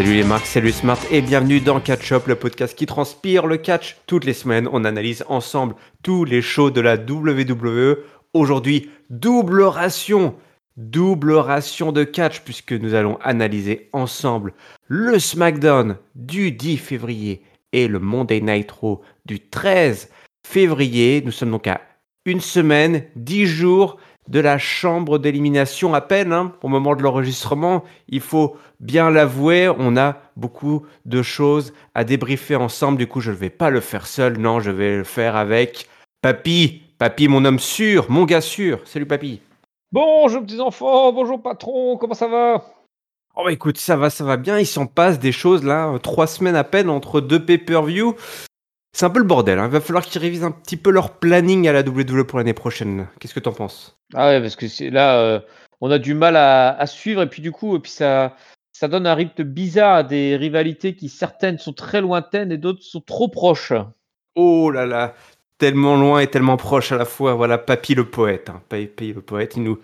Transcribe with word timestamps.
Salut 0.00 0.14
les 0.16 0.24
marques, 0.24 0.46
salut 0.46 0.72
Smart 0.72 0.98
et 1.10 1.20
bienvenue 1.20 1.60
dans 1.60 1.78
Catch 1.78 2.12
Up, 2.12 2.26
le 2.26 2.34
podcast 2.34 2.74
qui 2.74 2.86
transpire 2.86 3.46
le 3.46 3.58
catch. 3.58 3.98
Toutes 4.06 4.24
les 4.24 4.32
semaines, 4.32 4.66
on 4.72 4.86
analyse 4.86 5.26
ensemble 5.28 5.74
tous 6.02 6.24
les 6.24 6.40
shows 6.40 6.70
de 6.70 6.80
la 6.80 6.96
WWE. 6.96 7.98
Aujourd'hui, 8.32 8.88
double 9.10 9.60
ration, 9.60 10.36
double 10.78 11.34
ration 11.34 11.92
de 11.92 12.04
catch 12.04 12.40
puisque 12.40 12.72
nous 12.72 12.94
allons 12.94 13.18
analyser 13.20 13.90
ensemble 13.92 14.54
le 14.86 15.18
SmackDown 15.18 15.98
du 16.14 16.50
10 16.50 16.78
février 16.78 17.42
et 17.74 17.86
le 17.86 17.98
Monday 17.98 18.40
Night 18.40 18.70
Raw 18.70 19.02
du 19.26 19.38
13 19.38 20.08
février. 20.42 21.20
Nous 21.22 21.32
sommes 21.32 21.50
donc 21.50 21.66
à 21.66 21.82
une 22.24 22.40
semaine, 22.40 23.04
dix 23.16 23.44
jours 23.44 23.98
de 24.30 24.38
la 24.38 24.58
chambre 24.58 25.18
d'élimination 25.18 25.92
à 25.92 26.00
peine 26.00 26.32
hein, 26.32 26.52
au 26.62 26.68
moment 26.68 26.94
de 26.94 27.02
l'enregistrement. 27.02 27.82
Il 28.08 28.20
faut 28.20 28.56
bien 28.78 29.10
l'avouer, 29.10 29.68
on 29.68 29.96
a 29.96 30.18
beaucoup 30.36 30.86
de 31.04 31.20
choses 31.20 31.74
à 31.96 32.04
débriefer 32.04 32.54
ensemble. 32.54 32.96
Du 32.96 33.08
coup, 33.08 33.20
je 33.20 33.32
ne 33.32 33.36
vais 33.36 33.50
pas 33.50 33.70
le 33.70 33.80
faire 33.80 34.06
seul. 34.06 34.38
Non, 34.38 34.60
je 34.60 34.70
vais 34.70 34.98
le 34.98 35.04
faire 35.04 35.34
avec 35.34 35.88
Papy. 36.22 36.82
Papy, 36.98 37.26
mon 37.26 37.44
homme 37.44 37.58
sûr, 37.58 38.06
mon 38.08 38.24
gars 38.24 38.40
sûr. 38.40 38.80
Salut 38.84 39.06
Papy. 39.06 39.40
Bonjour 39.90 40.42
petits 40.42 40.60
enfants, 40.60 41.12
bonjour 41.12 41.42
patron, 41.42 41.96
comment 41.96 42.14
ça 42.14 42.28
va? 42.28 42.64
Oh 43.34 43.42
bah 43.44 43.52
écoute, 43.52 43.78
ça 43.78 43.96
va, 43.96 44.10
ça 44.10 44.22
va 44.22 44.36
bien. 44.36 44.60
Il 44.60 44.66
s'en 44.66 44.86
passe 44.86 45.18
des 45.18 45.32
choses 45.32 45.64
là, 45.64 45.92
trois 46.00 46.28
semaines 46.28 46.54
à 46.54 46.62
peine 46.62 46.88
entre 46.88 47.20
deux 47.20 47.44
pay-per-view. 47.44 48.14
C'est 48.92 49.06
un 49.06 49.10
peu 49.10 49.20
le 49.20 49.24
bordel. 49.24 49.58
hein. 49.58 49.66
Il 49.66 49.70
va 49.70 49.80
falloir 49.80 50.04
qu'ils 50.04 50.20
révisent 50.20 50.44
un 50.44 50.50
petit 50.50 50.76
peu 50.76 50.90
leur 50.90 51.18
planning 51.18 51.68
à 51.68 51.72
la 51.72 51.80
WWE 51.82 52.24
pour 52.24 52.38
l'année 52.38 52.54
prochaine. 52.54 53.06
Qu'est-ce 53.18 53.34
que 53.34 53.40
t'en 53.40 53.52
penses? 53.52 53.98
Ah 54.14 54.28
ouais, 54.28 54.40
parce 54.40 54.56
que 54.56 54.90
là, 54.90 55.20
euh, 55.20 55.40
on 55.80 55.90
a 55.90 55.98
du 55.98 56.14
mal 56.14 56.36
à, 56.36 56.70
à 56.76 56.86
suivre 56.86 57.22
et 57.22 57.28
puis 57.28 57.40
du 57.42 57.52
coup, 57.52 57.76
et 57.76 57.80
puis 57.80 57.92
ça, 57.92 58.36
ça 58.72 58.88
donne 58.88 59.06
un 59.06 59.14
rythme 59.14 59.44
bizarre 59.44 59.94
à 59.96 60.02
des 60.02 60.36
rivalités 60.36 60.96
qui 60.96 61.08
certaines 61.08 61.58
sont 61.58 61.72
très 61.72 62.00
lointaines 62.00 62.50
et 62.50 62.58
d'autres 62.58 62.82
sont 62.82 63.00
trop 63.00 63.28
proches. 63.28 63.72
Oh 64.34 64.70
là 64.70 64.86
là, 64.86 65.14
tellement 65.58 65.96
loin 65.96 66.20
et 66.20 66.26
tellement 66.26 66.56
proche 66.56 66.90
à 66.90 66.96
la 66.96 67.04
fois. 67.04 67.34
Voilà, 67.34 67.58
Papy 67.58 67.94
le 67.94 68.10
poète. 68.10 68.50
Hein. 68.50 68.62
Papy 68.68 69.12
le 69.12 69.20
poète, 69.20 69.54
il 69.56 69.62
nous, 69.62 69.78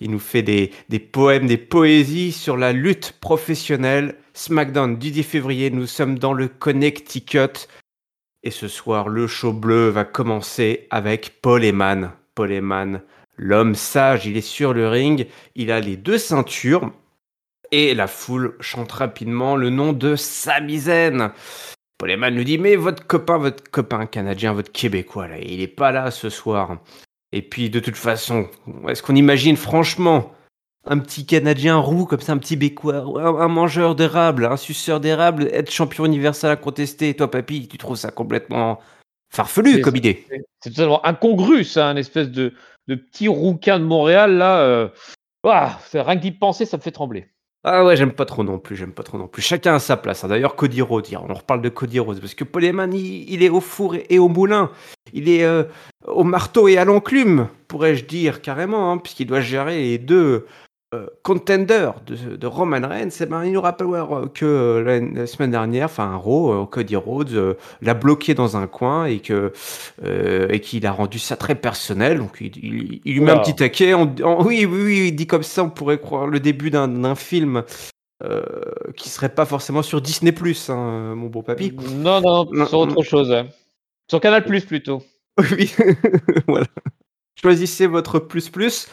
il 0.00 0.10
nous 0.10 0.18
fait 0.18 0.42
des, 0.42 0.72
des 0.88 0.98
poèmes, 0.98 1.46
des 1.46 1.58
poésies 1.58 2.32
sur 2.32 2.56
la 2.56 2.72
lutte 2.72 3.12
professionnelle. 3.20 4.16
SmackDown 4.34 4.98
du 4.98 5.12
10 5.12 5.22
février, 5.22 5.70
nous 5.70 5.86
sommes 5.86 6.18
dans 6.18 6.32
le 6.32 6.48
Connecticut. 6.48 7.68
Et 8.42 8.50
ce 8.50 8.68
soir, 8.68 9.08
le 9.08 9.26
show 9.26 9.52
bleu 9.52 9.88
va 9.88 10.04
commencer 10.04 10.86
avec 10.90 11.40
Paul 11.42 11.64
Heyman. 11.64 12.12
Paul 12.34 12.52
l'homme 13.36 13.74
sage, 13.74 14.26
il 14.26 14.36
est 14.36 14.40
sur 14.40 14.72
le 14.72 14.88
ring, 14.88 15.26
il 15.54 15.72
a 15.72 15.80
les 15.80 15.96
deux 15.96 16.18
ceintures. 16.18 16.92
Et 17.70 17.94
la 17.94 18.06
foule 18.06 18.56
chante 18.60 18.92
rapidement 18.92 19.56
le 19.56 19.70
nom 19.70 19.92
de 19.92 20.16
Sami 20.16 20.78
Zayn. 20.78 21.32
Paul 21.98 22.16
nous 22.30 22.44
dit 22.44 22.58
mais 22.58 22.76
votre 22.76 23.06
copain, 23.06 23.38
votre 23.38 23.68
copain 23.70 24.06
canadien, 24.06 24.52
votre 24.52 24.70
québécois 24.70 25.26
il 25.42 25.60
est 25.60 25.66
pas 25.66 25.90
là 25.90 26.10
ce 26.10 26.30
soir. 26.30 26.78
Et 27.32 27.42
puis 27.42 27.70
de 27.70 27.80
toute 27.80 27.96
façon, 27.96 28.48
est-ce 28.88 29.02
qu'on 29.02 29.16
imagine 29.16 29.56
franchement 29.56 30.32
un 30.90 30.98
petit 30.98 31.26
canadien 31.26 31.76
roux 31.76 32.06
comme 32.06 32.20
ça, 32.20 32.32
un 32.32 32.38
petit 32.38 32.56
bécois, 32.56 32.96
un, 32.96 33.36
un 33.40 33.48
mangeur 33.48 33.94
d'érable, 33.94 34.46
un 34.46 34.56
suceur 34.56 35.00
d'érable, 35.00 35.48
être 35.52 35.70
champion 35.70 36.06
universel 36.06 36.50
à 36.50 36.56
contester, 36.56 37.14
toi 37.14 37.30
papy, 37.30 37.68
tu 37.68 37.78
trouves 37.78 37.96
ça 37.96 38.10
complètement 38.10 38.80
farfelu 39.30 39.82
comme 39.82 39.96
idée 39.96 40.26
C'est 40.62 40.70
totalement 40.70 41.04
incongru, 41.04 41.64
ça, 41.64 41.88
un 41.88 41.96
espèce 41.96 42.30
de, 42.30 42.54
de 42.88 42.94
petit 42.94 43.28
rouquin 43.28 43.78
de 43.78 43.84
Montréal, 43.84 44.38
là. 44.38 44.60
euh, 44.60 44.88
ouah, 45.44 45.78
rien 45.92 46.16
que 46.16 46.22
d'y 46.22 46.32
penser, 46.32 46.64
ça 46.64 46.78
me 46.78 46.82
fait 46.82 46.90
trembler. 46.90 47.28
Ah 47.64 47.84
ouais, 47.84 47.96
j'aime 47.96 48.12
pas 48.12 48.24
trop 48.24 48.44
non 48.44 48.58
plus, 48.58 48.76
j'aime 48.76 48.92
pas 48.92 49.02
trop 49.02 49.18
non 49.18 49.26
plus. 49.26 49.42
Chacun 49.42 49.74
a 49.74 49.78
sa 49.80 49.96
place. 49.96 50.24
hein. 50.24 50.28
D'ailleurs, 50.28 50.54
Cody 50.54 50.80
Rhodes, 50.80 51.08
on 51.28 51.34
reparle 51.34 51.60
de 51.60 51.68
Cody 51.68 51.98
Rhodes, 51.98 52.20
parce 52.20 52.34
que 52.34 52.44
Paul 52.44 52.64
Heyman, 52.64 52.94
il, 52.94 53.28
il 53.30 53.42
est 53.42 53.48
au 53.48 53.60
four 53.60 53.96
et, 53.96 54.06
et 54.08 54.18
au 54.18 54.28
moulin. 54.28 54.70
Il 55.12 55.28
est 55.28 55.44
euh, 55.44 55.64
au 56.06 56.24
marteau 56.24 56.68
et 56.68 56.78
à 56.78 56.84
l'enclume, 56.84 57.48
pourrais-je 57.66 58.04
dire 58.04 58.40
carrément, 58.42 58.92
hein, 58.92 58.98
puisqu'il 58.98 59.26
doit 59.26 59.40
gérer 59.40 59.76
les 59.80 59.98
deux 59.98 60.46
euh, 60.94 61.06
contenders 61.22 62.00
de, 62.06 62.36
de 62.36 62.46
Roman 62.46 62.80
Reigns. 62.88 63.10
Eh 63.20 63.26
ben, 63.26 63.44
il 63.44 63.52
nous 63.52 63.60
rappelle 63.60 63.86
euh, 63.88 64.26
que 64.32 64.44
euh, 64.46 64.82
la, 64.82 65.00
la 65.00 65.26
semaine 65.26 65.50
dernière, 65.50 65.86
enfin, 65.86 66.04
un 66.04 66.16
Raw, 66.16 66.52
euh, 66.52 66.66
Cody 66.66 66.96
Rhodes 66.96 67.56
l'a 67.82 67.94
bloqué 67.94 68.32
dans 68.34 68.56
un 68.56 68.66
coin 68.66 69.04
et 69.04 69.18
que 69.20 69.52
et 70.02 70.60
qu'il 70.60 70.86
a 70.86 70.92
rendu 70.92 71.18
ça 71.18 71.36
très 71.36 71.54
personnel. 71.54 72.18
Donc, 72.18 72.38
il, 72.40 72.56
il- 72.56 73.00
il 73.04 73.12
lui 73.14 73.20
met 73.20 73.32
un 73.32 73.38
petit 73.38 73.54
taquet. 73.56 73.92
Oui, 73.94 74.64
oui, 74.64 74.66
oui, 74.66 75.12
dit 75.12 75.26
comme 75.26 75.42
ça, 75.42 75.62
on 75.64 75.70
pourrait 75.70 75.98
croire 76.00 76.26
le 76.26 76.40
début 76.40 76.70
d'un 76.70 77.14
film 77.14 77.62
qui 78.96 79.08
serait 79.10 79.28
pas 79.28 79.44
forcément 79.44 79.82
sur 79.82 80.00
Disney 80.00 80.32
Plus, 80.32 80.70
hein, 80.70 81.14
mon 81.14 81.26
bon 81.28 81.42
papy. 81.42 81.72
Non, 81.96 82.20
non, 82.20 82.46
Non, 82.50 82.66
sur 82.66 82.78
autre 82.80 83.02
chose. 83.02 83.30
hein. 83.32 83.46
Sur 84.10 84.20
Canal 84.20 84.44
Plus 84.44 84.64
plutôt. 84.64 85.02
Oui, 85.52 85.72
voilà. 86.48 86.66
Choisissez 87.40 87.86
votre 87.86 88.18
plus 88.18 88.48
plus. 88.48 88.88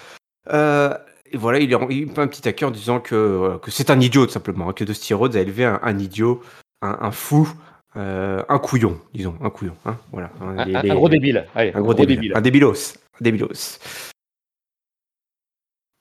Euh, 0.53 0.94
et 1.31 1.38
voilà, 1.38 1.59
il, 1.59 1.72
est 1.72 1.75
en- 1.75 1.90
il 1.90 2.09
un 2.18 2.28
petit 2.28 2.41
taquet 2.41 2.66
en 2.66 2.72
disant 2.72 3.00
que, 3.00 3.16
euh, 3.16 3.58
que 3.58 3.72
c'est 3.72 3.90
un 3.90 4.00
idiot, 4.00 4.25
tout 4.25 4.31
simplement, 4.31 4.69
hein, 4.69 4.74
que 4.74 4.84
Dusty 4.84 5.13
Rhodes 5.13 5.36
a 5.36 5.41
élevé 5.41 5.66
un, 5.66 5.80
un 5.81 5.97
idiot, 6.00 6.41
un, 6.81 6.97
un 7.02 7.12
fou, 7.12 7.52
euh, 7.97 8.44
un 8.50 8.59
couillon, 8.59 9.00
disons, 9.13 9.36
un 9.41 9.50
couillon. 9.50 9.75
Hein, 9.86 9.97
voilà. 10.12 10.30
hein, 10.41 10.56
Un, 10.58 10.66
les- 10.66 10.75
un- 10.75 10.81
les- 10.84 10.90
un 10.91 10.96
gros 10.96 11.09
débile. 11.09 11.46
Allez, 11.56 11.72
Un 11.74 11.81
gros, 11.81 11.94
débile. 11.94 12.34
Un 12.36 12.41
débilos. 12.41 13.80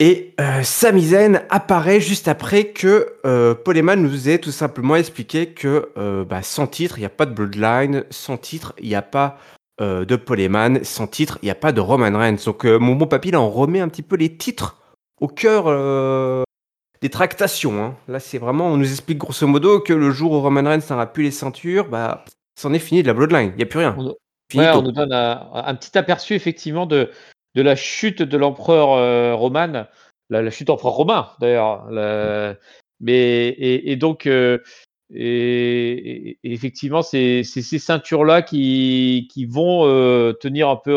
Et 0.01 0.35
euh, 0.41 0.63
Sami 0.65 1.03
Zayn 1.03 1.43
apparaît 1.51 2.01
juste 2.01 2.27
après 2.27 2.67
que 2.69 3.15
euh, 3.25 3.55
Paul 3.55 3.77
Heyman 3.79 4.03
nous 4.03 4.29
ait 4.29 4.39
tout 4.39 4.51
simplement 4.51 4.97
expliqué 4.97 5.47
que 5.51 5.89
euh, 5.97 6.25
bah, 6.25 6.43
sans 6.43 6.67
titre, 6.67 6.99
il 6.99 7.03
n'y 7.03 7.07
a 7.07 7.11
pas 7.11 7.27
de 7.27 7.33
Bloodline. 7.33 8.05
Sans 8.11 8.37
titre, 8.37 8.75
il 8.81 8.89
n'y 8.89 8.97
a 8.97 9.03
pas 9.03 9.39
de 9.81 10.17
Paul 10.17 10.41
Heyman. 10.41 10.83
Sans 10.85 11.07
titre, 11.07 11.39
il 11.43 11.47
n'y 11.47 11.51
a 11.51 11.55
pas 11.57 11.71
de 11.73 11.81
Roman 11.81 12.17
Reigns. 12.19 12.37
Donc 12.45 12.65
mon 12.65 12.97
bon 12.97 13.07
papy, 13.07 13.35
on 13.37 13.49
remet 13.51 13.81
un 13.81 13.89
petit 13.89 14.03
peu 14.03 14.17
les 14.17 14.37
titres 14.37 14.81
au 15.25 15.29
cœur 15.29 15.65
euh, 15.67 16.43
des 17.01 17.09
tractations. 17.11 17.83
hein. 17.83 17.97
Là, 18.09 18.21
c'est 18.21 18.39
vraiment, 18.39 18.67
on 18.69 18.77
nous 18.77 18.91
explique 18.91 19.19
grosso 19.19 19.47
modo 19.47 19.81
que 19.81 19.93
le 19.95 20.11
jour 20.11 20.33
où 20.33 20.41
Roman 20.41 20.63
Reigns 20.69 20.81
n'aura 20.91 21.07
plus 21.13 21.23
les 21.25 21.31
ceintures, 21.31 21.89
bah, 21.89 22.25
c'en 22.61 22.73
est 22.75 22.79
fini 22.79 23.03
de 23.03 23.07
la 23.09 23.15
Bloodline. 23.15 23.51
Il 23.55 23.57
n'y 23.57 23.63
a 23.63 23.67
plus 23.67 23.79
rien. 23.81 23.97
On- 23.99 24.15
Finito. 24.51 24.71
Ouais, 24.71 24.77
on 24.77 24.83
nous 24.83 24.93
donne 24.93 25.13
un, 25.13 25.49
un 25.55 25.75
petit 25.75 25.97
aperçu 25.97 26.35
effectivement 26.35 26.85
de, 26.85 27.11
de 27.55 27.63
la 27.63 27.75
chute 27.77 28.21
de 28.21 28.37
l'empereur 28.37 28.93
euh, 28.93 29.35
roman, 29.35 29.87
la, 30.29 30.43
la 30.43 30.51
chute 30.51 30.69
empereur 30.69 30.93
romain 30.93 31.31
d'ailleurs. 31.41 31.91
la- 31.91 32.55
Mais 33.01 33.49
et, 33.49 33.91
et 33.91 33.97
donc 33.97 34.27
euh, 34.27 34.59
et, 35.11 36.39
effectivement 36.45 37.03
c'est 37.03 37.43
ces 37.43 37.79
ceintures 37.79 38.25
là 38.25 38.43
qui, 38.43 39.29
qui 39.33 39.47
vont 39.47 39.87
euh, 39.87 40.33
tenir 40.35 40.69
un 40.69 40.77
peu 40.77 40.97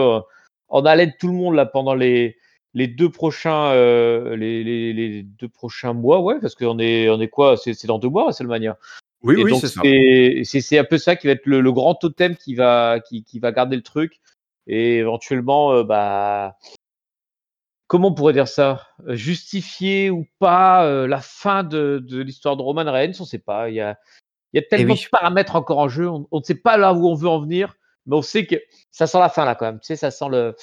en 0.68 0.86
haleine 0.86 1.14
tout 1.20 1.28
le 1.28 1.34
monde 1.34 1.56
là 1.56 1.66
pendant 1.66 1.96
les 1.96 2.38
les 2.73 2.88
deux 2.88 3.09
prochains 3.09 3.72
euh, 3.72 4.35
les, 4.35 4.63
les, 4.63 4.94
les 4.94 5.23
deux 5.23 5.50
prochains 5.50 5.94
mois 5.94 6.22
ouais 6.22 6.39
parce 6.39 6.55
qu'on 6.55 6.79
est 6.79 7.09
on 7.09 7.19
est 7.19 7.29
quoi 7.29 7.57
c'est 7.57 7.85
dans 7.88 8.00
deux 8.00 8.09
mois 8.09 8.23
WrestleMania 8.25 8.78
Oui, 9.23 9.39
et 9.39 9.44
oui, 9.44 9.57
c'est 9.59 9.67
ça. 9.67 9.81
c'est 10.61 10.78
un 10.78 10.83
peu 10.83 10.97
ça 10.97 11.16
qui 11.16 11.28
va 11.28 11.33
être 11.33 11.45
le, 11.45 11.61
le 11.61 11.72
grand 11.72 11.95
totem 11.95 12.35
qui 12.35 12.55
va 12.55 13.00
qui, 13.00 13.23
qui 13.23 13.39
va 13.39 13.51
garder 13.51 13.75
le 13.75 13.81
truc. 13.83 14.19
Et 14.67 14.97
éventuellement 14.97 15.73
euh, 15.73 15.83
bah 15.83 16.57
comment 17.88 18.09
on 18.09 18.13
pourrait 18.13 18.33
dire 18.33 18.47
ça? 18.47 18.85
Justifier 19.07 20.09
ou 20.09 20.28
pas 20.39 20.85
euh, 20.85 21.07
la 21.07 21.22
fin 21.22 21.63
de, 21.63 22.03
de 22.05 22.22
l'histoire 22.22 22.57
de 22.57 22.61
Roman 22.61 22.91
Reigns? 22.91 23.13
On 23.19 23.25
sait 23.25 23.39
pas. 23.39 23.69
Il 23.69 23.75
y 23.75 23.81
a 23.81 23.97
il 24.53 24.61
y 24.61 24.63
a 24.63 24.67
tellement 24.67 24.93
oui. 24.93 25.03
de 25.03 25.09
paramètres 25.09 25.55
encore 25.55 25.79
en 25.79 25.87
jeu. 25.87 26.08
On, 26.09 26.28
on 26.31 26.40
ne 26.40 26.43
sait 26.43 26.55
pas 26.55 26.78
là 26.78 26.93
où 26.93 27.08
on 27.08 27.16
veut 27.16 27.29
en 27.29 27.40
venir 27.41 27.75
mais 28.05 28.16
on 28.16 28.22
sait 28.22 28.46
que 28.46 28.55
ça 28.91 29.05
sent 29.08 29.20
la 29.20 29.29
fin 29.29 29.46
là 29.46 29.55
quand 29.55 29.66
même. 29.66 29.79
Tu 29.79 29.87
sais 29.87 29.96
ça 29.96 30.11
sent 30.11 30.29
le 30.29 30.55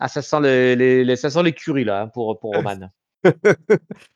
ah 0.00 0.08
ça 0.08 0.22
sent 0.22 0.40
les, 0.42 0.76
les, 0.76 1.04
les- 1.04 1.16
ça 1.16 1.30
sent 1.30 1.42
l'écurie 1.42 1.84
là 1.84 2.02
hein, 2.02 2.08
pour 2.08 2.38
pour 2.38 2.52
Roman 2.56 2.88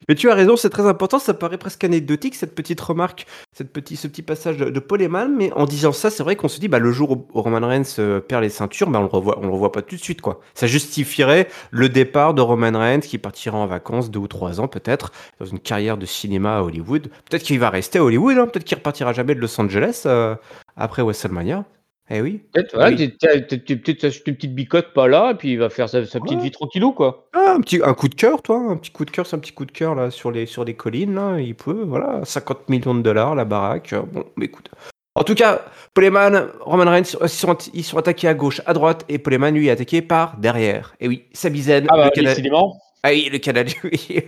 Mais 0.08 0.14
tu 0.14 0.30
as 0.30 0.34
raison, 0.34 0.56
c'est 0.56 0.70
très 0.70 0.86
important. 0.86 1.18
Ça 1.18 1.34
paraît 1.34 1.58
presque 1.58 1.84
anecdotique 1.84 2.34
cette 2.34 2.54
petite 2.54 2.80
remarque, 2.80 3.26
cette 3.56 3.72
petit, 3.72 3.96
ce 3.96 4.06
petit 4.08 4.22
passage 4.22 4.56
de, 4.56 4.70
de 4.70 4.80
Paul. 4.80 4.98
Mais 5.36 5.52
en 5.52 5.64
disant 5.66 5.92
ça, 5.92 6.10
c'est 6.10 6.22
vrai 6.22 6.36
qu'on 6.36 6.48
se 6.48 6.60
dit, 6.60 6.68
bah, 6.68 6.78
le 6.78 6.92
jour 6.92 7.10
où 7.12 7.26
où 7.32 7.42
Roman 7.42 7.66
Reigns 7.66 7.84
euh, 7.98 8.20
perd 8.20 8.42
les 8.42 8.48
ceintures, 8.50 8.90
bah, 8.90 8.98
on 8.98 9.02
le 9.02 9.08
revoit, 9.08 9.38
on 9.38 9.46
le 9.46 9.52
revoit 9.52 9.72
pas 9.72 9.82
tout 9.82 9.96
de 9.96 10.00
suite, 10.00 10.20
quoi. 10.20 10.40
Ça 10.54 10.66
justifierait 10.66 11.48
le 11.70 11.88
départ 11.88 12.34
de 12.34 12.42
Roman 12.42 12.78
Reigns 12.78 13.00
qui 13.00 13.18
partira 13.18 13.58
en 13.58 13.66
vacances 13.66 14.10
deux 14.10 14.20
ou 14.20 14.28
trois 14.28 14.60
ans 14.60 14.68
peut-être 14.68 15.12
dans 15.40 15.46
une 15.46 15.60
carrière 15.60 15.96
de 15.96 16.06
cinéma 16.06 16.58
à 16.58 16.62
Hollywood. 16.62 17.08
Peut-être 17.30 17.42
qu'il 17.42 17.58
va 17.60 17.70
rester 17.70 17.98
à 17.98 18.04
Hollywood, 18.04 18.38
hein. 18.38 18.46
peut-être 18.46 18.64
qu'il 18.64 18.76
repartira 18.78 19.12
jamais 19.12 19.34
de 19.34 19.40
Los 19.40 19.60
Angeles 19.60 20.02
euh, 20.06 20.34
après 20.76 21.02
WrestleMania. 21.02 21.64
Eh 22.10 22.20
oui. 22.22 22.40
peut-être 22.52 22.74
voilà, 22.74 22.96
Oui. 22.96 23.08
peut-être 23.08 24.00
s'acheter 24.00 24.30
une 24.30 24.36
petite 24.36 24.54
bicoque 24.54 24.92
pas 24.94 25.08
là 25.08 25.32
et 25.32 25.34
puis 25.34 25.52
il 25.52 25.58
va 25.58 25.68
faire 25.68 25.88
sa, 25.88 26.04
sa 26.06 26.20
petite 26.20 26.38
Ouais. 26.38 26.44
vie 26.44 26.50
tranquillou 26.50 26.92
quoi 26.92 27.28
Ah, 27.34 27.52
un 27.56 27.60
petit 27.60 27.80
un 27.84 27.92
coup 27.94 28.08
de 28.08 28.14
cœur, 28.14 28.40
toi, 28.42 28.58
un 28.70 28.76
petit 28.76 28.90
coup 28.90 29.04
de 29.04 29.10
cœur, 29.10 29.26
c'est 29.26 29.36
un 29.36 29.38
petit 29.38 29.52
coup 29.52 29.64
de 29.66 29.72
cœur 29.72 29.94
là 29.94 30.10
sur 30.10 30.30
les 30.30 30.46
sur 30.46 30.64
les 30.64 30.74
collines 30.74 31.14
là, 31.14 31.38
il 31.38 31.54
peut, 31.54 31.82
voilà, 31.86 32.24
50 32.24 32.68
millions 32.70 32.94
de 32.94 33.02
dollars 33.02 33.34
la 33.34 33.44
baraque. 33.44 33.92
euh, 33.92 34.02
Bon, 34.02 34.24
mais 34.36 34.46
écoute. 34.46 34.70
En 35.14 35.24
tout 35.24 35.34
cas, 35.34 35.62
Poleman, 35.94 36.48
Roman 36.60 36.90
Reigns, 36.90 37.02
ils 37.22 37.28
sont, 37.28 37.58
ils 37.74 37.82
sont 37.84 37.98
attaqués 37.98 38.28
à 38.28 38.34
gauche, 38.34 38.62
à 38.66 38.72
droite, 38.72 39.04
et 39.08 39.18
Poleman 39.18 39.52
lui 39.54 39.66
est 39.66 39.70
attaqué 39.72 40.00
par 40.00 40.36
derrière. 40.38 40.94
Et 41.00 41.08
oui, 41.08 41.24
Sabizen, 41.32 41.86
ah 41.90 41.96
bah 41.96 42.04
le 42.04 42.10
Cana- 42.10 42.28
décidément 42.30 42.76
ah 43.02 43.10
oui, 43.10 43.28
le 43.32 43.38
Canadien. 43.38 43.74
oui. 43.84 44.22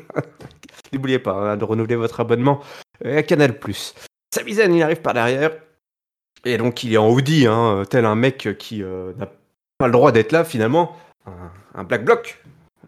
N'oubliez 0.92 1.18
pas 1.18 1.32
hein, 1.52 1.56
de 1.56 1.64
renouveler 1.64 1.96
votre 1.96 2.20
abonnement 2.20 2.60
et 3.04 3.16
à 3.16 3.22
Canal+. 3.22 3.54
Sami 4.34 4.54
Zayn, 4.54 4.72
il 4.74 4.82
arrive 4.82 5.00
par 5.00 5.14
derrière, 5.14 5.50
et 6.44 6.56
donc 6.58 6.82
il 6.84 6.92
est 6.92 6.96
en 6.98 7.08
Audi, 7.08 7.46
hein, 7.46 7.82
tel 7.88 8.04
un 8.04 8.14
mec 8.14 8.48
qui 8.58 8.82
euh, 8.82 9.12
n'a 9.19 9.28
pas 9.78 9.87
le 9.87 9.92
droit 9.92 10.12
d'être 10.12 10.32
là 10.32 10.44
finalement, 10.44 10.96
un, 11.26 11.50
un 11.75 11.84
black 11.84 12.04
bloc. 12.04 12.42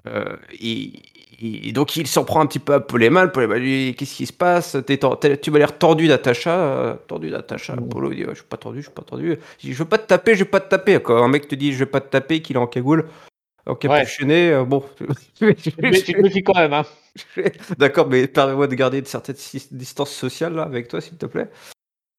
Euh, 0.06 0.36
et, 0.60 0.92
et 1.40 1.72
donc 1.72 1.96
il 1.96 2.06
s'en 2.06 2.24
prend 2.24 2.40
un 2.40 2.46
petit 2.46 2.58
peu 2.58 2.74
à 2.74 2.80
Poleman. 2.80 3.30
Poleman 3.30 3.58
lui, 3.58 3.94
qu'est-ce 3.96 4.14
qui 4.16 4.26
se 4.26 4.32
passe? 4.32 4.76
T'es 4.86 4.96
tor- 4.96 5.18
t'es- 5.18 5.36
Tu 5.36 5.50
m'as 5.50 5.58
l'air 5.58 5.76
tordu 5.78 6.08
d'Atacha. 6.08 6.54
euh, 6.54 6.94
tordu 7.08 7.30
d'Atacha. 7.30 7.74
Polo 7.76 8.10
il 8.12 8.16
dit, 8.16 8.22
Ouais, 8.24 8.30
je 8.30 8.38
suis 8.40 8.48
pas 8.48 8.56
tordu, 8.56 8.78
je 8.80 8.86
suis 8.86 8.94
pas 8.94 9.02
tordu. 9.02 9.36
Il 9.62 9.66
dit, 9.68 9.72
je 9.72 9.78
veux 9.78 9.88
pas 9.88 9.98
te 9.98 10.06
taper, 10.06 10.34
je 10.34 10.40
vais 10.44 10.50
pas 10.50 10.60
te 10.60 10.68
taper. 10.68 11.00
Quand 11.00 11.22
un 11.22 11.28
mec 11.28 11.48
te 11.48 11.54
dit, 11.54 11.72
je 11.72 11.78
vais 11.78 11.86
pas 11.86 12.00
te 12.00 12.08
taper, 12.10 12.42
qu'il 12.42 12.56
est 12.56 12.58
en 12.60 12.66
cagoule, 12.66 13.08
en 13.66 13.74
capuchonné, 13.74 14.50
euh, 14.52 14.64
bon. 14.64 14.84
Mais 15.40 15.54
tu 15.54 15.72
te 15.72 16.20
méfies 16.20 16.42
quand 16.42 16.54
même, 16.54 16.72
hein. 16.72 16.84
D'accord, 17.78 18.08
mais 18.08 18.26
permets-moi 18.26 18.66
de 18.68 18.74
garder 18.74 18.98
une 19.00 19.04
certaine 19.04 19.36
distance 19.70 20.10
sociale 20.10 20.54
là, 20.54 20.62
avec 20.62 20.88
toi, 20.88 21.00
s'il 21.02 21.16
te 21.18 21.26
plaît. 21.26 21.48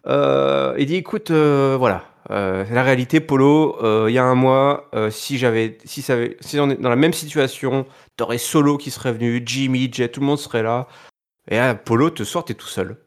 Euh, 0.08 0.76
il 0.78 0.86
dit 0.86 0.96
écoute, 0.96 1.32
euh, 1.32 1.76
voilà, 1.78 2.04
euh, 2.30 2.66
la 2.72 2.84
réalité, 2.84 3.20
Polo, 3.20 3.78
il 4.08 4.14
y 4.14 4.18
a 4.18 4.24
un 4.24 4.36
mois, 4.36 4.90
si 5.10 5.38
j'avais, 5.38 5.78
si, 5.86 6.02
ça 6.02 6.14
avait- 6.14 6.38
si 6.42 6.60
on 6.60 6.70
est 6.70 6.76
dans 6.82 6.90
la 6.90 6.96
même 6.96 7.14
situation, 7.14 7.86
t'aurais 8.18 8.38
Solo 8.38 8.78
qui 8.78 8.92
serait 8.92 9.14
venu, 9.14 9.42
Jimmy, 9.46 9.90
Jet, 9.92 10.10
tout 10.10 10.20
le 10.20 10.26
monde 10.26 10.40
serait 10.40 10.64
là. 10.64 10.88
Et 11.50 11.56
là, 11.56 11.76
Polo, 11.76 12.10
te 12.10 12.24
soir, 12.24 12.46
t'es 12.46 12.54
tout 12.54 12.68
seul. 12.68 12.98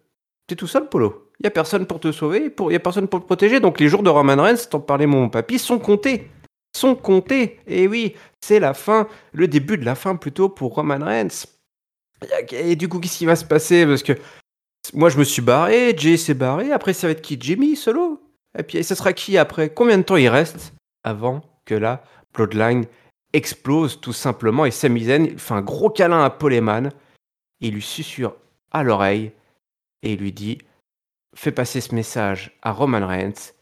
T'es 0.46 0.56
tout 0.56 0.66
seul, 0.66 0.88
Polo. 0.88 1.30
Il 1.40 1.44
y 1.44 1.46
a 1.48 1.50
personne 1.50 1.86
pour 1.86 2.00
te 2.00 2.12
sauver, 2.12 2.50
il 2.58 2.72
y 2.72 2.76
a 2.76 2.80
personne 2.80 3.08
pour 3.08 3.20
te 3.20 3.26
protéger. 3.26 3.60
Donc 3.60 3.78
les 3.80 3.88
jours 3.88 4.02
de 4.02 4.08
Roman 4.08 4.42
Reigns, 4.42 4.68
t'en 4.70 4.80
parlais 4.80 5.06
mon 5.06 5.28
papy, 5.28 5.58
sont 5.58 5.78
comptés. 5.78 6.30
Sont 6.74 6.94
comptés. 6.94 7.60
Et 7.66 7.86
oui, 7.88 8.14
c'est 8.40 8.60
la 8.60 8.74
fin, 8.74 9.06
le 9.32 9.48
début 9.48 9.76
de 9.76 9.84
la 9.84 9.94
fin 9.94 10.16
plutôt 10.16 10.48
pour 10.48 10.74
Roman 10.74 10.98
Reigns. 11.04 11.46
Et 12.52 12.76
du 12.76 12.88
coup, 12.88 13.00
qu'est-ce 13.00 13.18
qui 13.18 13.26
va 13.26 13.36
se 13.36 13.44
passer? 13.44 13.86
Parce 13.86 14.02
que 14.02 14.12
moi, 14.94 15.08
je 15.08 15.18
me 15.18 15.24
suis 15.24 15.42
barré, 15.42 15.94
Jay 15.96 16.16
s'est 16.16 16.34
barré. 16.34 16.72
Après, 16.72 16.92
ça 16.92 17.06
va 17.06 17.12
être 17.12 17.22
qui? 17.22 17.38
Jimmy, 17.40 17.76
solo? 17.76 18.20
Et 18.58 18.62
puis, 18.62 18.82
ce 18.82 18.94
sera 18.94 19.12
qui 19.12 19.38
après? 19.38 19.70
Combien 19.70 19.98
de 19.98 20.02
temps 20.02 20.16
il 20.16 20.28
reste 20.28 20.72
avant 21.04 21.42
que 21.64 21.74
la 21.74 22.02
Bloodline 22.34 22.84
explose, 23.32 24.00
tout 24.00 24.12
simplement? 24.12 24.64
Et 24.64 24.70
Sami 24.70 25.04
Zayn 25.04 25.38
fait 25.38 25.54
un 25.54 25.62
gros 25.62 25.90
câlin 25.90 26.24
à 26.24 26.30
Paul 26.30 26.54
Heyman. 26.54 26.90
Il 27.60 27.74
lui 27.74 27.82
susurre 27.82 28.34
à 28.70 28.82
l'oreille 28.82 29.32
et 30.02 30.12
il 30.12 30.20
lui 30.20 30.32
dit 30.32 30.58
Fais 31.34 31.52
passer 31.52 31.80
ce 31.80 31.94
message 31.94 32.56
à 32.62 32.72
Roman 32.72 33.06
Reigns. 33.06 33.52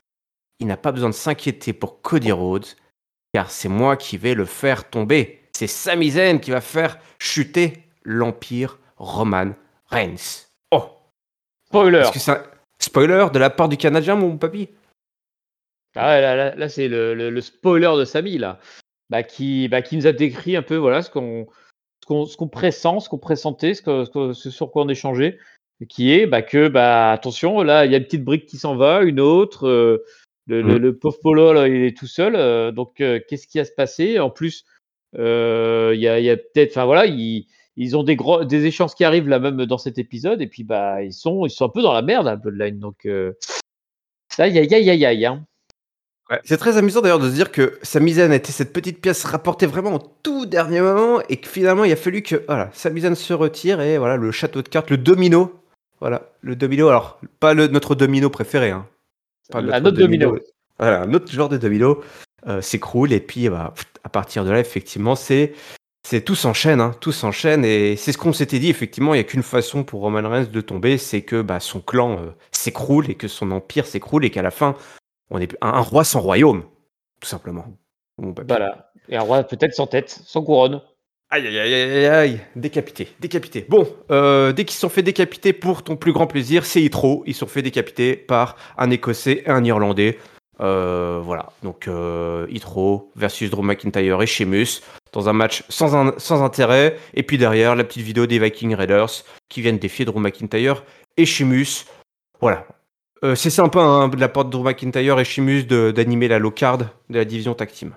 Il 0.61 0.67
n'a 0.69 0.76
pas 0.76 0.93
besoin 0.93 1.11
de 1.11 1.15
s'inquiéter 1.15 1.73
pour 1.73 2.00
Cody 2.03 2.31
Rhodes, 2.31 2.67
car 3.32 3.50
c'est 3.50 3.69
moi 3.69 3.97
qui 3.97 4.17
vais 4.17 4.35
le 4.35 4.44
faire 4.44 4.88
tomber. 4.88 5.41
C'est 5.53 5.67
Sami 5.67 6.12
Zayn 6.12 6.38
qui 6.38 6.50
va 6.53 6.61
faire 6.61 6.99
chuter 7.19 7.85
l'Empire 8.05 8.79
Roman 8.97 9.53
Reigns. 9.87 10.47
Spoiler. 11.75 12.05
Que 12.12 12.31
un 12.31 12.43
spoiler 12.79 13.26
de 13.32 13.38
la 13.38 13.50
part 13.50 13.69
du 13.69 13.76
Canadien, 13.76 14.15
mon 14.15 14.37
papy? 14.38 14.69
Ah 15.97 16.21
là, 16.21 16.37
là, 16.37 16.55
là, 16.55 16.69
c'est 16.69 16.88
le, 16.88 17.15
le- 17.15 17.31
le 17.31 17.41
spoiler 17.41 17.91
de 17.99 18.05
Samy, 18.05 18.38
là. 18.38 18.59
Bah, 19.11 19.23
qui, 19.23 19.69
bah, 19.69 19.82
qui 19.82 19.97
nous 19.97 20.06
a 20.06 20.12
décrit 20.12 20.56
un 20.56 20.62
peu 20.62 20.76
voilà, 20.76 21.03
ce 21.03 21.11
qu'on 21.11 21.47
qu'on 22.06 22.26
qu'on 22.26 22.49
pressent, 22.49 23.00
ce 23.00 23.09
qu'on 23.09 23.19
pressentait, 23.19 23.75
ce, 23.75 23.82
que, 23.82 24.05
ce, 24.05 24.11
que- 24.11 24.32
ce 24.32 24.50
sur 24.50 24.71
quoi 24.71 24.82
on 24.82 24.88
échangeait, 24.88 25.38
qui 25.88 26.12
est 26.12 26.26
bah, 26.26 26.43
que, 26.43 26.69
bah, 26.69 27.12
attention, 27.12 27.62
là, 27.62 27.85
il 27.87 27.93
y 27.93 27.94
a 27.94 27.99
une 27.99 28.05
petite 28.05 28.25
brique 28.25 28.47
qui 28.47 28.59
s'en 28.59 28.76
va, 28.76 29.03
une 29.03 29.21
autre. 29.21 29.67
euh, 29.69 30.05
le, 30.47 30.62
le- 30.62 30.75
Mm. 30.79 30.82
le 30.82 30.97
pauvre 30.99 31.19
Polo, 31.23 31.53
là, 31.55 31.67
il 31.69 31.85
est 31.85 31.97
tout 31.97 32.06
seul. 32.06 32.35
euh, 32.37 32.71
donc, 32.71 33.00
euh, 33.00 33.19
qu'est-ce 33.29 33.47
qui 33.47 33.59
va 33.59 33.65
se 33.65 33.73
passer? 33.73 34.19
En 34.21 34.31
plus, 34.31 34.65
il 35.17 35.21
y 35.21 36.09
a, 36.09 36.21
y 36.21 36.31
a 36.31 36.37
peut-être. 36.37 36.73
Enfin, 36.73 36.85
voilà, 36.87 37.06
ils 37.76 37.97
ont 37.97 38.03
des, 38.03 38.17
gros, 38.17 38.44
des 38.44 38.67
échanges 38.67 38.94
qui 38.94 39.05
arrivent 39.05 39.29
là 39.29 39.38
même 39.38 39.65
dans 39.67 39.79
cet 39.79 39.99
épisode, 39.99 40.41
et 40.41 40.47
puis, 40.47 40.65
bah, 40.65 41.03
ils 41.03 41.12
sont, 41.12 41.47
ils 41.47 41.50
sont 41.50 41.67
un 41.67 41.71
peu 41.71 41.82
dans 41.82 41.93
la 41.93 42.03
merde, 42.03 42.29
un 42.29 42.37
peu 42.37 42.50
de 42.50 42.62
line. 42.62 42.79
Donc, 42.79 43.06
euh, 43.06 43.32
aïe, 44.38 44.59
aïe, 44.59 44.75
aïe, 44.75 44.91
aïe, 44.91 45.05
aïe. 45.05 45.26
Hein. 45.26 45.44
Ouais, 46.31 46.41
C'est 46.44 46.56
très 46.56 46.79
amusant 46.79 47.03
d'ailleurs 47.03 47.19
de 47.19 47.29
se 47.29 47.35
dire 47.35 47.53
que 47.53 47.79
Sami 47.82 48.15
Zayn 48.15 48.32
était 48.32 48.53
cette 48.53 48.73
petite 48.73 49.00
pièce 49.03 49.25
rapportée 49.25 49.67
vraiment 49.67 49.97
au 49.97 50.03
tout 50.23 50.47
dernier 50.47 50.81
moment 50.81 51.21
et 51.29 51.37
que 51.37 51.47
finalement 51.47 51.85
il 51.85 51.93
a 51.93 51.97
fallu 51.97 52.23
que 52.23 52.43
voilà, 52.47 52.71
Sami 52.73 53.03
Zayn 53.03 53.15
se 53.15 53.35
retire 53.35 53.82
et 53.82 53.99
voilà 53.99 54.17
le 54.17 54.32
château 54.32 54.62
de 54.62 54.69
cartes, 54.69 54.88
le 54.88 54.97
domino. 54.97 55.61
Voilà, 56.00 56.31
le 56.41 56.56
domino. 56.56 56.88
Alors, 56.88 57.21
pas 57.41 57.53
le, 57.53 57.67
notre 57.67 57.94
domino 57.94 58.31
préféré. 58.31 58.71
Hein. 58.71 58.87
Pas 59.50 59.59
Un 59.59 59.85
autre 59.85 59.99
domino. 59.99 60.38
Voilà, 60.79 61.03
un 61.03 61.12
autre 61.12 61.31
genre 61.31 61.50
de 61.50 61.59
domino 61.59 62.03
euh, 62.47 62.62
s'écroule 62.62 63.12
et 63.12 63.21
puis 63.21 63.49
bah, 63.50 63.75
à 64.03 64.09
partir 64.09 64.44
de 64.44 64.50
là, 64.50 64.61
effectivement, 64.61 65.17
c'est 65.17 65.53
c'est 66.06 66.20
tout 66.20 66.34
s'enchaîne, 66.34 66.80
hein, 66.80 66.94
tout 67.00 67.12
s'enchaîne 67.12 67.64
et 67.64 67.96
c'est 67.96 68.12
ce 68.12 68.18
qu'on 68.18 68.34
s'était 68.34 68.58
dit. 68.58 68.68
Effectivement, 68.68 69.14
il 69.14 69.16
y 69.16 69.20
a 69.20 69.24
qu'une 69.24 69.42
façon 69.42 69.84
pour 69.84 70.02
Roman 70.02 70.28
Reigns 70.28 70.44
de 70.44 70.60
tomber, 70.60 70.98
c'est 70.98 71.22
que 71.22 71.40
bah, 71.40 71.60
son 71.60 71.80
clan 71.80 72.18
euh, 72.18 72.30
s'écroule 72.52 73.10
et 73.10 73.14
que 73.14 73.26
son 73.26 73.50
empire 73.50 73.86
s'écroule 73.86 74.24
et 74.26 74.30
qu'à 74.30 74.42
la 74.42 74.50
fin, 74.50 74.76
on 75.30 75.38
est 75.38 75.56
un, 75.62 75.68
un 75.68 75.80
roi 75.80 76.04
sans 76.04 76.20
royaume, 76.20 76.64
tout 77.20 77.28
simplement. 77.28 77.64
Papy. 78.18 78.46
Voilà. 78.46 78.92
Et 79.08 79.16
un 79.16 79.22
roi 79.22 79.42
peut-être 79.44 79.72
sans 79.72 79.86
tête, 79.86 80.10
sans 80.24 80.42
couronne. 80.42 80.82
Aïe, 81.30 81.46
aïe, 81.46 81.58
aïe, 81.58 81.74
aïe, 81.74 82.06
aïe, 82.06 82.40
décapité, 82.54 83.08
décapité. 83.18 83.64
Bon, 83.68 83.88
euh, 84.10 84.52
dès 84.52 84.66
qu'ils 84.66 84.76
sont 84.76 84.90
fait 84.90 85.02
décapiter 85.02 85.54
pour 85.54 85.82
ton 85.82 85.96
plus 85.96 86.12
grand 86.12 86.26
plaisir, 86.26 86.66
c'est 86.66 86.82
Hitro. 86.82 87.24
Ils 87.26 87.34
sont 87.34 87.46
fait 87.46 87.62
décapiter 87.62 88.14
par 88.14 88.56
un 88.76 88.90
Écossais 88.90 89.42
et 89.46 89.48
un 89.48 89.64
Irlandais. 89.64 90.18
Euh, 90.60 91.20
voilà, 91.24 91.48
donc 91.64 91.88
Hitro 92.48 93.10
versus 93.16 93.50
Drew 93.50 93.62
McIntyre 93.62 94.22
et 94.22 94.26
Sheamus 94.26 94.82
dans 95.14 95.28
un 95.28 95.32
match 95.32 95.64
sans, 95.70 95.96
un- 95.96 96.12
sans 96.19 96.43
intérêt. 96.43 96.96
Et 97.14 97.22
puis 97.22 97.38
derrière, 97.38 97.75
la 97.76 97.84
petite 97.84 98.02
vidéo 98.02 98.26
des 98.26 98.38
Viking 98.38 98.75
Raiders 98.75 99.25
qui 99.49 99.62
viennent 99.62 99.78
défier 99.78 100.05
Drew 100.05 100.20
McIntyre 100.20 100.84
et 101.16 101.25
Sheamus. 101.25 101.87
Voilà. 102.40 102.66
Euh, 103.22 103.34
c'est 103.34 103.49
sympa 103.49 103.81
hein, 103.81 104.08
de 104.08 104.20
la 104.20 104.28
part 104.28 104.44
de 104.44 104.50
Drew 104.50 104.62
McIntyre 104.64 105.19
et 105.19 105.25
Sheamus 105.25 105.64
d'animer 105.64 106.28
la 106.28 106.38
low 106.38 106.50
card 106.50 106.78
de 106.78 106.84
la 107.11 107.25
division 107.25 107.55
tag 107.55 107.70
team. 107.70 107.96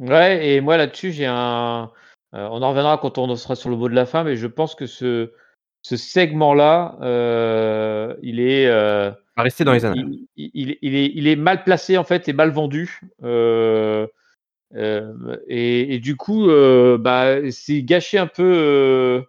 Ouais, 0.00 0.46
et 0.48 0.60
moi 0.60 0.76
là-dessus, 0.76 1.12
j'ai 1.12 1.26
un. 1.26 1.90
euh, 2.34 2.48
on 2.50 2.62
en 2.62 2.68
reviendra 2.70 2.98
quand 2.98 3.16
on 3.18 3.34
sera 3.36 3.54
sur 3.54 3.70
le 3.70 3.76
mot 3.76 3.88
de 3.88 3.94
la 3.94 4.06
fin, 4.06 4.24
mais 4.24 4.34
je 4.36 4.46
pense 4.46 4.74
que 4.74 4.86
ce, 4.86 5.30
ce 5.82 5.96
segment-là, 5.96 6.96
euh, 7.02 8.14
il 8.22 8.40
est. 8.40 8.66
euh, 8.66 9.10
Va 9.36 9.42
rester 9.44 9.64
dans 9.64 9.72
les 9.72 9.84
annales. 9.84 10.04
il, 10.36 10.50
il- 10.54 10.78
il 10.82 10.94
est, 10.96 11.12
il 11.14 11.38
mal 11.40 11.64
placé 11.64 11.96
en 11.96 12.04
fait 12.04 12.28
et 12.28 12.32
mal 12.32 12.50
vendu. 12.50 13.00
Euh, 13.22 14.06
et, 14.76 15.94
et 15.94 15.98
du 15.98 16.16
coup, 16.16 16.48
euh, 16.48 16.98
bah, 16.98 17.50
c'est 17.50 17.82
gâcher 17.82 18.18
un 18.18 18.26
peu 18.26 18.42
euh, 18.44 19.22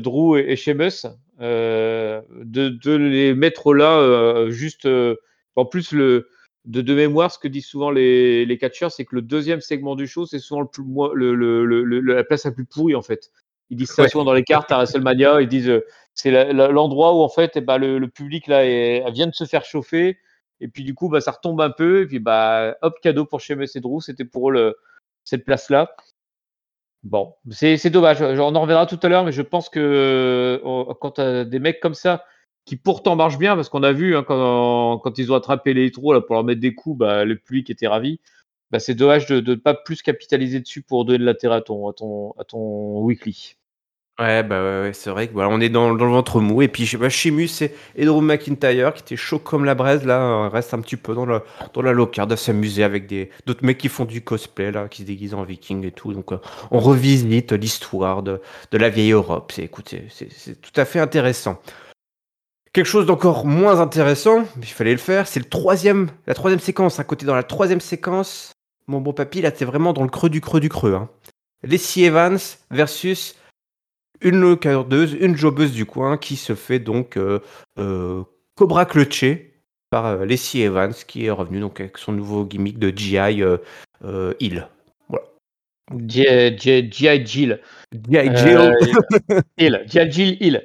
Drew 0.00 0.38
et, 0.38 0.52
et 0.52 0.56
Sheamus 0.56 1.06
euh, 1.40 2.22
de, 2.44 2.68
de 2.68 2.92
les 2.92 3.34
mettre 3.34 3.74
là 3.74 3.98
euh, 3.98 4.50
juste. 4.50 4.86
euh, 4.86 5.16
en 5.56 5.64
plus, 5.64 5.92
le, 5.92 6.28
de, 6.64 6.80
de 6.80 6.94
mémoire, 6.94 7.30
ce 7.32 7.38
que 7.38 7.48
disent 7.48 7.66
souvent 7.66 7.90
les, 7.90 8.46
les 8.46 8.58
catcheurs, 8.58 8.92
c'est 8.92 9.04
que 9.04 9.14
le 9.16 9.22
deuxième 9.22 9.60
segment 9.60 9.96
du 9.96 10.06
show, 10.06 10.26
c'est 10.26 10.38
souvent 10.38 10.60
le 10.60 10.68
plus, 10.68 10.84
la 12.14 12.24
place 12.24 12.44
la 12.44 12.52
plus 12.52 12.64
pourrie 12.64 12.94
en 12.94 13.02
fait. 13.02 13.30
Ils 13.70 13.76
disent 13.76 13.90
ça 13.90 14.02
Ouais. 14.02 14.08
souvent 14.08 14.24
dans 14.24 14.32
les 14.32 14.44
cartes 14.44 14.70
à 14.72 14.76
WrestleMania. 14.76 15.40
Ils 15.42 15.48
disent 15.48 15.68
euh, 15.68 15.84
c'est 16.14 16.52
l'endroit 16.52 17.14
où 17.14 17.20
en 17.20 17.28
fait 17.28 17.52
eh 17.56 17.60
ben, 17.60 17.78
le, 17.78 17.98
le 17.98 18.08
public 18.08 18.46
là 18.46 18.64
est- 18.66 19.08
vient 19.12 19.26
de 19.26 19.34
se 19.34 19.44
faire 19.44 19.64
chauffer 19.64 20.18
et 20.60 20.68
puis 20.68 20.84
du 20.84 20.94
coup 20.94 21.08
bah, 21.08 21.20
ça 21.20 21.32
retombe 21.32 21.60
un 21.60 21.70
peu. 21.70 22.02
Et 22.02 22.06
puis 22.06 22.18
bah 22.18 22.76
hop 22.82 23.00
cadeau 23.02 23.24
pour 23.24 23.40
Sheamus 23.40 23.68
et 23.74 23.80
Drew 23.80 24.00
c'était 24.00 24.24
pour 24.24 24.50
le, 24.50 24.76
cette 25.24 25.44
place 25.44 25.70
là 25.70 25.94
bon 27.02 27.34
c'est 27.50 27.90
dommage. 27.90 28.22
On 28.22 28.54
en 28.54 28.60
reviendra 28.60 28.86
tout 28.86 29.00
à 29.02 29.08
l'heure 29.08 29.24
mais 29.24 29.32
je 29.32 29.42
pense 29.42 29.68
que 29.68 29.80
euh, 30.64 30.94
quand 31.00 31.12
t'as 31.12 31.44
des 31.44 31.58
mecs 31.58 31.80
comme 31.80 31.94
ça 31.94 32.24
qui 32.66 32.76
pourtant 32.76 33.16
marchent 33.16 33.38
bien 33.38 33.56
parce 33.56 33.68
qu'on 33.68 33.82
a 33.82 33.92
vu 33.92 34.16
hein, 34.16 34.22
quand, 34.22 34.98
quand 34.98 35.18
ils 35.18 35.32
ont 35.32 35.34
attrapé 35.34 35.74
les 35.74 35.90
trous 35.90 36.12
là 36.12 36.20
pour 36.20 36.34
leur 36.34 36.44
mettre 36.44 36.60
des 36.60 36.74
coups 36.74 36.98
bah, 36.98 37.24
le 37.24 37.36
public 37.36 37.70
était 37.70 37.88
ravi. 37.88 38.20
Bah, 38.70 38.78
c'est 38.78 38.94
dommage 38.94 39.26
de 39.26 39.40
ne 39.40 39.54
pas 39.56 39.74
plus 39.74 40.00
capitaliser 40.02 40.60
dessus 40.60 40.82
pour 40.82 41.04
donner 41.04 41.18
de 41.18 41.24
l'intérêt 41.24 41.56
à 41.56 41.60
ton, 41.60 41.88
à, 41.88 41.92
ton, 41.92 42.32
à 42.38 42.44
ton 42.44 43.00
weekly. 43.00 43.56
Ouais, 44.20 44.42
bah 44.42 44.92
c'est 44.92 45.08
vrai 45.08 45.28
que 45.28 45.32
voilà, 45.32 45.48
on 45.48 45.60
est 45.60 45.70
dans, 45.70 45.94
dans 45.94 46.04
le 46.04 46.10
ventre 46.10 46.40
mou. 46.40 46.60
Et 46.60 46.68
puis, 46.68 46.84
je 46.84 46.98
sais 46.98 47.10
Sheamus 47.10 47.62
et, 47.96 48.04
McIntyre, 48.04 48.92
qui 48.92 49.00
était 49.00 49.16
chaud 49.16 49.38
comme 49.38 49.64
la 49.64 49.74
braise, 49.74 50.04
là, 50.04 50.20
euh, 50.20 50.48
reste 50.48 50.74
un 50.74 50.80
petit 50.80 50.98
peu 50.98 51.14
dans 51.14 51.24
la, 51.24 51.42
dans 51.72 51.80
la 51.80 51.92
locarde 51.92 52.30
à 52.30 52.36
s'amuser 52.36 52.84
avec 52.84 53.06
des, 53.06 53.30
d'autres 53.46 53.64
mecs 53.64 53.78
qui 53.78 53.88
font 53.88 54.04
du 54.04 54.22
cosplay, 54.22 54.72
là, 54.72 54.88
qui 54.88 55.02
se 55.02 55.06
déguisent 55.06 55.32
en 55.32 55.42
viking 55.44 55.86
et 55.86 55.90
tout. 55.90 56.12
Donc, 56.12 56.32
euh, 56.32 56.38
on 56.70 56.80
revisite 56.80 57.52
l'histoire 57.52 58.22
de, 58.22 58.42
de 58.70 58.78
la 58.78 58.90
vieille 58.90 59.12
Europe. 59.12 59.52
C'est, 59.54 59.62
écoutez, 59.62 60.04
c'est, 60.10 60.30
c'est 60.30 60.60
tout 60.60 60.78
à 60.78 60.84
fait 60.84 61.00
intéressant. 61.00 61.58
Quelque 62.74 62.86
chose 62.86 63.06
d'encore 63.06 63.46
moins 63.46 63.80
intéressant, 63.80 64.40
mais 64.56 64.64
il 64.64 64.72
fallait 64.72 64.92
le 64.92 64.98
faire, 64.98 65.26
c'est 65.26 65.40
le 65.40 65.48
troisième, 65.48 66.10
la 66.26 66.34
troisième 66.34 66.60
séquence. 66.60 67.00
À 67.00 67.04
côté, 67.04 67.24
dans 67.24 67.34
la 67.34 67.42
troisième 67.42 67.80
séquence, 67.80 68.52
mon 68.86 69.00
bon 69.00 69.14
papy, 69.14 69.40
là, 69.40 69.50
t'es 69.50 69.64
vraiment 69.64 69.94
dans 69.94 70.02
le 70.02 70.10
creux 70.10 70.28
du 70.28 70.42
creux 70.42 70.60
du 70.60 70.68
creux. 70.68 70.94
Hein. 70.94 71.08
Leslie 71.62 72.04
Evans 72.04 72.38
versus 72.70 73.34
une 74.20 74.40
locardeuse, 74.40 75.14
une 75.14 75.36
jobbeuse 75.36 75.72
du 75.72 75.86
coin 75.86 76.18
qui 76.18 76.36
se 76.36 76.54
fait 76.54 76.78
donc 76.78 77.16
euh, 77.16 77.40
euh, 77.78 78.22
Cobra 78.56 78.84
Clutcher 78.84 79.54
par 79.90 80.06
euh, 80.06 80.24
Leslie 80.24 80.62
Evans 80.62 80.92
qui 80.92 81.26
est 81.26 81.30
revenu 81.30 81.60
donc 81.60 81.80
avec 81.80 81.98
son 81.98 82.12
nouveau 82.12 82.44
gimmick 82.44 82.78
de 82.78 82.90
GI 82.96 83.42
Hill. 84.40 84.68
Voilà. 85.08 85.26
G.I. 86.06 86.58
Jill. 86.58 86.90
GI 87.26 87.60
Jill. 88.36 88.74
Hill. 89.58 89.84
G.I. 89.86 90.10
Jill 90.10 90.36
Hill. 90.40 90.64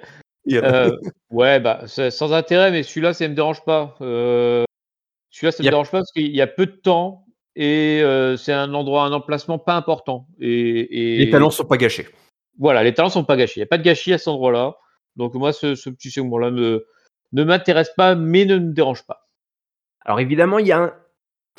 Ouais, 1.31 1.59
bah, 1.59 1.85
sans 1.87 2.33
intérêt, 2.33 2.71
mais 2.71 2.83
celui-là, 2.83 3.13
ça 3.13 3.27
me 3.27 3.35
dérange 3.35 3.63
pas. 3.65 3.95
Euh, 4.01 4.63
celui-là, 5.31 5.51
ça 5.51 5.63
me 5.63 5.69
dérange 5.69 5.91
pas 5.91 5.99
parce 5.99 6.11
qu'il 6.11 6.35
y 6.35 6.41
a 6.41 6.47
peu 6.47 6.65
de 6.65 6.71
temps 6.71 7.25
et 7.55 8.01
euh, 8.01 8.37
c'est 8.37 8.53
un 8.53 8.73
endroit, 8.73 9.03
un 9.03 9.11
emplacement 9.11 9.59
pas 9.59 9.75
important. 9.75 10.27
Et, 10.39 11.17
Les 11.19 11.29
talents 11.29 11.49
sont 11.49 11.65
pas 11.65 11.77
gâchés. 11.77 12.07
Voilà, 12.59 12.83
les 12.83 12.93
talents 12.93 13.09
sont 13.09 13.25
pas 13.25 13.37
gâchés. 13.37 13.53
Il 13.57 13.59
n'y 13.59 13.67
a 13.67 13.67
pas 13.67 13.77
de 13.77 13.83
gâchis 13.83 14.13
à 14.13 14.17
cet 14.17 14.29
endroit-là. 14.29 14.75
Donc 15.15 15.33
moi, 15.33 15.53
ce, 15.53 15.89
petit 15.89 16.11
segment-là 16.11 16.51
ne, 16.51 16.83
m'intéresse 17.31 17.91
pas, 17.95 18.15
mais 18.15 18.45
ne 18.45 18.57
me 18.57 18.73
dérange 18.73 19.03
pas. 19.03 19.27
Alors 20.05 20.19
évidemment, 20.19 20.59
il 20.59 20.67
y 20.67 20.71
a 20.71 20.93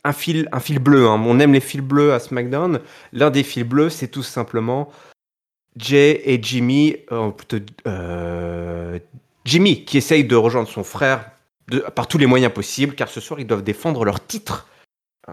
un, 0.04 0.12
fil, 0.12 0.48
un 0.52 0.60
fil 0.60 0.78
bleu. 0.78 1.06
Hein. 1.06 1.22
On 1.26 1.40
aime 1.40 1.52
les 1.52 1.60
fils 1.60 1.80
bleus 1.80 2.12
à 2.12 2.18
SmackDown. 2.18 2.80
L'un 3.12 3.30
des 3.30 3.42
fils 3.42 3.64
bleus, 3.64 3.90
c'est 3.90 4.08
tout 4.08 4.22
simplement 4.22 4.90
Jay 5.76 6.22
et 6.24 6.42
Jimmy, 6.42 6.96
euh, 7.12 7.30
euh, 7.86 8.98
Jimmy 9.44 9.84
qui 9.84 9.98
essaye 9.98 10.24
de 10.24 10.36
rejoindre 10.36 10.68
son 10.68 10.84
frère 10.84 11.30
par 11.94 12.06
tous 12.06 12.18
les 12.18 12.26
moyens 12.26 12.52
possibles, 12.52 12.94
car 12.94 13.08
ce 13.08 13.20
soir 13.20 13.40
ils 13.40 13.46
doivent 13.46 13.64
défendre 13.64 14.04
leur 14.04 14.24
titre 14.24 14.68
euh, 15.28 15.32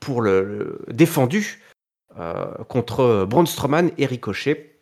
pour 0.00 0.22
le, 0.22 0.80
défendu 0.88 1.62
contre 2.68 3.24
Braun 3.28 3.46
Strowman 3.46 3.90
et 3.96 4.04
Ricochet. 4.04 4.77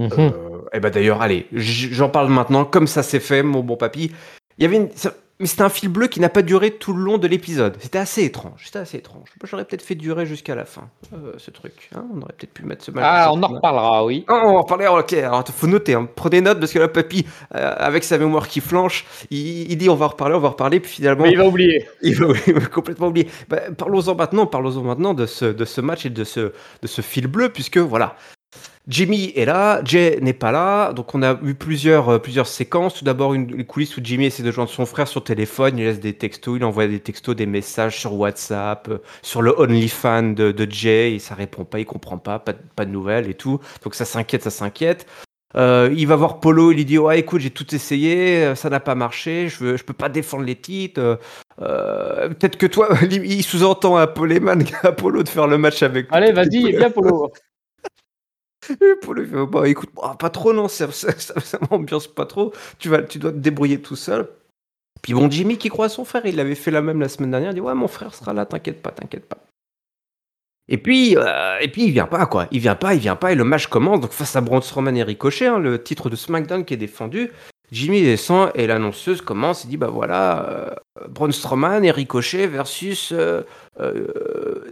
Et 0.00 0.20
mhm. 0.20 0.32
eh 0.72 0.80
ben 0.80 0.90
d'ailleurs, 0.90 1.22
allez, 1.22 1.46
j'en 1.52 2.08
parle 2.08 2.28
maintenant, 2.28 2.64
comme 2.64 2.86
ça 2.86 3.02
s'est 3.02 3.20
fait, 3.20 3.42
mon 3.42 3.60
bon 3.60 3.76
papy. 3.76 4.12
Il 4.58 4.62
y 4.62 4.66
avait 4.66 4.76
une, 4.76 4.88
mais 5.40 5.46
c'était 5.46 5.62
un 5.62 5.70
fil 5.70 5.88
bleu 5.88 6.06
qui 6.06 6.20
n'a 6.20 6.28
pas 6.28 6.42
duré 6.42 6.70
tout 6.70 6.92
le 6.92 7.02
long 7.02 7.16
de 7.16 7.26
l'épisode. 7.26 7.74
C'était 7.80 7.98
assez 7.98 8.24
étrange. 8.24 8.60
C'était 8.62 8.80
assez 8.80 8.98
étrange. 8.98 9.30
J'aurais 9.44 9.64
peut-être 9.64 9.80
fait 9.80 9.94
durer 9.94 10.26
jusqu'à 10.26 10.54
la 10.54 10.66
fin, 10.66 10.90
euh, 11.14 11.32
ce 11.38 11.50
truc. 11.50 11.88
Hein. 11.94 12.04
on 12.14 12.20
aurait 12.20 12.34
peut-être 12.36 12.52
pu 12.52 12.62
mettre 12.62 12.84
ce 12.84 12.90
match. 12.90 13.04
Ah, 13.06 13.30
on 13.32 13.42
en 13.42 13.48
reparlera, 13.48 14.04
oui. 14.04 14.26
Ah, 14.28 14.42
on 14.44 14.56
en 14.56 14.62
reparlera, 14.62 15.00
ok. 15.00 15.14
Alors, 15.14 15.42
faut 15.48 15.66
noter. 15.66 15.94
Hein. 15.94 16.06
Prenez 16.14 16.42
note 16.42 16.60
parce 16.60 16.74
que 16.74 16.78
là, 16.78 16.88
papy, 16.88 17.24
euh, 17.54 17.74
avec 17.78 18.04
sa 18.04 18.18
mémoire 18.18 18.48
qui 18.48 18.60
flanche, 18.60 19.06
il, 19.30 19.74
dit 19.78 19.88
on 19.88 19.94
va 19.94 20.08
reparler, 20.08 20.34
on 20.34 20.40
va 20.40 20.50
reparler, 20.50 20.78
puis 20.78 20.92
finalement. 20.92 21.24
Mais 21.24 21.30
il 21.30 21.38
va 21.38 21.46
oublier. 21.46 21.88
Il 22.02 22.16
va, 22.16 22.26
complètement 22.72 23.06
oublier. 23.06 23.28
Bah, 23.48 23.60
parlons-en 23.78 24.14
maintenant, 24.14 24.46
parlons-en 24.46 24.82
maintenant 24.82 25.14
de 25.14 25.24
ce, 25.24 25.46
de 25.46 25.64
ce 25.64 25.80
match 25.80 26.04
et 26.04 26.10
de 26.10 26.24
ce, 26.24 26.52
de 26.82 26.86
ce 26.86 27.00
fil 27.00 27.28
bleu, 27.28 27.48
puisque 27.48 27.78
voilà, 27.78 28.14
Jimmy 28.90 29.32
est 29.36 29.44
là, 29.44 29.82
Jay 29.84 30.18
n'est 30.20 30.32
pas 30.32 30.50
là, 30.50 30.92
donc 30.92 31.14
on 31.14 31.22
a 31.22 31.38
eu 31.44 31.54
plusieurs, 31.54 32.08
euh, 32.08 32.18
plusieurs 32.18 32.48
séquences. 32.48 32.94
Tout 32.94 33.04
d'abord 33.04 33.34
une, 33.34 33.64
coulisse 33.64 33.96
où 33.96 34.00
Jimmy 34.02 34.26
essaie 34.26 34.42
de 34.42 34.50
joindre 34.50 34.70
son 34.70 34.84
frère 34.84 35.06
sur 35.06 35.22
téléphone, 35.22 35.78
il 35.78 35.84
laisse 35.84 36.00
des 36.00 36.12
textos, 36.12 36.56
il 36.56 36.64
envoie 36.64 36.88
des 36.88 36.98
textos, 36.98 37.36
des 37.36 37.46
messages 37.46 38.00
sur 38.00 38.14
WhatsApp, 38.14 38.88
euh, 38.88 38.98
sur 39.22 39.42
le 39.42 39.56
OnlyFans 39.56 40.32
de, 40.32 40.50
de 40.50 40.70
Jay, 40.70 41.14
et 41.14 41.18
ça 41.20 41.36
répond 41.36 41.64
pas, 41.64 41.78
il 41.78 41.84
comprend 41.84 42.18
pas, 42.18 42.40
pas, 42.40 42.52
pas 42.52 42.84
de 42.84 42.90
nouvelles 42.90 43.30
et 43.30 43.34
tout. 43.34 43.60
Donc 43.84 43.94
ça 43.94 44.04
s'inquiète, 44.04 44.42
ça 44.42 44.50
s'inquiète. 44.50 45.06
Euh, 45.54 45.94
il 45.96 46.08
va 46.08 46.16
voir 46.16 46.40
Polo, 46.40 46.72
il 46.72 46.78
lui 46.78 46.84
dit 46.84 46.98
ouais 46.98 47.20
écoute 47.20 47.40
j'ai 47.40 47.50
tout 47.50 47.72
essayé, 47.74 48.54
ça 48.56 48.70
n'a 48.70 48.80
pas 48.80 48.96
marché, 48.96 49.48
je 49.48 49.64
veux, 49.64 49.76
je 49.76 49.84
peux 49.84 49.94
pas 49.94 50.08
défendre 50.08 50.44
les 50.44 50.56
titres. 50.56 51.20
Peut-être 51.58 52.56
que 52.56 52.66
toi, 52.66 52.88
il 53.10 53.42
sous-entend 53.44 53.96
à 53.96 54.02
Apollo 54.02 55.22
de 55.22 55.28
faire 55.28 55.46
le 55.46 55.58
match 55.58 55.82
avec. 55.84 56.08
Allez 56.10 56.32
vas-y, 56.32 56.76
viens 56.76 56.90
Polo. 56.90 57.32
bah, 59.50 59.68
écoute, 59.68 59.90
bah, 59.94 60.16
pas 60.18 60.30
trop, 60.30 60.52
non, 60.52 60.68
ça, 60.68 60.88
m'ambiance 61.70 62.06
pas 62.06 62.26
trop. 62.26 62.52
Tu, 62.78 62.88
vas, 62.88 63.02
tu 63.02 63.18
dois 63.18 63.32
te 63.32 63.38
débrouiller 63.38 63.80
tout 63.80 63.96
seul. 63.96 64.28
Puis 65.02 65.14
bon, 65.14 65.30
Jimmy 65.30 65.56
qui 65.56 65.68
croit 65.68 65.86
à 65.86 65.88
son 65.88 66.04
frère, 66.04 66.26
il 66.26 66.38
avait 66.40 66.54
fait 66.54 66.70
la 66.70 66.82
même 66.82 67.00
la 67.00 67.08
semaine 67.08 67.30
dernière, 67.30 67.50
il 67.50 67.54
dit 67.54 67.60
Ouais, 67.60 67.74
mon 67.74 67.88
frère 67.88 68.14
sera 68.14 68.34
là, 68.34 68.44
t'inquiète 68.44 68.82
pas, 68.82 68.90
t'inquiète 68.90 69.26
pas. 69.26 69.38
Et 70.68 70.78
puis, 70.78 71.16
euh, 71.16 71.58
et 71.60 71.68
puis 71.68 71.84
il 71.84 71.90
vient 71.90 72.06
pas, 72.06 72.26
quoi. 72.26 72.46
Il 72.52 72.60
vient 72.60 72.76
pas, 72.76 72.94
il 72.94 73.00
vient 73.00 73.16
pas, 73.16 73.32
et 73.32 73.34
le 73.34 73.44
match 73.44 73.66
commence. 73.66 74.00
Donc 74.00 74.12
face 74.12 74.36
à 74.36 74.40
Braun 74.40 74.60
Strowman 74.60 74.96
et 74.96 75.02
Ricochet, 75.02 75.46
hein, 75.46 75.58
le 75.58 75.82
titre 75.82 76.10
de 76.10 76.16
SmackDown 76.16 76.64
qui 76.64 76.74
est 76.74 76.78
défendu. 76.78 77.30
Jimmy 77.72 78.02
descend 78.02 78.50
et 78.54 78.66
l'annonceuse 78.66 79.20
commence 79.20 79.64
et 79.64 79.68
dit 79.68 79.76
bah 79.76 79.90
voilà, 79.92 80.48
euh, 80.48 81.06
Braun 81.08 81.30
Strowman 81.30 81.84
et 81.84 81.90
Ricochet 81.90 82.46
versus. 82.46 83.12
Euh, 83.12 83.42
euh, 83.80 84.64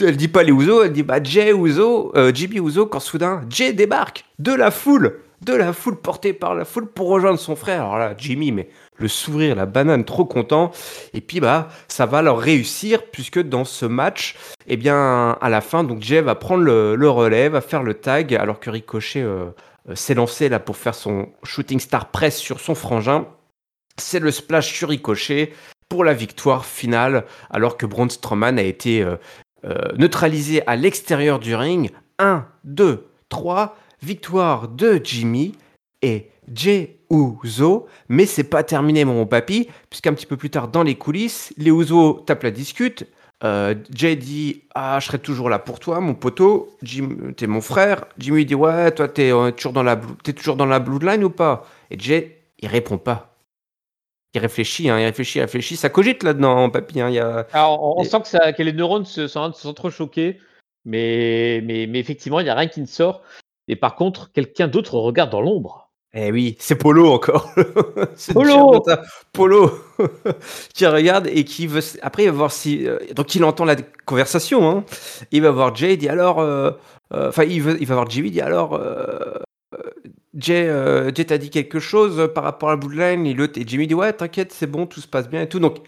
elle 0.00 0.16
dit 0.16 0.28
pas 0.28 0.42
les 0.42 0.52
Ouzo, 0.52 0.82
elle 0.82 0.92
dit 0.92 1.02
bah 1.02 1.22
Jay 1.22 1.52
Ouzo, 1.52 2.12
Jimmy 2.34 2.60
Ouzo, 2.60 2.86
quand 2.86 3.00
soudain 3.00 3.42
Jay 3.50 3.72
débarque 3.72 4.24
de 4.38 4.52
la 4.52 4.70
foule, 4.70 5.20
de 5.42 5.52
la 5.52 5.72
foule 5.72 5.96
portée 5.96 6.32
par 6.32 6.54
la 6.54 6.64
foule 6.64 6.86
pour 6.86 7.08
rejoindre 7.08 7.38
son 7.38 7.56
frère. 7.56 7.82
Alors 7.82 7.98
là, 7.98 8.14
Jimmy, 8.16 8.52
mais 8.52 8.68
le 8.96 9.08
sourire, 9.08 9.54
la 9.54 9.66
banane, 9.66 10.04
trop 10.04 10.24
content. 10.24 10.70
Et 11.12 11.20
puis 11.20 11.40
bah 11.40 11.68
ça 11.88 12.06
va 12.06 12.22
leur 12.22 12.38
réussir 12.38 13.02
puisque 13.12 13.40
dans 13.40 13.64
ce 13.64 13.84
match, 13.84 14.36
eh 14.66 14.78
bien 14.78 15.36
à 15.40 15.48
la 15.50 15.60
fin, 15.60 15.84
donc 15.84 16.00
Jay 16.00 16.22
va 16.22 16.34
prendre 16.34 16.64
le, 16.64 16.96
le 16.96 17.10
relais, 17.10 17.50
va 17.50 17.60
faire 17.60 17.82
le 17.82 17.94
tag 17.94 18.34
alors 18.34 18.60
que 18.60 18.70
Ricochet 18.70 19.24
s'est 19.94 20.14
lancé 20.14 20.48
là 20.48 20.58
pour 20.58 20.76
faire 20.76 20.94
son 20.94 21.28
shooting 21.42 21.80
star 21.80 22.10
press 22.10 22.38
sur 22.38 22.60
son 22.60 22.74
frangin. 22.74 23.26
C'est 23.98 24.20
le 24.20 24.30
splash 24.30 24.72
sur 24.72 24.92
pour 25.88 26.04
la 26.04 26.14
victoire 26.14 26.66
finale, 26.66 27.24
alors 27.50 27.76
que 27.76 27.86
Braun 27.86 28.08
Strowman 28.08 28.58
a 28.58 28.62
été 28.62 29.02
euh, 29.02 29.16
euh, 29.64 29.92
neutralisé 29.96 30.66
à 30.66 30.76
l'extérieur 30.76 31.38
du 31.38 31.54
ring. 31.54 31.90
1, 32.18 32.46
2, 32.64 33.06
3, 33.28 33.76
victoire 34.02 34.68
de 34.68 35.00
Jimmy 35.02 35.54
et 36.02 36.30
Jey 36.52 36.98
Uso. 37.10 37.86
Mais 38.08 38.26
c'est 38.26 38.44
pas 38.44 38.62
terminé, 38.62 39.04
mon 39.04 39.26
papy, 39.26 39.68
puisqu'un 39.90 40.14
petit 40.14 40.26
peu 40.26 40.36
plus 40.36 40.50
tard 40.50 40.68
dans 40.68 40.82
les 40.82 40.96
coulisses, 40.96 41.52
les 41.56 41.70
Uso 41.70 42.24
tapent 42.26 42.44
la 42.44 42.50
discute. 42.50 43.06
Euh, 43.44 43.74
Jay 43.90 44.16
dit 44.16 44.62
Ah, 44.74 44.98
je 45.00 45.06
serai 45.06 45.18
toujours 45.18 45.50
là 45.50 45.58
pour 45.58 45.78
toi, 45.78 46.00
mon 46.00 46.14
poteau. 46.14 46.76
Jim, 46.82 47.32
t'es 47.36 47.46
mon 47.46 47.60
frère. 47.60 48.06
Jimmy 48.18 48.46
dit 48.46 48.54
Ouais, 48.54 48.90
toi, 48.92 49.08
t'es 49.08 49.32
euh, 49.32 49.50
toujours, 49.50 49.72
dans 49.72 49.82
la, 49.82 50.00
es 50.26 50.32
toujours 50.32 50.56
dans 50.56 50.66
la 50.66 50.78
Bloodline 50.78 51.24
ou 51.24 51.30
pas? 51.30 51.66
Et 51.90 51.98
Jay, 51.98 52.42
il 52.58 52.68
répond 52.68 52.98
pas. 52.98 53.36
Il 54.34 54.40
réfléchit, 54.40 54.90
hein, 54.90 54.98
il 54.98 55.04
réfléchit, 55.04 55.38
il 55.38 55.42
réfléchit. 55.42 55.76
Ça 55.76 55.88
cogite 55.88 56.22
là-dedans, 56.22 56.70
papy. 56.70 57.00
Hein, 57.00 57.10
y 57.10 57.18
a... 57.18 57.46
Alors, 57.52 57.96
on, 57.98 58.04
sent 58.04 58.20
que, 58.20 58.28
ça, 58.28 58.52
que, 58.52 58.62
les 58.62 58.72
neurones 58.72 59.04
se, 59.04 59.28
sont, 59.28 59.52
sont 59.52 59.74
trop 59.74 59.90
choqués. 59.90 60.40
Mais, 60.84 61.60
mais, 61.64 61.86
mais 61.86 61.98
effectivement, 61.98 62.40
il 62.40 62.44
n'y 62.44 62.50
a 62.50 62.54
rien 62.54 62.68
qui 62.68 62.80
ne 62.80 62.86
sort. 62.86 63.22
Et 63.68 63.76
par 63.76 63.96
contre, 63.96 64.32
quelqu'un 64.32 64.68
d'autre 64.68 64.94
regarde 64.94 65.30
dans 65.30 65.40
l'ombre. 65.40 65.85
Eh 66.18 66.32
oui, 66.32 66.56
c'est 66.58 66.76
Polo 66.76 67.12
encore. 67.12 67.52
Polo 68.32 68.82
Polo 69.34 69.70
qui 70.74 70.86
regarde 70.86 71.26
et 71.26 71.44
qui 71.44 71.66
veut. 71.66 71.82
Après, 72.00 72.24
il 72.24 72.30
va 72.30 72.36
voir 72.36 72.52
si. 72.52 72.88
Euh, 72.88 72.98
donc, 73.14 73.34
il 73.34 73.44
entend 73.44 73.66
la 73.66 73.76
conversation. 74.06 74.66
Hein. 74.68 74.84
Il 75.30 75.42
va 75.42 75.50
voir 75.50 75.74
Jay, 75.76 75.92
il 75.92 75.98
dit 75.98 76.08
alors. 76.08 76.40
Euh, 76.40 76.70
euh, 77.12 77.28
enfin, 77.28 77.44
il, 77.44 77.60
veut, 77.60 77.76
il 77.80 77.86
va 77.86 77.96
voir 77.96 78.08
Jimmy, 78.08 78.28
il 78.28 78.32
dit 78.32 78.40
alors. 78.40 78.80
Jay, 80.34 80.70
Jay 81.14 81.24
t'a 81.26 81.36
dit 81.36 81.50
quelque 81.50 81.78
chose 81.78 82.30
par 82.34 82.44
rapport 82.44 82.70
à 82.70 82.72
la 82.72 82.76
Bloodline 82.76 83.26
et, 83.26 83.32
et 83.32 83.66
Jimmy 83.66 83.86
dit 83.86 83.94
ouais, 83.94 84.12
t'inquiète, 84.12 84.52
c'est 84.52 84.66
bon, 84.66 84.86
tout 84.86 85.00
se 85.00 85.08
passe 85.08 85.28
bien 85.28 85.42
et 85.42 85.48
tout. 85.48 85.60
Donc, 85.60 85.78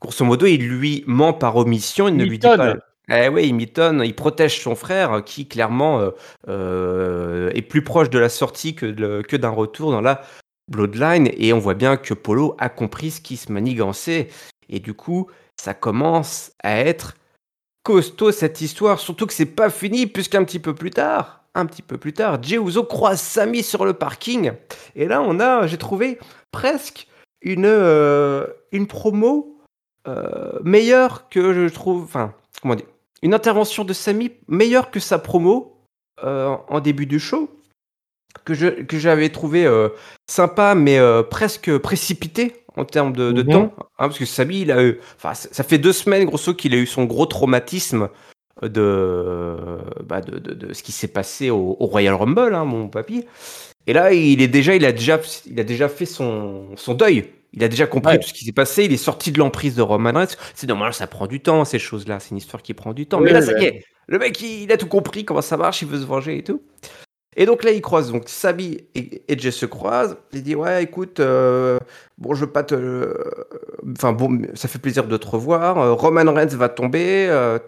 grosso 0.00 0.24
modo, 0.24 0.46
il 0.46 0.66
lui 0.66 1.04
ment 1.06 1.32
par 1.32 1.56
omission, 1.56 2.08
il 2.08 2.16
ne 2.16 2.24
lui 2.24 2.40
dit 2.40 2.46
pas. 2.46 2.74
Eh 3.08 3.28
oui, 3.28 3.46
il 3.46 3.54
mitonne, 3.54 4.02
il 4.04 4.16
protège 4.16 4.60
son 4.60 4.74
frère 4.74 5.22
qui 5.24 5.46
clairement 5.46 6.00
euh, 6.00 6.10
euh, 6.48 7.50
est 7.54 7.62
plus 7.62 7.82
proche 7.82 8.10
de 8.10 8.18
la 8.18 8.28
sortie 8.28 8.74
que, 8.74 9.22
que 9.22 9.36
d'un 9.36 9.50
retour 9.50 9.92
dans 9.92 10.00
la 10.00 10.22
Bloodline. 10.68 11.30
Et 11.36 11.52
on 11.52 11.60
voit 11.60 11.74
bien 11.74 11.96
que 11.96 12.14
Polo 12.14 12.56
a 12.58 12.68
compris 12.68 13.12
ce 13.12 13.20
qui 13.20 13.36
se 13.36 13.52
manigançait. 13.52 14.28
Et 14.68 14.80
du 14.80 14.92
coup, 14.92 15.30
ça 15.56 15.72
commence 15.72 16.50
à 16.64 16.80
être 16.80 17.14
costaud 17.84 18.32
cette 18.32 18.60
histoire. 18.60 18.98
Surtout 18.98 19.26
que 19.26 19.34
c'est 19.34 19.46
pas 19.46 19.70
fini, 19.70 20.08
puisqu'un 20.08 20.42
petit 20.42 20.58
peu 20.58 20.74
plus 20.74 20.90
tard, 20.90 21.44
un 21.54 21.66
petit 21.66 21.82
peu 21.82 21.98
plus 21.98 22.12
tard, 22.12 22.42
Jey 22.42 22.58
croise 22.88 23.20
Sami 23.20 23.62
sur 23.62 23.84
le 23.84 23.94
parking. 23.94 24.50
Et 24.96 25.06
là, 25.06 25.22
on 25.22 25.38
a, 25.38 25.68
j'ai 25.68 25.78
trouvé 25.78 26.18
presque 26.50 27.06
une, 27.40 27.66
euh, 27.66 28.48
une 28.72 28.88
promo 28.88 29.52
meilleure 30.62 31.28
que 31.28 31.52
je 31.52 31.72
trouve. 31.72 32.04
Enfin, 32.04 32.32
comment 32.62 32.76
dire 32.76 32.86
une 33.22 33.34
intervention 33.34 33.84
de 33.84 33.92
Samy 33.92 34.32
meilleure 34.48 34.90
que 34.90 35.00
sa 35.00 35.18
promo 35.18 35.76
euh, 36.24 36.56
en 36.68 36.80
début 36.80 37.06
du 37.06 37.18
show, 37.18 37.50
que, 38.44 38.54
je, 38.54 38.68
que 38.68 38.98
j'avais 38.98 39.28
trouvé 39.28 39.66
euh, 39.66 39.88
sympa, 40.26 40.74
mais 40.74 40.98
euh, 40.98 41.22
presque 41.22 41.76
précipité 41.78 42.64
en 42.76 42.84
termes 42.84 43.14
de, 43.14 43.32
mhm. 43.32 43.46
temps. 43.46 43.72
Hein, 43.78 44.08
parce 44.08 44.18
que 44.18 44.26
Samy, 44.26 44.62
il 44.62 44.72
a 44.72 44.82
eu. 44.82 45.00
Ça 45.18 45.64
fait 45.64 45.78
deux 45.78 45.92
semaines, 45.92 46.24
grosso, 46.24 46.54
qu'il 46.54 46.74
a 46.74 46.78
eu 46.78 46.86
son 46.86 47.04
gros 47.04 47.26
traumatisme 47.26 48.08
de, 48.62 49.56
bah, 50.04 50.20
de, 50.20 50.38
de, 50.38 50.72
ce 50.72 50.82
qui 50.82 50.92
s'est 50.92 51.08
passé 51.08 51.50
au, 51.50 51.72
Royal 51.80 52.14
Rumble, 52.14 52.54
hein, 52.54 52.64
mon 52.64 52.88
papy. 52.88 53.24
Et 53.86 53.92
là, 53.92 54.12
il 54.12 54.42
est 54.42 54.48
déjà, 54.48 54.74
il 54.74 54.84
a 54.84 54.92
déjà, 54.92 55.20
il 55.46 55.60
a 55.60 55.64
déjà 55.64 55.88
fait 55.88 56.06
son, 56.06 56.68
son 56.76 56.94
deuil 56.94 57.30
il 57.56 57.64
a 57.64 57.68
déjà 57.68 57.86
compris 57.86 58.20
tout 58.20 58.28
ce 58.28 58.34
qui 58.34 58.44
s'est 58.44 58.52
passé. 58.52 58.84
Il 58.84 58.92
est 58.92 58.98
sorti 58.98 59.32
de 59.32 59.38
l'emprise 59.38 59.74
de 59.74 59.82
Roman 59.82 60.12
Reigns. 60.12 60.36
C'est 60.54 60.66
normal, 60.66 60.92
ça 60.92 61.06
prend 61.06 61.26
du 61.26 61.40
temps, 61.40 61.64
ces 61.64 61.78
choses-là. 61.78 62.20
C'est 62.20 62.30
une 62.30 62.36
histoire 62.36 62.62
qui 62.62 62.74
prend 62.74 62.92
du 62.92 63.06
temps. 63.06 63.18
Mais 63.18 63.32
là, 63.32 63.40
ça 63.40 63.58
y 63.58 63.64
est. 63.64 63.84
Le 64.08 64.18
mec, 64.18 64.40
il, 64.40 64.70
a 64.70 64.76
tout 64.76 64.86
compris, 64.86 65.24
comment 65.24 65.40
ça 65.40 65.56
marche, 65.56 65.82
il 65.82 65.88
veut 65.88 65.98
se 65.98 66.04
venger 66.04 66.38
et 66.38 66.44
tout. 66.44 66.62
Et 67.36 67.44
donc 67.46 67.64
là, 67.64 67.70
il 67.70 67.82
croise. 67.82 68.10
Donc 68.10 68.24
Sabi 68.26 68.84
et, 68.94 69.38
Jess 69.38 69.56
se 69.56 69.66
croisent. 69.66 70.16
Il 70.32 70.42
dit 70.42 70.54
Ouais, 70.54 70.82
écoute, 70.82 71.20
euh, 71.20 71.78
bon, 72.18 72.34
je 72.34 72.46
veux 72.46 72.50
pas 72.50 72.64
te. 72.64 73.14
enfin 73.92 74.12
bon, 74.12 74.40
ça 74.54 74.68
fait 74.68 74.78
plaisir 74.78 75.06
de 75.06 75.16
te 75.16 75.26
revoir. 75.26 75.78
Euh, 75.78 75.92
Roman 75.92 76.32
Reigns 76.32 76.56
va 76.56 76.68
tomber. 76.68 77.26
Euh, 77.28 77.58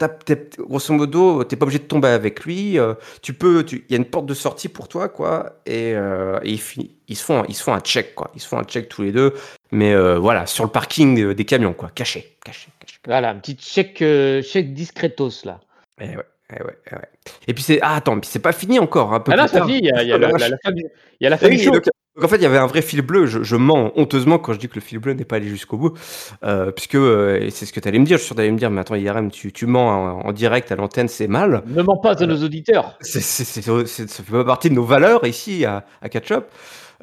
grosso 0.58 0.94
modo, 0.94 1.44
t'es 1.44 1.56
pas 1.56 1.64
obligé 1.64 1.80
de 1.80 1.84
tomber 1.84 2.08
avec 2.08 2.44
lui. 2.44 2.78
euh, 2.78 2.94
tu 3.22 3.34
peux, 3.34 3.64
il 3.70 3.82
y 3.90 3.94
a 3.94 3.98
une 3.98 4.06
porte 4.06 4.26
de 4.26 4.34
sortie 4.34 4.68
pour 4.68 4.88
toi, 4.88 5.08
quoi. 5.08 5.60
Et, 5.66 5.92
euh, 5.94 6.40
et 6.42 6.52
ils, 6.52 6.90
ils 7.08 7.16
se 7.16 7.24
font, 7.24 7.44
ils 7.48 7.54
se 7.54 7.62
font 7.62 7.74
un 7.74 7.80
check, 7.80 8.14
quoi. 8.14 8.30
Ils 8.34 8.40
se 8.40 8.48
font 8.48 8.58
un 8.58 8.64
check 8.64 8.88
tous 8.88 9.02
les 9.02 9.12
deux. 9.12 9.34
Mais 9.70 9.92
euh, 9.92 10.18
voilà, 10.18 10.46
sur 10.46 10.64
le 10.64 10.70
parking 10.70 11.20
euh, 11.20 11.34
des 11.34 11.44
camions, 11.44 11.74
quoi. 11.74 11.90
Caché, 11.94 12.36
caché, 12.44 12.68
caché. 12.80 12.98
Voilà, 13.06 13.30
un 13.30 13.36
petit 13.36 13.54
check, 13.54 14.00
euh, 14.00 14.42
check 14.42 14.72
discretos 14.72 15.44
là. 15.44 15.60
Eh 16.00 16.16
ouais, 16.16 16.24
eh 16.50 16.62
ouais, 16.62 16.78
eh 16.90 16.94
ouais. 16.94 17.00
Et 17.46 17.54
puis 17.54 17.62
c'est, 17.62 17.78
ah 17.82 17.96
attends, 17.96 18.18
puis 18.18 18.28
c'est 18.32 18.38
pas 18.38 18.52
fini 18.52 18.78
encore. 18.78 19.12
Un 19.14 19.20
peu 19.20 19.32
Ah 19.32 19.36
non, 19.36 19.46
ça 19.46 19.64
il 19.68 19.84
y 19.84 19.90
a, 19.90 20.02
il 20.02 20.08
y 20.08 20.12
a 20.12 20.14
Ah, 20.14 20.18
le- 20.18 20.26
vache. 20.28 20.40
la, 20.40 20.48
la 20.50 20.56
fin 20.64 20.72
du, 20.72 20.82
il 21.20 21.24
y 21.24 21.26
a 21.26 21.30
la 21.30 21.36
fin 21.38 21.48
du 21.48 21.56
oui, 21.56 21.62
show. 21.62 21.70
donc, 21.72 21.84
donc 21.84 22.24
en 22.24 22.28
fait, 22.28 22.36
il 22.36 22.42
y 22.42 22.46
avait 22.46 22.58
un 22.58 22.66
vrai 22.66 22.80
fil 22.82 23.02
bleu. 23.02 23.26
Je, 23.26 23.42
je 23.42 23.54
mens 23.56 23.92
honteusement 23.96 24.38
quand 24.38 24.52
je 24.54 24.58
dis 24.58 24.68
que 24.68 24.74
le 24.76 24.80
fil 24.80 24.98
bleu 24.98 25.12
n'est 25.12 25.24
pas 25.26 25.36
allé 25.36 25.46
jusqu'au 25.48 25.76
bout. 25.76 25.96
Euh, 26.44 26.70
puisque, 26.72 26.94
euh, 26.96 27.48
c'est 27.50 27.64
ce 27.66 27.72
que 27.72 27.80
tu 27.80 27.86
allais 27.86 27.98
me 27.98 28.04
dire, 28.06 28.16
je 28.16 28.22
suis 28.22 28.28
sûr 28.28 28.34
d'aller 28.34 28.50
me 28.50 28.58
dire, 28.58 28.70
mais 28.70 28.80
attends, 28.80 28.94
IRM, 28.96 29.30
tu, 29.30 29.52
tu 29.52 29.66
mens 29.66 29.88
en, 30.22 30.26
en 30.26 30.32
direct 30.32 30.72
à 30.72 30.76
l'antenne, 30.76 31.08
c'est 31.08 31.28
mal. 31.28 31.62
Ne 31.66 31.82
mens 31.82 31.98
pas 31.98 32.20
à 32.20 32.26
nos 32.26 32.42
auditeurs. 32.42 32.96
C'est, 33.02 33.20
c'est, 33.20 33.44
c'est- 33.44 33.86
c'est- 33.86 34.08
ça 34.08 34.22
fait 34.24 34.32
pas 34.32 34.44
partie 34.44 34.70
de 34.70 34.74
nos 34.74 34.84
valeurs 34.84 35.24
ici 35.26 35.64
à, 35.64 35.84
à 36.02 36.08
Catch 36.08 36.30
Up. 36.32 36.46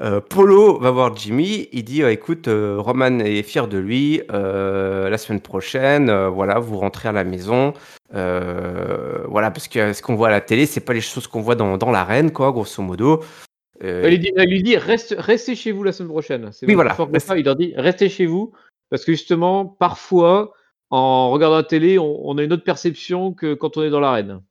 Euh, 0.02 0.20
Polo 0.20 0.78
va 0.78 0.92
voir 0.92 1.16
Jimmy, 1.16 1.70
il 1.72 1.86
dit 1.86 2.04
euh, 2.04 2.12
écoute, 2.12 2.50
euh, 2.50 2.76
Roman 2.80 3.20
est 3.20 3.44
fier 3.44 3.68
de 3.70 3.78
lui, 3.78 4.22
la 4.30 5.18
semaine 5.18 5.40
prochaine, 5.40 6.12
voilà, 6.28 6.60
vous 6.60 6.78
rentrez 6.78 7.10
à 7.10 7.12
la 7.14 7.24
maison. 7.24 7.74
Voilà, 8.12 9.52
parce 9.52 9.68
que 9.68 9.94
ce 9.94 10.02
qu'on 10.02 10.16
voit 10.16 10.28
à 10.28 10.32
la 10.32 10.42
télé, 10.42 10.66
c'est 10.66 10.82
pas 10.82 10.94
les 10.94 11.02
choses 11.02 11.28
qu'on 11.28 11.42
voit 11.42 11.56
dans, 11.56 11.78
dans 11.78 11.92
l'arène, 11.92 12.32
quoi, 12.32 12.52
grosso 12.52 12.82
modo. 12.82 13.24
Elle 13.82 14.10
lui 14.10 14.20
dit, 14.20 14.32
elle 14.36 14.50
lui 14.50 14.64
dit 14.64 14.78
reste, 14.78 15.16
restez 15.18 15.56
chez 15.56 15.72
vous 15.72 15.84
la 15.84 15.92
semaine 15.92 16.10
prochaine. 16.10 16.50
Oui, 16.64 16.76
voilà, 16.76 16.96
Il 17.36 17.44
leur 17.44 17.56
dit 17.56 17.74
restez 17.76 18.10
chez 18.10 18.26
vous 18.26 18.54
parce 18.90 19.04
que 19.04 19.12
justement, 19.12 19.66
parfois, 19.66 20.54
en 20.90 21.30
regardant 21.32 21.58
la 21.58 21.64
télé, 21.64 22.00
on, 22.00 22.28
on 22.28 22.38
a 22.38 22.44
une 22.44 22.54
autre 22.54 22.64
perception 22.64 23.34
que 23.34 23.54
quand 23.54 23.78
on 23.78 23.84
est 23.84 23.90
dans 23.90 24.00
l'arène. 24.00 24.42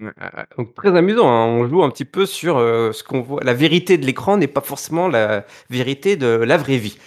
Ouais, 0.00 0.06
ouais, 0.06 0.36
ouais. 0.36 0.44
Donc 0.58 0.74
très 0.74 0.96
amusant, 0.96 1.28
hein. 1.28 1.46
on 1.46 1.68
joue 1.68 1.82
un 1.84 1.90
petit 1.90 2.04
peu 2.04 2.26
sur 2.26 2.56
euh, 2.58 2.92
ce 2.92 3.04
qu'on 3.04 3.20
voit. 3.22 3.42
La 3.44 3.54
vérité 3.54 3.96
de 3.98 4.04
l'écran 4.04 4.36
n'est 4.36 4.48
pas 4.48 4.60
forcément 4.60 5.08
la 5.08 5.44
vérité 5.70 6.16
de 6.16 6.26
la 6.26 6.56
vraie 6.56 6.78
vie. 6.78 6.98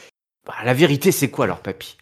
Bah, 0.45 0.55
la 0.63 0.73
vérité, 0.73 1.11
c'est 1.11 1.29
quoi 1.29 1.45
alors, 1.45 1.59
papy? 1.61 1.97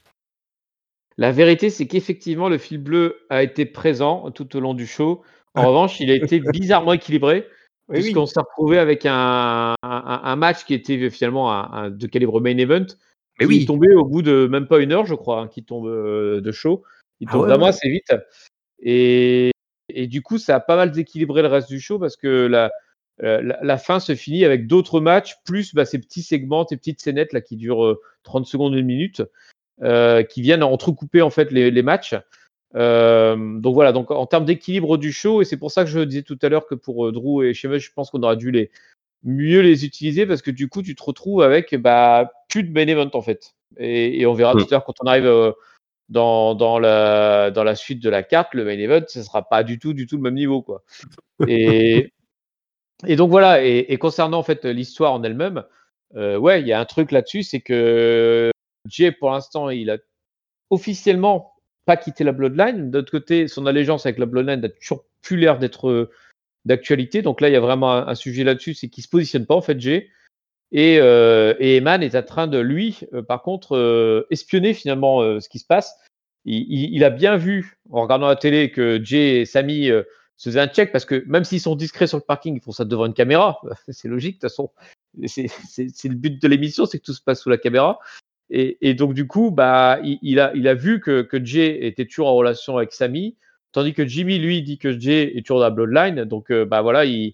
La 1.18 1.32
vérité, 1.32 1.70
c'est 1.70 1.88
qu'effectivement, 1.88 2.50
le 2.50 2.58
fil 2.58 2.78
bleu 2.78 3.26
a 3.30 3.42
été 3.42 3.66
présent 3.66 4.30
tout 4.32 4.56
au 4.56 4.60
long 4.60 4.74
du 4.74 4.86
show. 4.86 5.24
En 5.56 5.64
revanche, 5.70 6.00
il 6.00 6.12
a 6.12 6.16
été 6.16 6.40
bizarrement 6.40 6.94
équilibré, 6.94 7.48
oui. 7.88 8.02
puisqu'on 8.02 8.26
s'est 8.26 8.40
retrouvé 8.42 8.78
avec 8.78 9.06
un, 9.06 9.74
un- 9.82 10.22
un 10.24 10.36
match 10.36 10.66
qui 10.66 10.74
était 10.74 11.10
finalement 11.10 11.52
un, 11.52 11.72
un- 11.72 11.90
de 11.90 12.06
calibre 12.08 12.42
main 12.42 12.58
event, 12.58 12.86
Mais 13.40 13.46
qui 13.46 13.50
oui. 13.54 13.64
est 13.64 13.66
tombé 13.66 13.96
au 13.96 14.06
bout 14.06 14.22
de 14.22 14.46
même 14.52 14.68
pas 14.68 14.80
une 14.80 14.92
heure, 14.92 15.06
je 15.06 15.16
crois, 15.16 15.40
hein, 15.42 15.48
qui 15.48 15.64
tombe 15.64 15.88
euh, 15.88 16.42
de 16.42 16.52
show. 16.52 16.84
Il 17.22 17.28
Ah 17.30 17.32
tombe 17.32 17.42
ouais, 17.44 17.48
vraiment 17.48 17.64
ouais. 17.64 17.70
assez 17.70 17.90
vite. 17.90 18.14
Et, 18.82 19.52
et 20.04 20.08
du 20.08 20.22
coup, 20.22 20.38
ça 20.38 20.56
a 20.56 20.60
pas 20.60 20.76
mal 20.76 20.92
déséquilibré 20.92 21.42
le 21.42 21.48
reste 21.48 21.70
du 21.70 21.80
show 21.80 22.00
parce 22.00 22.16
que 22.18 22.48
la, 22.48 22.72
euh, 23.24 23.42
la, 23.42 23.60
la 23.62 23.78
fin 23.78 24.00
se 24.00 24.16
finit 24.16 24.46
avec 24.46 24.68
d'autres 24.68 25.00
matchs, 25.00 25.38
plus 25.46 25.74
bah, 25.74 25.86
ces 25.86 26.00
petits 26.00 26.24
segments, 26.24 26.68
ces 26.68 26.78
petites 26.78 27.02
scénettes 27.02 27.34
là, 27.34 27.42
qui 27.42 27.56
durent 27.56 27.86
euh, 27.86 28.02
30 28.24 28.46
secondes, 28.46 28.76
une 28.76 28.86
minute, 28.86 29.24
euh, 29.82 30.24
qui 30.24 30.42
viennent 30.42 30.64
entrecouper 30.64 31.22
en 31.22 31.30
fait 31.30 31.52
les, 31.52 31.72
les 31.72 31.82
matchs. 31.82 32.16
Euh, 32.76 33.60
donc 33.60 33.74
voilà, 33.74 33.94
donc 33.94 34.12
en 34.12 34.26
termes 34.26 34.46
d'équilibre 34.46 34.98
du 34.98 35.14
show, 35.14 35.42
et 35.42 35.46
c'est 35.46 35.58
pour 35.58 35.72
ça 35.72 35.84
que 35.86 35.90
je 35.90 36.00
disais 36.02 36.24
tout 36.24 36.38
à 36.42 36.50
l'heure 36.50 36.68
que 36.68 36.76
pour 36.76 37.08
euh, 37.08 37.12
Drew 37.12 37.44
et 37.44 37.54
Sheamus, 37.54 37.80
je 37.80 37.92
pense 37.94 38.12
qu'on 38.12 38.24
aurait 38.24 38.36
dû 38.38 38.52
les 38.52 38.70
mieux 39.24 39.62
les 39.62 39.86
utiliser 39.86 40.26
parce 40.26 40.42
que 40.42 40.52
du 40.52 40.68
coup, 40.68 40.82
tu 40.82 40.94
te 40.94 41.04
retrouves 41.04 41.42
avec 41.42 41.74
bah, 41.76 42.32
plus 42.50 42.64
de 42.64 42.72
main 42.72 42.88
event 42.88 43.10
en 43.14 43.22
fait. 43.22 43.56
Et, 43.78 44.22
et 44.22 44.26
on 44.26 44.34
verra 44.34 44.54
Mm. 44.54 44.60
tout 44.60 44.66
à 44.66 44.72
l'heure 44.72 44.86
quand 44.86 44.96
on 45.02 45.08
arrive 45.08 45.26
euh, 45.26 45.52
dans, 46.10 46.56
dans, 46.56 46.80
la, 46.80 47.52
dans 47.52 47.64
la 47.64 47.76
suite 47.76 48.02
de 48.04 48.10
la 48.10 48.24
carte, 48.24 48.54
le 48.54 48.66
main 48.66 48.78
event, 48.78 49.04
ce 49.08 49.24
sera 49.24 49.48
pas 49.48 49.64
du 49.64 49.80
tout, 49.80 49.94
du 49.94 50.08
tout 50.08 50.18
le 50.18 50.24
même 50.24 50.36
niveau 50.36 50.62
quoi. 50.62 50.84
Et, 51.48 52.12
et 53.06 53.16
donc 53.16 53.30
voilà, 53.30 53.64
et, 53.64 53.86
et 53.90 53.98
concernant 53.98 54.40
en 54.40 54.44
fait 54.44 54.66
l'histoire 54.66 55.14
en 55.14 55.24
elle-même, 55.24 55.64
euh, 56.16 56.38
ouais, 56.38 56.62
il 56.62 56.68
y 56.68 56.74
a 56.74 56.80
un 56.80 56.86
truc 56.86 57.12
là-dessus, 57.12 57.44
c'est 57.44 57.62
que 57.62 58.52
Jay 58.88 59.12
pour 59.12 59.32
l'instant, 59.32 59.70
il 59.70 59.90
a 59.90 59.98
officiellement 60.70 61.54
pas 61.86 61.98
quitté 61.98 62.24
la 62.24 62.32
Bloodline. 62.32 62.92
D'autre 62.92 63.12
côté, 63.12 63.48
son 63.48 63.66
allégeance 63.66 64.06
avec 64.06 64.18
la 64.20 64.26
Bloodline 64.26 64.62
n'a 64.62 64.70
toujours 64.70 65.06
plus 65.22 65.38
l'air 65.38 65.60
d'être 65.60 65.90
euh, 65.90 66.12
d'actualité. 66.66 67.22
Donc 67.22 67.42
là, 67.42 67.50
il 67.50 67.54
y 67.54 67.58
a 67.58 67.60
vraiment 67.62 67.94
un, 67.94 68.08
un 68.08 68.16
sujet 68.16 68.44
là-dessus, 68.44 68.74
c'est 68.74 68.90
qu'il 68.90 69.04
se 69.04 69.10
positionne 69.10 69.46
pas 69.46 69.56
en 69.56 69.62
fait, 69.62 69.80
Jay. 69.80 70.10
Et, 70.72 70.98
euh, 71.00 71.54
et 71.60 71.78
Eman 71.78 72.02
est 72.04 72.16
en 72.16 72.24
train 72.24 72.48
de 72.48 72.58
lui, 72.60 73.00
euh, 73.14 73.22
par 73.22 73.42
contre, 73.44 73.76
euh, 73.78 74.26
espionner 74.30 74.74
finalement 74.74 75.22
ce 75.40 75.48
qui 75.50 75.60
se 75.60 75.66
passe. 75.66 75.96
Il, 76.46 76.66
il- 76.70 76.94
il 76.96 77.04
a 77.04 77.10
bien 77.10 77.38
vu 77.38 77.78
en 77.92 78.02
regardant 78.02 78.28
la 78.28 78.36
télé 78.36 78.72
que 78.72 79.00
Jay 79.04 79.42
et 79.42 79.46
Samy 79.46 79.88
se 80.38 80.50
faisaient 80.50 80.60
un 80.60 80.68
check 80.68 80.92
parce 80.92 81.06
que 81.06 81.24
même 81.28 81.44
s'ils 81.44 81.62
sont 81.62 81.76
discrets 81.76 82.08
sur 82.08 82.18
le 82.18 82.24
parking, 82.24 82.56
ils 82.58 82.62
font 82.62 82.72
ça 82.72 82.86
devant 82.86 83.06
une 83.06 83.14
caméra. 83.14 83.62
C'est 83.90 84.08
logique 84.10 84.36
de 84.42 84.48
toute 84.48 84.50
façon. 84.52 84.72
C'est 85.28 85.48
le 86.10 86.16
but 86.16 86.42
de 86.42 86.48
l'émission, 86.48 86.86
c'est 86.86 87.00
que 87.00 87.06
tout 87.06 87.14
se 87.14 87.22
passe 87.22 87.42
sous 87.42 87.50
la 87.50 87.58
caméra. 87.58 88.00
Et, 88.50 88.78
et 88.82 88.94
donc 88.94 89.14
du 89.14 89.28
coup, 89.28 89.50
bah, 89.50 90.00
il, 90.04 90.20
il 90.22 90.40
a, 90.40 90.52
il 90.56 90.68
a 90.68 90.74
vu 90.74 91.00
que, 91.00 91.22
que 91.22 91.44
Jay 91.44 91.88
était 91.88 92.06
toujours 92.06 92.28
en 92.28 92.36
relation 92.36 92.78
avec 92.78 92.92
Samy, 92.92 93.38
tandis 93.72 93.94
que 93.94 94.06
Jimmy 94.06 94.38
lui 94.40 94.62
dit 94.62 94.78
que 94.78 95.00
Jay 95.00 95.32
est 95.38 95.46
toujours 95.46 95.60
dans 95.60 95.66
la 95.66 95.70
Bloodline. 95.72 96.26
Donc 96.26 96.52
bah 96.52 96.82
voilà, 96.82 97.06
il, 97.06 97.34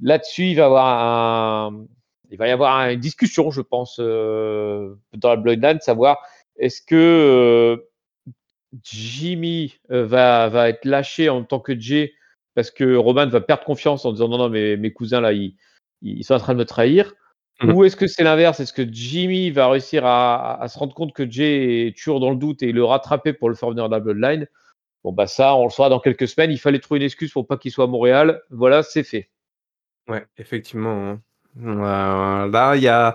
là-dessus, 0.00 0.46
il 0.46 0.54
va 0.56 0.64
avoir 0.66 0.86
un, 1.66 1.84
il 2.30 2.38
va 2.38 2.48
y 2.48 2.50
avoir 2.50 2.88
une 2.90 3.00
discussion, 3.00 3.50
je 3.50 3.60
pense, 3.60 3.98
euh, 4.00 4.94
dans 5.14 5.30
la 5.30 5.36
Bloodline, 5.36 5.80
savoir 5.80 6.18
est-ce 6.56 6.82
que 6.82 6.94
euh, 6.94 7.76
Jimmy 8.82 9.78
euh, 9.90 10.06
va, 10.06 10.48
va 10.48 10.68
être 10.68 10.84
lâché 10.84 11.28
en 11.28 11.42
temps 11.44 11.60
que 11.60 11.78
Jay 11.78 12.12
parce 12.54 12.70
que 12.70 12.96
Roman 12.96 13.28
va 13.28 13.40
perdre 13.40 13.64
confiance 13.64 14.04
en 14.04 14.12
disant 14.12 14.28
non, 14.28 14.38
non, 14.38 14.48
mais 14.48 14.76
mes 14.76 14.92
cousins 14.92 15.20
là, 15.20 15.32
ils, 15.32 15.54
ils 16.02 16.24
sont 16.24 16.34
en 16.34 16.38
train 16.38 16.54
de 16.54 16.58
me 16.58 16.64
trahir. 16.64 17.14
Mhm. 17.62 17.72
Ou 17.72 17.84
est-ce 17.84 17.96
que 17.96 18.06
c'est 18.06 18.24
l'inverse? 18.24 18.60
Est-ce 18.60 18.72
que 18.72 18.86
Jimmy 18.90 19.50
va 19.50 19.68
réussir 19.68 20.04
à, 20.04 20.54
à- 20.54 20.62
à 20.62 20.68
se 20.68 20.78
rendre 20.78 20.94
compte 20.94 21.12
que 21.12 21.28
Jay 21.28 21.86
est 21.88 21.96
toujours 21.96 22.20
dans 22.20 22.30
le 22.30 22.36
doute 22.36 22.62
et 22.62 22.72
le 22.72 22.84
rattraper 22.84 23.32
pour 23.32 23.48
le 23.48 23.54
faire 23.54 23.70
venir 23.70 23.88
dans 23.88 23.96
la 23.96 24.00
Bloodline? 24.00 24.46
Bon, 25.04 25.12
bah 25.12 25.26
ça, 25.26 25.54
on 25.54 25.64
le 25.64 25.70
saura 25.70 25.88
dans 25.88 26.00
quelques 26.00 26.28
semaines. 26.28 26.50
Il 26.50 26.58
fallait 26.58 26.80
trouver 26.80 26.98
une 26.98 27.06
excuse 27.06 27.32
pour 27.32 27.46
pas 27.46 27.56
qu'il 27.56 27.70
soit 27.70 27.84
à 27.84 27.88
Montréal. 27.88 28.42
Voilà, 28.50 28.82
c'est 28.82 29.04
fait. 29.04 29.30
Ouais, 30.08 30.26
effectivement. 30.36 31.18
Euh, 31.64 32.48
là, 32.50 32.74
il 32.76 32.82
y 32.82 32.88
a. 32.88 33.14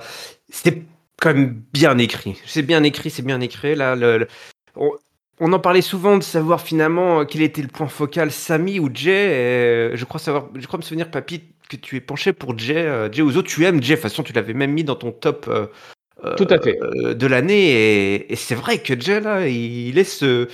C'est 0.49 0.83
quand 1.21 1.33
même 1.33 1.61
bien 1.73 1.97
écrit. 1.97 2.37
C'est 2.45 2.61
bien 2.63 2.83
écrit, 2.83 3.09
c'est 3.09 3.21
bien 3.23 3.39
écrit. 3.41 3.75
Là, 3.75 3.95
le- 3.95 4.17
le- 4.19 4.27
On, 4.75 4.91
on 5.39 5.53
en 5.53 5.59
parlait 5.59 5.81
souvent 5.81 6.17
de 6.17 6.23
savoir 6.23 6.61
finalement 6.61 7.21
euh, 7.21 7.25
quel 7.25 7.41
était 7.41 7.61
le 7.61 7.67
point 7.69 7.87
focal, 7.87 8.31
Samy 8.31 8.79
ou 8.79 8.89
Jay. 8.93 9.91
et 9.93 9.97
je 9.97 10.05
crois 10.05 10.19
savoir, 10.19 10.47
je 10.55 10.65
crois 10.67 10.77
me 10.79 10.83
souvenir, 10.83 11.09
Papy, 11.11 11.43
que 11.69 11.77
tu 11.77 11.95
es 11.97 12.01
penché 12.01 12.33
pour 12.33 12.57
Jay. 12.57 12.75
euh, 12.77 13.11
Jay 13.11 13.21
Ouzo, 13.21 13.43
tu 13.43 13.65
aimes 13.65 13.81
Jay. 13.81 13.95
De 13.95 14.01
toute 14.01 14.03
façon, 14.09 14.23
tu 14.23 14.33
l'avais 14.33 14.53
même 14.53 14.71
mis 14.73 14.83
dans 14.83 14.95
ton 14.95 15.11
top 15.11 15.45
euh, 15.47 15.67
euh, 16.25 16.35
Tout 16.35 16.47
à 16.49 16.59
fait. 16.61 16.79
euh, 16.81 17.13
de 17.13 17.27
l'année. 17.27 17.71
Et, 18.15 18.33
et 18.33 18.35
c'est 18.35 18.55
vrai 18.55 18.79
que 18.79 18.99
Jay, 18.99 19.19
là, 19.21 19.47
il 19.47 19.97
est 19.97 20.03
ce. 20.03 20.47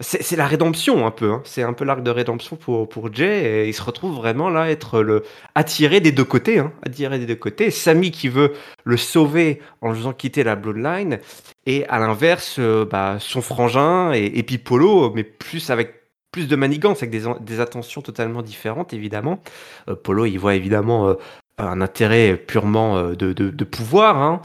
C'est 0.00 0.34
la 0.34 0.48
rédemption 0.48 1.06
un 1.06 1.12
peu, 1.12 1.30
hein. 1.30 1.42
c'est 1.44 1.62
un 1.62 1.72
peu 1.72 1.84
l'arc 1.84 2.02
de 2.02 2.10
rédemption 2.10 2.56
pour, 2.56 2.88
pour 2.88 3.14
Jay 3.14 3.62
et 3.62 3.68
il 3.68 3.74
se 3.74 3.82
retrouve 3.82 4.16
vraiment 4.16 4.50
là 4.50 4.68
être 4.68 5.02
le 5.02 5.22
attiré 5.54 6.00
des 6.00 6.10
deux 6.10 6.24
côtés, 6.24 6.58
hein, 6.58 6.72
attiré 6.84 7.20
des 7.20 7.26
deux 7.26 7.36
côtés. 7.36 7.70
Samy 7.70 8.10
qui 8.10 8.28
veut 8.28 8.54
le 8.82 8.96
sauver 8.96 9.60
en 9.82 9.90
le 9.90 9.94
faisant 9.94 10.12
quitter 10.12 10.42
la 10.42 10.56
Bloodline 10.56 11.20
et 11.66 11.86
à 11.86 12.00
l'inverse, 12.00 12.56
euh, 12.58 12.84
bah, 12.84 13.18
son 13.20 13.40
frangin 13.40 14.12
et, 14.12 14.24
et 14.34 14.42
puis 14.42 14.58
Polo, 14.58 15.12
mais 15.14 15.22
plus 15.22 15.70
avec 15.70 15.94
plus 16.32 16.48
de 16.48 16.56
manigance, 16.56 17.04
avec 17.04 17.10
des, 17.10 17.22
des 17.40 17.60
attentions 17.60 18.02
totalement 18.02 18.42
différentes 18.42 18.92
évidemment. 18.92 19.42
Euh, 19.88 19.94
Polo, 19.94 20.26
il 20.26 20.38
voit 20.38 20.56
évidemment 20.56 21.06
euh, 21.10 21.14
un 21.58 21.80
intérêt 21.80 22.36
purement 22.36 23.10
de, 23.12 23.32
de, 23.32 23.64
pouvoir, 23.64 24.16
hein, 24.16 24.42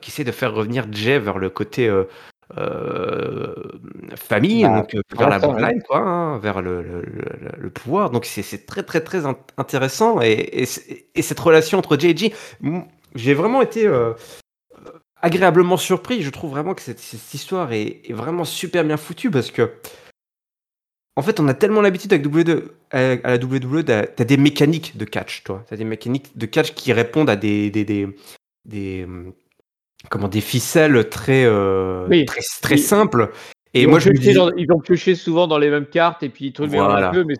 qui 0.00 0.12
essaie 0.12 0.22
de 0.22 0.30
faire 0.30 0.54
revenir 0.54 0.86
Jay 0.92 1.18
vers 1.18 1.38
le 1.38 1.50
côté 1.50 1.90
euh, 2.58 3.54
famille, 4.16 4.62
Bah, 4.64 4.80
donc 4.80 4.94
euh, 4.94 5.02
vers 5.16 5.28
la 5.28 5.38
l'instant, 5.38 5.54
ouais. 5.54 5.62
hein, 5.92 6.38
vers 6.42 6.60
le, 6.62 6.82
le, 6.82 7.00
le- 7.02 7.52
le 7.58 7.70
pouvoir. 7.70 8.10
Donc 8.10 8.24
c'est 8.26 8.66
très 8.66 8.82
très 8.82 9.00
très 9.02 9.20
int- 9.24 9.36
intéressant 9.56 10.20
et, 10.20 10.62
et, 11.14 11.22
cette 11.22 11.40
relation 11.40 11.78
entre 11.78 11.96
Jay 11.98 12.10
et 12.10 12.16
G, 12.16 12.34
j'ai 13.14 13.34
vraiment 13.34 13.62
été 13.62 13.86
euh, 13.86 14.12
agréablement 15.20 15.76
surpris. 15.76 16.22
Je 16.22 16.30
trouve 16.30 16.50
vraiment 16.50 16.74
que 16.74 16.82
cette, 16.82 16.98
cette 17.00 17.32
histoire 17.34 17.72
est, 17.72 18.00
est 18.08 18.12
vraiment 18.14 18.44
super 18.44 18.84
bien 18.84 18.96
foutue 18.96 19.30
parce 19.30 19.50
que 19.50 19.70
en 21.14 21.20
fait, 21.22 21.40
on 21.40 21.48
a 21.48 21.52
tellement 21.54 21.82
l'habitude 21.82 22.12
avec 22.14 22.26
à 22.90 23.36
la 23.36 23.36
WWE, 23.36 23.84
t'as 23.84 24.06
des 24.24 24.38
mécaniques 24.38 24.96
de 24.96 25.04
catch, 25.04 25.44
toi. 25.44 25.62
T'as 25.68 25.76
des 25.76 25.84
mécaniques 25.84 26.36
de 26.38 26.46
catch 26.46 26.72
qui 26.72 26.90
répondent 26.94 27.28
à 27.28 27.36
des, 27.36 27.70
des, 27.70 27.84
des, 27.84 28.08
des, 28.64 29.06
comment, 30.08 30.28
des 30.28 30.40
ficelles 30.40 31.08
très, 31.08 31.44
euh, 31.44 32.06
Oui. 32.08 32.24
très, 32.24 32.76
simples. 32.76 33.30
Et 33.74 33.82
ils, 33.82 33.88
moi, 33.88 33.98
je 33.98 34.10
dis, 34.10 34.34
dans- 34.34 34.50
ils 34.56 34.66
vont 34.66 34.80
piocher 34.80 35.14
souvent 35.14 35.46
dans 35.46 35.58
les 35.58 35.70
mêmes 35.70 35.86
cartes 35.86 36.22
et 36.22 36.28
puis 36.28 36.52
ils 36.56 36.60
mélangent 36.68 36.90
Voilà. 36.90 37.08
un 37.08 37.12
peu, 37.12 37.24
mais 37.24 37.34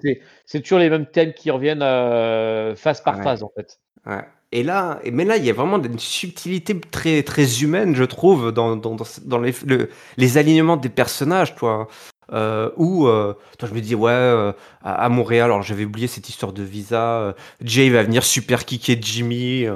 c'est, 0.46 0.60
toujours 0.60 0.78
les 0.78 0.88
mêmes 0.88 1.06
thèmes 1.06 1.34
qui 1.34 1.50
reviennent 1.50 1.82
euh, 1.82 2.74
phase 2.74 3.02
par 3.02 3.18
Ouais. 3.18 3.22
phase 3.22 3.42
en 3.42 3.50
fait. 3.54 3.78
Ouais. 4.06 4.24
Et 4.54 4.62
là, 4.62 5.00
mais 5.10 5.24
là, 5.24 5.38
il 5.38 5.44
y 5.44 5.50
a 5.50 5.54
vraiment 5.54 5.82
une 5.82 5.98
subtilité 5.98 6.78
très, 6.78 7.22
très 7.22 7.62
humaine, 7.62 7.94
je 7.94 8.04
trouve, 8.04 8.52
dans, 8.52 8.76
dans, 8.76 8.96
dans 9.24 9.38
les, 9.38 9.54
les 10.18 10.38
alignements 10.38 10.76
des 10.76 10.90
personnages, 10.90 11.54
toi. 11.54 11.88
Euh, 12.32 12.70
où 12.76 13.08
euh, 13.08 13.34
toi 13.58 13.68
je 13.68 13.74
me 13.74 13.80
dis 13.80 13.96
ouais 13.96 14.12
euh, 14.12 14.52
à, 14.82 15.08
Montréal 15.08 15.46
alors 15.46 15.62
j'avais 15.62 15.84
oublié 15.84 16.06
cette 16.06 16.28
histoire 16.28 16.52
de 16.52 16.62
visa 16.62 17.34
Jay 17.62 17.90
va 17.90 18.04
venir 18.04 18.22
super 18.22 18.64
kicker 18.64 18.96
Jimmy 19.02 19.66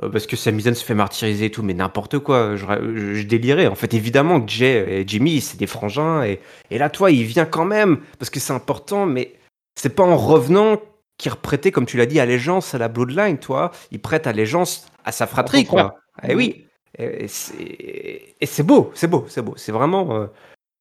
parce 0.00 0.26
que 0.26 0.34
Samizan 0.34 0.74
se 0.74 0.84
fait 0.84 0.94
martyriser 0.94 1.46
et 1.46 1.50
tout 1.50 1.62
mais 1.62 1.72
n'importe 1.72 2.18
quoi 2.18 2.56
je, 2.56 2.66
je, 3.14 3.22
délirais. 3.22 3.68
En 3.68 3.76
fait 3.76 3.94
évidemment 3.94 4.40
que 4.40 4.50
Jay 4.50 4.84
et 4.86 5.04
Jimmy 5.06 5.40
c'est 5.40 5.56
des 5.56 5.68
frangins 5.68 6.24
et, 6.24 6.40
et 6.70 6.78
là 6.78 6.90
toi 6.90 7.12
il 7.12 7.24
vient 7.24 7.46
quand 7.46 7.64
même 7.64 8.00
parce 8.18 8.28
que 8.28 8.40
c'est 8.40 8.52
important 8.52 9.06
mais 9.06 9.32
c'est 9.76 9.94
pas 9.94 10.04
en 10.04 10.16
revenant 10.16 10.80
qu'il 11.16 11.30
reprêtait 11.30 11.70
comme 11.70 11.86
tu 11.86 11.96
l'as 11.96 12.06
dit 12.06 12.18
allégeance 12.18 12.74
à 12.74 12.78
la 12.78 12.88
Bloodline 12.88 13.38
toi. 13.38 13.70
Il 13.92 14.00
prête 14.00 14.26
allégeance 14.26 14.88
à 15.04 15.12
sa 15.12 15.28
fratrie 15.28 15.64
quoi. 15.64 15.94
Et 16.24 16.32
eh 16.32 16.34
oui. 16.34 16.66
Et 16.98 17.28
c'est 17.28 18.62
beau 18.64 18.90
c'est 18.94 19.08
beau 19.08 19.24
c'est 19.28 19.42
beau. 19.42 19.54
C'est 19.56 19.72
vraiment 19.72 20.28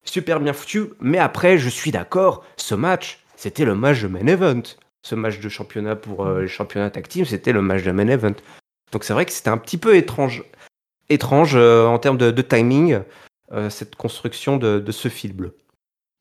super 0.03 0.39
bien 0.39 0.53
foutu. 0.53 0.89
Mais 0.99 1.17
après, 1.17 1.57
je 1.57 1.69
suis 1.69 1.91
d'accord, 1.91 2.45
ce 2.57 2.75
match, 2.75 3.19
c'était 3.35 3.65
le 3.65 3.75
match 3.75 4.01
de 4.01 4.07
main 4.07 4.27
event. 4.27 4.63
Ce 5.01 5.15
match 5.15 5.39
de 5.39 5.49
championnat 5.49 5.97
pour 5.97 6.25
euh, 6.25 6.41
les 6.41 6.47
championnats 6.47 6.89
tag 6.89 7.07
team, 7.07 7.25
c'était 7.25 7.51
le 7.51 7.61
match 7.61 7.83
de 7.83 7.91
main 7.91 8.07
event. 8.07 8.35
Donc 8.91 9.03
c'est 9.03 9.13
vrai 9.13 9.25
que 9.25 9.31
c'était 9.31 9.49
un 9.49 9.57
petit 9.57 9.77
peu 9.77 9.95
étrange, 9.95 10.43
étrange 11.09 11.55
euh, 11.55 11.85
en 11.85 11.99
termes 11.99 12.17
de, 12.17 12.41
timing, 12.41 12.99
euh, 13.51 13.69
cette 13.69 13.95
construction 13.95 14.57
de, 14.57 14.91
ce 14.91 15.09
fil 15.09 15.33
bleu. 15.33 15.57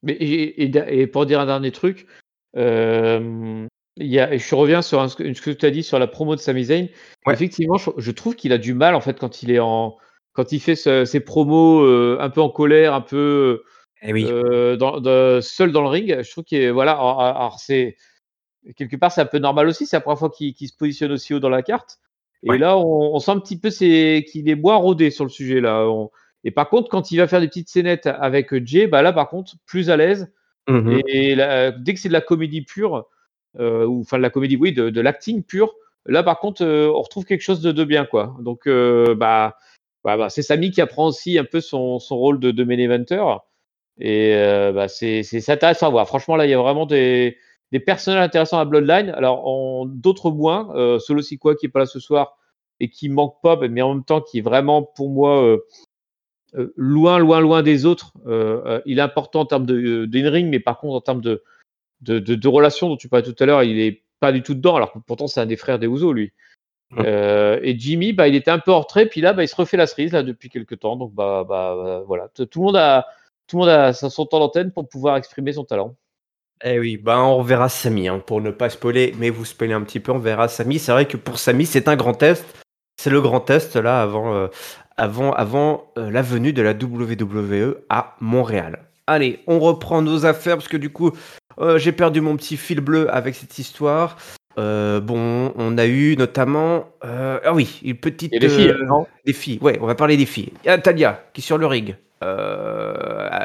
Mais, 0.03 0.17
et, 0.21 1.07
pour 1.07 1.27
dire 1.27 1.39
un 1.39 1.47
dernier 1.47 1.71
truc, 1.71 2.09
il 2.57 3.69
y 3.97 4.19
a, 4.19 4.37
je 4.37 4.55
reviens 4.57 4.83
sur 4.83 5.09
ce 5.09 5.15
que 5.15 5.51
tu 5.51 5.67
as 5.67 5.71
dit 5.71 5.85
sur 5.85 6.01
la 6.01 6.09
promo 6.09 6.35
de 6.35 6.41
Sami 6.41 6.65
Zayn. 6.65 6.89
Effectivement, 7.31 7.77
je, 7.77 8.11
trouve 8.11 8.35
qu'il 8.35 8.53
a 8.53 8.59
du 8.59 8.75
mal 8.75 8.97
en 8.97 9.01
fait 9.01 9.21
quand 9.21 9.45
il 9.45 9.53
est 9.53 9.61
en 9.61 9.97
quand 10.33 10.51
il 10.51 10.59
fait 10.59 10.75
ses 10.75 11.21
promos 11.21 11.85
un 12.19 12.31
peu 12.31 12.41
en 12.41 12.51
colère, 12.51 12.95
un 12.95 13.01
peu 13.01 13.63
eh 14.03 14.13
oui. 14.13 14.27
Euh, 14.29 14.77
dans, 14.77 15.41
seul 15.41 15.73
dans 15.73 15.83
le 15.83 15.89
ring. 15.89 16.23
Je 16.23 16.31
trouve 16.31 16.45
que 16.45 16.71
voilà, 16.71 16.93
alors, 16.93 17.59
c'est 17.59 17.97
quelque 18.77 18.97
part 18.97 19.13
c'est 19.13 19.21
un 19.21 19.27
peu 19.27 19.39
normal 19.39 19.69
aussi. 19.69 19.87
C'est 19.87 19.97
la 19.97 20.01
première 20.01 20.19
fois 20.19 20.31
qu'il 20.31 20.55
se 20.55 20.77
positionne 20.77 21.13
aussi 21.13 21.35
haut 21.35 21.41
dans 21.41 21.49
la 21.49 21.63
carte. 21.63 21.99
Et 22.45 22.59
là, 22.59 22.77
on, 22.77 23.19
sent 23.21 23.31
un 23.31 23.39
petit 23.39 23.59
peu 23.59 23.71
qu'il 23.71 24.49
est 24.49 24.57
moins 24.57 24.75
rodé 24.75 25.11
sur 25.11 25.25
le 25.25 25.31
sujet 25.31 25.61
là. 25.61 25.87
et 26.43 26.51
par 26.51 26.69
contre, 26.69 26.89
quand 26.91 27.13
il 27.13 27.19
va 27.19 27.29
faire 27.29 27.41
des 27.41 27.47
petites 27.47 27.69
scénettes 27.69 28.09
avec 28.09 28.53
Jay, 28.67 28.89
bah 28.89 29.03
là, 29.03 29.13
par 29.13 29.29
contre, 29.29 29.55
plus 29.65 29.91
à 29.91 29.97
l'aise. 29.97 30.33
Mmh 30.69 31.01
et, 31.09 31.37
dès 31.79 31.95
que 31.95 32.01
c'est 32.01 32.09
de 32.09 32.13
la 32.13 32.21
comédie 32.21 32.63
pure, 32.63 33.07
euh, 33.61 33.85
ou 33.87 34.01
enfin 34.01 34.17
de 34.17 34.23
la 34.23 34.31
comédie, 34.31 34.57
oui, 34.57 34.73
de, 34.73 35.01
l'acting 35.01 35.45
pur, 35.45 35.73
là, 36.07 36.25
par 36.25 36.41
contre, 36.41 36.65
euh, 36.65 36.91
on 36.93 37.03
retrouve 37.03 37.25
quelque 37.25 37.43
chose 37.43 37.63
de, 37.63 37.85
bien, 37.85 38.05
quoi. 38.07 38.37
Donc, 38.41 38.67
bah, 38.67 39.57
bah, 40.03 40.17
bah, 40.17 40.29
c'est 40.29 40.43
Samy 40.43 40.73
qui 40.73 40.81
apprend 40.81 41.07
aussi 41.07 41.39
un 41.39 41.45
peu 41.45 41.61
son, 41.61 42.01
son 42.01 42.17
rôle 42.17 42.41
de, 42.41 42.51
de 42.51 42.65
main. 42.65 42.97
Et 43.99 44.35
euh, 44.35 44.73
bah, 44.73 44.89
c'est 44.89 45.49
intéressant 45.49 45.89
à 45.89 45.91
voir. 45.91 46.07
Franchement, 46.07 46.37
là, 46.37 46.47
il 46.47 46.51
y 46.51 46.55
a 46.55 46.59
vraiment 46.59 46.87
des, 46.87 47.37
des 47.73 47.81
personnages 47.81 48.23
intéressants 48.23 48.59
à 48.59 48.65
Bloodline. 48.65 49.11
Alors, 49.11 49.87
d'autres 49.87 50.31
moins. 50.31 50.75
Euh, 50.77 50.99
Solo 50.99 51.23
Sikoa 51.23 51.55
qui 51.57 51.67
est 51.67 51.69
pas 51.71 51.81
là 51.81 51.87
ce 51.87 52.01
soir 52.01 52.37
et 52.81 52.89
qui 52.89 53.09
manque 53.09 53.37
pas, 53.43 53.57
mais 53.57 53.83
en 53.83 53.95
même 53.95 54.05
temps 54.05 54.21
qui 54.21 54.39
est 54.39 54.43
vraiment 54.43 54.83
pour 54.83 55.09
moi 55.11 55.43
euh, 55.45 55.59
euh 56.57 56.73
loin, 56.77 57.19
loin, 57.19 57.41
loin 57.41 57.63
des 57.63 57.87
autres. 57.87 58.13
Euh, 58.27 58.81
il 58.87 58.99
est 58.99 59.03
important 59.03 59.41
en 59.41 59.47
termes 59.47 59.67
de 59.67 60.29
ring 60.29 60.49
mais 60.51 60.59
par 60.59 60.79
contre 60.79 60.95
en 60.95 61.01
termes 61.01 61.21
de, 61.21 61.43
de, 62.01 62.19
de, 62.19 62.35
de 62.35 62.49
relations 62.49 62.89
dont 62.89 62.97
tu 62.97 63.09
parlais 63.09 63.25
tout 63.25 63.41
à 63.43 63.47
l'heure, 63.47 63.63
il 63.63 63.79
est 63.79 64.03
pas 64.21 64.33
du 64.33 64.43
tout 64.43 64.55
dedans. 64.55 64.77
Alors 64.77 64.93
que 64.93 64.99
pourtant 64.99 65.29
c'est 65.29 65.41
un 65.41 65.47
des 65.47 65.57
frères 65.57 65.79
des 65.79 65.87
Ouzo, 65.87 66.13
lui. 66.13 66.33
Euh, 66.99 67.59
et 67.63 67.79
Jimmy, 67.79 68.13
bah, 68.13 68.29
il 68.29 68.35
était 68.35 68.51
un 68.51 68.59
peu 68.59 68.73
en 68.73 68.81
retrait, 68.81 69.07
puis 69.07 69.23
là, 69.23 69.33
bah, 69.33 69.43
il 69.43 69.49
se 69.49 69.57
refait 69.57 69.79
la 69.79 69.87
cerise 69.87 70.13
là 70.13 70.23
depuis 70.23 70.51
quelques 70.51 70.79
temps. 70.81 70.97
Donc, 70.97 71.15
bah, 71.15 71.45
bah, 71.49 72.03
voilà, 72.07 72.29
tout 72.29 72.47
le 72.57 72.61
monde 72.61 72.77
a, 72.77 73.07
tout 73.47 73.57
le 73.57 73.61
monde 73.61 73.69
a 73.69 73.93
son 73.93 74.27
temps 74.27 74.39
d'antenne 74.39 74.73
pour 74.73 74.89
pouvoir 74.89 75.17
exprimer 75.17 75.53
son 75.53 75.65
talent. 75.65 75.95
Eh 76.65 76.79
oui, 76.79 76.97
bah 76.97 77.19
on 77.21 77.43
verra 77.43 77.69
Samy, 77.69 78.07
hein, 78.07 78.23
pour 78.25 78.41
ne 78.41 78.51
pas 78.51 78.71
spoiler, 78.71 79.15
mais 79.19 79.31
vous 79.31 79.45
spoilez 79.45 79.73
un 79.73 79.83
petit 79.83 79.99
peu, 79.99 80.13
on 80.13 80.19
verra 80.19 80.47
Samy. 80.47 80.79
C'est 80.79 80.93
vrai 80.93 81.07
que 81.07 81.17
pour 81.17 81.39
Samy, 81.39 81.67
c'est 81.67 81.89
un 81.89 81.97
grand 81.97 82.15
test. 82.15 82.45
C'est 82.97 83.11
le 83.11 83.21
grand 83.21 83.41
test 83.41 83.75
là 83.75 84.01
avant, 84.01 84.33
euh, 84.35 84.47
avant, 84.97 85.33
avant 85.33 85.91
euh, 85.99 86.09
la 86.11 86.23
venue 86.23 86.53
de 86.53 86.63
la 86.63 86.73
WWE 86.73 87.79
à 87.89 88.15
Montréal. 88.21 88.85
Allez, 89.09 89.41
on 89.49 89.59
reprend 89.59 90.03
nos 90.03 90.25
affaires 90.25 90.57
parce 90.57 90.69
que 90.69 90.77
du 90.77 90.91
coup, 90.91 91.11
euh, 91.59 91.79
j'ai 91.79 91.91
perdu 91.91 92.21
mon 92.21 92.37
petit 92.37 92.57
fil 92.57 92.81
bleu 92.81 93.13
avec 93.13 93.35
cette 93.35 93.59
histoire. 93.59 94.17
bon, 94.57 95.53
on 95.57 95.79
a 95.79 95.87
eu 95.87 96.17
notamment, 96.17 96.85
ah 97.03 97.53
oui, 97.53 97.81
une 97.83 97.97
petite. 97.97 98.31
des 98.31 98.49
filles, 98.49 98.77
non? 98.87 99.09
Des 99.27 99.33
filles, 99.33 99.59
ouais, 99.63 99.79
on 99.81 99.87
va 99.87 99.97
parler 99.97 100.17
des 100.17 100.27
filles. 100.27 100.53
Il 100.63 100.69
y 100.69 100.71
a 100.71 100.79
Talia 100.79 101.25
qui 101.33 101.41
est 101.41 101.45
sur 101.45 101.59
le 101.59 101.67
ring. 101.67 101.97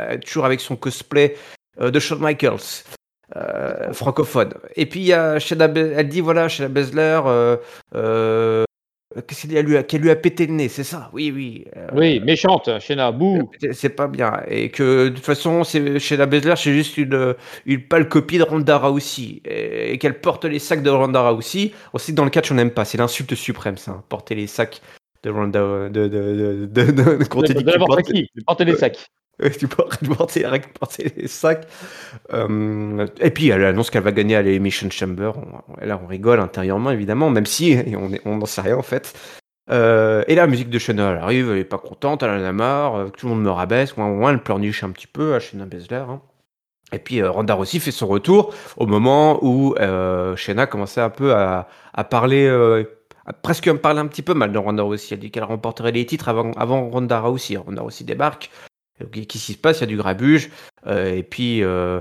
Euh, 0.08 0.18
toujours 0.18 0.46
avec 0.46 0.60
son 0.60 0.76
cosplay 0.76 1.36
euh, 1.82 1.92
de 1.92 2.00
Shawn 2.00 2.20
Michaels. 2.20 2.84
Euh, 3.36 3.92
francophone. 3.92 4.54
Et 4.78 4.86
puis 4.86 5.02
il 5.02 5.08
y 5.08 5.14
a 5.14 5.38
elle 5.38 6.08
dit 6.08 6.22
voilà, 6.22 6.48
Shayna 6.48 6.70
Baszler, 6.70 7.20
qu'est-ce 9.28 9.48
qu'elle 9.48 9.66
lui, 9.66 9.76
a, 9.76 9.84
lui 9.98 10.10
a 10.10 10.16
pété 10.16 10.48
le 10.48 10.54
nez, 10.54 10.70
c'est 10.70 10.86
ça 10.86 11.10
Oui, 11.12 11.34
oui. 11.36 11.66
oui, 11.94 12.22
méchante, 12.22 12.70
Shayna, 12.80 13.12
bouh 13.12 13.52
C'est 13.74 13.90
pas 13.90 14.08
bien. 14.08 14.44
Et 14.48 14.70
que 14.70 15.10
de 15.10 15.16
toute 15.16 15.26
façon, 15.26 15.66
Shayna 15.66 16.26
Baszler, 16.26 16.56
c'est 16.56 16.72
juste 16.72 16.98
une, 16.98 17.36
une 17.66 17.82
pâle 17.82 18.08
copie 18.08 18.38
de 18.38 18.44
Ronda 18.44 18.78
Rousey. 18.78 19.42
Et, 19.44 19.98
qu'elle 19.98 20.22
porte 20.22 20.46
les 20.46 20.60
sacs 20.60 20.82
de 20.82 20.90
Ronda 20.90 21.30
Rousey. 21.30 21.74
Aussi, 21.92 22.14
dans 22.14 22.24
le 22.24 22.30
catch, 22.30 22.50
on 22.54 22.56
n'aime 22.56 22.72
pas. 22.72 22.86
C'est 22.86 22.98
l'insulte 22.98 23.36
suprême, 23.36 23.76
ça. 23.76 24.04
Porter 24.08 24.36
les 24.36 24.48
sacs 24.48 24.82
de 25.24 25.32
Ronda. 25.32 25.90
De, 25.90 26.08
de, 26.08 26.08
de, 26.08 26.66
de, 26.66 26.92
de, 26.92 27.28
porter 28.46 28.64
les 28.64 28.76
sacs. 28.78 29.10
tu 29.60 29.68
peux 29.68 29.84
porter, 30.16 30.46
porter 30.80 31.14
les 31.16 31.28
sacs. 31.28 31.68
Euh, 32.34 33.06
et 33.20 33.30
puis 33.30 33.50
elle 33.50 33.64
annonce 33.64 33.90
qu'elle 33.90 34.04
va 34.04 34.12
gagner 34.12 34.36
à 34.36 34.42
l'Emission 34.42 34.90
Chamber. 34.90 35.32
là, 35.82 36.00
on 36.04 36.08
rigole 36.08 36.40
intérieurement, 36.40 36.92
évidemment, 36.92 37.30
même 37.30 37.46
si 37.46 37.78
on 38.26 38.38
n'en 38.38 38.46
sait 38.46 38.62
rien 38.62 38.78
en 38.78 38.84
fait. 38.84 39.14
Euh, 39.70 40.24
et 40.28 40.36
la 40.36 40.48
musique 40.48 40.70
de 40.70 40.80
Shana, 40.80 41.10
arrive, 41.22 41.52
elle 41.52 41.58
est 41.58 41.66
pas 41.66 41.78
contente, 41.78 42.24
elle 42.24 42.30
en 42.30 42.44
a 42.44 42.52
marre, 42.54 42.96
euh, 42.96 43.10
tout 43.10 43.28
le 43.28 43.34
monde 43.34 43.44
me 43.44 43.50
rabaisse, 43.50 43.98
moins, 43.98 44.08
moins, 44.08 44.32
elle 44.32 44.42
pleurniche 44.42 44.84
un 44.84 44.92
petit 44.92 45.08
peu 45.08 45.36
à 45.36 45.40
Shana 45.40 45.66
Baszler. 45.66 45.98
Hein. 45.98 46.22
Et 46.94 47.00
puis 47.00 47.22
euh, 47.22 47.30
Ronda 47.30 47.54
Rossi 47.54 47.82
fait 47.82 47.92
son 47.92 48.08
retour 48.08 48.54
au 48.78 48.88
moment 48.88 49.44
où 49.44 49.76
Shana 50.38 50.68
commençait 50.68 51.02
un 51.02 51.10
peu 51.10 51.34
à, 51.34 51.68
à 51.94 52.04
parler 52.06 52.50
presque 53.42 53.68
me 53.68 53.78
parler 53.78 54.00
un 54.00 54.08
petit 54.08 54.22
peu 54.22 54.34
mal 54.34 54.52
de 54.52 54.58
Ronda 54.58 54.84
Rousey. 54.84 55.10
Elle 55.12 55.20
dit 55.20 55.32
qu'elle 55.32 55.44
remporterait 55.44 55.92
les 55.92 56.06
titres 56.06 56.30
avant, 56.30 56.52
avant 56.52 56.90
Ronda 56.90 57.20
Rousey. 57.20 57.58
Ronda 57.58 57.82
Rousey 57.82 58.06
débarque. 58.06 58.50
Qu'est-ce 59.12 59.46
qui 59.46 59.54
se 59.54 59.58
passe? 59.58 59.80
Il 59.80 59.82
y 59.82 59.84
a 59.84 59.88
du 59.88 59.98
grabuge. 59.98 60.50
Euh, 60.86 61.14
et 61.14 61.24
puis, 61.24 61.64
euh, 61.64 62.00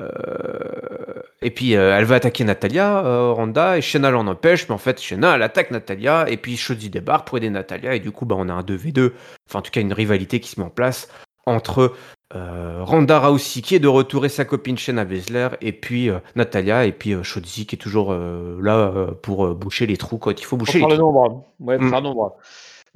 euh, 0.00 1.22
et 1.42 1.50
puis 1.50 1.72
elle 1.72 2.04
va 2.04 2.16
attaquer 2.16 2.44
Natalia, 2.44 3.00
Ronda, 3.32 3.78
et 3.78 3.82
Shayna 3.82 4.10
l'en 4.10 4.26
empêche. 4.26 4.68
Mais 4.68 4.74
en 4.74 4.78
fait, 4.78 5.00
Shayna, 5.00 5.36
elle 5.36 5.42
attaque 5.42 5.70
Natalia. 5.70 6.26
Et 6.28 6.36
puis, 6.36 6.56
Shotzi 6.56 6.90
débarque 6.90 7.26
pour 7.26 7.38
aider 7.38 7.50
Natalia. 7.50 7.94
Et 7.94 8.00
du 8.00 8.10
coup, 8.10 8.26
bah, 8.26 8.36
on 8.38 8.48
a 8.48 8.52
un 8.52 8.62
2v2. 8.62 9.12
Enfin, 9.48 9.60
en 9.60 9.62
tout 9.62 9.70
cas, 9.70 9.80
une 9.80 9.92
rivalité 9.92 10.40
qui 10.40 10.50
se 10.50 10.60
met 10.60 10.66
en 10.66 10.70
place 10.70 11.08
entre 11.46 11.94
euh, 12.34 12.82
Randa 12.82 13.20
Rousey 13.20 13.62
qui 13.62 13.76
est 13.76 13.78
de 13.78 13.86
retour 13.86 14.26
et 14.26 14.28
sa 14.28 14.44
copine 14.44 14.76
Shayna 14.76 15.04
Baszler 15.04 15.50
et 15.60 15.70
puis 15.70 16.10
euh, 16.10 16.18
Natalia 16.34 16.84
et 16.84 16.90
puis 16.90 17.14
euh, 17.14 17.22
qui 17.22 17.60
est 17.60 17.78
toujours 17.78 18.12
là 18.12 19.12
pour 19.22 19.54
boucher 19.54 19.86
les 19.86 19.96
trous 19.96 20.18
quand 20.18 20.32
il 20.32 20.44
faut 20.44 20.56
boucher 20.56 20.80
les 20.80 20.88
trous. 20.88 20.96
nombre. 20.96 21.44
Ouais, 21.60 21.78
mm. 21.78 22.00
nombre. 22.00 22.36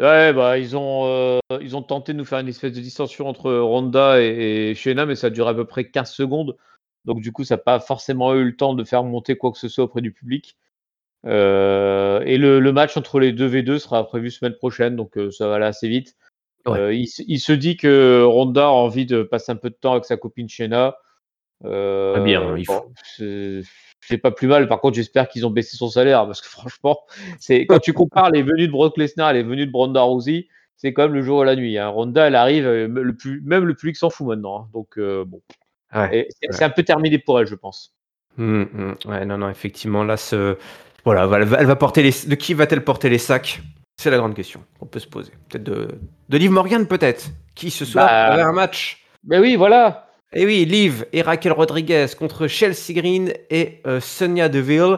Ouais, 0.00 0.32
bah 0.32 0.58
ils 0.58 0.76
ont 0.76 1.40
ils 1.60 1.76
ont 1.76 1.82
tenté 1.82 2.12
de 2.12 2.18
nous 2.18 2.24
faire 2.24 2.38
une 2.38 2.48
espèce 2.48 2.72
de 2.72 2.80
dissension 2.80 3.28
entre 3.28 3.52
Ronda 3.52 4.20
et, 4.22 4.72
et 4.72 4.94
mais 4.94 5.14
ça 5.14 5.30
dure 5.30 5.46
à 5.46 5.54
peu 5.54 5.66
près 5.66 5.90
15 5.90 6.10
secondes. 6.10 6.56
Donc 7.04 7.20
du 7.20 7.32
coup, 7.32 7.44
ça 7.44 7.54
n'a 7.56 7.62
pas 7.62 7.80
forcément 7.80 8.34
eu 8.34 8.44
le 8.44 8.56
temps 8.56 8.74
de 8.74 8.84
faire 8.84 9.04
monter 9.04 9.36
quoi 9.36 9.52
que 9.52 9.58
ce 9.58 9.68
soit 9.68 9.84
auprès 9.84 10.00
du 10.00 10.12
public. 10.12 10.56
et 11.24 11.28
le, 11.28 12.60
le, 12.60 12.72
match 12.72 12.96
entre 12.96 13.20
les 13.20 13.32
deux 13.32 13.48
V2 13.48 13.78
sera 13.78 14.06
prévu 14.06 14.30
semaine 14.30 14.54
prochaine, 14.54 14.96
donc 14.96 15.18
ça 15.30 15.48
va 15.48 15.56
aller 15.56 15.66
assez 15.66 15.88
vite. 15.88 16.16
Euh, 16.68 16.92
il, 16.92 17.38
se 17.38 17.52
dit 17.52 17.76
que 17.76 18.22
Ronda 18.22 18.66
a 18.66 18.70
envie 18.70 19.06
de 19.06 19.22
passer 19.22 19.52
un 19.52 19.56
peu 19.56 19.70
de 19.70 19.74
temps 19.74 19.92
avec 19.92 20.04
sa 20.04 20.16
copine 20.16 20.48
Shayna. 20.48 20.96
Euh, 21.64 22.20
bien, 22.20 22.56
c'est 24.02 24.18
pas 24.18 24.30
plus 24.30 24.48
mal. 24.48 24.66
Par 24.68 24.80
contre, 24.80 24.96
j'espère 24.96 25.28
qu'ils 25.28 25.46
ont 25.46 25.50
baissé 25.50 25.76
son 25.76 25.88
salaire 25.88 26.26
parce 26.26 26.40
que 26.40 26.48
franchement, 26.48 26.98
c'est 27.38 27.66
quand 27.66 27.78
tu 27.78 27.92
compares 27.92 28.30
les 28.30 28.42
venues 28.42 28.66
de 28.66 28.72
Brock 28.72 28.96
Lesnar 28.96 29.30
et 29.30 29.34
les 29.34 29.42
venues 29.42 29.66
de 29.66 29.72
Ronda 29.72 30.02
Rousey, 30.02 30.48
c'est 30.76 30.92
quand 30.92 31.02
même 31.02 31.14
le 31.14 31.22
jour 31.22 31.42
et 31.42 31.46
la 31.46 31.56
nuit. 31.56 31.76
Hein. 31.78 31.88
Ronda, 31.88 32.26
elle 32.26 32.34
arrive, 32.34 32.66
euh, 32.66 32.88
le 32.88 33.14
plus, 33.14 33.42
même 33.44 33.64
le 33.64 33.74
public 33.74 33.96
s'en 33.96 34.10
fout 34.10 34.26
maintenant. 34.26 34.62
Hein. 34.62 34.68
Donc 34.72 34.98
bon, 34.98 35.42
c'est 35.92 36.62
un 36.62 36.70
peu 36.70 36.82
terminé 36.82 37.18
pour 37.18 37.40
elle, 37.40 37.46
je 37.46 37.54
pense. 37.54 37.94
Mmh, 38.36 38.62
mmh. 38.62 38.94
Ouais, 39.06 39.24
non, 39.26 39.38
non, 39.38 39.50
effectivement, 39.50 40.04
là, 40.04 40.16
ce... 40.16 40.56
voilà, 41.04 41.24
elle 41.36 41.44
va, 41.44 41.58
elle 41.60 41.66
va 41.66 41.76
porter 41.76 42.02
les... 42.02 42.12
de 42.26 42.34
qui 42.34 42.54
va-t-elle 42.54 42.84
porter 42.84 43.10
les 43.10 43.18
sacs? 43.18 43.60
C'est 44.00 44.10
la 44.10 44.16
grande 44.16 44.34
question 44.34 44.64
qu'on 44.78 44.86
peut 44.86 44.98
se 44.98 45.06
poser. 45.06 45.32
Peut-être 45.50 45.64
de, 45.64 45.88
de 46.30 46.38
Liv 46.38 46.50
Morgan, 46.50 46.86
peut-être, 46.86 47.28
qui 47.54 47.70
ce 47.70 47.84
soir 47.84 48.06
bah, 48.06 48.32
avait 48.32 48.42
un 48.42 48.52
match. 48.52 49.04
Ben 49.24 49.42
oui, 49.42 49.56
voilà. 49.56 50.09
Et 50.32 50.46
oui, 50.46 50.64
Liv 50.64 51.06
et 51.12 51.22
Raquel 51.22 51.52
Rodriguez 51.52 52.06
contre 52.18 52.46
Chelsea 52.46 52.92
Green 52.92 53.32
et 53.50 53.80
euh, 53.86 54.00
Sonia 54.00 54.48
Deville. 54.48 54.96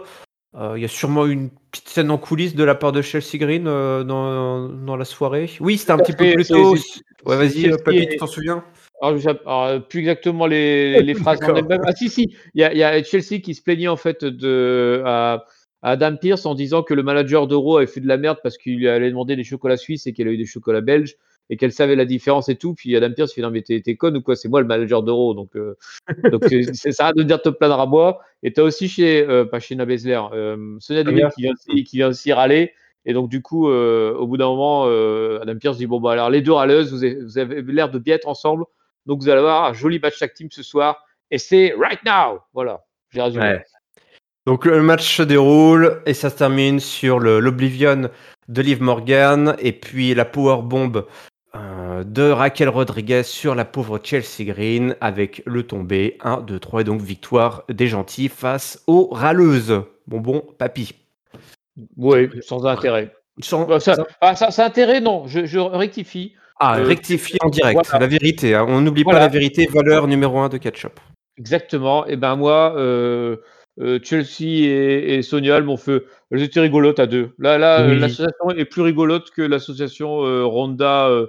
Il 0.54 0.82
y 0.82 0.84
a 0.84 0.88
sûrement 0.88 1.24
une 1.24 1.48
petite 1.70 1.88
scène 1.88 2.10
en 2.10 2.18
coulisses 2.18 2.54
de 2.54 2.62
la 2.62 2.74
part 2.74 2.92
de 2.92 3.00
Chelsea 3.00 3.38
Green 3.38 3.64
dans, 3.64 4.68
dans, 4.68 4.96
la 4.96 5.04
soirée. 5.06 5.50
Oui, 5.60 5.78
c'était 5.78 5.92
un 5.92 5.96
petit 5.96 6.12
peu 6.12 6.30
plus 6.34 6.46
tôt. 6.46 6.74
Ouais, 7.24 7.36
vas-y, 7.36 7.70
Papy, 7.82 8.06
tu 8.06 8.16
t'en 8.18 8.26
souviens? 8.26 8.62
Alors, 9.00 9.88
plus 9.88 10.00
exactement 10.00 10.46
les, 10.46 11.02
les 11.02 11.14
phrases 11.14 11.42
en 11.42 11.56
elles-mêmes. 11.56 11.80
Ah 11.86 11.94
si, 11.94 12.10
si, 12.10 12.34
il 12.54 12.60
y, 12.62 12.76
y, 12.76 12.82
a 12.82 13.02
Chelsea 13.02 13.40
qui 13.42 13.54
se 13.54 13.62
plaignait 13.62 13.88
en 13.88 13.96
fait 13.96 14.26
de, 14.26 15.02
à, 15.06 15.46
Adam 15.82 16.16
Pierce 16.16 16.46
en 16.46 16.54
disant 16.54 16.82
que 16.82 16.94
le 16.94 17.02
manager 17.02 17.48
d'Euro 17.48 17.78
avait 17.78 17.86
fait 17.86 18.00
de 18.00 18.06
la 18.06 18.16
merde 18.16 18.38
parce 18.42 18.56
qu'il 18.56 18.76
lui 18.76 18.88
allait 18.88 19.10
demander 19.10 19.34
des 19.34 19.44
chocolats 19.44 19.76
suisses 19.76 20.06
et 20.06 20.12
qu'elle 20.12 20.28
a 20.28 20.30
eu 20.30 20.36
des 20.36 20.46
chocolats 20.46 20.80
belges 20.80 21.16
et 21.50 21.56
qu'elle 21.56 21.72
savait 21.72 21.96
la 21.96 22.04
différence 22.04 22.48
et 22.48 22.56
tout. 22.56 22.74
Puis 22.74 22.96
Adam 22.96 23.12
Pierce 23.12 23.32
fait 23.32 23.42
non 23.42 23.50
mais 23.50 23.62
t'es, 23.62 23.96
conne 23.96 24.16
ou 24.16 24.22
quoi? 24.22 24.36
C'est 24.36 24.48
moi 24.48 24.60
le 24.60 24.66
manager 24.66 25.02
d'Euro 25.02 25.34
donc 25.34 25.56
euh, 25.56 25.76
donc 26.30 26.44
c'est 26.48 26.92
ça 26.92 27.12
de 27.12 27.22
dire 27.22 27.40
te 27.40 27.48
plaindre 27.48 27.80
à 27.80 27.86
moi. 27.86 28.20
Et 28.42 28.52
t'as 28.52 28.62
aussi 28.62 28.88
chez 28.88 29.26
euh, 29.28 29.44
pas 29.44 29.60
chez 29.60 29.76
Nabesler, 29.76 30.20
euh, 30.32 30.76
Sonia 30.80 31.04
Deville 31.04 31.28
qui 31.34 31.42
vient 31.42 31.52
aussi, 31.52 31.84
qui 31.84 31.96
vient 31.96 32.08
aussi 32.08 32.32
râler. 32.32 32.72
Et 33.04 33.12
donc 33.12 33.28
du 33.28 33.42
coup 33.42 33.68
au 33.68 34.26
bout 34.26 34.36
d'un 34.36 34.46
moment 34.46 34.84
Adam 34.84 35.56
Pierce 35.58 35.76
dit 35.76 35.86
bon 35.86 36.00
bah 36.00 36.12
alors 36.12 36.30
les 36.30 36.40
deux 36.40 36.52
râleuses 36.52 36.92
vous 36.92 37.02
avez, 37.02 37.20
vous 37.20 37.38
avez 37.38 37.62
l'air 37.62 37.90
de 37.90 37.98
bien 37.98 38.14
être 38.14 38.28
ensemble 38.28 38.64
donc 39.06 39.20
vous 39.20 39.28
allez 39.28 39.40
avoir 39.40 39.64
un 39.64 39.72
joli 39.72 39.98
match 39.98 40.18
tag 40.18 40.32
team 40.32 40.48
ce 40.50 40.62
soir 40.62 41.04
et 41.32 41.38
c'est 41.38 41.74
right 41.78 41.98
now. 42.04 42.40
Voilà, 42.52 42.84
j'ai 43.10 43.22
résumé. 43.22 43.58
Donc 44.46 44.64
le 44.64 44.82
match 44.82 45.16
se 45.16 45.22
déroule 45.22 46.02
et 46.04 46.14
ça 46.14 46.30
se 46.30 46.36
termine 46.36 46.80
sur 46.80 47.20
l'Oblivion 47.20 48.10
de 48.48 48.62
Liv 48.62 48.82
Morgan 48.82 49.56
et 49.60 49.72
puis 49.72 50.14
la 50.14 50.24
power 50.24 50.62
bomb 50.62 51.04
euh, 51.92 52.04
de 52.04 52.30
Raquel 52.30 52.68
Rodriguez 52.68 53.22
sur 53.22 53.54
la 53.54 53.64
pauvre 53.64 54.00
Chelsea 54.02 54.44
Green 54.44 54.96
avec 55.00 55.42
le 55.46 55.62
tombé 55.62 56.18
1, 56.22 56.40
2, 56.40 56.58
3 56.58 56.80
et 56.80 56.84
donc 56.84 57.00
victoire 57.00 57.64
des 57.68 57.86
gentils 57.86 58.28
face 58.28 58.82
aux 58.86 59.08
râleuses. 59.12 59.82
Bon 60.06 60.20
bon, 60.20 60.42
papy. 60.58 60.94
Oui, 61.96 62.28
sans 62.40 62.64
intérêt. 62.66 63.14
Sans, 63.40 63.64
bah, 63.66 63.80
ça, 63.80 63.96
ah, 64.20 64.34
intérêt, 64.58 65.00
non, 65.00 65.26
je, 65.26 65.58
rectifie. 65.58 66.34
Ah, 66.58 66.78
euh, 66.78 66.84
rectifie 66.84 67.36
en 67.42 67.48
direct, 67.48 67.80
la 67.92 68.06
vérité. 68.06 68.54
Hein. 68.54 68.66
On 68.68 68.80
n'oublie 68.80 69.04
pas 69.04 69.18
la 69.18 69.28
vérité, 69.28 69.66
valeur 69.72 70.06
numéro 70.06 70.38
1 70.38 70.48
de 70.48 70.58
Ketchup. 70.58 71.00
Exactement. 71.38 72.06
Et 72.06 72.16
ben 72.16 72.36
moi, 72.36 72.74
euh, 72.76 73.36
euh, 73.80 73.98
Chelsea 74.02 74.68
et, 74.68 75.22
Sonia 75.22 75.60
m'ont 75.60 75.76
fait. 75.76 76.04
Elles 76.30 76.42
étaient 76.42 76.60
rigolotes 76.60 76.98
à 76.98 77.06
deux. 77.06 77.30
Là, 77.38 77.58
là, 77.58 77.86
l'association 77.86 78.50
est 78.50 78.64
plus 78.64 78.82
rigolote 78.82 79.30
que 79.30 79.42
l'association 79.42 80.24
euh, 80.24 80.44
Ronda 80.44 81.08
euh, 81.08 81.28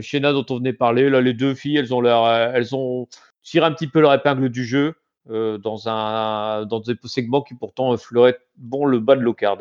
Shena 0.00 0.32
dont 0.32 0.46
on 0.50 0.58
venait 0.58 0.72
parler. 0.72 1.08
Là, 1.10 1.20
les 1.20 1.34
deux 1.34 1.54
filles, 1.54 1.78
elles 1.78 1.94
ont 1.94 2.00
leur, 2.00 2.28
elles 2.28 2.74
ont 2.74 3.08
tiré 3.42 3.64
un 3.66 3.72
petit 3.72 3.86
peu 3.86 4.00
leur 4.00 4.12
épingle 4.12 4.48
du 4.48 4.64
jeu 4.64 4.94
dans 5.26 5.88
un 5.88 6.66
dans 6.66 6.80
des 6.80 6.94
segments 7.04 7.42
qui 7.42 7.54
pourtant 7.54 7.96
fleuraient 7.96 8.38
bon 8.56 8.84
le 8.84 9.00
bas 9.00 9.16
de 9.16 9.20
l'ocard. 9.20 9.58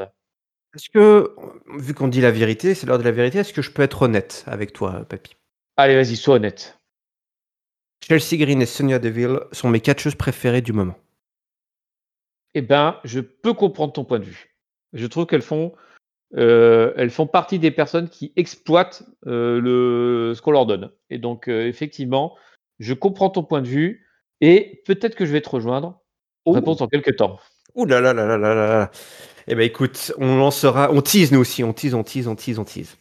Est-ce 0.76 0.90
que, 0.90 1.34
vu 1.80 1.94
qu'on 1.94 2.08
dit 2.08 2.22
la 2.22 2.32
vérité, 2.32 2.76
c'est 2.76 2.86
l'heure 2.86 3.00
de 3.00 3.04
la 3.04 3.12
vérité, 3.12 3.40
est-ce 3.40 3.54
que 3.54 3.62
je 3.62 3.72
peux 3.72 3.82
être 3.82 4.04
honnête 4.04 4.44
avec 4.46 4.72
toi, 4.72 5.04
Papy 5.06 5.36
Allez, 5.78 5.96
vas-y, 5.96 6.16
sois 6.16 6.36
honnête. 6.36 6.80
Chelsea 8.06 8.38
Green 8.38 8.62
et 8.62 8.66
Sonia 8.66 9.00
Deville 9.00 9.40
sont 9.52 9.70
mes 9.70 9.82
catcheuses 9.82 10.16
préférées 10.16 10.62
du 10.62 10.74
moment. 10.74 10.96
Eh 12.54 12.62
ben, 12.62 13.00
je 13.04 13.20
peux 13.20 13.54
comprendre 13.54 13.94
ton 13.94 14.06
point 14.06 14.20
de 14.20 14.26
vue. 14.26 14.56
Je 14.94 15.06
trouve 15.08 15.26
qu'elles 15.26 15.42
font, 15.42 15.74
euh, 16.36 16.94
elles 16.96 17.10
font 17.10 17.28
partie 17.28 17.60
des 17.60 17.72
personnes 17.72 18.10
qui 18.10 18.32
exploitent 18.36 19.04
euh, 19.26 19.60
le, 19.60 20.34
ce 20.36 20.42
qu'on 20.42 20.52
leur 20.52 20.66
donne. 20.66 20.92
Et 21.10 21.18
donc, 21.18 21.48
euh, 21.48 21.68
effectivement, 21.68 22.36
je 22.80 22.94
comprends 22.94 23.30
ton 23.30 23.44
point 23.44 23.62
de 23.62 23.68
vue 23.68 24.06
et 24.42 24.82
peut-être 24.86 25.16
que 25.16 25.26
je 25.26 25.32
vais 25.32 25.42
te 25.42 25.50
rejoindre. 25.50 26.02
Oh. 26.46 26.52
Réponse 26.52 26.78
dans 26.78 26.88
quelques 26.88 27.16
temps. 27.16 27.40
Ouh 27.76 27.86
là 27.86 28.02
là 28.02 28.14
là 28.14 28.26
là 28.26 28.38
là 28.38 28.56
là. 28.56 28.92
Eh 29.48 29.56
ben, 29.56 29.64
écoute, 29.64 30.14
on 30.18 30.38
lancera, 30.38 30.92
on 30.92 31.02
tease 31.02 31.32
nous 31.32 31.40
aussi, 31.40 31.64
on 31.64 31.74
tease, 31.74 31.96
on 31.96 32.04
tease, 32.04 32.28
on 32.28 32.36
tease, 32.36 32.60
on 32.60 32.64
tease. 32.64 32.98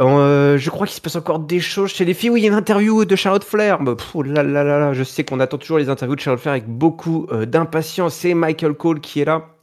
Euh, 0.00 0.58
je 0.58 0.70
crois 0.70 0.88
qu'il 0.88 0.96
se 0.96 1.00
passe 1.00 1.14
encore 1.14 1.38
des 1.38 1.60
choses 1.60 1.90
chez 1.92 2.04
les 2.04 2.14
filles. 2.14 2.30
Oui, 2.30 2.40
il 2.40 2.44
y 2.44 2.46
a 2.48 2.50
une 2.50 2.58
interview 2.58 3.04
de 3.04 3.14
Charlotte 3.14 3.44
Flair. 3.44 3.80
Bah, 3.80 3.94
là, 4.24 4.42
là, 4.42 4.64
là, 4.64 4.78
là, 4.80 4.92
je 4.92 5.04
sais 5.04 5.24
qu'on 5.24 5.38
attend 5.38 5.58
toujours 5.58 5.78
les 5.78 5.88
interviews 5.88 6.16
de 6.16 6.20
Charlotte 6.20 6.40
Flair 6.40 6.52
avec 6.54 6.66
beaucoup 6.66 7.28
euh, 7.30 7.46
d'impatience. 7.46 8.14
C'est 8.14 8.34
Michael 8.34 8.74
Cole 8.74 9.00
qui 9.00 9.20
est 9.20 9.24
là. 9.24 9.53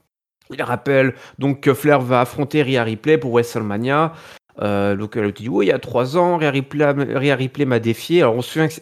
Il 0.53 0.61
rappelle 0.63 1.15
donc 1.39 1.61
que 1.61 1.73
Flair 1.73 2.01
va 2.01 2.21
affronter 2.21 2.63
Rhea 2.63 2.83
Ripley 2.83 3.17
pour 3.17 3.31
WrestleMania. 3.31 4.13
Euh, 4.61 4.95
donc 4.97 5.15
elle 5.15 5.31
dit 5.31 5.47
oui 5.47 5.67
il 5.67 5.69
y 5.69 5.71
a 5.71 5.79
trois 5.79 6.17
ans 6.17 6.37
Rhea 6.37 6.51
Ripley, 6.51 7.65
m'a 7.65 7.79
défié 7.79 8.21
alors 8.21 8.35
on 8.35 8.41
se 8.41 8.51
souvient 8.51 8.67
que 8.67 8.73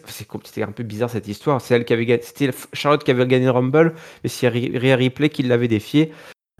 c'était 0.44 0.64
un 0.64 0.72
peu 0.72 0.82
bizarre 0.82 1.08
cette 1.08 1.28
histoire 1.28 1.60
c'est 1.60 1.76
elle 1.76 1.84
qui 1.84 1.92
avait 1.92 2.20
c'était 2.22 2.50
Charlotte 2.72 3.04
qui 3.04 3.12
avait 3.12 3.24
gagné 3.24 3.44
le 3.44 3.52
Rumble 3.52 3.94
mais 4.24 4.28
c'est 4.28 4.48
Rhea 4.48 4.96
Ripley 4.96 5.28
qui 5.28 5.44
l'avait 5.44 5.68
défié 5.68 6.10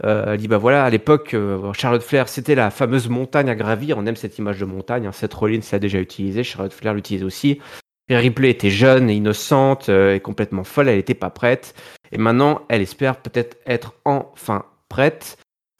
euh, 0.04 0.32
elle 0.32 0.38
dit 0.38 0.48
bah 0.48 0.58
voilà, 0.58 0.84
à 0.84 0.90
l'époque, 0.90 1.34
euh, 1.34 1.72
Charlotte 1.74 2.02
Flair, 2.02 2.28
c'était 2.28 2.54
la 2.54 2.70
fameuse 2.70 3.08
montagne 3.08 3.50
à 3.50 3.54
gravir. 3.54 3.98
On 3.98 4.06
aime 4.06 4.16
cette 4.16 4.38
image 4.38 4.58
de 4.58 4.64
montagne. 4.64 5.06
Hein. 5.06 5.12
Seth 5.12 5.34
Rollins 5.34 5.60
l'a 5.72 5.78
déjà 5.78 5.98
utilisé, 5.98 6.42
Charlotte 6.42 6.72
Flair 6.72 6.94
l'utilise 6.94 7.22
aussi. 7.22 7.60
Et 8.08 8.16
Ripley 8.16 8.50
était 8.50 8.70
jeune 8.70 9.08
et 9.08 9.14
innocente 9.14 9.88
et 9.88 10.20
complètement 10.20 10.64
folle, 10.64 10.88
elle 10.88 10.96
n'était 10.96 11.14
pas 11.14 11.30
prête. 11.30 11.74
Et 12.10 12.18
maintenant, 12.18 12.62
elle 12.68 12.82
espère 12.82 13.18
peut-être 13.18 13.56
être 13.66 13.94
enfin 14.04 14.64
prête. 14.90 15.38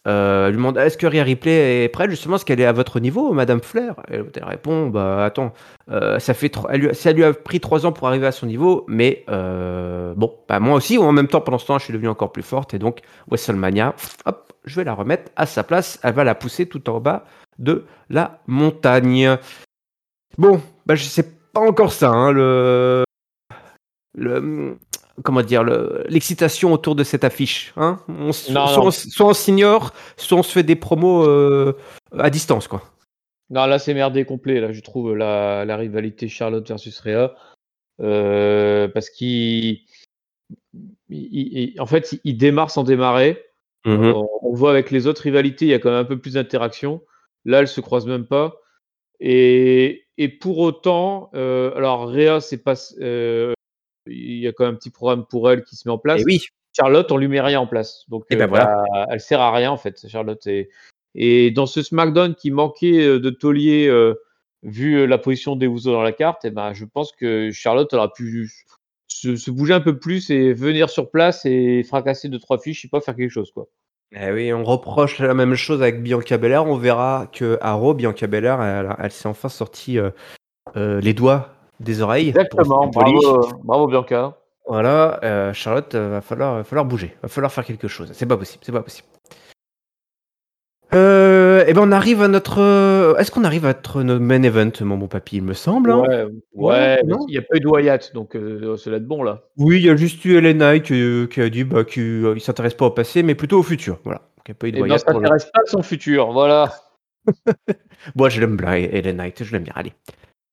Euh, 0.09 0.47
elle 0.47 0.53
lui 0.53 0.57
demande 0.57 0.79
est-ce 0.79 0.97
que 0.97 1.07
Rhea 1.07 1.23
Ripley 1.23 1.85
est 1.85 1.89
prête 1.91 2.09
justement 2.09 2.37
Est-ce 2.37 2.47
qu'elle 2.47 2.61
est 2.61 2.65
à 2.65 2.73
votre 2.73 3.01
niveau, 3.01 3.35
Madame 3.35 3.61
Flair 3.61 3.97
Elle 4.09 4.25
répond 4.43 4.87
bah 4.87 5.27
attends, 5.27 5.53
euh, 5.91 6.19
ça 6.19 6.33
fait 6.33 6.51
elle, 6.71 6.91
lui 7.15 7.25
a 7.25 7.35
pris 7.35 7.61
trois 7.61 7.85
ans 7.85 7.93
pour 7.93 8.09
arriver 8.09 8.27
à 8.27 8.33
son 8.33 8.47
niveau, 8.47 8.87
mais 8.89 9.25
euh, 9.29 10.15
bon, 10.17 10.35
bah 10.49 10.59
moi 10.59 10.77
aussi, 10.77 10.97
en 10.97 11.13
même 11.13 11.29
temps 11.29 11.43
pendant 11.43 11.59
ce 11.59 11.67
temps, 11.67 11.79
je 11.79 11.85
suis 11.85 11.93
devenu 11.93 12.09
encore 12.09 12.33
plus 12.33 12.43
forte 12.43 12.73
et 12.73 12.79
donc 12.79 13.01
WrestleMania, 13.29 13.95
hop, 14.25 14.53
je 14.65 14.77
vais 14.77 14.85
la 14.85 14.95
remettre 14.95 15.31
à 15.37 15.45
sa 15.45 15.65
place. 15.65 16.01
Elle 16.03 16.15
va 16.15 16.25
la 16.25 16.35
pousser 16.35 16.65
tout 16.65 16.89
en 16.89 16.99
bas 16.99 17.27
de 17.59 17.85
la 18.09 18.41
montagne. 18.47 19.37
Bon, 20.39 20.63
bah 20.87 20.95
je 20.95 21.05
sais 21.05 21.27
pas 21.53 21.61
encore 21.61 21.93
ça. 21.93 22.09
Hein, 22.09 22.33
le 22.33 23.05
le 24.17 24.79
comment 25.23 25.43
dire, 25.43 25.65
l'excitation 26.09 26.73
autour 26.73 26.95
de 26.95 27.05
cette 27.05 27.25
affiche. 27.25 27.73
Hein 27.77 28.01
on, 28.09 28.33
soit, 28.33 28.79
On, 29.21 29.33
s'ignore, 29.35 29.93
soit 30.17 30.39
on 30.39 30.43
se 30.43 30.53
fait 30.53 30.63
des 30.63 30.77
promos 30.77 31.25
euh, 31.25 31.77
à 32.19 32.31
distance, 32.31 32.69
quoi. 32.69 32.83
Non, 33.51 33.67
là, 33.67 33.79
c'est 33.79 33.95
merdé 33.95 34.25
complet. 34.25 34.61
Là, 34.61 34.73
je 34.73 34.81
trouve 34.81 35.17
la, 35.17 35.65
la 35.65 35.77
rivalité 35.77 36.29
Charlotte 36.29 36.67
versus 36.67 36.99
Rhea. 37.01 37.35
Euh, 38.01 38.89
parce 38.89 39.11
qu'il. 39.11 39.81
en 41.79 41.87
fait, 41.87 42.21
il 42.25 42.37
démarre 42.37 42.71
sans 42.71 42.85
démarrer. 42.85 43.45
Mm-hmm. 43.85 44.29
On, 44.43 44.55
voit 44.55 44.71
avec 44.71 44.91
les 44.91 45.07
autres 45.07 45.23
rivalités, 45.23 45.65
il 45.65 45.69
y 45.69 45.75
a 45.75 45.79
quand 45.79 45.91
même 45.91 46.01
un 46.01 46.05
peu 46.05 46.19
plus 46.19 46.35
d'interaction. 46.35 47.03
Là, 47.45 47.61
elles 47.61 47.69
se 47.69 47.81
croisent 47.81 48.07
même 48.07 48.27
pas. 48.27 48.57
Et, 49.21 50.05
et 50.17 50.29
pour 50.29 50.59
autant, 50.59 51.31
euh, 51.35 51.75
alors 51.75 52.09
Rhea, 52.09 52.41
c'est 52.41 52.63
pas, 52.63 52.75
il 54.11 54.39
y 54.39 54.49
a 54.49 54.53
quand 54.53 54.65
même 54.65 54.75
un 54.75 54.77
petit 54.77 54.91
programme 54.91 55.25
pour 55.27 55.51
elle 55.51 55.65
qui 55.65 55.77
se 55.77 55.89
met 55.89 55.93
en 55.93 55.99
place. 55.99 56.21
Et 56.21 56.25
oui. 56.25 56.41
Charlotte, 56.77 57.11
on 57.11 57.17
lui 57.17 57.29
met 57.29 57.41
rien 57.41 57.61
en 57.61 57.67
place. 57.67 58.05
Donc, 58.09 58.25
et 58.31 58.37
ben 58.37 58.45
euh, 58.45 58.47
voilà. 58.49 58.85
Bah, 58.93 59.07
elle 59.11 59.21
sert 59.21 59.41
à 59.41 59.53
rien, 59.53 59.71
en 59.71 59.77
fait, 59.77 60.07
Charlotte. 60.09 60.47
Et, 60.47 60.71
et 61.15 61.51
dans 61.51 61.67
ce 61.67 61.83
SmackDown 61.83 62.35
qui 62.35 62.51
manquait 62.51 63.05
euh, 63.05 63.21
de 63.21 63.31
taulier, 63.31 63.89
euh, 63.89 64.15
vu 64.63 65.07
la 65.07 65.19
position 65.19 65.57
des 65.57 65.67
Usos 65.67 65.93
dans 65.93 66.03
la 66.03 66.13
carte, 66.13 66.45
et 66.45 66.49
eh 66.49 66.51
ben, 66.51 66.73
je 66.73 66.85
pense 66.85 67.13
que 67.13 67.51
Charlotte 67.51 67.93
aurait 67.95 68.11
pu 68.15 68.51
se, 69.09 69.51
bouger 69.51 69.75
un 69.75 69.81
peu 69.81 69.99
plus 69.99 70.31
et 70.31 70.53
venir 70.53 70.91
sur 70.91 71.11
place 71.11 71.45
et 71.45 71.83
fracasser 71.83 72.29
deux, 72.29 72.39
trois 72.39 72.59
fiches, 72.59 72.77
je 72.77 72.83
sais 72.83 72.89
pas, 72.89 73.01
faire 73.01 73.17
quelque 73.17 73.31
chose, 73.31 73.51
quoi. 73.53 73.69
Eh 74.13 74.33
oui, 74.33 74.53
on 74.53 74.65
reproche 74.65 75.21
la 75.21 75.35
même 75.35 75.55
chose 75.55 75.83
avec 75.83 76.03
Bianca 76.03 76.37
Belair. 76.37 76.67
On 76.67 76.77
verra 76.77 77.29
que 77.33 77.59
à 77.61 77.75
Raw, 77.75 77.95
Bianca 77.95 78.27
Belair, 78.27 78.61
elle, 78.61 78.97
elle 78.99 79.13
s'est 79.13 79.29
enfin 79.29 79.49
sortie 79.49 79.99
les 80.75 81.15
doigts 81.15 81.60
des 81.81 82.03
oreilles. 82.03 82.29
Exactement, 82.29 82.91
bravo, 83.65 83.87
Bianca. 83.87 84.37
Voilà, 84.69 85.19
euh, 85.25 85.53
Charlotte, 85.53 85.95
euh, 85.95 86.11
va 86.11 86.21
falloir, 86.21 86.57
va 86.57 86.65
falloir 86.65 86.85
bouger, 86.85 87.17
va 87.23 87.29
falloir 87.29 87.51
faire 87.51 87.65
quelque 87.65 87.89
chose. 87.89 88.11
C'est 88.13 88.27
pas 88.27 88.37
possible, 88.37 88.63
c'est 88.65 88.73
pas 88.73 88.83
possible. 88.83 89.09
Euh, 90.93 91.61
et 91.61 91.67
eh 91.69 91.73
ben 91.73 91.83
on 91.85 91.93
arrive 91.93 92.21
à 92.21 92.29
notre. 92.29 93.17
Est-ce 93.19 93.31
qu'on 93.31 93.45
arrive 93.45 93.65
à 93.65 93.69
notre 93.69 94.03
main 94.03 94.43
event, 94.43 94.73
mon 94.81 94.97
bon 94.97 95.07
papy, 95.07 95.37
il 95.37 95.43
me 95.43 95.55
semble. 95.55 95.91
Hein? 95.93 96.03
Ouais, 96.03 96.27
ouais, 96.55 97.01
il 97.29 97.33
n'y 97.33 97.39
a 97.39 97.43
pas 97.43 97.57
eu 97.57 97.61
de 97.61 97.67
Wyatt, 97.67 98.13
donc 98.13 98.35
euh, 98.35 98.77
ça 98.77 98.91
va 98.91 98.97
être 98.97 99.07
bon 99.07 99.23
là. 99.23 99.43
Oui, 99.57 99.79
il 99.79 99.87
y 99.87 99.91
a 99.91 99.97
juste 99.97 100.25
eu 100.25 100.37
Ellen 100.37 100.59
Knight 100.59 100.85
qui, 100.85 101.41
a 101.41 101.49
dit 101.49 101.65
bah, 101.65 101.85
qu'il 101.85 102.23
ne 102.23 102.39
s'intéresse 102.39 102.75
pas 102.75 102.87
au 102.87 102.91
passé, 102.91 103.23
mais 103.23 103.35
plutôt 103.35 103.59
au 103.59 103.63
futur. 103.63 103.99
Voilà. 104.05 104.23
Il 104.49 104.73
de 104.73 104.79
et 104.79 104.83
Wyatt. 104.83 105.07
Non, 105.07 105.15
s'intéresse 105.15 105.45
pas 105.47 105.61
à 105.65 105.71
son 105.71 105.83
futur, 105.83 106.33
voilà. 106.33 106.73
Moi, 108.17 108.29
je 108.29 108.41
l'aime 108.41 108.57
bien, 108.57 108.73
Ellen 108.73 109.17
Knight, 109.17 109.45
je 109.45 109.53
l'aime 109.53 109.63
bien. 109.63 109.75
Allez. 109.77 109.93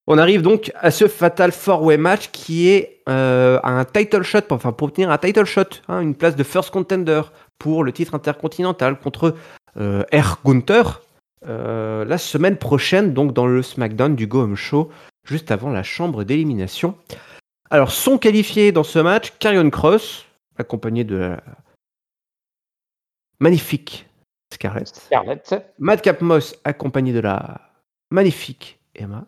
On 0.10 0.18
arrive 0.18 0.42
donc 0.42 0.72
à 0.76 0.90
ce 0.90 1.08
fatal 1.08 1.52
four-way 1.52 1.98
match 1.98 2.30
qui 2.32 2.70
est 2.70 3.02
euh, 3.10 3.60
un 3.64 3.84
title 3.84 4.24
shot, 4.24 4.40
enfin 4.52 4.72
pour 4.72 4.88
obtenir 4.88 5.12
un 5.12 5.18
title 5.18 5.44
shot, 5.44 5.82
hein, 5.90 6.00
une 6.00 6.16
place 6.16 6.38
de 6.38 6.44
first 6.44 6.72
contender 6.72 7.22
pour 7.60 7.84
le 7.84 7.92
titre 7.92 8.16
intercontinental 8.16 8.98
contre 8.98 9.36
euh, 9.76 10.04
R. 10.14 10.40
Gunther 10.46 11.02
euh, 11.46 12.06
la 12.06 12.18
semaine 12.18 12.58
prochaine, 12.58 13.14
donc 13.14 13.34
dans 13.34 13.48
le 13.48 13.62
SmackDown 13.62 14.16
du 14.16 14.28
Go 14.28 14.44
Home 14.44 14.56
Show, 14.56 14.90
juste 15.26 15.52
avant 15.52 15.70
la 15.70 15.84
chambre 15.84 16.24
d'élimination. 16.24 16.96
Alors 17.70 17.92
sont 17.92 18.18
qualifiés 18.18 18.72
dans 18.72 18.84
ce 18.84 19.00
match 19.00 19.34
Carrion 19.40 19.70
Cross, 19.70 20.26
accompagné 20.58 21.04
de 21.04 21.36
magnifique 23.40 24.08
Scarlett. 24.54 24.96
Scarlett. 24.96 25.54
Madcap 25.80 26.22
Moss 26.22 26.56
accompagné 26.64 27.12
de 27.12 27.20
la 27.20 27.60
magnifique 28.10 28.80
Emma. 28.96 29.26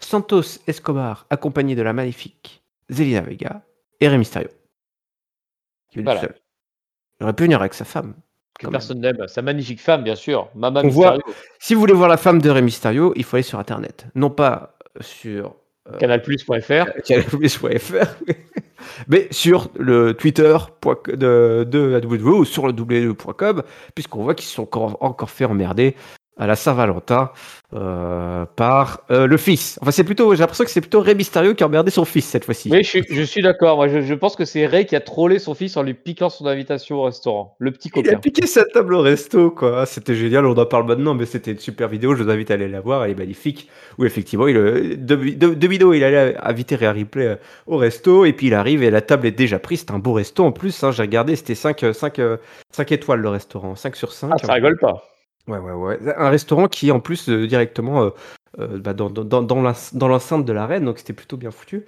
Santos 0.00 0.58
Escobar 0.66 1.26
accompagné 1.30 1.74
de 1.74 1.82
la 1.82 1.92
magnifique 1.92 2.62
Zelina 2.90 3.20
Vega. 3.20 3.62
Et 4.00 4.08
Rey 4.08 4.16
Mysterio. 4.18 4.48
Qui 5.92 5.98
est 6.00 6.02
Voilà. 6.02 6.20
seul. 6.22 6.34
Il 7.20 7.24
aurait 7.24 7.34
pu 7.34 7.42
venir 7.44 7.60
avec 7.60 7.74
sa 7.74 7.84
femme. 7.84 8.14
Que 8.58 8.66
personne 8.68 9.00
n'aime. 9.00 9.28
Sa 9.28 9.42
magnifique 9.42 9.80
femme, 9.80 10.02
bien 10.02 10.14
sûr. 10.16 10.48
Mama 10.54 10.80
On 10.84 10.88
voit- 10.88 11.12
Mysterio. 11.16 11.34
Si 11.58 11.74
vous 11.74 11.80
voulez 11.80 11.92
voir 11.92 12.08
la 12.08 12.16
femme 12.16 12.40
de 12.40 12.48
Rey 12.50 12.62
Mysterio, 12.62 13.12
il 13.16 13.24
faut 13.24 13.36
aller 13.36 13.42
sur 13.42 13.58
Internet. 13.58 14.06
Non 14.14 14.30
pas 14.30 14.78
sur 15.00 15.54
Canalplus.fr. 15.98 17.02
canalplus.fr, 17.04 18.06
mais 19.08 19.28
sur 19.30 19.70
le 19.78 20.14
Twitter 20.14 20.56
de, 21.08 21.64
de 21.64 21.78
la 21.78 21.98
WWE 21.98 22.40
ou 22.40 22.44
sur 22.44 22.66
le 22.66 22.72
WWE.com, 22.72 23.62
puisqu'on 23.94 24.22
voit 24.22 24.34
qu'ils 24.34 24.46
se 24.46 24.54
sont 24.54 24.62
encore, 24.62 24.96
encore 25.02 25.30
fait 25.30 25.44
emmerder 25.46 25.96
à 26.40 26.46
la 26.46 26.56
Saint-Valentin 26.56 27.30
euh, 27.74 28.46
par 28.56 29.02
euh, 29.10 29.26
le 29.26 29.36
fils. 29.36 29.78
Enfin, 29.82 29.90
c'est 29.90 30.04
plutôt, 30.04 30.34
j'ai 30.34 30.40
l'impression 30.40 30.64
que 30.64 30.70
c'est 30.70 30.80
plutôt 30.80 31.00
Rey 31.00 31.14
Mysterio 31.14 31.54
qui 31.54 31.62
a 31.62 31.66
emmerdé 31.66 31.90
son 31.90 32.06
fils 32.06 32.24
cette 32.24 32.46
fois-ci. 32.46 32.70
Oui, 32.72 32.82
je 32.82 32.88
suis, 32.88 33.04
je 33.08 33.22
suis 33.22 33.42
d'accord. 33.42 33.76
Moi, 33.76 33.88
je, 33.88 34.00
je 34.00 34.14
pense 34.14 34.36
que 34.36 34.46
c'est 34.46 34.66
Ray 34.66 34.86
qui 34.86 34.96
a 34.96 35.00
trollé 35.00 35.38
son 35.38 35.54
fils 35.54 35.76
en 35.76 35.82
lui 35.82 35.92
piquant 35.92 36.30
son 36.30 36.46
invitation 36.46 36.96
au 36.96 37.02
restaurant. 37.02 37.54
Le 37.58 37.70
petit 37.70 37.90
Il 37.94 38.08
a 38.08 38.16
piqué 38.16 38.46
sa 38.46 38.64
table 38.64 38.94
au 38.94 39.02
resto, 39.02 39.50
quoi. 39.50 39.84
C'était 39.84 40.14
génial, 40.14 40.46
on 40.46 40.56
en 40.56 40.64
parle 40.64 40.86
maintenant, 40.86 41.12
mais 41.12 41.26
c'était 41.26 41.52
une 41.52 41.58
super 41.58 41.88
vidéo. 41.88 42.14
Je 42.14 42.22
vous 42.22 42.30
invite 42.30 42.50
à 42.50 42.54
aller 42.54 42.68
la 42.68 42.80
voir, 42.80 43.04
elle 43.04 43.10
est 43.10 43.18
magnifique. 43.18 43.68
Où 43.98 44.06
effectivement, 44.06 44.48
il, 44.48 44.56
euh, 44.56 44.96
vidéos, 45.68 45.92
il 45.92 46.02
allait 46.02 46.36
inviter 46.42 46.74
Rhea 46.74 46.92
Ripley 46.92 47.26
euh, 47.26 47.36
au 47.66 47.76
resto, 47.76 48.24
et 48.24 48.32
puis 48.32 48.46
il 48.46 48.54
arrive 48.54 48.82
et 48.82 48.90
la 48.90 49.02
table 49.02 49.26
est 49.26 49.32
déjà 49.32 49.58
prise. 49.58 49.80
C'est 49.80 49.92
un 49.92 49.98
beau 49.98 50.14
resto 50.14 50.42
en 50.42 50.52
plus, 50.52 50.82
hein, 50.82 50.90
j'ai 50.90 51.02
regardé, 51.02 51.36
c'était 51.36 51.54
5, 51.54 51.84
étoiles 52.88 53.20
le 53.20 53.28
restaurant, 53.28 53.76
5 53.76 53.94
sur 53.94 54.12
5. 54.12 54.30
Ah, 54.32 54.38
ça 54.38 54.54
rigole 54.54 54.78
pas. 54.78 55.04
Ouais, 55.48 55.58
ouais, 55.58 55.72
ouais. 55.72 55.98
Un 56.16 56.28
restaurant 56.30 56.68
qui 56.68 56.90
en 56.90 57.00
plus 57.00 57.28
euh, 57.28 57.46
directement 57.46 58.04
euh, 58.04 58.10
euh, 58.58 58.78
bah, 58.78 58.94
dans, 58.94 59.10
dans, 59.10 59.24
dans, 59.24 59.42
dans 59.42 59.62
l'enc- 59.62 59.94
dans 59.94 60.08
l'enceinte 60.08 60.44
de 60.44 60.52
l'arène, 60.52 60.84
donc 60.84 60.98
c'était 60.98 61.12
plutôt 61.12 61.36
bien 61.36 61.50
foutu. 61.50 61.86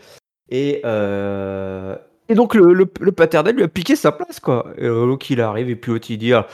Et, 0.50 0.82
et 2.28 2.34
donc 2.34 2.54
le, 2.54 2.72
le, 2.72 3.12
paternel 3.12 3.56
lui 3.56 3.62
a 3.62 3.68
piqué 3.68 3.96
sa 3.96 4.12
place, 4.12 4.40
quoi. 4.40 4.72
L'autre 4.78 5.30
il 5.30 5.40
arrive, 5.40 5.70
et 5.70 5.76
puis 5.76 5.92
l'autre 5.92 6.10
il 6.10 6.18
dit, 6.18 6.32
ah, 6.32 6.46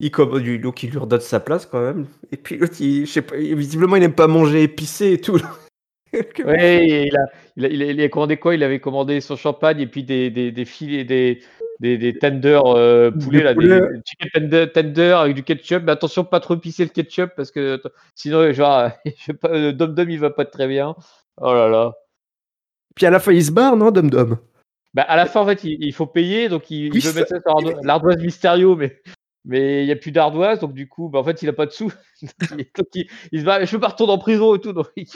il 0.00 0.10
l'autre 0.60 0.84
il 0.84 0.90
lui 0.90 0.98
redonne 0.98 1.20
sa 1.20 1.40
place 1.40 1.66
quand 1.66 1.80
même. 1.80 2.06
Et 2.32 2.36
puis 2.36 2.56
l'autre, 2.56 2.74
je 2.78 3.04
sais 3.06 3.22
pas, 3.22 3.36
visiblement 3.36 3.96
il 3.96 4.00
n'aime 4.00 4.14
pas 4.14 4.26
manger 4.26 4.62
épicé 4.62 5.12
et 5.12 5.20
tout. 5.20 5.38
A, 6.46 6.66
il, 6.82 7.16
a, 7.16 7.26
il, 7.56 7.64
a, 7.64 7.68
il 7.68 8.00
a 8.00 8.08
commandé 8.08 8.36
quoi? 8.36 8.54
Il 8.54 8.62
avait 8.62 8.78
commandé 8.78 9.20
son 9.20 9.34
champagne 9.36 9.80
et 9.80 9.86
puis 9.88 10.04
des, 10.04 10.30
des, 10.30 10.52
des 10.52 10.64
filets, 10.64 11.02
des, 11.04 11.40
des, 11.80 11.98
des 11.98 12.16
tenders 12.18 12.64
euh, 12.76 13.10
poulets, 13.10 13.42
là, 13.42 13.54
poulet. 13.54 13.80
des, 13.80 13.86
des 13.96 14.02
chicken 14.06 14.30
tender, 14.50 14.66
tender 14.72 15.10
avec 15.18 15.34
du 15.34 15.42
ketchup. 15.42 15.82
Mais 15.84 15.92
attention, 15.92 16.24
pas 16.24 16.40
trop 16.40 16.54
épicé 16.54 16.84
le 16.84 16.90
ketchup 16.90 17.30
parce 17.36 17.50
que 17.50 17.80
sinon, 18.14 18.52
genre, 18.52 18.90
le 19.44 19.72
Dom 19.72 19.94
Dom 19.94 20.10
il 20.10 20.18
va 20.20 20.30
pas 20.30 20.42
être 20.42 20.50
très 20.52 20.68
bien. 20.68 20.94
Oh 21.40 21.52
là 21.52 21.68
là. 21.68 21.92
Puis 22.94 23.06
à 23.06 23.10
la 23.10 23.18
fin 23.20 23.32
il 23.32 23.44
se 23.44 23.50
barre, 23.50 23.76
non, 23.76 23.90
Dom 23.90 24.08
Dom? 24.10 24.38
Bah, 24.94 25.02
à 25.02 25.16
la 25.16 25.26
fin, 25.26 25.40
en 25.40 25.46
fait, 25.46 25.64
il, 25.64 25.82
il 25.84 25.92
faut 25.92 26.06
payer, 26.06 26.48
donc 26.48 26.70
il, 26.70 26.92
Oui, 26.92 26.98
il 26.98 27.04
veut 27.04 27.10
ça- 27.12 27.18
mettre 27.18 27.28
ça 27.30 27.40
sur 27.40 27.50
l'ardo- 27.60 27.80
l'ardoise 27.82 28.18
Mysterio, 28.18 28.76
mais 28.76 29.00
mais 29.46 29.82
il 29.82 29.86
n'y 29.86 29.92
a 29.92 29.96
plus 29.96 30.12
d'ardoise, 30.12 30.60
donc 30.60 30.72
du 30.72 30.88
coup, 30.88 31.08
bah, 31.10 31.18
en 31.18 31.24
fait, 31.24 31.42
il 31.42 31.48
a 31.48 31.52
pas 31.52 31.66
de 31.66 31.72
sous. 31.72 31.92
donc, 32.78 32.86
il, 32.94 33.40
se 33.40 33.44
bat, 33.44 33.62
je 33.64 33.72
veux 33.72 33.80
pas 33.80 33.88
retourner 33.88 34.12
en 34.12 34.18
prison 34.18 34.54
et 34.54 34.60
tout, 34.60 34.72
donc 34.72 34.86
il, 34.96 35.06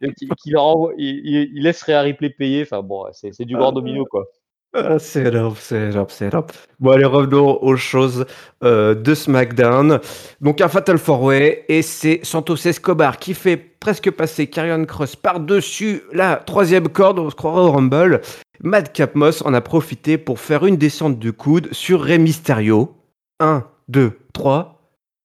il- 0.00 0.28
qu'il 0.36 0.52
leur 0.54 0.64
envoie- 0.64 0.94
il, 0.96 1.62
laisse 1.62 1.82
Rhea 1.82 2.00
Ripley 2.00 2.30
payer. 2.30 2.62
Enfin 2.62 2.82
bon, 2.82 3.04
c'est 3.12 3.44
du 3.44 3.54
grand 3.56 3.68
Ah. 3.68 3.72
domino, 3.72 4.06
quoi. 4.06 4.26
Ah, 4.72 5.00
c'est 5.00 5.24
énorme, 5.26 5.56
c'est 5.58 5.90
énorme, 5.90 6.06
c'est 6.10 6.26
énorme. 6.28 6.46
Bon, 6.78 6.92
allez, 6.92 7.04
revenons 7.04 7.60
aux 7.60 7.76
choses 7.76 8.24
euh, 8.62 8.94
de 8.94 9.14
SmackDown. 9.14 9.98
Donc, 10.40 10.60
un 10.60 10.68
Fatal 10.68 10.96
4-Way, 10.96 11.64
et 11.68 11.82
c'est 11.82 12.20
Santos 12.22 12.54
Escobar 12.54 13.18
qui 13.18 13.34
fait 13.34 13.56
presque 13.56 14.12
passer 14.12 14.46
Karrion 14.46 14.84
Cross 14.84 15.16
par-dessus 15.16 16.02
la 16.12 16.36
troisième 16.36 16.88
corde, 16.88 17.18
on 17.18 17.30
se 17.30 17.34
croirait 17.34 17.62
au 17.62 17.72
Rumble. 17.72 18.20
Madcap 18.62 19.16
Moss 19.16 19.42
en 19.42 19.54
a 19.54 19.60
profité 19.60 20.18
pour 20.18 20.38
faire 20.38 20.64
une 20.64 20.76
descente 20.76 21.18
de 21.18 21.30
coude 21.32 21.72
sur 21.72 22.02
Rey 22.02 22.18
Mysterio. 22.18 22.94
1, 23.40 23.66
2, 23.88 24.12
3. 24.34 24.76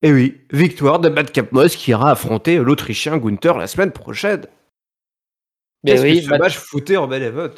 Et 0.01 0.11
oui, 0.11 0.37
victoire 0.51 0.99
de 0.99 1.09
Madcap 1.09 1.51
Moss 1.51 1.75
qui 1.75 1.91
ira 1.91 2.09
affronter 2.11 2.57
l'Autrichien 2.57 3.17
Gunther 3.17 3.57
la 3.57 3.67
semaine 3.67 3.91
prochaine. 3.91 4.45
Mais 5.83 5.91
Qu'est-ce 5.91 6.01
oui, 6.03 6.17
que 6.19 6.23
ce 6.25 6.29
Mad- 6.29 6.39
match 6.39 6.57
foutait 6.57 6.97
en 6.97 7.07
bel 7.07 7.21
event 7.21 7.49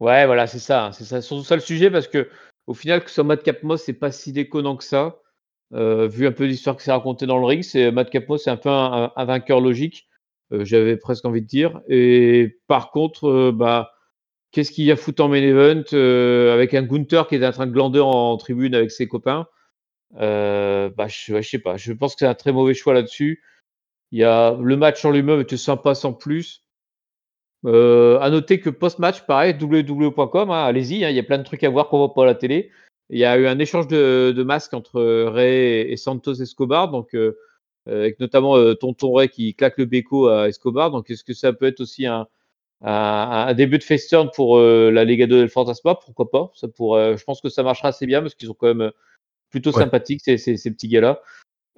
Ouais, 0.00 0.26
voilà, 0.26 0.46
c'est 0.46 0.58
ça. 0.58 0.86
hein, 0.86 0.92
C'est 0.92 1.04
ça, 1.04 1.20
surtout 1.20 1.44
ça 1.44 1.54
le 1.56 1.60
sujet 1.60 1.90
parce 1.90 2.08
que 2.08 2.28
au 2.66 2.74
final, 2.74 3.02
que 3.02 3.08
ce 3.08 3.16
soit 3.16 3.24
Madcap 3.24 3.62
Moss, 3.62 3.82
c'est 3.84 3.92
pas 3.94 4.12
si 4.12 4.32
déconnant 4.32 4.76
que 4.76 4.84
ça. 4.84 5.20
Euh, 5.74 6.08
vu 6.08 6.26
un 6.26 6.32
peu 6.32 6.44
l'histoire 6.44 6.76
que 6.76 6.82
c'est 6.82 6.92
raconté 6.92 7.26
dans 7.26 7.38
le 7.38 7.44
ring, 7.46 7.62
c'est 7.62 7.90
Madcap 7.90 8.28
Moss, 8.28 8.44
c'est 8.44 8.50
un 8.50 8.56
peu 8.56 8.68
un, 8.70 9.12
vainqueur 9.24 9.60
logique. 9.60 10.08
euh, 10.52 10.64
J'avais 10.64 10.96
presque 10.96 11.24
envie 11.24 11.42
de 11.42 11.46
dire. 11.46 11.80
Et 11.88 12.58
par 12.68 12.90
contre, 12.90 13.26
euh, 13.28 13.52
bah, 13.52 13.92
qu'est-ce 14.52 14.72
qu'il 14.72 14.84
y 14.84 14.92
a 14.92 14.96
foutu 14.96 15.22
en 15.22 15.28
main 15.28 15.42
event 15.42 15.82
avec 16.52 16.74
un 16.74 16.82
Gunther 16.82 17.26
qui 17.28 17.36
est 17.36 17.46
en 17.46 17.52
train 17.52 17.66
de 17.66 17.72
glander 17.72 18.00
en, 18.00 18.36
tribune 18.38 18.74
avec 18.74 18.90
ses 18.92 19.08
copains? 19.08 19.48
Bah, 20.14 21.08
je, 21.08 21.40
je 21.42 21.48
sais 21.48 21.58
pas. 21.58 21.76
Je 21.76 21.92
pense 21.92 22.14
que 22.14 22.20
c'est 22.20 22.26
un 22.26 22.34
très 22.34 22.52
mauvais 22.52 22.74
choix 22.74 22.94
là-dessus. 22.94 23.42
Il 24.12 24.20
y 24.20 24.24
a 24.24 24.56
le 24.60 24.76
match 24.76 25.04
en 25.04 25.10
lui-même 25.10 25.40
était 25.40 25.56
sympa 25.56 25.94
sans 25.94 26.12
plus. 26.12 26.64
Euh, 27.66 28.18
à 28.20 28.30
noter 28.30 28.60
que 28.60 28.70
post-match, 28.70 29.26
pareil, 29.26 29.56
www.com, 29.60 30.50
hein, 30.50 30.64
allez-y, 30.64 31.04
hein, 31.04 31.10
il 31.10 31.16
y 31.16 31.18
a 31.18 31.24
plein 31.24 31.38
de 31.38 31.42
trucs 31.42 31.64
à 31.64 31.70
voir 31.70 31.88
qu'on 31.88 31.98
voit 31.98 32.14
pas 32.14 32.22
à 32.22 32.26
la 32.26 32.34
télé. 32.34 32.70
Il 33.10 33.18
y 33.18 33.24
a 33.24 33.36
eu 33.36 33.46
un 33.46 33.58
échange 33.58 33.88
de, 33.88 34.32
de 34.36 34.42
masques 34.42 34.74
entre 34.74 35.02
Ray 35.24 35.90
et 35.90 35.96
Santos 35.96 36.34
Escobar, 36.34 36.90
donc 36.90 37.14
euh, 37.14 37.36
euh, 37.88 38.00
avec 38.02 38.20
notamment 38.20 38.56
euh, 38.56 38.74
Tonton 38.74 39.12
Ray 39.12 39.28
qui 39.28 39.54
claque 39.54 39.78
le 39.78 39.86
béco 39.86 40.28
à 40.28 40.48
Escobar. 40.48 40.90
Donc 40.90 41.10
est-ce 41.10 41.24
que 41.24 41.32
ça 41.32 41.52
peut 41.52 41.66
être 41.66 41.80
aussi 41.80 42.06
un, 42.06 42.28
un, 42.82 43.46
un 43.48 43.54
début 43.54 43.78
de 43.78 43.82
face 43.84 44.06
turn 44.06 44.30
pour 44.34 44.58
euh, 44.58 44.90
la 44.90 45.04
Legado 45.04 45.36
del 45.36 45.48
Fantasma? 45.48 45.94
Pourquoi 45.96 46.30
pas? 46.30 46.52
Ça 46.54 46.68
Je 46.78 47.24
pense 47.24 47.40
que 47.40 47.48
ça 47.48 47.62
marchera 47.62 47.88
assez 47.88 48.06
bien 48.06 48.20
parce 48.20 48.34
qu'ils 48.34 48.46
sont 48.46 48.54
quand 48.54 48.72
même 48.74 48.92
plutôt 49.50 49.70
Ouais. 49.70 49.82
sympathiques 49.82 50.20
ces, 50.22 50.36
ces, 50.36 50.56
ces 50.56 50.70
petits 50.70 50.88
gars-là. 50.88 51.20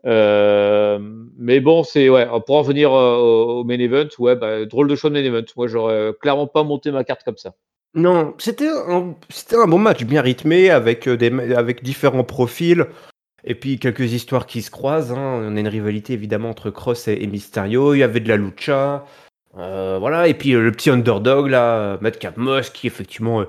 Euh, 0.06 0.98
mais 1.36 1.60
bon, 1.60 1.82
c'est 1.84 2.08
ouais. 2.08 2.26
Pour 2.46 2.56
en 2.56 2.62
venir 2.62 2.92
euh, 2.92 3.16
au 3.16 3.64
main 3.64 3.78
event, 3.78 4.08
ouais, 4.18 4.36
bah, 4.36 4.64
drôle 4.64 4.88
de 4.88 4.96
choix 4.96 5.10
de 5.10 5.14
main 5.14 5.24
event. 5.24 5.44
Moi, 5.56 5.66
j'aurais 5.66 5.94
euh, 5.94 6.12
clairement 6.12 6.46
pas 6.46 6.62
monté 6.62 6.90
ma 6.90 7.04
carte 7.04 7.22
comme 7.24 7.36
ça. 7.36 7.52
Non, 7.94 8.34
c'était 8.38 8.68
un, 8.68 9.14
un 9.52 9.66
bon 9.66 9.78
match, 9.78 10.04
bien 10.04 10.22
rythmé, 10.22 10.70
avec, 10.70 11.08
des, 11.08 11.32
avec 11.54 11.82
différents 11.82 12.24
profils, 12.24 12.86
et 13.42 13.54
puis 13.54 13.78
quelques 13.78 14.12
histoires 14.12 14.46
qui 14.46 14.62
se 14.62 14.70
croisent. 14.70 15.12
hein. 15.12 15.42
On 15.42 15.56
a 15.56 15.60
une 15.60 15.66
rivalité 15.68 16.12
évidemment 16.12 16.50
entre 16.50 16.70
Cross 16.70 17.08
et, 17.08 17.26
Mysterio, 17.26 17.94
il 17.94 17.98
y 17.98 18.02
avait 18.04 18.20
de 18.20 18.28
la 18.28 18.36
lucha, 18.36 19.04
voilà, 19.54 20.28
et 20.28 20.34
puis 20.34 20.52
le 20.52 20.70
petit 20.70 20.88
underdog 20.88 21.48
là, 21.48 21.98
Madcap 22.00 22.36
Moss, 22.36 22.70
qui 22.70 22.86
effectivement, 22.86 23.44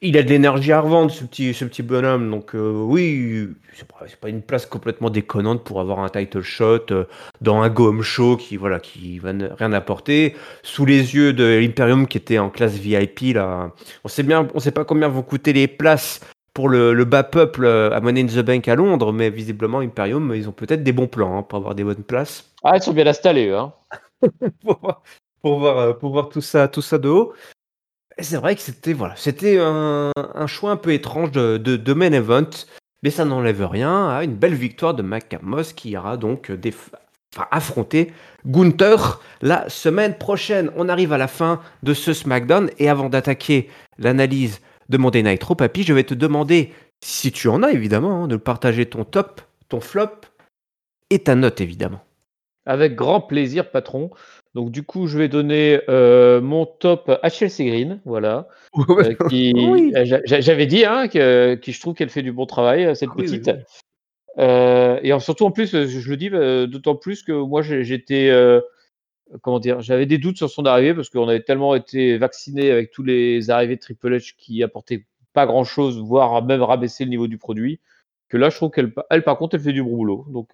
il 0.00 0.16
a 0.16 0.22
de 0.22 0.28
l'énergie 0.28 0.72
à 0.72 0.80
revendre, 0.80 1.10
ce 1.10 1.24
petit, 1.24 1.52
ce 1.54 1.64
petit 1.64 1.82
bonhomme, 1.82 2.30
donc 2.30 2.54
euh, 2.54 2.70
oui, 2.72 3.48
c'est 3.74 3.86
pas, 3.86 4.06
pas 4.20 4.28
une 4.28 4.42
place 4.42 4.64
complètement 4.64 5.10
déconnante 5.10 5.64
pour 5.64 5.80
avoir 5.80 5.98
un 6.00 6.08
title 6.08 6.40
shot 6.42 6.86
euh, 6.92 7.04
dans 7.40 7.60
un 7.62 7.68
go 7.68 7.88
home 7.88 8.02
show 8.02 8.36
qui, 8.36 8.56
voilà, 8.56 8.78
qui 8.78 9.18
va 9.18 9.32
ne- 9.32 9.48
rien 9.48 9.72
apporter, 9.72 10.36
sous 10.62 10.86
les 10.86 11.14
yeux 11.16 11.32
de 11.32 11.58
l'Imperium 11.58 12.06
qui 12.06 12.18
était 12.18 12.38
en 12.38 12.48
classe 12.50 12.74
VIP 12.74 13.34
là. 13.34 13.72
On 14.04 14.08
sait 14.08 14.22
bien, 14.22 14.46
on 14.54 14.60
sait 14.60 14.70
pas 14.70 14.84
combien 14.84 15.08
vont 15.08 15.22
coûter 15.22 15.52
les 15.52 15.66
places 15.66 16.20
pour 16.54 16.68
le, 16.68 16.92
le 16.92 17.04
bas 17.04 17.24
peuple 17.24 17.64
euh, 17.64 17.90
à 17.92 18.00
Money 18.00 18.22
in 18.22 18.26
the 18.26 18.44
Bank 18.44 18.68
à 18.68 18.76
Londres, 18.76 19.12
mais 19.12 19.30
visiblement 19.30 19.80
Imperium, 19.80 20.32
ils 20.34 20.48
ont 20.48 20.52
peut-être 20.52 20.82
des 20.84 20.92
bons 20.92 21.08
plans 21.08 21.38
hein, 21.38 21.42
pour 21.42 21.58
avoir 21.58 21.74
des 21.74 21.84
bonnes 21.84 22.04
places. 22.04 22.52
Ah, 22.62 22.76
ils 22.76 22.82
sont 22.82 22.92
bien 22.92 23.06
installés, 23.06 23.46
eux, 23.48 23.56
hein. 23.56 23.72
pour, 24.64 24.78
voir, 24.80 25.02
pour, 25.42 25.58
voir, 25.58 25.78
euh, 25.78 25.92
pour 25.92 26.12
voir 26.12 26.28
tout 26.28 26.40
ça, 26.40 26.68
tout 26.68 26.82
ça 26.82 26.98
de 26.98 27.08
haut. 27.08 27.32
C'est 28.20 28.36
vrai 28.36 28.56
que 28.56 28.60
c'était 28.60 28.92
voilà, 28.92 29.14
c'était 29.16 29.58
un, 29.60 30.12
choix 30.46 30.72
un 30.72 30.76
peu 30.76 30.92
étrange 30.92 31.30
de, 31.30 31.92
main 31.92 32.12
event, 32.12 32.50
mais 33.02 33.10
ça 33.10 33.24
n'enlève 33.24 33.64
rien 33.64 34.08
à 34.08 34.24
une 34.24 34.34
belle 34.34 34.54
victoire 34.54 34.94
de 34.94 35.02
Macamos 35.02 35.72
qui 35.76 35.90
ira 35.90 36.16
donc 36.16 36.50
enfin, 37.34 37.46
affronter 37.52 38.12
Gunther 38.44 39.20
la 39.40 39.68
semaine 39.68 40.18
prochaine. 40.18 40.72
On 40.76 40.88
arrive 40.88 41.12
à 41.12 41.18
la 41.18 41.28
fin 41.28 41.60
de 41.84 41.94
ce 41.94 42.12
SmackDown 42.12 42.70
et 42.78 42.88
avant 42.88 43.08
d'attaquer 43.08 43.70
l'analyse 43.98 44.60
de 44.88 44.98
Monday 44.98 45.22
Night 45.22 45.44
Raw, 45.44 45.54
Papy, 45.54 45.84
je 45.84 45.92
vais 45.92 46.04
te 46.04 46.14
demander, 46.14 46.72
si 47.04 47.30
tu 47.30 47.48
en 47.48 47.62
as 47.62 47.70
évidemment, 47.70 48.24
hein, 48.24 48.28
de 48.28 48.36
partager 48.36 48.86
ton 48.86 49.04
top, 49.04 49.42
ton 49.68 49.80
flop 49.80 50.10
et 51.10 51.20
ta 51.20 51.36
note 51.36 51.60
évidemment. 51.60 52.00
Avec 52.66 52.94
grand 52.96 53.20
plaisir, 53.20 53.70
patron. 53.70 54.10
Donc, 54.58 54.72
du 54.72 54.82
coup, 54.82 55.06
je 55.06 55.16
vais 55.16 55.28
donner 55.28 55.80
euh, 55.88 56.40
mon 56.40 56.66
top 56.66 57.16
à 57.22 57.28
Chelsea 57.28 57.64
Green, 57.70 58.00
voilà. 58.04 58.48
euh, 58.88 59.14
qui, 59.28 59.52
Oui. 59.70 59.92
j'a- 59.94 60.20
j'a- 60.24 60.40
J'avais 60.40 60.66
dit 60.66 60.84
hein, 60.84 61.06
que, 61.06 61.54
qui 61.54 61.70
je 61.70 61.80
trouve 61.80 61.94
qu'elle 61.94 62.08
fait 62.08 62.22
du 62.22 62.32
bon 62.32 62.44
travail, 62.44 62.84
euh, 62.86 62.94
cette 62.94 63.10
Ah 63.12 63.14
oui, 63.16 63.24
petite. 63.26 63.46
oui. 63.46 63.52
Euh, 64.38 64.98
et 65.04 65.12
en- 65.12 65.20
surtout 65.20 65.44
en 65.44 65.52
plus, 65.52 65.70
je, 65.86 66.10
le 66.10 66.16
dis 66.16 66.28
d'autant 66.72 66.96
plus 66.96 67.22
que 67.22 67.30
moi 67.30 67.62
j'étais, 67.62 68.32
comment 69.42 69.60
dire, 69.60 69.80
j'avais 69.80 70.06
des 70.06 70.18
doutes 70.18 70.38
sur 70.38 70.50
son 70.50 70.66
arrivée 70.66 70.92
parce 70.92 71.08
qu'on 71.08 71.28
avait 71.28 71.44
tellement 71.44 71.76
été 71.76 72.18
vaccinés 72.18 72.72
avec 72.72 72.90
tous 72.90 73.04
les 73.04 73.50
arrivées 73.50 73.76
de 73.76 73.80
Triple 73.80 74.12
H 74.16 74.34
qui 74.36 74.64
apportaient 74.64 75.04
pas 75.34 75.46
grand 75.46 75.62
chose, 75.62 76.00
voire 76.02 76.44
même 76.44 76.62
rabaisser 76.62 77.04
le 77.04 77.10
niveau 77.10 77.28
du 77.28 77.38
produit. 77.38 77.78
que 78.28 78.36
là, 78.36 78.50
je 78.50 78.56
trouve 78.56 78.70
qu'elle, 78.72 78.92
elle, 79.10 79.22
par 79.22 79.38
contre, 79.38 79.54
elle 79.54 79.62
fait 79.62 79.72
du 79.72 79.84
bon 79.84 79.94
boulot. 79.96 80.26
Donc, 80.30 80.48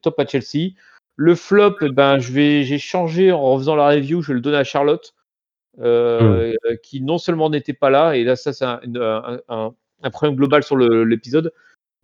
top 0.00 0.18
à 0.18 0.26
Chelsea. 0.26 0.70
Le 1.16 1.34
flop, 1.34 1.76
ben, 1.92 2.18
je 2.18 2.32
vais, 2.32 2.62
j'ai 2.64 2.78
changé 2.78 3.30
en 3.32 3.58
faisant 3.58 3.76
la 3.76 3.88
review, 3.88 4.22
je 4.22 4.28
vais 4.28 4.34
le 4.34 4.40
donner 4.40 4.56
à 4.56 4.64
Charlotte, 4.64 5.14
hmm. 5.76 6.52
qui 6.82 7.02
non 7.02 7.18
seulement 7.18 7.50
n'était 7.50 7.74
pas 7.74 7.90
là, 7.90 8.16
et 8.16 8.24
là, 8.24 8.36
ça, 8.36 8.52
c'est 8.52 8.64
un, 8.64 9.74
problème 10.10 10.36
global 10.36 10.62
sur 10.62 10.76
l'épisode, 10.76 11.52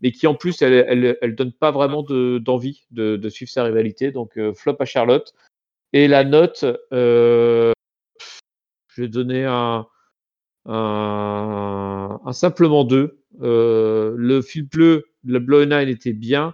mais 0.01 0.11
qui 0.11 0.27
en 0.27 0.35
plus, 0.35 0.61
elle, 0.61 1.17
elle, 1.21 1.35
donne 1.35 1.51
pas 1.51 1.71
vraiment 1.71 2.03
d'envie 2.03 2.85
de, 2.91 3.29
suivre 3.29 3.51
sa 3.51 3.63
rivalité. 3.63 4.11
Donc, 4.11 4.39
flop 4.53 4.75
à 4.79 4.85
Charlotte. 4.85 5.33
Et 5.93 6.07
la 6.07 6.23
note, 6.23 6.63
je 6.91 7.73
vais 8.97 9.07
donner 9.07 9.45
un, 9.45 9.87
un, 10.67 12.31
simplement 12.33 12.83
2. 12.83 13.19
le 13.39 14.41
fil 14.41 14.67
bleu, 14.67 15.05
le 15.23 15.39
Blow 15.39 15.65
Nine 15.65 15.89
était 15.89 16.13
bien, 16.13 16.53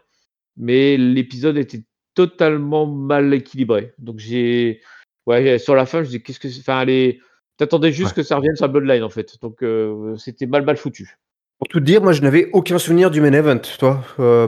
mais 0.58 0.98
l'épisode 0.98 1.58
était 1.58 1.84
totalement 2.16 2.86
mal 2.86 3.34
équilibré. 3.34 3.94
Donc 4.00 4.20
j'ai, 4.20 4.82
ouais, 5.26 5.58
sur 5.60 5.76
la 5.76 5.86
fin, 5.86 6.04
je 6.04 6.10
dis 6.10 6.22
qu'est-ce 6.22 6.40
que, 6.40 6.48
enfin, 6.60 6.78
allez, 6.78 7.20
t'attendais 7.58 7.92
juste 7.92 8.14
que 8.14 8.24
ça 8.24 8.36
revienne 8.36 8.56
sur 8.56 8.66
la 8.66 8.72
Bloodline 8.72 9.04
en 9.04 9.10
fait. 9.10 9.38
Donc 9.42 9.64
euh, 9.64 10.16
c'était 10.18 10.46
mal 10.46 10.66
mal 10.66 10.78
foutu. 10.78 11.18
Pour 11.60 11.68
tout 11.68 11.80
dire, 11.80 12.02
moi 12.02 12.14
je 12.14 12.22
n'avais 12.22 12.50
aucun 12.54 12.78
souvenir 12.78 13.12
du 13.12 13.22
main 13.22 13.34
event, 13.34 13.62
toi. 13.80 14.04
Euh, 14.20 14.48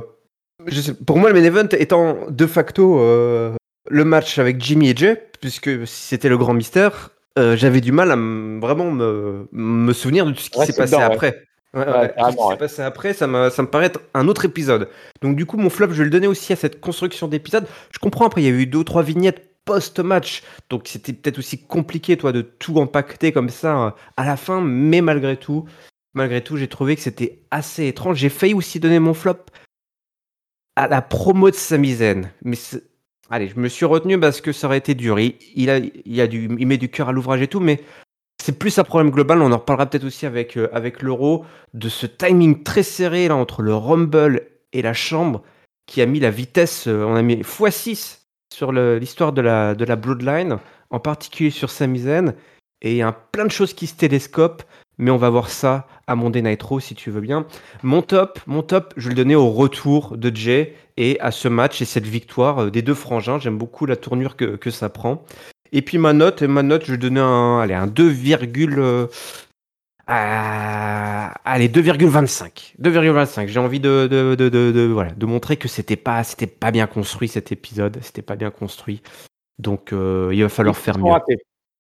pour 1.06 1.18
moi, 1.18 1.30
le 1.30 1.40
main 1.40 1.46
event 1.46 1.68
étant 1.78 2.30
de 2.30 2.48
facto 2.48 3.00
euh, 3.00 3.54
le 3.90 4.06
match 4.06 4.40
avec 4.40 4.62
Jimmy 4.62 4.90
et 4.90 4.96
Jay, 4.96 5.22
puisque 5.40 5.86
c'était 5.86 6.30
le 6.30 6.38
grand 6.38 6.54
mystère, 6.54 7.12
j'avais 7.38 7.82
du 7.82 7.92
mal 7.92 8.12
à 8.12 8.16
vraiment 8.16 8.92
me, 8.92 9.48
me, 9.52 9.92
souvenir 9.92 10.26
de 10.26 10.32
tout 10.32 10.40
ce 10.40 10.50
qui 10.50 10.66
s'est 10.66 10.74
passé 10.74 10.96
après. 10.96 11.44
Ouais, 11.76 12.14
ce 12.18 12.36
qui 12.36 12.48
s'est 12.48 12.58
passé 12.58 12.82
après, 12.82 13.14
ça 13.14 13.28
me, 13.28 13.50
ça 13.50 13.62
me 13.62 13.68
paraît 13.68 13.88
être 13.88 14.02
un 14.14 14.28
autre 14.28 14.46
épisode. 14.46 14.90
Donc 15.22 15.36
du 15.36 15.46
coup, 15.46 15.58
mon 15.58 15.70
flop, 15.70 15.90
je 15.90 15.98
vais 15.98 16.06
le 16.06 16.10
donner 16.10 16.28
aussi 16.28 16.54
à 16.54 16.56
cette 16.56 16.80
construction 16.80 17.28
d'épisode. 17.28 17.68
Je 17.92 18.00
comprends, 18.00 18.26
après, 18.26 18.42
il 18.42 18.46
y 18.46 18.48
a 18.48 18.52
eu 18.52 18.66
deux 18.66 18.80
ou 18.80 18.84
trois 18.84 19.04
vignettes 19.04 19.50
post-match, 19.66 20.44
donc 20.70 20.88
c'était 20.88 21.12
peut-être 21.12 21.40
aussi 21.40 21.64
compliqué, 21.64 22.18
toi, 22.18 22.32
de 22.32 22.42
tout 22.42 22.80
impacter 22.80 23.32
comme 23.32 23.50
ça 23.50 23.88
euh, 23.88 23.92
à 24.16 24.26
la 24.26 24.38
fin, 24.38 24.62
mais 24.62 25.02
malgré 25.02 25.38
tout, 25.38 25.66
malgré 26.14 26.42
tout, 26.42 26.56
j'ai 26.56 26.68
trouvé 26.68 26.96
que 26.96 27.02
c'était 27.02 27.40
assez 27.52 27.88
étrange. 27.88 28.18
J'ai 28.18 28.30
failli 28.30 28.54
aussi 28.54 28.80
donner 28.80 29.00
mon 29.00 29.16
flop 29.16 29.38
à 30.76 30.88
la 30.88 31.02
promo 31.02 31.50
de 31.50 31.56
Samizen, 31.56 32.32
mais 32.44 32.58
allez, 33.30 33.48
je 33.48 33.60
me 33.60 33.68
suis 33.68 33.86
retenu 33.86 34.20
parce 34.20 34.40
que 34.40 34.52
ça 34.52 34.68
aurait 34.68 34.78
été 34.78 34.94
dur. 34.94 35.20
Il, 35.20 35.36
il 35.56 35.70
a, 35.70 35.80
il, 35.80 36.22
a 36.22 36.28
du, 36.28 36.48
il 36.60 36.68
met 36.68 36.78
du 36.78 36.90
cœur 36.90 37.10
à 37.10 37.12
l'ouvrage 37.12 37.42
et 37.42 37.48
tout, 37.48 37.60
mais 37.60 37.82
c'est 38.46 38.60
plus 38.60 38.78
un 38.78 38.84
problème 38.84 39.10
global, 39.10 39.42
on 39.42 39.52
en 39.52 39.58
reparlera 39.58 39.88
peut-être 39.88 40.04
aussi 40.04 40.28
avec, 40.28 40.56
euh, 40.56 40.70
l'euro, 41.02 41.46
de 41.74 41.90
ce 41.90 42.06
timing 42.06 42.62
très 42.62 42.84
serré 42.84 43.28
entre 43.32 43.64
le 43.64 43.74
Rumble 43.74 44.44
et 44.72 44.84
la 44.84 44.94
Chambre 44.94 45.42
qui 45.88 46.00
a 46.00 46.06
mis 46.06 46.20
la 46.20 46.30
vitesse, 46.30 46.88
euh, 46.88 47.04
on 47.06 47.16
a 47.16 47.24
mis 47.24 47.38
x6 47.38 48.20
sur 48.54 48.72
l'histoire 48.72 49.34
de 49.34 49.42
la, 49.42 49.74
de 49.74 49.96
Bloodline, 49.96 50.60
en 50.92 51.00
particulier 51.00 51.50
sur 51.50 51.72
Samizen, 51.72 52.36
et 52.84 52.92
il 52.92 52.98
y 52.98 53.02
a 53.02 53.12
plein 53.12 53.46
de 53.46 53.52
choses 53.52 53.74
qui 53.74 53.88
se 53.88 53.96
télescopent, 53.96 54.62
mais 55.00 55.10
on 55.10 55.18
va 55.18 55.32
voir 55.32 55.50
ça 55.50 55.88
à 56.06 56.14
Monday 56.14 56.44
Nitro 56.44 56.80
si 56.80 56.94
tu 56.94 57.10
veux 57.10 57.22
bien. 57.22 57.48
Mon 57.82 58.04
top, 58.04 58.40
mon 58.46 58.62
top, 58.62 58.94
je 58.96 59.10
vais 59.10 59.16
le 59.16 59.24
donner 59.24 59.36
au 59.36 59.50
retour 59.50 60.18
de 60.18 60.34
Jay 60.36 60.76
et 60.98 61.20
à 61.20 61.32
ce 61.32 61.48
match 61.48 61.82
et 61.82 61.86
cette 61.86 62.06
victoire 62.06 62.66
euh, 62.66 62.70
des 62.70 62.84
deux 62.84 62.94
frangins. 62.94 63.40
J'aime 63.40 63.58
beaucoup 63.58 63.88
la 63.88 63.96
tournure 63.96 64.36
que 64.36 64.70
ça 64.70 64.90
prend. 64.90 65.26
Et 65.76 65.82
puis 65.82 65.98
ma 65.98 66.14
note, 66.14 66.42
ma 66.42 66.64
note, 66.64 66.86
je 66.86 66.94
vais 66.94 66.98
donner 66.98 67.20
un, 67.20 67.60
allez, 67.60 67.74
un 67.74 67.86
2, 67.86 68.16
euh, 68.78 69.08
allez 70.08 71.68
2,25. 71.68 72.76
2,25. 72.82 73.48
J'ai 73.48 73.60
envie 73.60 73.82
de, 73.82 74.08
de, 74.10 74.36
de, 74.36 74.48
de, 74.48 74.82
voilà, 74.86 75.12
de 75.12 75.26
montrer 75.26 75.58
que 75.58 75.68
c'était 75.68 75.98
pas, 75.98 76.24
c'était 76.24 76.48
pas 76.48 76.72
bien 76.72 76.88
construit 76.88 77.28
cet 77.28 77.52
épisode. 77.52 77.98
C'était 78.02 78.22
pas 78.22 78.38
bien 78.38 78.52
construit. 78.52 79.02
Donc 79.60 79.92
euh, 79.92 80.30
il 80.32 80.44
va 80.44 80.48
falloir 80.48 80.78
faire 80.78 80.98
mieux. 80.98 81.12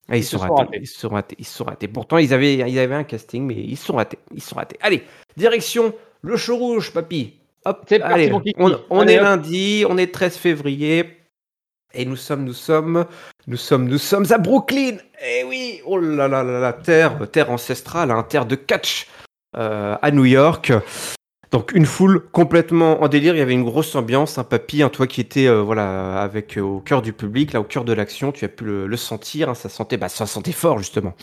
Ah, 0.09 0.17
ils, 0.17 0.25
sont 0.25 0.39
ratés. 0.39 0.77
Ils 0.81 0.87
sont 0.87 1.07
ratés. 1.07 1.35
Ils 1.39 1.45
sont 1.45 1.63
ratés. 1.63 1.87
Pourtant 1.87 2.17
ils 2.17 2.33
avaient, 2.33 2.55
ils 2.55 2.79
avaient 2.79 2.95
un 2.95 3.05
casting, 3.05 3.45
mais 3.45 3.55
ils 3.55 3.77
sont 3.77 3.95
ratés. 3.95 4.19
Ils 4.35 4.43
sont 4.43 4.55
ratés. 4.57 4.77
Allez, 4.81 5.05
direction 5.37 5.93
le 6.19 6.35
show 6.35 6.57
rouge, 6.57 6.91
papy. 6.91 7.35
Hop, 7.63 7.89
allez, 8.01 8.29
on, 8.57 8.77
on 8.89 9.07
est 9.07 9.21
lundi, 9.21 9.85
on 9.87 9.97
est 9.97 10.13
13 10.13 10.35
février. 10.35 11.14
Et 11.95 12.05
nous 12.05 12.17
sommes, 12.17 12.43
nous 12.43 12.53
sommes, 12.53 13.05
nous 13.47 13.57
sommes, 13.57 13.87
nous 13.87 13.97
sommes 13.97 14.25
à 14.29 14.37
Brooklyn. 14.37 14.97
Eh 15.25 15.43
oui, 15.45 15.81
oh 15.85 15.97
là 15.97 16.27
là 16.27 16.43
là 16.43 16.59
là, 16.59 16.73
terre, 16.73 17.17
terre 17.31 17.49
ancestrale, 17.49 18.11
hein, 18.11 18.23
terre 18.23 18.45
de 18.45 18.55
catch 18.55 19.07
euh, 19.55 19.95
à 20.01 20.11
New 20.11 20.25
York. 20.25 20.73
Donc 21.51 21.71
une 21.71 21.85
foule 21.85 22.27
complètement 22.31 23.01
en 23.01 23.07
délire. 23.07 23.33
Il 23.35 23.37
y 23.37 23.41
avait 23.41 23.53
une 23.53 23.63
grosse 23.63 23.95
ambiance, 23.95 24.37
un 24.37 24.43
papy, 24.43 24.83
un 24.83 24.89
toi 24.89 25.07
qui 25.07 25.21
était 25.21 25.47
euh, 25.47 25.61
voilà 25.61 26.21
avec 26.21 26.57
euh, 26.57 26.61
au 26.61 26.81
cœur 26.81 27.01
du 27.01 27.13
public, 27.13 27.53
là 27.53 27.61
au 27.61 27.63
cœur 27.63 27.85
de 27.85 27.93
l'action. 27.93 28.33
Tu 28.33 28.43
as 28.43 28.49
pu 28.49 28.65
le, 28.65 28.97
sentir. 28.97 29.49
Hein, 29.49 29.53
ça 29.53 29.69
sentait, 29.69 29.95
bah, 29.95 30.09
ça 30.09 30.25
sentait 30.25 30.51
fort 30.51 30.79
justement. 30.79 31.13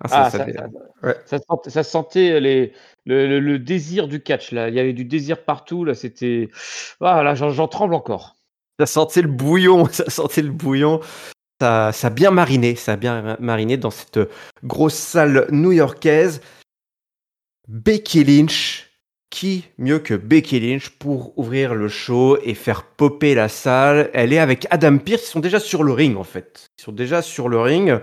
Hein, 0.00 0.08
ça, 0.08 0.30
ça, 1.68 1.82
sentait 1.84 2.40
les, 2.40 2.72
le, 3.04 3.58
désir 3.58 4.08
du 4.08 4.22
catch 4.22 4.52
là. 4.52 4.70
Il 4.70 4.74
y 4.74 4.80
avait 4.80 4.94
du 4.94 5.04
désir 5.04 5.44
partout 5.44 5.84
là. 5.84 5.94
C'était, 5.94 6.48
voilà, 6.98 7.30
ah, 7.30 7.34
j'en 7.34 7.68
tremble 7.68 7.94
encore. 7.94 8.36
Ça 8.78 8.86
sentait 8.86 9.22
le 9.22 9.28
bouillon, 9.28 9.86
ça 9.92 10.08
sentait 10.10 10.42
le 10.42 10.50
bouillon. 10.50 11.00
Ça, 11.60 11.92
ça 11.92 12.08
a 12.08 12.10
bien 12.10 12.30
mariné, 12.30 12.74
ça 12.74 12.92
a 12.92 12.96
bien 12.96 13.36
mariné 13.38 13.76
dans 13.76 13.90
cette 13.90 14.20
grosse 14.64 14.94
salle 14.94 15.46
new-yorkaise. 15.50 16.40
Becky 17.68 18.24
Lynch, 18.24 18.92
qui 19.32 19.64
mieux 19.78 19.98
que 19.98 20.12
Becky 20.12 20.60
Lynch 20.60 20.90
pour 20.90 21.36
ouvrir 21.38 21.74
le 21.74 21.88
show 21.88 22.36
et 22.44 22.54
faire 22.54 22.82
popper 22.82 23.34
la 23.34 23.48
salle 23.48 24.10
Elle 24.12 24.32
est 24.32 24.38
avec 24.38 24.66
Adam 24.70 24.98
Pearce, 24.98 25.22
ils 25.22 25.30
sont 25.30 25.40
déjà 25.40 25.58
sur 25.58 25.82
le 25.82 25.92
ring 25.92 26.18
en 26.18 26.22
fait. 26.22 26.68
Ils 26.78 26.82
sont 26.82 26.92
déjà 26.92 27.22
sur 27.22 27.48
le 27.48 27.58
ring. 27.58 27.98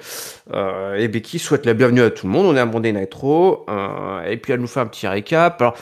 Euh, 0.52 0.96
et 0.96 1.08
Becky 1.08 1.38
souhaite 1.38 1.68
la 1.68 1.76
bienvenue 1.76 2.02
à 2.02 2.10
tout 2.10 2.26
le 2.26 2.34
monde. 2.34 2.48
On 2.48 2.56
est 2.56 2.60
à 2.60 2.66
Monday 2.66 2.92
Nitro. 2.92 3.66
Euh, 3.70 4.24
et 4.24 4.38
puis 4.38 4.54
elle 4.54 4.60
nous 4.60 4.68
fait 4.68 4.80
un 4.80 4.88
petit 4.88 5.08
récap. 5.08 5.62
Alors, 5.62 5.78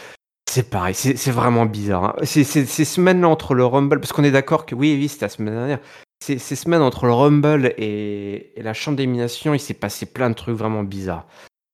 c'est 0.49 0.69
pareil, 0.69 0.95
c'est 0.95 1.31
vraiment 1.31 1.65
bizarre. 1.65 2.03
Hein. 2.05 2.15
Ces 2.23 2.43
semaines-là 2.65 3.27
entre 3.27 3.53
le 3.53 3.65
Rumble, 3.65 3.99
parce 3.99 4.13
qu'on 4.13 4.23
est 4.23 4.31
d'accord 4.31 4.65
que 4.65 4.75
oui, 4.75 4.97
oui, 4.99 5.07
c'était 5.07 5.25
la 5.25 5.29
semaine 5.29 5.53
dernière. 5.53 5.79
Ces, 6.19 6.37
semaines 6.39 6.81
entre 6.81 7.05
le 7.05 7.13
Rumble 7.13 7.73
et, 7.77 8.53
la 8.57 8.73
chambre 8.73 8.97
d'élimination, 8.97 9.53
il 9.53 9.59
s'est 9.59 9.73
passé 9.73 10.05
plein 10.05 10.29
de 10.29 10.35
trucs 10.35 10.55
vraiment 10.55 10.83
bizarres. 10.83 11.25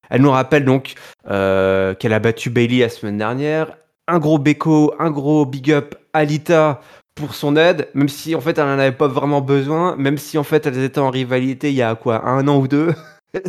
Elle 0.10 0.22
nous 0.22 0.32
rappelle 0.32 0.66
donc 0.66 0.96
euh, 1.30 1.94
qu'elle 1.96 2.14
a 2.14 2.20
battu 2.20 2.50
Bailey 2.50 2.80
la 2.80 2.90
semaine 2.90 3.18
dernière. 3.18 3.78
Un 4.08 4.20
gros 4.20 4.38
béco, 4.38 4.94
un 5.00 5.12
gros 5.12 5.46
big 5.46 5.72
up 5.72 5.96
à 6.12 6.26
Lita 6.26 6.82
pour 7.16 7.36
son 7.36 7.56
aide, 7.56 7.88
même 7.94 8.10
si 8.10 8.36
en 8.36 8.42
fait 8.42 8.58
elle 8.58 8.66
n'en 8.66 8.80
avait 8.80 8.92
pas 8.92 9.08
vraiment 9.08 9.40
besoin, 9.40 9.96
même 9.96 10.18
si 10.18 10.38
en 10.38 10.44
fait 10.44 10.66
elles 10.66 10.84
étaient 10.84 11.00
en 11.00 11.10
rivalité 11.10 11.70
il 11.70 11.76
y 11.76 11.82
a 11.82 11.96
quoi, 11.96 12.28
un 12.28 12.48
an 12.48 12.58
ou 12.58 12.68
deux. 12.68 12.94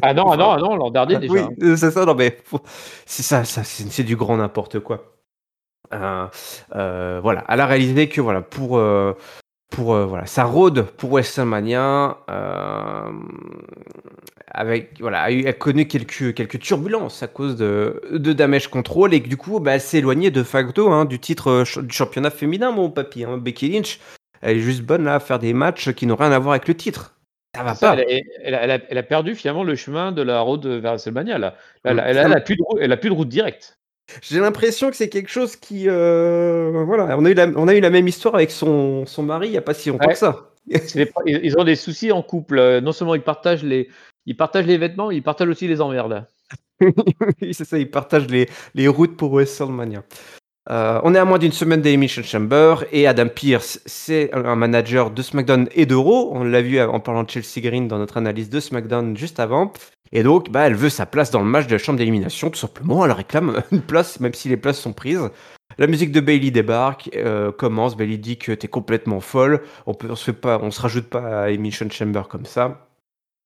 Ah 0.00 0.14
non, 0.14 0.30
ah 0.30 0.36
non, 0.36 0.50
ah 0.52 0.58
non, 0.58 0.76
l'an 0.76 0.90
dernier 0.90 1.18
déjà. 1.18 1.32
Oui, 1.32 1.76
c'est 1.76 1.90
ça, 1.90 2.04
non 2.04 2.14
mais 2.14 2.38
c'est 3.04 3.22
ça, 3.22 3.44
ça 3.44 3.64
c'est 3.64 4.04
du 4.04 4.16
grand 4.16 4.36
n'importe 4.36 4.80
quoi. 4.80 5.13
Euh, 5.94 6.26
euh, 6.74 7.20
voilà, 7.22 7.44
elle 7.48 7.60
a 7.60 7.66
réalisé 7.66 8.08
que 8.08 8.20
voilà 8.20 8.42
pour 8.42 8.78
euh, 8.78 9.12
pour 9.70 9.96
voilà, 9.96 10.26
ça 10.26 10.44
rôde 10.44 10.82
pour 10.82 11.10
WrestleMania 11.10 12.18
avec 14.50 15.00
voilà, 15.00 15.30
elle 15.30 15.46
a 15.48 15.52
connu 15.52 15.86
quelques 15.86 16.34
quelques 16.34 16.60
turbulences 16.60 17.22
à 17.22 17.26
cause 17.26 17.56
de, 17.56 18.02
de 18.10 18.32
damage 18.32 18.68
control 18.68 19.14
et 19.14 19.22
que 19.22 19.28
du 19.28 19.36
coup, 19.36 19.58
bah, 19.60 19.74
elle 19.74 19.80
s'est 19.80 19.98
éloignée 19.98 20.30
de 20.30 20.42
facto 20.42 20.90
hein, 20.92 21.04
du 21.04 21.18
titre 21.18 21.64
du 21.80 21.94
championnat 21.94 22.30
féminin, 22.30 22.70
mon 22.70 22.90
papy. 22.90 23.24
Hein. 23.24 23.38
Becky 23.38 23.68
Lynch, 23.68 23.98
elle 24.42 24.58
est 24.58 24.60
juste 24.60 24.82
bonne 24.82 25.04
là 25.04 25.16
à 25.16 25.20
faire 25.20 25.38
des 25.38 25.52
matchs 25.52 25.92
qui 25.92 26.06
n'ont 26.06 26.16
rien 26.16 26.32
à 26.32 26.38
voir 26.38 26.52
avec 26.52 26.68
le 26.68 26.74
titre. 26.74 27.16
Ça 27.56 27.62
va 27.62 27.74
pas. 27.74 27.96
Elle, 27.96 28.54
a, 28.54 28.78
elle, 28.88 28.98
a, 28.98 29.02
perdu 29.04 29.36
finalement 29.36 29.62
le 29.62 29.76
chemin 29.76 30.10
de 30.10 30.22
la 30.22 30.40
route 30.40 30.66
vers 30.66 30.92
WrestleMania. 30.92 31.38
Là. 31.38 31.56
Elle, 31.84 32.00
a, 32.00 32.40
plus 32.40 32.56
de, 32.56 32.62
elle 32.80 32.90
a 32.90 32.96
plus 32.96 33.10
de 33.10 33.14
route 33.14 33.28
directe. 33.28 33.78
J'ai 34.22 34.38
l'impression 34.38 34.90
que 34.90 34.96
c'est 34.96 35.08
quelque 35.08 35.30
chose 35.30 35.56
qui. 35.56 35.88
Euh, 35.88 36.84
voilà, 36.86 37.16
on 37.18 37.24
a, 37.24 37.30
eu 37.30 37.34
la, 37.34 37.48
on 37.56 37.68
a 37.68 37.74
eu 37.74 37.80
la 37.80 37.90
même 37.90 38.06
histoire 38.06 38.34
avec 38.34 38.50
son, 38.50 39.06
son 39.06 39.22
mari 39.22 39.48
il 39.48 39.52
n'y 39.52 39.56
a 39.56 39.62
pas 39.62 39.74
si 39.74 39.88
longtemps 39.88 40.08
que 40.08 40.14
ça. 40.14 40.50
ils 41.26 41.58
ont 41.58 41.64
des 41.64 41.76
soucis 41.76 42.12
en 42.12 42.22
couple. 42.22 42.58
Euh, 42.58 42.80
non 42.80 42.92
seulement 42.92 43.14
ils 43.14 43.22
partagent 43.22 43.64
les, 43.64 43.88
ils 44.26 44.36
partagent 44.36 44.66
les 44.66 44.78
vêtements, 44.78 45.10
ils 45.10 45.22
partagent 45.22 45.48
aussi 45.48 45.68
les 45.68 45.80
emmerdes. 45.80 46.26
oui, 46.80 47.54
c'est 47.54 47.64
ça, 47.64 47.78
ils 47.78 47.90
partagent 47.90 48.28
les, 48.28 48.48
les 48.74 48.88
routes 48.88 49.16
pour 49.16 49.30
WrestleMania. 49.30 50.02
Euh, 50.70 51.00
on 51.02 51.14
est 51.14 51.18
à 51.18 51.26
moins 51.26 51.38
d'une 51.38 51.52
semaine 51.52 51.82
d'Elimination 51.82 52.22
Chamber 52.22 52.76
et 52.90 53.06
Adam 53.06 53.28
Pierce, 53.28 53.80
c'est 53.84 54.32
un 54.32 54.56
manager 54.56 55.10
de 55.10 55.20
SmackDown 55.20 55.68
et 55.74 55.84
d'Euro. 55.84 56.30
On 56.32 56.42
l'a 56.42 56.62
vu 56.62 56.80
en 56.80 57.00
parlant 57.00 57.22
de 57.22 57.30
Chelsea 57.30 57.60
Green 57.60 57.86
dans 57.86 57.98
notre 57.98 58.16
analyse 58.16 58.48
de 58.48 58.60
SmackDown 58.60 59.14
juste 59.16 59.40
avant. 59.40 59.72
Et 60.14 60.22
donc, 60.22 60.50
bah, 60.50 60.66
elle 60.66 60.76
veut 60.76 60.88
sa 60.88 61.06
place 61.06 61.32
dans 61.32 61.40
le 61.40 61.46
match 61.46 61.66
de 61.66 61.72
la 61.72 61.78
chambre 61.78 61.98
d'élimination, 61.98 62.48
tout 62.48 62.58
simplement. 62.58 63.04
Elle 63.04 63.12
réclame 63.12 63.62
une 63.72 63.82
place, 63.82 64.20
même 64.20 64.32
si 64.32 64.48
les 64.48 64.56
places 64.56 64.78
sont 64.78 64.92
prises. 64.92 65.28
La 65.76 65.88
musique 65.88 66.12
de 66.12 66.20
Bailey 66.20 66.52
débarque, 66.52 67.10
euh, 67.16 67.50
commence. 67.50 67.96
Bailey 67.96 68.16
dit 68.16 68.38
que 68.38 68.52
t'es 68.52 68.68
complètement 68.68 69.20
folle. 69.20 69.62
On, 69.86 69.94
peut, 69.94 70.14
se 70.14 70.30
on 70.44 70.70
se 70.70 70.80
rajoute 70.80 71.08
pas 71.08 71.42
à 71.42 71.48
Elimination 71.48 71.90
Chamber 71.90 72.22
comme 72.30 72.46
ça. 72.46 72.86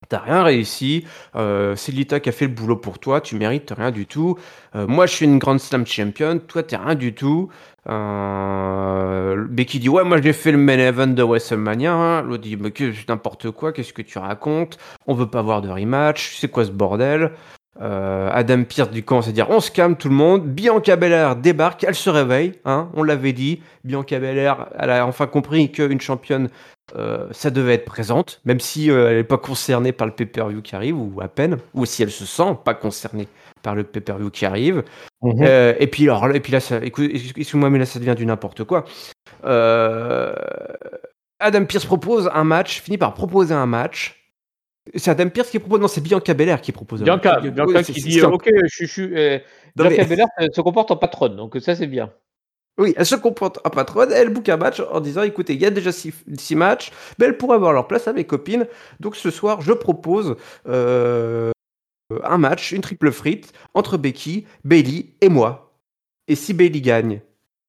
T'as 0.09 0.20
rien 0.20 0.42
réussi. 0.42 1.05
Euh, 1.36 1.74
c'est 1.76 1.92
Lita 1.92 2.20
qui 2.20 2.28
a 2.28 2.32
fait 2.32 2.46
le 2.46 2.53
boulot 2.53 2.76
pour 2.76 2.99
toi. 2.99 3.20
Tu 3.20 3.36
mérites 3.36 3.72
rien 3.76 3.90
du 3.90 4.07
tout. 4.07 4.38
Euh, 4.74 4.86
moi, 4.86 5.07
je 5.07 5.14
suis 5.14 5.24
une 5.26 5.38
grande 5.38 5.61
slam 5.61 5.86
champion. 5.86 6.38
Toi, 6.38 6.62
t'es 6.62 6.76
rien 6.76 6.94
du 6.94 7.14
tout. 7.14 7.51
Becky 7.86 9.78
dit 9.78 9.88
ouais, 9.88 10.05
moi 10.05 10.20
j'ai 10.20 10.34
fait 10.34 10.53
le 10.53 10.59
main 10.59 10.78
event 10.78 11.07
de 11.07 11.22
WrestleMania. 11.22 11.92
Hein. 11.92 12.22
L'autre 12.22 12.42
dit 12.42 12.57
mais 12.57 12.70
que 12.70 12.92
n'importe 13.09 13.51
quoi. 13.51 13.72
Qu'est-ce 13.72 13.92
que 13.92 14.03
tu 14.03 14.18
racontes? 14.18 14.78
On 15.07 15.14
veut 15.14 15.28
pas 15.28 15.42
voir 15.42 15.62
de 15.62 15.68
rematch. 15.68 16.36
C'est 16.38 16.49
quoi 16.49 16.64
ce 16.64 16.70
bordel? 16.70 17.32
Euh, 17.80 18.28
Adam 18.32 18.64
Pierce 18.64 18.90
du 18.90 19.05
camp, 19.05 19.22
c'est-à-dire 19.22 19.51
on 19.51 19.61
se 19.61 19.70
calme 19.70 19.96
tout 19.96 20.09
le 20.09 20.14
monde. 20.14 20.49
Bianca 20.49 20.96
Belair 20.96 21.36
débarque, 21.36 21.84
elle 21.84 21.94
se 21.94 22.11
réveille, 22.11 22.55
hein, 22.64 22.90
on 22.94 23.05
l'avait 23.05 23.32
dit. 23.32 23.62
Bianca 23.84 24.18
Belair, 24.18 24.68
elle 24.76 24.90
a 24.90 25.07
enfin 25.07 25.28
compris 25.28 25.70
qu'une 25.70 26.01
championne, 26.01 26.49
euh, 26.97 27.28
ça 27.32 27.51
devait 27.51 27.74
être 27.74 27.84
présente, 27.84 28.41
même 28.45 28.61
si 28.61 28.91
euh, 28.91 29.11
elle 29.11 29.16
n'est 29.18 29.24
pas 29.24 29.39
concernée 29.39 29.93
par 29.93 30.07
le 30.07 30.14
pay-per-view 30.14 30.62
qui 30.62 30.74
arrive, 30.74 30.97
ou 30.99 31.20
à 31.20 31.28
peine, 31.28 31.59
ou 31.74 31.84
si 31.84 32.03
elle 32.03 32.11
se 32.11 32.24
sent 32.24 32.57
pas 32.64 32.74
concernée 32.74 33.28
par 33.62 33.74
le 33.74 33.84
pay-per-view 33.84 34.30
qui 34.30 34.47
arrive. 34.47 34.84
Mhm. 35.22 35.43
et 35.78 35.86
puis 35.89 36.05
alors, 36.05 36.30
et 36.30 36.41
puis 36.41 36.53
là, 36.53 36.59
excuse-moi, 36.59 37.70
mais 37.70 37.78
là 37.78 37.86
ça 37.86 37.99
devient 37.99 38.14
du 38.16 38.24
n'importe 38.24 38.64
quoi. 38.64 38.84
Adam 41.41 41.64
Pierce 41.66 41.86
propose 41.86 42.30
un 42.32 42.45
match, 42.45 42.80
finit 42.82 42.99
par 42.99 43.14
proposer 43.14 43.55
un 43.55 43.66
match 43.66 44.18
c'est 44.95 45.11
Adam 45.11 45.28
Pierce 45.28 45.51
qui 45.51 45.59
propose. 45.59 45.80
Non, 45.80 45.89
c'est 45.89 46.01
Bianca 46.01 46.34
Belair 46.34 46.61
qui 46.61 46.72
propose. 46.72 47.03
Bianca, 47.03 47.41
Bianca 47.41 47.82
qui 47.82 48.01
dit 48.01 48.22
Ok, 48.22 48.49
je 48.70 48.86
suis. 48.86 49.03
Euh, 49.14 49.39
Bianca 49.76 50.05
Belair 50.05 50.26
se 50.53 50.61
comporte 50.61 50.91
en 50.91 50.97
patronne, 50.97 51.36
donc 51.36 51.57
ça, 51.61 51.74
c'est 51.74 51.86
bien. 51.86 52.11
Oui, 52.78 52.94
elle 52.96 53.06
se 53.06 53.16
comporte 53.16 53.58
en 53.64 53.70
patronne, 53.70 54.12
elle 54.12 54.28
book 54.28 54.48
un 54.48 54.56
match 54.56 54.80
en 54.80 55.00
disant 55.00 55.22
écoutez, 55.22 55.54
il 55.54 55.60
y 55.60 55.66
a 55.66 55.70
déjà 55.70 55.90
six, 55.90 56.14
matchs, 56.54 56.92
mais 57.18 57.26
elle 57.26 57.36
pourrait 57.36 57.56
avoir 57.56 57.72
leur 57.72 57.88
place 57.88 58.06
à 58.06 58.12
mes 58.12 58.24
copines. 58.24 58.66
Donc 59.00 59.16
ce 59.16 59.30
soir, 59.30 59.60
je 59.60 59.72
propose 59.72 60.36
euh, 60.68 61.50
un 62.22 62.38
match, 62.38 62.70
une 62.70 62.80
triple 62.80 63.10
frite 63.10 63.52
entre 63.74 63.96
Becky, 63.96 64.46
Bailey 64.64 65.06
et 65.20 65.28
moi. 65.28 65.74
Et 66.28 66.36
si 66.36 66.54
Bailey 66.54 66.80
gagne, 66.80 67.20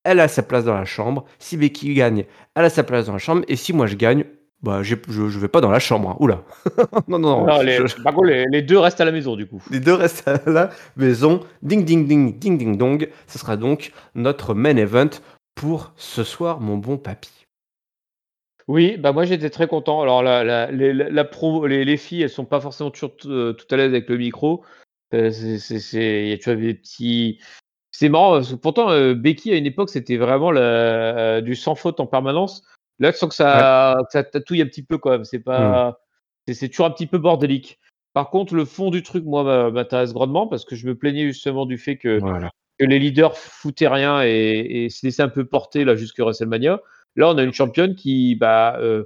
elle 0.03 0.19
a 0.19 0.27
sa 0.27 0.43
place 0.43 0.65
dans 0.65 0.75
la 0.75 0.85
chambre. 0.85 1.25
Si 1.39 1.57
Becky 1.57 1.93
gagne, 1.95 2.25
elle 2.55 2.65
a 2.65 2.69
sa 2.69 2.83
place 2.83 3.07
dans 3.07 3.13
la 3.13 3.19
chambre. 3.19 3.43
Et 3.47 3.55
si 3.55 3.73
moi 3.73 3.87
je 3.87 3.95
gagne, 3.95 4.25
bah, 4.61 4.83
je, 4.83 4.95
je 5.07 5.39
vais 5.39 5.47
pas 5.47 5.61
dans 5.61 5.71
la 5.71 5.79
chambre. 5.79 6.09
Hein. 6.09 6.17
Oula. 6.19 6.43
non, 7.07 7.19
non, 7.19 7.45
non. 7.45 7.61
les, 7.61 7.79
Par 8.03 8.13
contre, 8.13 8.27
les, 8.27 8.61
deux 8.61 8.77
restent 8.77 9.01
à 9.01 9.05
la 9.05 9.11
maison, 9.11 9.35
du 9.35 9.47
coup. 9.47 9.63
Les 9.71 9.79
deux 9.79 9.93
restent 9.93 10.27
à 10.27 10.39
la 10.45 10.69
maison. 10.97 11.41
Ding, 11.61 11.85
ding, 11.85 12.07
ding, 12.07 12.37
ding, 12.37 12.57
ding, 12.57 12.77
dong. 12.77 13.09
Ce 13.27 13.39
sera 13.39 13.55
donc 13.55 13.91
notre 14.15 14.53
main 14.53 14.75
event 14.75 15.09
pour 15.55 15.93
ce 15.95 16.23
soir, 16.23 16.59
mon 16.59 16.77
bon 16.77 16.97
papy. 16.97 17.31
Oui, 18.67 18.97
bah 18.97 19.13
moi 19.13 19.25
j'étais 19.25 19.49
très 19.49 19.67
content. 19.67 20.01
Alors 20.01 20.21
la, 20.21 20.43
la, 20.43 20.69
les, 20.69 20.93
la 20.93 21.25
pro, 21.25 21.65
les, 21.65 21.83
les, 21.83 21.97
filles, 21.97 22.21
elles 22.21 22.29
sont 22.29 22.45
pas 22.45 22.61
forcément 22.61 22.91
toujours 22.91 23.15
euh, 23.25 23.51
tout 23.53 23.65
à 23.71 23.77
l'aise 23.77 23.87
avec 23.89 24.07
le 24.07 24.17
micro. 24.17 24.63
Euh, 25.15 25.31
c'est, 25.31 26.37
tu 26.39 26.49
vois 26.49 26.61
des 26.61 26.75
petits. 26.75 27.39
C'est 27.91 28.09
marrant. 28.09 28.41
pourtant, 28.61 28.91
euh, 28.91 29.15
Becky 29.15 29.51
à 29.51 29.55
une 29.55 29.65
époque, 29.65 29.89
c'était 29.89 30.17
vraiment 30.17 30.51
la, 30.51 31.41
du 31.41 31.55
sans 31.55 31.73
faute 31.73 31.99
en 31.99 32.05
permanence. 32.05 32.63
Là, 32.99 33.11
tu 33.11 33.17
sens 33.17 33.29
que 33.29 33.35
ça, 33.35 33.97
ça 34.09 34.23
tatouille 34.23 34.61
un 34.61 34.65
petit 34.65 34.83
peu 34.83 34.97
quand 34.97 35.11
même. 35.11 35.25
C'est 35.25 35.39
pas, 35.39 35.97
mmh. 36.47 36.53
c'est 36.53 36.69
toujours 36.69 36.85
un 36.85 36.91
petit 36.91 37.07
peu 37.07 37.17
bordélique. 37.17 37.79
Par 38.13 38.29
contre, 38.29 38.55
le 38.55 38.65
fond 38.65 38.89
du 38.89 39.03
truc, 39.03 39.23
moi, 39.25 39.71
m'intéresse 39.71 40.13
grandement 40.13 40.47
parce 40.47 40.65
que 40.65 40.75
je 40.75 40.87
me 40.87 40.95
plaignais 40.95 41.27
justement 41.27 41.65
du 41.65 41.77
fait 41.77 41.97
que, 41.97 42.19
que 42.79 42.85
les 42.85 42.99
leaders 42.99 43.37
foutaient 43.37 43.87
rien 43.87 44.23
et, 44.23 44.85
et 44.85 44.89
se 44.89 45.05
laissaient 45.05 45.23
un 45.23 45.29
peu 45.29 45.45
porter 45.45 45.85
là 45.85 45.95
jusqu'à 45.95 46.23
WrestleMania. 46.23 46.81
Là, 47.15 47.29
on 47.29 47.37
a 47.37 47.43
une 47.43 47.53
championne 47.53 47.95
qui 47.95 48.35
bah, 48.35 48.77
euh, 48.79 49.05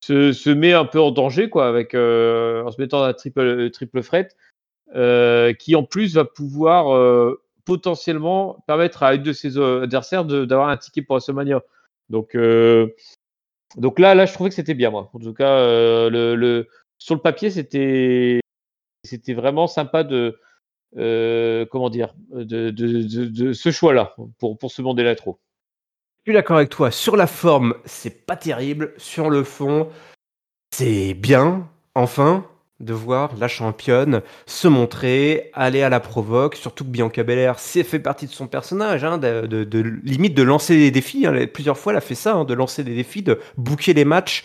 se, 0.00 0.32
se, 0.32 0.50
met 0.50 0.72
un 0.72 0.84
peu 0.84 1.00
en 1.00 1.10
danger 1.10 1.48
quoi, 1.48 1.66
avec, 1.66 1.94
euh, 1.94 2.62
en 2.64 2.70
se 2.70 2.80
mettant 2.80 3.02
à 3.02 3.14
triple, 3.14 3.70
triple 3.70 4.02
fret, 4.02 4.28
euh, 4.94 5.52
qui 5.54 5.74
en 5.74 5.82
plus 5.82 6.14
va 6.14 6.24
pouvoir 6.24 6.94
euh, 6.94 7.40
potentiellement 7.64 8.62
permettre 8.66 9.02
à 9.02 9.14
une 9.14 9.22
de 9.22 9.32
ses 9.32 9.58
adversaires 9.58 10.24
d'avoir 10.24 10.68
un 10.68 10.76
ticket 10.76 11.02
pour 11.02 11.16
WrestleMania. 11.16 11.62
Donc, 12.10 12.34
euh, 12.34 12.94
donc 13.76 13.98
là, 13.98 14.14
là, 14.14 14.26
je 14.26 14.32
trouvais 14.32 14.50
que 14.50 14.56
c'était 14.56 14.74
bien, 14.74 14.90
moi. 14.90 15.10
En 15.12 15.18
tout 15.18 15.34
cas, 15.34 15.58
euh, 15.58 16.10
le, 16.10 16.68
sur 16.98 17.14
le 17.14 17.20
papier, 17.20 17.50
c'était, 17.50 18.40
c'était 19.04 19.34
vraiment 19.34 19.66
sympa 19.66 20.04
de, 20.04 20.38
euh, 20.96 21.66
comment 21.70 21.90
dire, 21.90 22.14
de, 22.32 22.70
de, 22.70 23.52
ce 23.52 23.70
choix-là 23.70 24.14
pour, 24.38 24.58
pour 24.58 24.70
ce 24.70 24.82
monde 24.82 25.00
trop. 25.16 25.40
Je 26.24 26.30
suis 26.30 26.34
d'accord 26.34 26.56
avec 26.56 26.70
toi. 26.70 26.90
Sur 26.90 27.16
la 27.16 27.26
forme, 27.26 27.74
c'est 27.84 28.26
pas 28.26 28.36
terrible. 28.36 28.94
Sur 28.96 29.28
le 29.28 29.44
fond, 29.44 29.90
c'est 30.70 31.14
bien. 31.14 31.68
Enfin, 31.94 32.46
de 32.84 32.92
voir 32.92 33.32
la 33.38 33.48
championne 33.48 34.22
se 34.46 34.68
montrer, 34.68 35.50
aller 35.54 35.82
à 35.82 35.88
la 35.88 36.00
provoque, 36.00 36.54
surtout 36.56 36.84
que 36.84 36.90
Bianca 36.90 37.22
Belair, 37.22 37.58
c'est 37.58 37.84
fait 37.84 37.98
partie 37.98 38.26
de 38.26 38.32
son 38.32 38.46
personnage, 38.46 39.04
hein, 39.04 39.18
de, 39.18 40.00
limite 40.02 40.34
de 40.34 40.42
lancer 40.42 40.76
des 40.76 40.90
défis. 40.90 41.26
Hein. 41.26 41.46
plusieurs 41.52 41.78
fois, 41.78 41.92
elle 41.92 41.98
a 41.98 42.02
fait 42.02 42.14
ça, 42.14 42.34
hein, 42.34 42.44
de 42.44 42.54
lancer 42.54 42.84
des 42.84 42.94
défis, 42.94 43.22
de 43.22 43.40
booker 43.56 43.94
les 43.94 44.04
matchs 44.04 44.44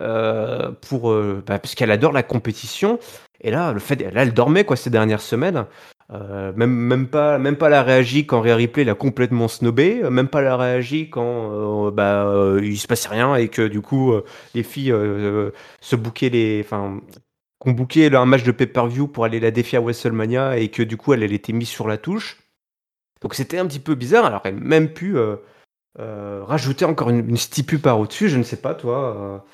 euh, 0.00 0.70
pour 0.88 1.10
euh, 1.10 1.42
bah, 1.46 1.58
parce 1.58 1.74
qu'elle 1.74 1.90
adore 1.90 2.12
la 2.12 2.22
compétition. 2.22 2.98
Et 3.40 3.50
là, 3.50 3.72
le 3.72 3.80
fait, 3.80 4.00
elle 4.00 4.32
dormait 4.32 4.64
quoi 4.64 4.76
ces 4.76 4.90
dernières 4.90 5.20
semaines. 5.20 5.66
Euh, 6.12 6.52
même, 6.56 6.70
même 6.70 7.08
pas, 7.08 7.38
même 7.38 7.56
pas 7.56 7.68
la 7.68 7.82
réagi 7.82 8.26
quand 8.26 8.40
Rhea 8.40 8.56
Ripley 8.56 8.84
l'a 8.84 8.94
complètement 8.94 9.48
snobé, 9.48 10.02
même 10.10 10.28
pas 10.28 10.42
la 10.42 10.56
réagi 10.56 11.10
quand 11.10 11.90
bah, 11.90 12.30
il 12.62 12.78
se 12.78 12.86
passait 12.86 13.08
rien 13.08 13.34
et 13.34 13.48
que 13.48 13.66
du 13.66 13.80
coup 13.80 14.12
les 14.54 14.62
filles 14.62 14.94
se 15.80 15.96
bouquaient 15.96 16.28
les, 16.28 16.66
qu'on 17.62 17.70
bouquait 17.70 18.12
un 18.12 18.24
match 18.24 18.42
de 18.42 18.50
pay-per-view 18.50 19.06
pour 19.06 19.24
aller 19.24 19.38
la 19.38 19.52
défier 19.52 19.78
à 19.78 19.80
WrestleMania 19.80 20.56
et 20.56 20.68
que 20.68 20.82
du 20.82 20.96
coup 20.96 21.12
elle, 21.12 21.22
était 21.22 21.52
mise 21.52 21.68
sur 21.68 21.86
la 21.86 21.96
touche. 21.96 22.38
Donc 23.20 23.36
c'était 23.36 23.58
un 23.58 23.66
petit 23.68 23.78
peu 23.78 23.94
bizarre. 23.94 24.24
Alors 24.24 24.40
elle 24.42 24.56
a 24.56 24.58
même 24.58 24.92
pu 24.92 25.16
euh, 25.16 25.36
euh, 26.00 26.42
rajouter 26.42 26.84
encore 26.84 27.10
une, 27.10 27.28
une 27.28 27.36
stipu 27.36 27.78
par 27.78 28.00
au-dessus. 28.00 28.28
Je 28.28 28.36
ne 28.36 28.42
sais 28.42 28.56
pas 28.56 28.74
toi. 28.74 29.46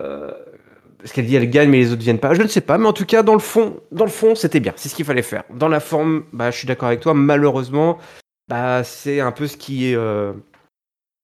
Euh, 0.00 0.30
parce 0.98 1.10
qu'elle 1.10 1.26
dit 1.26 1.34
elle 1.34 1.50
gagne 1.50 1.70
mais 1.70 1.78
les 1.78 1.90
autres 1.90 2.02
viennent 2.02 2.20
pas. 2.20 2.34
Je 2.34 2.42
ne 2.42 2.46
sais 2.46 2.60
pas. 2.60 2.78
Mais 2.78 2.86
en 2.86 2.92
tout 2.92 3.04
cas 3.04 3.24
dans 3.24 3.32
le 3.32 3.40
fond, 3.40 3.80
dans 3.90 4.04
le 4.04 4.12
fond 4.12 4.36
c'était 4.36 4.60
bien. 4.60 4.72
C'est 4.76 4.88
ce 4.88 4.94
qu'il 4.94 5.04
fallait 5.04 5.20
faire. 5.20 5.42
Dans 5.52 5.68
la 5.68 5.80
forme, 5.80 6.26
bah 6.32 6.52
je 6.52 6.58
suis 6.58 6.68
d'accord 6.68 6.86
avec 6.86 7.00
toi. 7.00 7.14
Malheureusement, 7.14 7.98
bah 8.46 8.84
c'est 8.84 9.18
un 9.18 9.32
peu 9.32 9.48
ce 9.48 9.56
qui 9.56 9.96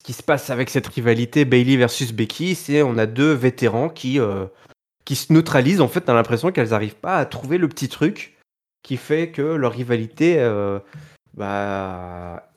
qui 0.02 0.12
se 0.12 0.24
passe 0.24 0.50
avec 0.50 0.70
cette 0.70 0.88
rivalité 0.88 1.44
Bailey 1.44 1.76
versus 1.76 2.12
Becky. 2.12 2.56
C'est 2.56 2.82
on 2.82 2.98
a 2.98 3.06
deux 3.06 3.32
vétérans 3.32 3.88
qui 3.88 4.18
qui 5.06 5.16
se 5.16 5.32
neutralisent. 5.32 5.80
En 5.80 5.88
fait, 5.88 6.02
t'as 6.02 6.12
l'impression 6.12 6.52
qu'elles 6.52 6.70
n'arrivent 6.70 6.96
pas 6.96 7.16
à 7.16 7.24
trouver 7.24 7.56
le 7.56 7.68
petit 7.68 7.88
truc 7.88 8.36
qui 8.82 8.98
fait 8.98 9.30
que 9.30 9.40
leur 9.40 9.72
rivalité 9.72 10.36
euh, 10.38 10.78
bah, 11.34 12.50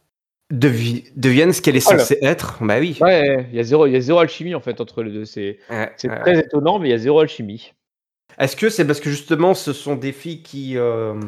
devienne 0.51 1.53
ce 1.53 1.61
qu'elle 1.61 1.77
est 1.77 1.79
censée 1.79 2.17
être. 2.21 2.57
Bah 2.61 2.79
oui. 2.79 2.97
Ouais, 2.99 3.47
il 3.49 3.55
y, 3.55 3.59
a 3.59 3.63
zéro, 3.63 3.87
y 3.87 3.95
a 3.95 4.01
zéro 4.01 4.19
alchimie 4.19 4.55
en 4.55 4.59
fait 4.59 4.81
entre 4.81 5.01
les 5.03 5.11
deux. 5.11 5.25
C'est 5.25 5.59
très 5.67 6.39
étonnant, 6.39 6.79
mais 6.79 6.89
il 6.89 6.91
y 6.91 6.95
a 6.95 6.97
zéro 6.97 7.19
alchimie. 7.19 7.73
Est-ce 8.37 8.55
que 8.55 8.69
c'est 8.69 8.85
parce 8.85 8.99
que 8.99 9.09
justement 9.09 9.53
ce 9.53 9.71
sont 9.71 9.95
des 9.95 10.11
filles 10.11 10.43
qui. 10.43 10.77
Euh, 10.77 11.19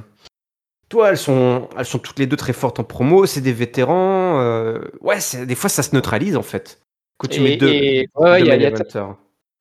toi, 0.89 1.09
elles 1.09 1.17
sont, 1.17 1.69
elles 1.77 1.85
sont 1.85 1.99
toutes 1.99 2.19
les 2.19 2.27
deux 2.27 2.35
très 2.35 2.53
fortes 2.53 2.79
en 2.79 2.83
promo, 2.83 3.25
c'est 3.25 3.41
des 3.41 3.53
vétérans. 3.53 4.41
Euh, 4.41 4.79
ouais, 4.99 5.19
des 5.45 5.55
fois 5.55 5.69
ça 5.69 5.83
se 5.83 5.95
neutralise 5.95 6.35
en 6.35 6.43
fait. 6.43 6.81
Quand 7.17 7.27
tu 7.27 7.39
mets 7.39 7.55
deux, 7.55 7.67
ouais, 8.15 8.41
il 8.41 8.47
y 8.47 8.65
a, 8.65 9.17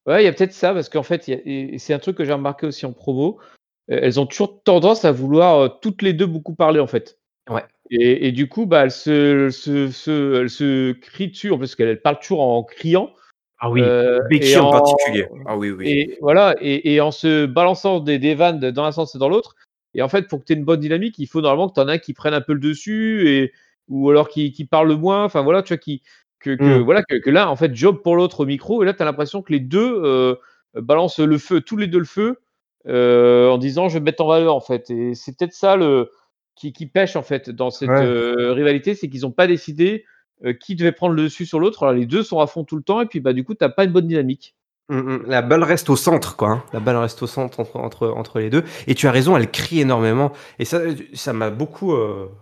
Ouais, 0.06 0.22
il 0.22 0.24
y 0.24 0.28
a 0.28 0.32
peut-être 0.32 0.52
ça, 0.52 0.72
parce 0.72 0.88
qu'en 0.88 1.02
fait, 1.02 1.30
c'est 1.78 1.94
un 1.94 1.98
truc 1.98 2.16
que 2.16 2.24
j'ai 2.24 2.32
remarqué 2.32 2.66
aussi 2.66 2.86
en 2.86 2.92
promo. 2.92 3.38
Euh, 3.90 3.98
elles 4.02 4.20
ont 4.20 4.26
toujours 4.26 4.62
tendance 4.62 5.04
à 5.04 5.12
vouloir 5.12 5.58
euh, 5.58 5.68
toutes 5.82 6.02
les 6.02 6.12
deux 6.12 6.26
beaucoup 6.26 6.54
parler, 6.54 6.80
en 6.80 6.86
fait. 6.86 7.18
Ouais. 7.48 7.64
Et, 7.90 8.30
du 8.30 8.48
coup, 8.48 8.66
bah, 8.66 8.84
elles 8.84 8.92
se, 8.92 9.50
se, 9.50 9.90
se, 9.90 10.46
se 10.46 10.92
crient 10.92 11.28
dessus, 11.28 11.50
en 11.50 11.58
plus, 11.58 11.74
qu'elles 11.74 12.00
parlent 12.00 12.20
toujours 12.20 12.40
en 12.40 12.62
criant. 12.62 13.10
Ah 13.58 13.68
oui, 13.68 13.82
euh, 13.82 14.20
Becky 14.30 14.56
en, 14.56 14.70
particulier. 14.70 15.26
Ah 15.44 15.56
oui, 15.56 15.70
oui. 15.70 15.88
Et 15.88 16.18
voilà, 16.20 16.54
et, 16.60 17.00
en 17.00 17.10
se 17.10 17.46
balançant 17.46 18.00
des, 18.00 18.18
des 18.18 18.34
vannes 18.34 18.60
dans 18.70 18.84
un 18.84 18.92
sens 18.92 19.14
et 19.14 19.18
dans 19.18 19.28
l'autre. 19.28 19.56
Et 19.92 20.02
en 20.02 20.08
fait, 20.08 20.28
pour 20.28 20.38
que 20.38 20.44
tu 20.44 20.52
aies 20.52 20.56
une 20.56 20.64
bonne 20.64 20.80
dynamique, 20.80 21.18
il 21.18 21.26
faut 21.26 21.40
normalement 21.40 21.68
que 21.68 21.74
tu 21.74 21.80
en 21.80 21.88
aies 21.88 21.94
un 21.94 21.98
qui 21.98 22.14
prenne 22.14 22.32
un 22.32 22.40
peu 22.40 22.52
le 22.52 22.60
dessus, 22.60 23.28
et, 23.28 23.52
ou 23.88 24.08
alors 24.08 24.28
qui, 24.28 24.52
qui 24.52 24.64
parle 24.64 24.94
moins. 24.94 25.24
Enfin 25.24 25.42
voilà, 25.42 25.62
tu 25.62 25.74
vois, 25.74 25.78
qui, 25.78 26.02
que, 26.40 26.50
mmh. 26.50 26.82
voilà 26.82 27.02
que, 27.02 27.30
là 27.30 27.50
en 27.50 27.56
fait 27.56 27.74
job 27.74 28.00
pour 28.02 28.16
l'autre 28.16 28.40
au 28.40 28.46
micro 28.46 28.82
et 28.82 28.86
là 28.86 28.94
tu 28.94 29.02
as 29.02 29.04
l'impression 29.04 29.42
que 29.42 29.52
les 29.52 29.60
deux 29.60 30.02
euh, 30.04 30.34
balancent 30.74 31.20
le 31.20 31.38
feu 31.38 31.60
tous 31.60 31.76
les 31.76 31.86
deux 31.86 31.98
le 31.98 32.04
feu 32.04 32.40
euh, 32.88 33.50
en 33.50 33.58
disant 33.58 33.88
je 33.88 33.94
vais 33.94 34.04
mettre 34.04 34.24
en 34.24 34.28
valeur 34.28 34.54
en 34.54 34.60
fait 34.60 34.90
et 34.90 35.14
c'est 35.14 35.36
peut-être 35.36 35.52
ça 35.52 35.76
le 35.76 36.10
qui, 36.56 36.72
qui, 36.72 36.86
pêche 36.86 37.16
en 37.16 37.22
fait 37.22 37.50
dans 37.50 37.70
cette 37.70 37.90
euh, 37.90 38.52
rivalité 38.52 38.94
c'est 38.94 39.08
qu'ils 39.08 39.22
n'ont 39.22 39.30
pas 39.30 39.46
décidé 39.46 40.04
qui 40.58 40.74
devait 40.74 40.92
prendre 40.92 41.14
le 41.14 41.24
dessus 41.24 41.44
sur 41.44 41.60
l'autre 41.60 41.82
alors 41.82 41.94
les 41.94 42.06
deux 42.06 42.22
sont 42.22 42.40
à 42.40 42.46
fond 42.46 42.64
tout 42.64 42.76
le 42.76 42.82
temps 42.82 43.02
et 43.02 43.06
puis 43.06 43.20
bah 43.20 43.34
du 43.34 43.44
coup 43.44 43.54
t'as 43.54 43.68
pas 43.68 43.84
une 43.84 43.92
bonne 43.92 44.06
dynamique 44.06 44.54
mmh, 44.88 44.96
mmh. 44.96 45.22
La 45.26 45.42
balle 45.42 45.62
reste 45.62 45.90
au 45.90 45.96
centre, 45.96 46.36
quoi. 46.36 46.48
Hein. 46.48 46.64
La 46.72 46.80
balle 46.80 46.96
reste 46.96 47.22
au 47.22 47.26
centre 47.26 47.60
entre, 47.60 47.76
entre, 47.76 48.08
entre, 48.08 48.40
les 48.40 48.48
deux. 48.48 48.64
Et 48.86 48.94
tu 48.94 49.06
as 49.06 49.12
raison, 49.12 49.36
elle 49.36 49.50
crie 49.50 49.80
énormément. 49.80 50.32
Et 50.58 50.64
ça, 50.64 50.80
ça 51.12 51.34
m'a 51.34 51.50
beaucoup 51.50 51.94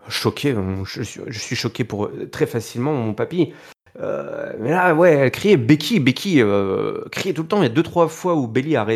choqué. 0.08 0.54
Je, 0.84 1.02
je, 1.02 1.38
suis 1.38 1.56
choqué 1.56 1.82
pour 1.82 2.08
très 2.30 2.46
facilement, 2.46 2.94
mon 2.94 3.14
papy. 3.14 3.52
Euh, 4.00 4.52
mais 4.60 4.70
là, 4.70 4.94
ouais, 4.94 5.12
elle 5.12 5.30
criait 5.30 5.56
Becky, 5.56 5.98
Becky, 6.00 6.40
euh, 6.40 7.04
criait 7.10 7.34
tout 7.34 7.42
le 7.42 7.48
temps. 7.48 7.58
Il 7.58 7.64
y 7.64 7.66
a 7.66 7.70
deux, 7.70 7.82
trois 7.82 8.08
fois 8.08 8.34
où 8.34 8.46
Bailey 8.46 8.76
a, 8.76 8.86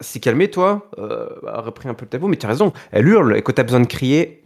s'est 0.00 0.20
calmée, 0.20 0.50
toi, 0.50 0.90
euh, 0.98 1.28
a 1.46 1.60
repris 1.60 1.88
un 1.88 1.94
peu 1.94 2.04
le 2.04 2.10
tabou, 2.10 2.26
mais 2.26 2.36
tu 2.36 2.46
as 2.46 2.48
raison, 2.48 2.72
elle 2.90 3.06
hurle, 3.06 3.36
et 3.36 3.42
quand 3.42 3.52
tu 3.52 3.60
as 3.60 3.64
besoin 3.64 3.80
de 3.80 3.86
crier, 3.86 4.42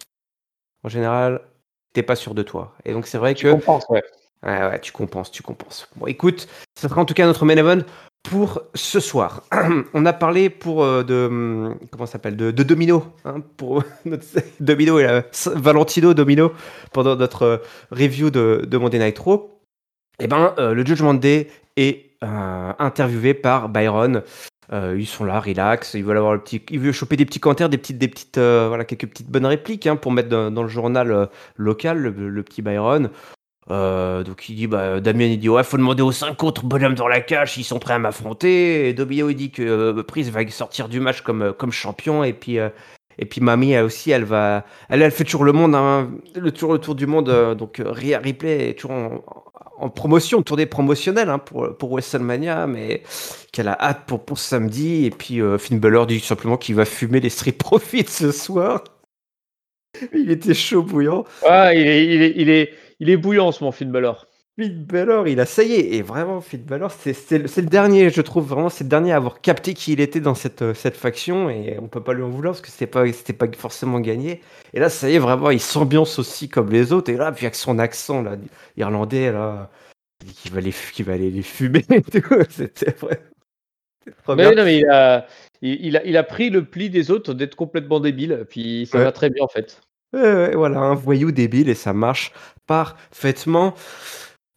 en 0.82 0.88
général, 0.88 1.40
t'es 1.94 2.02
pas 2.02 2.16
sûr 2.16 2.34
de 2.34 2.42
toi. 2.42 2.74
Et 2.84 2.92
donc 2.92 3.06
c'est 3.06 3.18
vrai 3.18 3.34
Tu 3.34 3.44
que... 3.46 3.52
compenses, 3.52 3.86
ouais. 3.88 4.02
Ouais, 4.42 4.58
ouais, 4.66 4.80
tu 4.80 4.92
compenses, 4.92 5.30
tu 5.30 5.42
compenses. 5.42 5.88
Bon, 5.96 6.06
écoute, 6.06 6.48
ce 6.78 6.86
sera 6.86 7.00
en 7.00 7.06
tout 7.06 7.14
cas 7.14 7.24
notre 7.24 7.46
main 7.46 7.56
event 7.56 7.78
pour 8.22 8.60
ce 8.74 9.00
soir. 9.00 9.42
On 9.94 10.04
a 10.04 10.12
parlé 10.12 10.50
pour 10.50 10.84
euh, 10.84 11.02
de 11.02 11.26
hum, 11.30 11.78
comment 11.90 12.04
ça 12.04 12.12
s'appelle 12.12 12.36
de, 12.36 12.50
de 12.50 12.62
Domino, 12.62 13.04
hein, 13.24 13.36
pour 13.56 13.82
notre 14.04 14.26
Domino 14.60 14.98
et 14.98 15.04
la- 15.04 15.24
Valentino 15.54 16.12
Domino 16.12 16.52
pendant 16.92 17.16
notre 17.16 17.62
review 17.90 18.28
de, 18.30 18.66
de 18.68 18.76
Monday 18.76 18.98
Night 18.98 19.18
Raw. 19.18 19.53
Et 20.20 20.26
ben, 20.26 20.54
euh, 20.58 20.74
le 20.74 20.84
Judgment 20.84 21.14
Day 21.14 21.48
est 21.76 22.10
euh, 22.22 22.72
interviewé 22.78 23.34
par 23.34 23.68
Byron. 23.68 24.22
Euh, 24.72 24.96
ils 24.98 25.06
sont 25.06 25.24
là, 25.24 25.40
relax. 25.40 25.94
Ils 25.94 26.04
veulent 26.04 26.16
avoir 26.16 26.34
le 26.34 26.40
petit, 26.40 26.62
ils 26.70 26.78
veulent 26.78 26.92
choper 26.92 27.16
des 27.16 27.26
petits 27.26 27.40
commentaires, 27.40 27.68
des 27.68 27.78
petites, 27.78 27.98
des 27.98 28.08
petites, 28.08 28.38
voilà, 28.38 28.84
quelques 28.84 29.08
petites 29.08 29.30
bonnes 29.30 29.46
répliques 29.46 29.86
hein, 29.86 29.96
pour 29.96 30.12
mettre 30.12 30.28
dans, 30.28 30.62
le 30.62 30.68
journal 30.68 31.28
local, 31.56 31.98
le, 31.98 32.42
petit 32.42 32.62
Byron. 32.62 33.10
Donc 33.68 34.48
il 34.48 34.56
dit, 34.56 34.66
bah, 34.66 35.00
Damien 35.00 35.24
il 35.24 35.38
dit, 35.38 35.48
ouais, 35.48 35.64
faut 35.64 35.76
demander 35.76 36.02
aux 36.02 36.12
cinq 36.12 36.42
autres 36.44 36.64
bonhommes 36.64 36.94
dans 36.94 37.08
la 37.08 37.20
cage 37.20 37.54
s'ils 37.54 37.64
sont 37.64 37.78
prêts 37.78 37.94
à 37.94 37.98
m'affronter. 37.98 38.88
Et 38.88 38.94
Domino 38.94 39.28
il 39.28 39.34
dit 39.34 39.50
que 39.50 40.00
Priest 40.02 40.30
va 40.30 40.46
sortir 40.48 40.88
du 40.88 41.00
match 41.00 41.20
comme, 41.20 41.52
comme 41.52 41.72
champion. 41.72 42.24
Et 42.24 42.32
puis, 42.32 42.56
et 42.56 43.26
puis 43.26 43.42
Mamie 43.42 43.72
elle 43.72 43.84
aussi, 43.84 44.12
elle 44.12 44.24
va, 44.24 44.64
elle, 44.88 45.02
elle 45.02 45.10
fait 45.10 45.24
toujours 45.24 45.44
le 45.44 45.52
monde, 45.52 45.74
hein, 45.74 46.10
le 46.34 46.52
tour, 46.52 46.72
le 46.72 46.78
tour 46.78 46.94
du 46.94 47.06
monde. 47.06 47.54
donc 47.54 47.82
Rhea 47.84 48.18
Ripley 48.18 48.70
est 48.70 48.74
toujours 48.74 48.92
en, 48.96 49.24
en 49.78 49.88
promotion, 49.88 50.42
tournée 50.42 50.66
promotionnelle 50.66 51.30
hein, 51.30 51.38
pour, 51.38 51.76
pour 51.76 51.90
WrestleMania, 51.90 52.66
mais 52.66 53.02
qu'elle 53.52 53.68
a 53.68 53.76
hâte 53.80 54.06
pour, 54.06 54.38
samedi. 54.38 55.04
Et 55.06 55.10
puis 55.10 55.40
euh, 55.40 55.58
Finn 55.58 55.78
Balor 55.78 56.06
dit 56.06 56.20
simplement 56.20 56.56
qu'il 56.56 56.74
va 56.74 56.84
fumer 56.84 57.20
les 57.20 57.30
Street 57.30 57.52
Profits 57.58 58.06
ce 58.08 58.32
soir. 58.32 58.84
Il 60.12 60.30
était 60.30 60.54
chaud 60.54 60.82
bouillant. 60.82 61.24
Ah, 61.46 61.74
il 61.74 61.86
est, 61.86 62.04
il 62.04 62.22
est, 62.22 62.32
il 62.36 62.50
est, 62.50 62.74
il 63.00 63.10
est 63.10 63.16
bouillant, 63.16 63.52
ce 63.52 63.62
mon 63.62 63.72
Finn 63.72 63.90
Balor. 63.90 64.26
Balor, 64.56 65.26
il 65.26 65.40
a 65.40 65.46
ça 65.46 65.64
y 65.64 65.72
est, 65.72 65.94
et 65.94 66.02
vraiment 66.02 66.40
Finn 66.40 66.62
Balor, 66.62 66.92
c'est 66.92 67.30
le, 67.32 67.62
dernier, 67.62 68.10
je 68.10 68.20
trouve 68.20 68.46
vraiment, 68.46 68.68
c'est 68.68 68.84
le 68.84 68.90
dernier 68.90 69.10
à 69.12 69.16
avoir 69.16 69.40
capté 69.40 69.74
qui 69.74 69.92
il 69.94 70.00
était 70.00 70.20
dans 70.20 70.36
cette, 70.36 70.62
euh, 70.62 70.74
cette 70.74 70.96
faction, 70.96 71.50
et 71.50 71.76
on 71.80 71.88
peut 71.88 72.02
pas 72.02 72.12
lui 72.12 72.22
en 72.22 72.28
vouloir 72.30 72.52
parce 72.54 72.60
que 72.60 72.70
c'était 72.70 72.86
pas, 72.86 73.04
pas 73.46 73.56
forcément 73.58 73.98
gagné. 73.98 74.42
Et 74.72 74.78
là, 74.78 74.88
ça 74.88 75.10
y 75.10 75.16
est, 75.16 75.18
vraiment, 75.18 75.50
il 75.50 75.60
s'ambiance 75.60 76.20
aussi 76.20 76.48
comme 76.48 76.70
les 76.70 76.92
autres, 76.92 77.10
et 77.10 77.16
là, 77.16 77.32
puis 77.32 77.46
avec 77.46 77.56
son 77.56 77.80
accent 77.80 78.22
là, 78.22 78.36
irlandais, 78.76 79.32
là, 79.32 79.70
il 80.22 80.28
dit 80.28 80.34
qu'il 80.34 80.52
va, 80.52 80.60
les, 80.60 80.72
qu'il 80.92 81.04
va 81.04 81.14
aller 81.14 81.30
les 81.32 81.42
fumer 81.42 81.84
et 81.90 82.02
tout, 82.02 82.22
c'était 82.48 82.92
vrai. 82.92 83.20
Mais 84.36 84.54
non, 84.54 84.64
mais 84.64 84.78
il 84.78 84.86
a, 84.86 85.26
il, 85.62 85.96
a, 85.96 86.04
il 86.04 86.16
a 86.16 86.22
pris 86.22 86.50
le 86.50 86.64
pli 86.64 86.90
des 86.90 87.10
autres 87.10 87.34
d'être 87.34 87.56
complètement 87.56 87.98
débile, 88.00 88.46
puis 88.48 88.86
ça 88.86 88.98
Ouais. 88.98 89.04
va 89.04 89.12
très 89.12 89.30
bien 89.30 89.42
en 89.44 89.48
fait. 89.48 89.80
Voilà, 90.12 90.78
un 90.78 90.94
voyou 90.94 91.32
débile 91.32 91.68
et 91.68 91.74
ça 91.74 91.92
marche 91.92 92.32
parfaitement. 92.66 93.74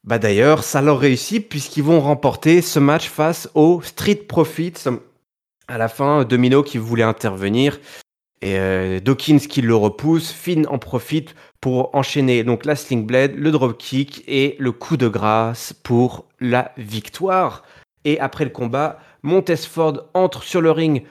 Bah 0.08 0.20
d'ailleurs, 0.20 0.64
ça 0.64 0.82
leur 0.82 1.00
réussit 1.00 1.50
puisqu'ils 1.50 1.84
vont 1.84 2.00
remporter 2.00 2.62
ce 2.62 2.80
match 2.80 3.10
face 3.10 3.50
aux 3.56 3.82
Street 3.82 4.16
Profits. 4.16 4.86
À 5.68 5.78
la 5.78 5.90
fin, 5.90 6.24
Domino 6.24 6.64
qui 6.64 6.78
voulait 6.78 7.04
intervenir 7.04 7.78
et 8.42 8.58
euh, 8.58 9.02
Dawkins 9.02 9.40
qui 9.40 9.62
le 9.62 9.76
repousse. 9.76 10.32
Finn 10.32 10.66
en 10.70 10.80
profite 10.80 11.36
pour 11.60 11.94
enchaîner 11.94 12.46
donc 12.46 12.64
la 12.64 12.78
Sling 12.78 13.06
Blade, 13.06 13.34
le 13.36 13.52
dropkick 13.52 14.24
et 14.28 14.56
le 14.60 14.72
coup 14.72 14.96
de 14.96 15.10
grâce 15.10 15.74
pour 15.74 16.30
la 16.40 16.72
victoire. 16.78 17.64
Et 18.06 18.18
après 18.22 18.46
le 18.46 18.52
combat, 18.52 19.00
Montesford 19.24 20.06
entre 20.14 20.44
sur 20.44 20.62
le 20.62 20.72
ring 20.72 21.04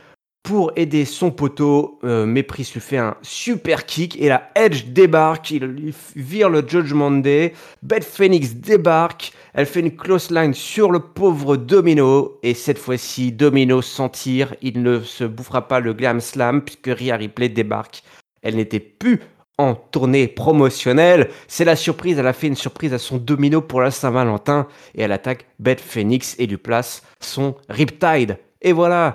pour 0.46 0.70
aider 0.76 1.04
son 1.04 1.32
poteau. 1.32 1.98
Euh, 2.04 2.24
Mépris 2.24 2.70
lui 2.72 2.80
fait 2.80 2.98
un 2.98 3.16
super 3.20 3.84
kick 3.84 4.16
et 4.20 4.28
la 4.28 4.48
Edge 4.54 4.84
débarque. 4.86 5.50
Il 5.50 5.92
vire 6.14 6.48
le 6.48 6.62
Judgment 6.64 7.10
Day. 7.10 7.52
Beth 7.82 8.04
Phoenix 8.04 8.54
débarque. 8.54 9.32
Elle 9.54 9.66
fait 9.66 9.80
une 9.80 9.96
close 9.96 10.30
line 10.30 10.54
sur 10.54 10.92
le 10.92 11.00
pauvre 11.00 11.56
Domino. 11.56 12.38
Et 12.44 12.54
cette 12.54 12.78
fois-ci, 12.78 13.32
Domino 13.32 13.82
s'en 13.82 14.08
tire. 14.08 14.54
Il 14.62 14.84
ne 14.84 15.00
se 15.00 15.24
bouffera 15.24 15.66
pas 15.66 15.80
le 15.80 15.92
Glam 15.92 16.20
Slam 16.20 16.62
puisque 16.62 16.96
Rhea 16.96 17.16
Ripley 17.16 17.48
débarque. 17.48 18.04
Elle 18.40 18.54
n'était 18.54 18.78
plus 18.78 19.18
en 19.58 19.74
tournée 19.74 20.28
promotionnelle. 20.28 21.28
C'est 21.48 21.64
la 21.64 21.74
surprise. 21.74 22.20
Elle 22.20 22.26
a 22.28 22.32
fait 22.32 22.46
une 22.46 22.54
surprise 22.54 22.94
à 22.94 22.98
son 22.98 23.16
Domino 23.16 23.62
pour 23.62 23.80
la 23.80 23.90
Saint-Valentin. 23.90 24.68
Et 24.94 25.02
elle 25.02 25.12
attaque 25.12 25.46
Beth 25.58 25.80
Phoenix 25.80 26.36
et 26.38 26.46
lui 26.46 26.56
place 26.56 27.02
son 27.18 27.56
Riptide. 27.68 28.38
Et 28.62 28.72
voilà, 28.72 29.14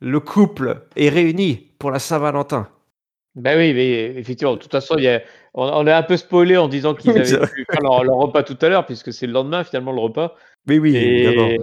le 0.00 0.20
couple 0.20 0.82
est 0.96 1.08
réuni 1.08 1.68
pour 1.78 1.90
la 1.90 1.98
Saint-Valentin. 1.98 2.68
Ben 3.34 3.56
oui, 3.58 3.72
mais 3.72 4.16
effectivement, 4.16 4.54
de 4.54 4.58
toute 4.60 4.70
façon, 4.72 4.96
il 4.98 5.04
y 5.04 5.08
a, 5.08 5.22
on, 5.54 5.64
on 5.64 5.86
est 5.86 5.92
un 5.92 6.02
peu 6.02 6.16
spoilé 6.16 6.56
en 6.56 6.66
disant 6.68 6.94
qu'ils 6.94 7.10
avaient 7.18 7.22
pu 7.46 7.64
faire 7.70 7.80
leur, 7.82 8.02
leur 8.04 8.16
repas 8.16 8.42
tout 8.42 8.56
à 8.62 8.68
l'heure, 8.68 8.86
puisque 8.86 9.12
c'est 9.12 9.26
le 9.26 9.32
lendemain 9.32 9.62
finalement 9.64 9.92
le 9.92 10.00
repas. 10.00 10.34
Oui, 10.66 10.78
oui. 10.78 10.96
Et, 10.96 11.58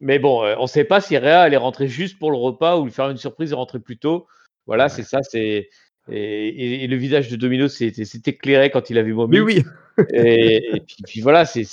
mais 0.00 0.18
bon, 0.18 0.44
euh, 0.44 0.54
on 0.58 0.62
ne 0.62 0.66
sait 0.68 0.84
pas 0.84 1.00
si 1.00 1.16
Réa 1.18 1.40
allait 1.42 1.56
rentrer 1.56 1.88
juste 1.88 2.18
pour 2.18 2.30
le 2.30 2.36
repas 2.38 2.76
ou 2.78 2.84
lui 2.84 2.92
faire 2.92 3.10
une 3.10 3.16
surprise 3.16 3.52
et 3.52 3.54
rentrer 3.54 3.80
plus 3.80 3.98
tôt. 3.98 4.26
Voilà, 4.66 4.84
Ouais. 4.84 4.88
c'est 4.90 5.02
ça. 5.02 5.18
C'est 5.22 5.68
et, 6.10 6.48
et- 6.48 6.84
et 6.84 6.86
le 6.86 6.96
visage 6.96 7.28
de 7.28 7.36
Domino 7.36 7.68
s'est 7.68 7.92
éclairé 8.26 8.70
quand 8.70 8.88
il 8.88 8.96
a 8.96 9.02
vu 9.02 9.12
Mommy. 9.12 9.36
Mais 9.36 9.40
oui, 9.42 9.64
Et, 10.14 10.76
et 10.76 10.80
puis, 10.80 10.96
puis 11.04 11.20
voilà, 11.20 11.44
c'est 11.44 11.64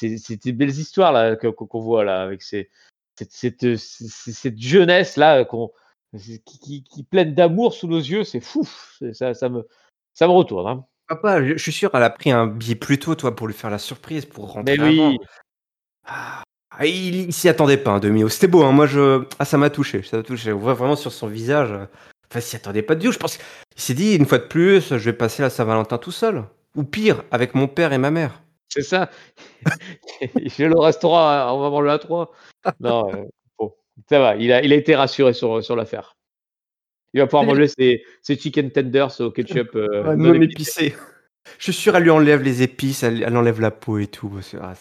des 0.43 0.51
belles 0.51 0.70
histoires 0.72 1.13
là 1.13 1.36
qu'on 1.36 1.80
voit 1.80 2.03
là 2.03 2.22
avec 2.24 2.41
ces, 2.41 2.70
cette, 3.18 3.32
cette, 3.32 3.76
cette- 3.78 4.34
cette 4.34 4.59
jeunesse 4.59 5.16
là 5.16 5.45
qu'on 5.45 5.70
qui, 6.18 6.59
qui, 6.59 6.84
qui 6.84 7.03
pleine 7.03 7.34
d'amour 7.34 7.74
sous 7.74 7.88
nos 7.88 7.97
yeux, 7.99 8.24
c'est 8.24 8.39
fou. 8.41 8.68
Ça, 9.13 9.34
ça 9.34 9.49
me 9.49 9.68
ça 10.13 10.28
me 10.28 10.32
retourne. 10.34 10.68
Hein. 10.68 10.86
papa, 11.07 11.43
je, 11.43 11.53
je 11.53 11.61
suis 11.61 11.72
sûr, 11.72 11.91
elle 11.93 12.03
a 12.03 12.09
pris 12.09 12.32
un 12.32 12.47
billet 12.47 12.76
plus 12.76 12.99
tôt, 12.99 13.16
toi, 13.16 13.36
pour 13.36 13.47
lui 13.47 13.53
faire 13.53 13.70
la 13.70 13.78
surprise, 13.80 14.26
pour 14.26 14.51
rentrer 14.51 14.78
Mais 14.78 14.84
oui. 14.84 15.18
Ah, 16.07 16.86
il, 16.86 17.16
il 17.28 17.34
s'y 17.34 17.47
attendait 17.49 17.78
pas, 17.78 17.91
hein, 17.91 17.99
Domino. 17.99 18.28
C'était 18.30 18.47
beau, 18.47 18.63
hein. 18.63 18.72
moi, 18.72 18.86
je... 18.86 19.24
Ah, 19.39 19.45
ça 19.45 19.57
m'a 19.57 19.70
touché, 19.70 20.03
ça 20.03 20.18
m'a 20.18 20.24
touché. 20.24 20.51
On 20.51 20.59
voit 20.59 20.74
vraiment 20.74 20.95
sur 20.95 21.11
son 21.11 21.28
visage. 21.28 21.72
euh, 21.72 21.86
Enfin, 22.30 22.39
il 22.39 22.41
s'y 22.43 22.55
attendait 22.55 22.82
pas 22.82 22.95
du 22.95 23.05
tout. 23.07 23.11
Je 23.13 23.20
pense 23.20 23.38
qu'il 23.38 23.45
s'est 23.82 23.93
dit, 23.93 24.16
une 24.16 24.26
fois 24.26 24.39
de 24.39 24.45
plus, 24.45 24.89
je 24.89 24.95
vais 24.97 25.13
passer 25.13 25.41
la 25.43 25.49
Saint-Valentin 25.49 25.97
tout 25.97 26.11
seul. 26.11 26.43
Ou 26.76 26.84
pire, 26.84 27.24
avec 27.32 27.55
mon 27.55 27.68
père 27.68 27.93
et 27.93 27.97
ma 27.97 28.11
mère. 28.11 28.41
c'est 28.68 28.82
ça. 28.82 29.09
J'ai 30.45 30.68
le 30.68 30.78
restaurant, 30.80 31.53
on 31.55 31.61
va 31.61 31.70
manger 31.70 31.89
à 31.91 31.99
trois. 31.99 32.32
Non, 32.80 33.09
euh, 33.13 33.24
ça 34.09 34.19
va. 34.19 34.35
Il 34.35 34.51
a, 34.51 34.63
il 34.63 34.71
a 34.73 34.75
été 34.75 34.95
rassuré 34.95 35.33
sur, 35.33 35.63
sur 35.63 35.75
l'affaire. 35.75 36.15
Il 37.13 37.21
va 37.21 37.27
pouvoir 37.27 37.43
manger 37.43 37.67
ses, 37.67 38.03
ses 38.21 38.37
chicken 38.37 38.71
tenders 38.71 39.21
au 39.21 39.31
ketchup. 39.31 39.75
euh, 39.75 40.03
Ah, 40.05 40.15
non 40.15 40.33
non 40.33 40.41
épicé. 40.41 40.87
épicé. 40.87 41.01
Je 41.59 41.63
suis 41.65 41.73
sûr, 41.73 41.95
elle 41.95 42.03
lui 42.03 42.09
enlève 42.09 42.41
les 42.41 42.63
épices, 42.63 43.03
elle, 43.03 43.23
elle 43.23 43.37
enlève 43.37 43.61
la 43.61 43.71
peau 43.71 43.99
et 43.99 44.07
tout. 44.07 44.31
ah, 44.61 44.73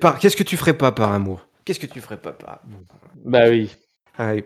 par- 0.00 0.18
Qu'est-ce 0.18 0.36
que 0.36 0.42
tu 0.42 0.56
ferais 0.56 0.76
pas 0.76 0.92
par 0.92 1.12
amour? 1.12 1.46
Qu'est-ce 1.64 1.80
que 1.80 1.86
tu 1.86 2.00
ferais 2.00 2.16
pas 2.16 2.32
par 2.32 2.60
amour? 2.64 2.80
Bah 3.24 3.48
oui. 3.48 3.70
Allez. 4.16 4.44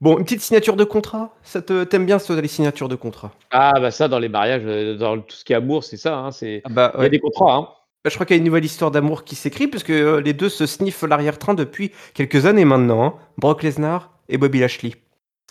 Bon, 0.00 0.18
une 0.18 0.24
petite 0.24 0.40
signature 0.40 0.74
de 0.74 0.82
contrat? 0.84 1.34
Ça 1.44 1.62
te 1.62 1.84
t'aimes 1.84 2.06
bien 2.06 2.18
ça, 2.18 2.38
les 2.40 2.48
signatures 2.48 2.88
de 2.88 2.96
contrat? 2.96 3.32
Ah 3.52 3.72
bah 3.80 3.92
ça, 3.92 4.08
dans 4.08 4.18
les 4.18 4.28
mariages, 4.28 4.62
euh, 4.64 4.96
dans 4.96 5.20
tout 5.20 5.36
ce 5.36 5.44
qui 5.44 5.52
est 5.52 5.56
amour, 5.56 5.84
c'est 5.84 5.96
ça. 5.96 6.18
Hein, 6.18 6.32
c'est... 6.32 6.60
ah 6.64 6.68
bah, 6.70 6.90
Il 6.94 6.96
y 6.96 7.00
a 7.00 7.02
ouais. 7.04 7.10
des 7.10 7.20
contrats. 7.20 7.56
Hein. 7.56 7.68
Bah, 8.04 8.10
Je 8.10 8.14
crois 8.14 8.26
qu'il 8.26 8.34
y 8.36 8.38
a 8.38 8.40
une 8.40 8.44
nouvelle 8.46 8.64
histoire 8.64 8.90
d'amour 8.90 9.24
qui 9.24 9.34
s'écrit, 9.36 9.68
parce 9.68 9.84
que 9.84 9.92
euh, 9.92 10.20
les 10.20 10.32
deux 10.32 10.48
se 10.48 10.66
sniffent 10.66 11.02
l'arrière-train 11.02 11.54
depuis 11.54 11.92
quelques 12.14 12.46
années 12.46 12.64
maintenant. 12.64 13.04
hein. 13.04 13.14
Brock 13.38 13.62
Lesnar 13.62 14.10
et 14.28 14.38
Bobby 14.38 14.60
Lashley. 14.60 14.94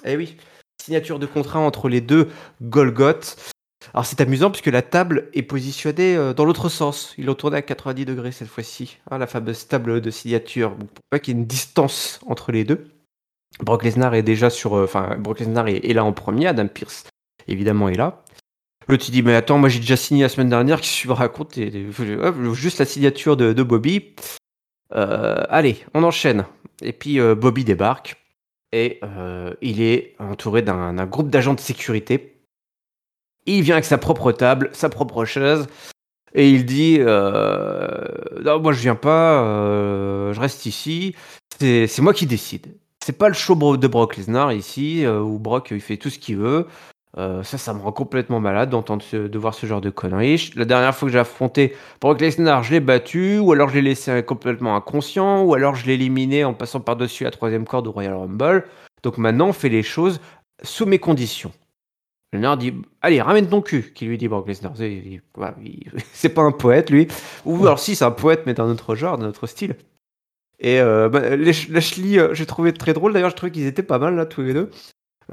Eh 0.03 0.15
oui, 0.17 0.37
signature 0.81 1.19
de 1.19 1.25
contrat 1.25 1.59
entre 1.59 1.87
les 1.89 2.01
deux 2.01 2.29
Golgoth. 2.61 3.37
Alors 3.93 4.05
c'est 4.05 4.21
amusant 4.21 4.51
puisque 4.51 4.67
la 4.67 4.83
table 4.83 5.29
est 5.33 5.41
positionnée 5.41 6.15
euh, 6.15 6.33
dans 6.33 6.45
l'autre 6.45 6.69
sens. 6.69 7.13
Ils 7.17 7.25
l'ont 7.25 7.33
tournée 7.35 7.57
à 7.57 7.61
90 7.61 8.05
degrés 8.05 8.31
cette 8.31 8.47
fois-ci. 8.47 8.97
hein, 9.09 9.17
la 9.17 9.27
fameuse 9.27 9.67
table 9.67 10.01
de 10.01 10.11
signature. 10.11 10.75
Pour 10.75 10.87
pas 11.09 11.19
qu'il 11.19 11.33
y 11.33 11.37
ait 11.37 11.41
une 11.41 11.47
distance 11.47 12.19
entre 12.27 12.51
les 12.51 12.63
deux. 12.63 12.87
Brock 13.59 13.83
Lesnar 13.83 14.13
est 14.13 14.23
déjà 14.23 14.49
sur. 14.49 14.75
euh, 14.75 14.83
Enfin, 14.85 15.15
Brock 15.19 15.39
Lesnar 15.39 15.67
est, 15.67 15.83
est 15.85 15.93
là 15.93 16.03
en 16.05 16.13
premier. 16.13 16.47
Adam 16.47 16.67
Pierce, 16.67 17.05
évidemment, 17.47 17.89
est 17.89 17.95
là. 17.97 18.23
L'autre, 18.87 19.05
il 19.07 19.11
dit 19.11 19.23
Mais 19.23 19.35
attends, 19.35 19.57
moi 19.57 19.69
j'ai 19.69 19.79
déjà 19.79 19.95
signé 19.95 20.23
la 20.23 20.29
semaine 20.29 20.49
dernière. 20.49 20.81
Qu'est-ce 20.81 20.97
que 20.97 21.01
tu 21.01 21.07
me 21.07 21.13
racontes? 21.13 21.57
Juste 22.53 22.79
la 22.79 22.85
signature 22.85 23.37
de, 23.37 23.63
Bobby. 23.63 24.15
Euh, 24.93 25.43
allez, 25.49 25.83
on 25.93 26.03
enchaîne. 26.03 26.45
Et 26.81 26.93
puis 26.93 27.19
euh, 27.19 27.35
Bobby 27.35 27.63
débarque. 27.63 28.17
Et 28.73 28.99
euh, 29.03 29.53
il 29.61 29.81
est 29.81 30.15
entouré 30.19 30.61
d'un 30.61 31.05
groupe 31.05 31.29
d'agents 31.29 31.53
de 31.53 31.59
sécurité. 31.59 32.37
Il 33.45 33.63
vient 33.63 33.75
avec 33.75 33.85
sa 33.85 33.97
propre 33.97 34.31
table, 34.31 34.69
sa 34.73 34.89
propre 34.89 35.25
chaise. 35.25 35.67
Et 36.33 36.49
il 36.49 36.65
dit 36.65 36.99
Non, 36.99 38.59
moi 38.59 38.73
je 38.73 38.79
viens 38.79 38.95
pas, 38.95 39.43
je 40.31 40.39
reste 40.39 40.65
ici. 40.65 41.15
C'est 41.59 41.99
moi 41.99 42.13
qui 42.13 42.25
décide. 42.25 42.67
C'est 43.03 43.17
pas 43.17 43.27
le 43.27 43.33
show 43.33 43.55
de 43.77 43.87
Brock 43.87 44.15
Lesnar 44.15 44.53
ici, 44.53 45.05
où 45.05 45.37
Brock 45.37 45.69
il 45.71 45.81
fait 45.81 45.97
tout 45.97 46.09
ce 46.09 46.19
qu'il 46.19 46.37
veut. 46.37 46.67
Euh, 47.17 47.43
ça, 47.43 47.57
ça 47.57 47.73
me 47.73 47.79
rend 47.81 47.91
complètement 47.91 48.39
malade 48.39 48.69
d'entendre 48.69 49.03
ce- 49.03 49.27
de 49.27 49.37
voir 49.37 49.53
ce 49.53 49.65
genre 49.65 49.81
de 49.81 49.89
conneries. 49.89 50.51
La 50.55 50.63
dernière 50.65 50.95
fois 50.95 51.07
que 51.07 51.11
j'ai 51.11 51.19
affronté 51.19 51.75
Brock 51.99 52.21
Lesnar, 52.21 52.63
je 52.63 52.71
l'ai 52.71 52.79
battu, 52.79 53.37
ou 53.39 53.51
alors 53.51 53.67
je 53.69 53.75
l'ai 53.75 53.81
laissé 53.81 54.23
complètement 54.23 54.75
inconscient, 54.77 55.43
ou 55.43 55.53
alors 55.53 55.75
je 55.75 55.85
l'ai 55.85 55.95
éliminé 55.95 56.45
en 56.45 56.53
passant 56.53 56.79
par-dessus 56.79 57.25
la 57.25 57.31
troisième 57.31 57.65
corde 57.65 57.87
au 57.87 57.91
Royal 57.91 58.13
Rumble. 58.13 58.65
Donc 59.03 59.17
maintenant, 59.17 59.47
on 59.49 59.53
fait 59.53 59.67
les 59.69 59.83
choses 59.83 60.21
sous 60.63 60.85
mes 60.85 60.99
conditions. 60.99 61.51
Lesnar 62.31 62.55
dit 62.57 62.73
Allez, 63.01 63.21
ramène 63.21 63.49
ton 63.49 63.61
cul. 63.61 63.91
Qui 63.93 64.05
lui 64.05 64.17
dit 64.17 64.29
Brock 64.29 64.47
Lesnar. 64.47 64.71
C'est 66.13 66.29
pas 66.29 66.41
un 66.43 66.51
poète, 66.53 66.89
lui. 66.89 67.09
Ou 67.45 67.65
alors, 67.65 67.79
si, 67.79 67.95
c'est 67.95 68.05
un 68.05 68.11
poète, 68.11 68.43
mais 68.45 68.53
d'un 68.53 68.69
autre 68.69 68.95
genre, 68.95 69.17
d'un 69.17 69.27
autre 69.27 69.47
style. 69.47 69.75
Et 70.59 70.79
euh, 70.79 71.09
bah, 71.09 71.35
Lashley, 71.35 72.19
euh, 72.19 72.33
j'ai 72.33 72.45
trouvé 72.45 72.71
très 72.73 72.93
drôle. 72.93 73.11
D'ailleurs, 73.11 73.31
je 73.31 73.35
trouvais 73.35 73.51
qu'ils 73.51 73.65
étaient 73.65 73.83
pas 73.83 73.99
mal, 73.99 74.15
là, 74.15 74.25
tous 74.25 74.43
les 74.43 74.53
deux. 74.53 74.69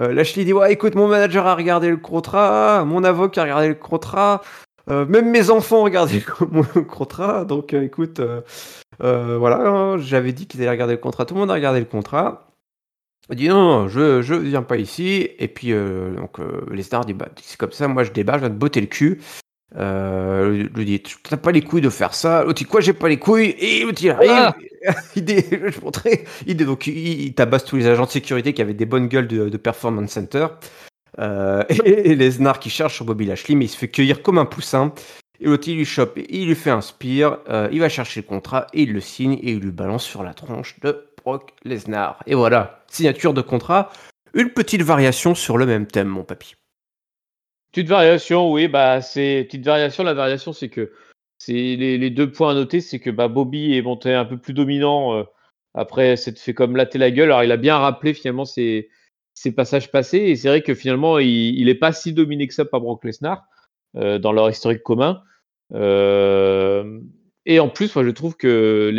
Euh, 0.01 0.23
dit 0.23 0.53
Ouais, 0.53 0.73
écoute, 0.73 0.95
mon 0.95 1.09
manager 1.09 1.47
a 1.47 1.55
regardé 1.55 1.91
le 1.91 1.97
contrat, 1.97 2.85
mon 2.85 3.05
avocat 3.05 3.43
a 3.43 3.45
regardé 3.45 3.69
le 3.69 3.75
contrat, 3.75 4.43
euh, 4.91 5.05
même 5.07 5.31
mes 5.31 5.51
enfants 5.51 5.81
ont 5.81 5.85
regardé 5.85 6.25
mon 6.51 6.63
contrat. 6.85 7.45
Donc, 7.45 7.73
écoute, 7.73 8.21
voilà, 9.01 9.57
hein, 9.69 9.99
j'avais 9.99 10.33
dit 10.33 10.47
qu'ils 10.47 10.61
allaient 10.61 10.71
regarder 10.71 10.95
le 10.95 11.01
contrat. 11.01 11.27
Tout 11.27 11.35
le 11.35 11.41
monde 11.41 11.51
a 11.51 11.55
regardé 11.55 11.81
le 11.81 11.87
contrat. 11.87 12.49
Il 13.31 13.37
dit 13.37 13.49
non, 13.49 13.89
je, 13.89 14.23
je 14.23 14.35
viens 14.35 14.63
pas 14.63 14.79
ici. 14.79 15.29
Et 15.39 15.49
puis, 15.49 15.73
euh, 15.73 16.15
donc, 16.15 16.41
euh, 16.41 16.65
les 16.71 16.83
stars 16.83 17.05
disent 17.05 17.17
bah, 17.17 17.29
c'est 17.41 17.59
comme 17.59 17.73
ça, 17.73 17.87
moi 17.87 18.05
je 18.05 18.13
débat, 18.13 18.35
je 18.35 18.41
viens 18.41 18.49
de 18.49 18.55
botter 18.55 18.81
le 18.81 18.87
cul. 18.87 19.21
Euh, 19.77 20.67
lui 20.75 20.85
dit 20.87 21.03
t'as 21.29 21.37
pas 21.37 21.53
les 21.53 21.63
couilles 21.63 21.83
de 21.83 21.91
faire 21.91 22.15
ça. 22.15 22.43
L'autre 22.43 22.59
dit 22.59 22.65
quoi, 22.65 22.81
j'ai 22.81 22.93
pas 22.93 23.09
les 23.09 23.19
couilles? 23.19 23.55
Et 23.59 23.83
l'autre 23.83 24.03
il 24.03 24.11
arrive. 24.11 24.53
il, 25.17 25.25
dit, 25.25 25.45
je 25.51 25.81
montrais, 25.81 26.25
il, 26.47 26.57
donc, 26.57 26.87
il, 26.87 27.35
tabasse 27.35 27.65
tous 27.65 27.77
les 27.77 27.87
agents 27.87 28.07
de 28.07 28.11
sécurité 28.11 28.53
qui 28.53 28.63
avaient 28.63 28.75
des 28.75 28.87
bonnes 28.87 29.09
gueules 29.09 29.27
de, 29.27 29.57
Performance 29.57 30.13
Center. 30.13 30.47
Euh, 31.19 31.65
et, 31.85 32.03
les 32.03 32.15
Lesnar 32.15 32.59
qui 32.59 32.71
chargent 32.71 32.95
sur 32.95 33.05
Bobby 33.05 33.27
Lashley, 33.27 33.55
mais 33.55 33.67
il 33.67 33.69
se 33.69 33.77
fait 33.77 33.89
cueillir 33.89 34.23
comme 34.23 34.39
un 34.39 34.47
poussin. 34.47 34.93
Et 35.41 35.47
l'autre, 35.47 35.69
il 35.69 35.77
lui 35.77 35.85
chope, 35.85 36.19
il 36.29 36.47
lui 36.47 36.55
fait 36.55 36.71
un 36.71 36.81
spear, 36.81 37.39
euh, 37.49 37.69
il 37.71 37.81
va 37.81 37.89
chercher 37.89 38.23
le 38.23 38.27
contrat 38.27 38.67
et 38.73 38.83
il 38.83 38.93
le 38.93 39.01
signe 39.01 39.35
et 39.35 39.53
il 39.53 39.61
lui 39.61 39.71
balance 39.71 40.05
sur 40.05 40.25
la 40.25 40.35
tronche 40.35 40.81
de 40.81 41.09
Brock 41.25 41.53
Lesnar. 41.65 42.23
Et 42.27 42.35
voilà, 42.35 42.83
signature 42.89 43.35
de 43.35 43.43
contrat. 43.43 43.91
Une 44.35 44.51
petite 44.51 44.83
variation 44.83 45.35
sur 45.35 45.57
le 45.57 45.67
même 45.67 45.87
thème, 45.87 46.09
mon 46.09 46.25
papy. 46.25 46.58
Petite 47.73 47.89
variation, 47.89 48.51
oui, 48.51 48.67
bah 48.67 49.03
c'est 49.03 49.45
petite 49.45 49.65
variation. 49.65 50.03
La 50.05 50.15
variation, 50.15 50.53
c'est 50.53 50.69
que 50.69 50.93
c'est 51.39 51.53
les, 51.53 52.11
deux 52.11 52.31
points 52.31 52.51
à 52.51 52.55
noter, 52.55 52.81
c'est 52.81 52.99
que 52.99 53.11
bah, 53.11 53.29
Bobby 53.29 53.77
est 53.77 53.83
monté 53.83 54.13
un 54.15 54.25
peu 54.25 54.39
plus 54.39 54.55
dominant 54.55 55.15
euh, 55.15 55.25
après 55.75 56.17
s'être 56.17 56.39
fait 56.39 56.55
comme 56.55 56.77
latter 56.77 56.99
la 56.99 57.11
gueule. 57.11 57.31
Alors 57.31 57.45
il 57.45 57.53
a 57.53 57.57
bien 57.57 57.79
rappelé 57.79 58.15
finalement 58.15 58.45
ses, 58.45 58.91
passages 59.57 59.91
passés 59.91 60.19
et 60.19 60.37
c'est 60.37 60.49
vrai 60.49 60.63
que 60.63 60.75
finalement 60.75 61.19
il, 61.19 61.65
n'est 61.65 61.75
pas 61.75 61.93
si 61.93 62.13
dominé 62.13 62.49
que 62.49 62.55
ça 62.55 62.65
par 62.65 62.81
Brock 62.81 63.05
Lesnar 63.05 63.45
euh, 63.97 64.19
dans 64.19 64.33
leur 64.33 64.51
historique 64.51 64.83
commun. 64.83 65.23
Euh, 65.75 67.01
et 67.47 67.61
en 67.61 67.69
plus, 67.69 67.95
moi, 67.95 68.05
je 68.05 68.11
trouve 68.11 68.37
que 68.37 68.91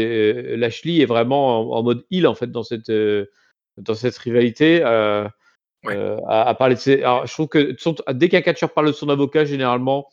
Lashley 0.57 1.01
est 1.01 1.05
vraiment 1.05 1.71
en, 1.71 1.83
mode 1.83 2.05
heal 2.09 2.25
en 2.25 2.35
fait 2.35 2.51
dans 2.51 2.63
cette 2.63 2.91
dans 3.77 3.93
cette 3.95 4.17
rivalité. 4.17 4.81
Euh, 5.85 6.17
euh, 6.17 6.17
à, 6.27 6.53
parler 6.55 6.75
de 6.75 6.79
ses... 6.79 7.01
Alors, 7.03 7.25
je 7.25 7.33
trouve 7.33 7.47
que 7.47 7.75
dès 8.11 8.29
qu'un 8.29 8.41
catcheur 8.41 8.73
parle 8.73 8.87
de 8.87 8.91
son 8.91 9.09
avocat, 9.09 9.45
généralement, 9.45 10.09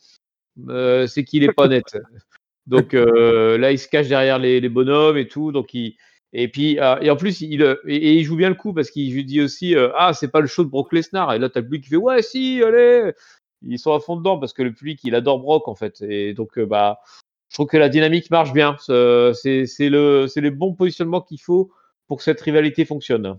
c'est 0.56 1.24
qu'il 1.24 1.44
est 1.44 1.52
pas 1.52 1.68
net. 1.68 1.84
Donc 2.66 2.92
là, 2.92 3.72
il 3.72 3.78
se 3.78 3.88
cache 3.88 4.08
derrière 4.08 4.38
les, 4.38 4.60
les 4.60 4.68
bonhommes 4.68 5.16
et 5.16 5.28
tout. 5.28 5.52
Donc 5.52 5.74
il 5.74 5.96
et 6.32 6.48
puis 6.48 6.72
et 7.00 7.10
en 7.10 7.16
plus 7.16 7.40
il 7.40 7.62
et, 7.86 8.14
il 8.14 8.24
joue 8.24 8.34
bien 8.34 8.48
le 8.48 8.56
coup 8.56 8.74
parce 8.74 8.90
qu'il 8.90 9.14
lui 9.14 9.24
dit 9.24 9.40
aussi 9.40 9.76
ah 9.96 10.12
c'est 10.12 10.30
pas 10.30 10.40
le 10.40 10.48
show 10.48 10.64
de 10.64 10.68
Brock 10.68 10.92
Lesnar 10.92 11.32
et 11.32 11.38
là 11.38 11.48
t'as 11.48 11.60
le 11.60 11.66
public 11.66 11.84
qui 11.84 11.90
fait 11.90 11.96
ouais 11.96 12.20
si 12.20 12.60
allez 12.64 13.12
ils 13.62 13.78
sont 13.78 13.94
à 13.94 14.00
fond 14.00 14.16
dedans 14.16 14.36
parce 14.36 14.52
que 14.52 14.64
le 14.64 14.72
public 14.72 15.00
il 15.04 15.14
adore 15.14 15.38
Brock 15.38 15.68
en 15.68 15.76
fait 15.76 16.02
et 16.02 16.34
donc 16.34 16.58
bah 16.58 16.98
je 17.48 17.54
trouve 17.54 17.66
que 17.68 17.76
la 17.76 17.88
dynamique 17.88 18.30
marche 18.30 18.52
bien. 18.52 18.76
C'est 18.78 19.66
le, 19.80 20.26
les 20.36 20.50
bons 20.50 20.74
positionnements 20.74 21.20
qu'il 21.20 21.40
faut 21.40 21.70
pour 22.06 22.18
que 22.18 22.22
cette 22.22 22.40
rivalité 22.40 22.84
fonctionne. 22.84 23.38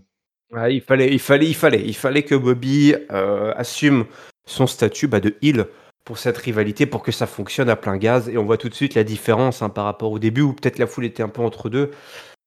Il 0.70 0.80
fallait, 0.80 1.12
il 1.12 1.18
fallait, 1.18 1.46
il 1.46 1.54
fallait, 1.54 1.82
il 1.84 1.96
fallait 1.96 2.22
que 2.22 2.34
Bobby 2.34 2.94
euh, 3.10 3.52
assume 3.56 4.06
son 4.46 4.66
statut 4.66 5.06
bah, 5.06 5.20
de 5.20 5.34
heel 5.42 5.66
pour 6.04 6.18
cette 6.18 6.38
rivalité, 6.38 6.86
pour 6.86 7.02
que 7.02 7.12
ça 7.12 7.26
fonctionne 7.26 7.68
à 7.68 7.76
plein 7.76 7.98
gaz. 7.98 8.28
Et 8.28 8.38
on 8.38 8.44
voit 8.44 8.56
tout 8.56 8.70
de 8.70 8.74
suite 8.74 8.94
la 8.94 9.04
différence 9.04 9.60
hein, 9.60 9.68
par 9.68 9.84
rapport 9.84 10.10
au 10.10 10.18
début 10.18 10.40
où 10.40 10.54
peut-être 10.54 10.78
la 10.78 10.86
foule 10.86 11.04
était 11.04 11.22
un 11.22 11.28
peu 11.28 11.42
entre 11.42 11.68
deux. 11.68 11.90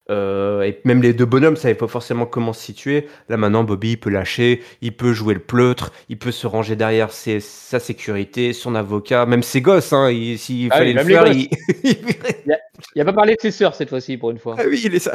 Euh, 0.09 0.63
et 0.63 0.81
même 0.83 1.01
les 1.01 1.13
deux 1.13 1.25
bonhommes 1.25 1.55
savaient 1.55 1.75
pas 1.75 1.87
forcément 1.87 2.25
comment 2.25 2.53
se 2.53 2.63
situer. 2.63 3.07
Là 3.29 3.37
maintenant, 3.37 3.63
Bobby 3.63 3.97
peut 3.97 4.09
lâcher, 4.09 4.63
il 4.81 4.95
peut 4.95 5.13
jouer 5.13 5.35
le 5.35 5.39
pleutre, 5.39 5.93
il 6.09 6.17
peut 6.17 6.31
se 6.31 6.47
ranger 6.47 6.75
derrière 6.75 7.11
sa 7.11 7.79
sécurité, 7.79 8.51
son 8.51 8.73
avocat, 8.73 9.25
même 9.25 9.43
ses 9.43 9.61
gosses. 9.61 9.93
Hein, 9.93 10.09
S'il 10.37 10.69
ah 10.71 10.77
fallait 10.77 10.93
le 10.93 11.03
faire, 11.03 11.27
il... 11.31 11.49
il... 11.83 13.01
a, 13.01 13.05
pas 13.05 13.13
parlé 13.13 13.35
de 13.35 13.41
ses 13.41 13.51
sœurs 13.51 13.75
cette 13.75 13.89
fois-ci 13.89 14.17
pour 14.17 14.31
une 14.31 14.39
fois. 14.39 14.55
Ah 14.57 14.63
oui, 14.67 14.81
il 14.83 14.95
est 14.95 14.99
ça. 14.99 15.13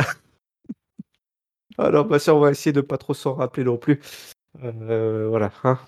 Alors, 1.78 2.04
bah, 2.04 2.18
ça, 2.18 2.34
on 2.34 2.40
va 2.40 2.50
essayer 2.50 2.72
de 2.72 2.80
pas 2.80 2.98
trop 2.98 3.14
s'en 3.14 3.34
rappeler 3.34 3.64
non 3.64 3.76
plus. 3.76 4.00
Euh, 4.64 5.26
voilà. 5.28 5.50
Hein. 5.64 5.78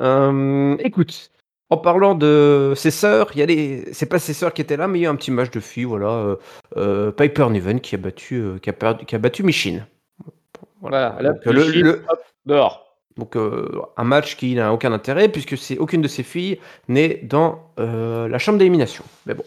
Euh, 0.00 0.76
écoute, 0.80 1.30
en 1.70 1.76
parlant 1.76 2.14
de 2.14 2.72
ses 2.76 2.90
sœurs, 2.90 3.30
il 3.34 3.40
y 3.40 3.42
a 3.42 3.46
les... 3.46 3.92
c'est 3.92 4.06
pas 4.06 4.18
ses 4.18 4.34
sœurs 4.34 4.52
qui 4.52 4.62
étaient 4.62 4.76
là, 4.76 4.88
mais 4.88 4.98
il 4.98 5.02
y 5.02 5.06
a 5.06 5.10
un 5.10 5.16
petit 5.16 5.30
match 5.30 5.50
de 5.50 5.60
filles, 5.60 5.84
voilà. 5.84 6.10
Euh, 6.10 6.36
euh, 6.76 7.10
Piper 7.12 7.48
Niven 7.50 7.80
qui 7.80 7.94
a 7.94 7.98
battu, 7.98 8.58
qui 8.62 8.70
a 8.70 8.72
perdu, 8.72 9.04
qui 9.04 9.14
a 9.14 9.18
battu 9.18 9.42
Michin. 9.42 9.86
Voilà, 10.80 11.16
donc, 11.22 11.44
le, 11.44 12.02
dehors. 12.44 12.98
Donc 13.16 13.36
un 13.36 14.04
match 14.04 14.36
qui 14.36 14.54
n'a 14.54 14.72
aucun 14.72 14.90
intérêt 14.90 15.28
puisque 15.28 15.56
c'est 15.56 15.78
aucune 15.78 16.02
de 16.02 16.08
ses 16.08 16.22
filles 16.22 16.58
n'est 16.88 17.20
dans 17.22 17.70
la 17.76 18.38
chambre 18.38 18.58
d'élimination. 18.58 19.04
Mais 19.26 19.34
bon, 19.34 19.44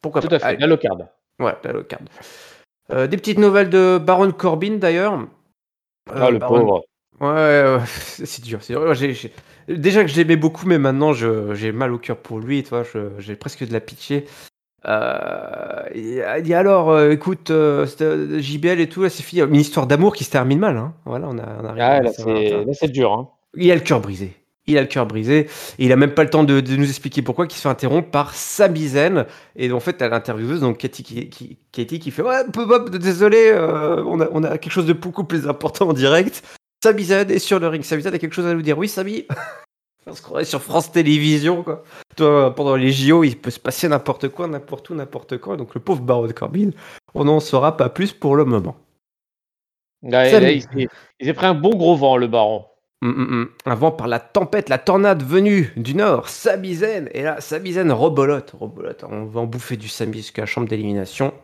pourquoi 0.00 0.20
Tout 0.20 0.28
pas. 0.28 0.36
à 0.36 0.38
fait, 0.38 0.56
la 0.58 0.66
low-card. 0.68 0.98
Ouais, 1.40 1.56
la 1.64 1.72
low-card. 1.72 2.00
des 3.08 3.16
petites 3.16 3.38
nouvelles 3.38 3.70
de 3.70 3.98
Baron 3.98 4.30
Corbin 4.30 4.76
d'ailleurs. 4.76 5.26
Ah, 6.12 6.30
le 6.30 6.38
pauvre. 6.38 6.84
Ouais, 7.20 7.78
c'est 7.86 8.44
dur. 8.44 8.60
C'est 8.62 8.74
dur. 8.74 8.92
Déjà 9.68 10.02
que 10.02 10.10
je 10.10 10.16
l'aimais 10.16 10.36
beaucoup, 10.36 10.66
mais 10.66 10.78
maintenant 10.78 11.12
j'ai 11.12 11.72
mal 11.72 11.92
au 11.92 11.98
cœur 11.98 12.16
pour 12.16 12.38
lui. 12.38 12.62
Toi, 12.62 12.84
j'ai 13.18 13.36
presque 13.36 13.66
de 13.66 13.72
la 13.72 13.80
pitié. 13.80 14.26
Euh, 14.88 16.40
dit 16.40 16.54
alors, 16.54 16.90
euh, 16.90 17.10
écoute, 17.10 17.50
euh, 17.50 17.86
JBL 18.38 18.80
et 18.80 18.88
tout, 18.88 19.02
là, 19.02 19.10
c'est 19.10 19.22
fini. 19.22 19.42
Une 19.42 19.56
histoire 19.56 19.86
d'amour 19.86 20.14
qui 20.14 20.24
se 20.24 20.30
termine 20.30 20.58
mal. 20.58 20.76
Hein. 20.76 20.94
Voilà, 21.04 21.28
on 21.28 21.38
a, 21.38 21.42
on 21.42 21.76
ah, 21.78 22.00
là, 22.00 22.10
c'est 22.72 22.88
dur. 22.88 23.12
Hein. 23.12 23.28
Il 23.56 23.70
a 23.70 23.74
le 23.74 23.80
cœur 23.80 24.00
brisé. 24.00 24.36
Il 24.66 24.78
a 24.78 24.80
le 24.80 24.86
cœur 24.86 25.06
brisé. 25.06 25.48
Et 25.78 25.84
il 25.84 25.92
a 25.92 25.96
même 25.96 26.12
pas 26.12 26.24
le 26.24 26.30
temps 26.30 26.44
de, 26.44 26.60
nous 26.60 26.88
expliquer 26.88 27.22
pourquoi, 27.22 27.46
qui 27.46 27.56
se 27.56 27.62
fait 27.62 27.68
interrompre 27.68 28.10
par 28.10 28.34
Samizen. 28.34 29.26
Et 29.54 29.70
en 29.70 29.80
fait, 29.80 30.02
à 30.02 30.08
l'intervieweuse, 30.08 30.60
donc 30.60 30.78
Katie 30.78 31.02
qui, 31.02 31.28
qui, 31.28 31.58
Katie 31.72 31.98
qui 31.98 32.10
fait 32.10 32.22
Ouais, 32.22 32.42
désolé, 32.92 33.52
on, 34.06 34.20
a, 34.20 34.28
on 34.32 34.42
a 34.42 34.58
quelque 34.58 34.72
chose 34.72 34.86
de 34.86 34.92
beaucoup 34.92 35.24
plus 35.24 35.48
important 35.48 35.88
en 35.88 35.92
direct. 35.92 36.42
Sabizad 36.82 37.30
est 37.30 37.38
sur 37.38 37.58
le 37.58 37.68
ring. 37.68 37.82
Sabizad 37.82 38.14
a 38.14 38.18
quelque 38.18 38.34
chose 38.34 38.46
à 38.46 38.54
nous 38.54 38.62
dire. 38.62 38.78
Oui, 38.78 38.88
Sami? 38.88 39.26
On 40.08 40.14
se 40.14 40.22
croirait 40.22 40.44
sur 40.44 40.62
France 40.62 40.92
Télévisions, 40.92 41.64
quoi. 41.64 41.82
Toi, 42.16 42.54
pendant 42.54 42.76
les 42.76 42.92
JO, 42.92 43.24
il 43.24 43.36
peut 43.36 43.50
se 43.50 43.58
passer 43.58 43.88
n'importe 43.88 44.28
quoi, 44.28 44.46
n'importe 44.46 44.88
où, 44.90 44.94
n'importe 44.94 45.38
quoi. 45.38 45.56
Donc 45.56 45.74
le 45.74 45.80
pauvre 45.80 46.00
Baron 46.02 46.28
Corbin, 46.28 46.70
on 47.14 47.24
n'en 47.24 47.40
saura 47.40 47.76
pas 47.76 47.88
plus 47.88 48.12
pour 48.12 48.36
le 48.36 48.44
moment. 48.44 48.76
il 50.02 50.60
s'est 51.20 51.34
pris 51.34 51.46
un 51.46 51.54
bon 51.54 51.70
gros 51.70 51.96
vent, 51.96 52.16
le 52.16 52.28
Baron. 52.28 52.66
Hum, 53.02 53.10
hum, 53.10 53.32
hum. 53.32 53.50
Un 53.66 53.74
vent 53.74 53.92
par 53.92 54.08
la 54.08 54.18
tempête, 54.20 54.68
la 54.68 54.78
tornade 54.78 55.22
venue 55.22 55.72
du 55.76 55.94
nord, 55.94 56.28
Sabizen. 56.28 57.10
Et 57.12 57.22
là, 57.22 57.40
Sabizen 57.40 57.92
rebolote, 57.92 58.52
rebolote. 58.52 59.04
On 59.04 59.26
va 59.26 59.40
en 59.40 59.46
bouffer 59.46 59.76
du 59.76 59.88
Sami 59.88 60.18
jusqu'à 60.18 60.42
la 60.42 60.46
chambre 60.46 60.68
d'élimination. 60.68 61.34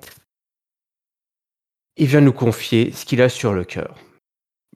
Il 1.97 2.07
vient 2.07 2.23
nous 2.23 2.33
confier 2.33 2.91
ce 2.93 3.05
qu'il 3.05 3.21
a 3.21 3.29
sur 3.29 3.53
le 3.53 3.65
cœur. 3.65 3.97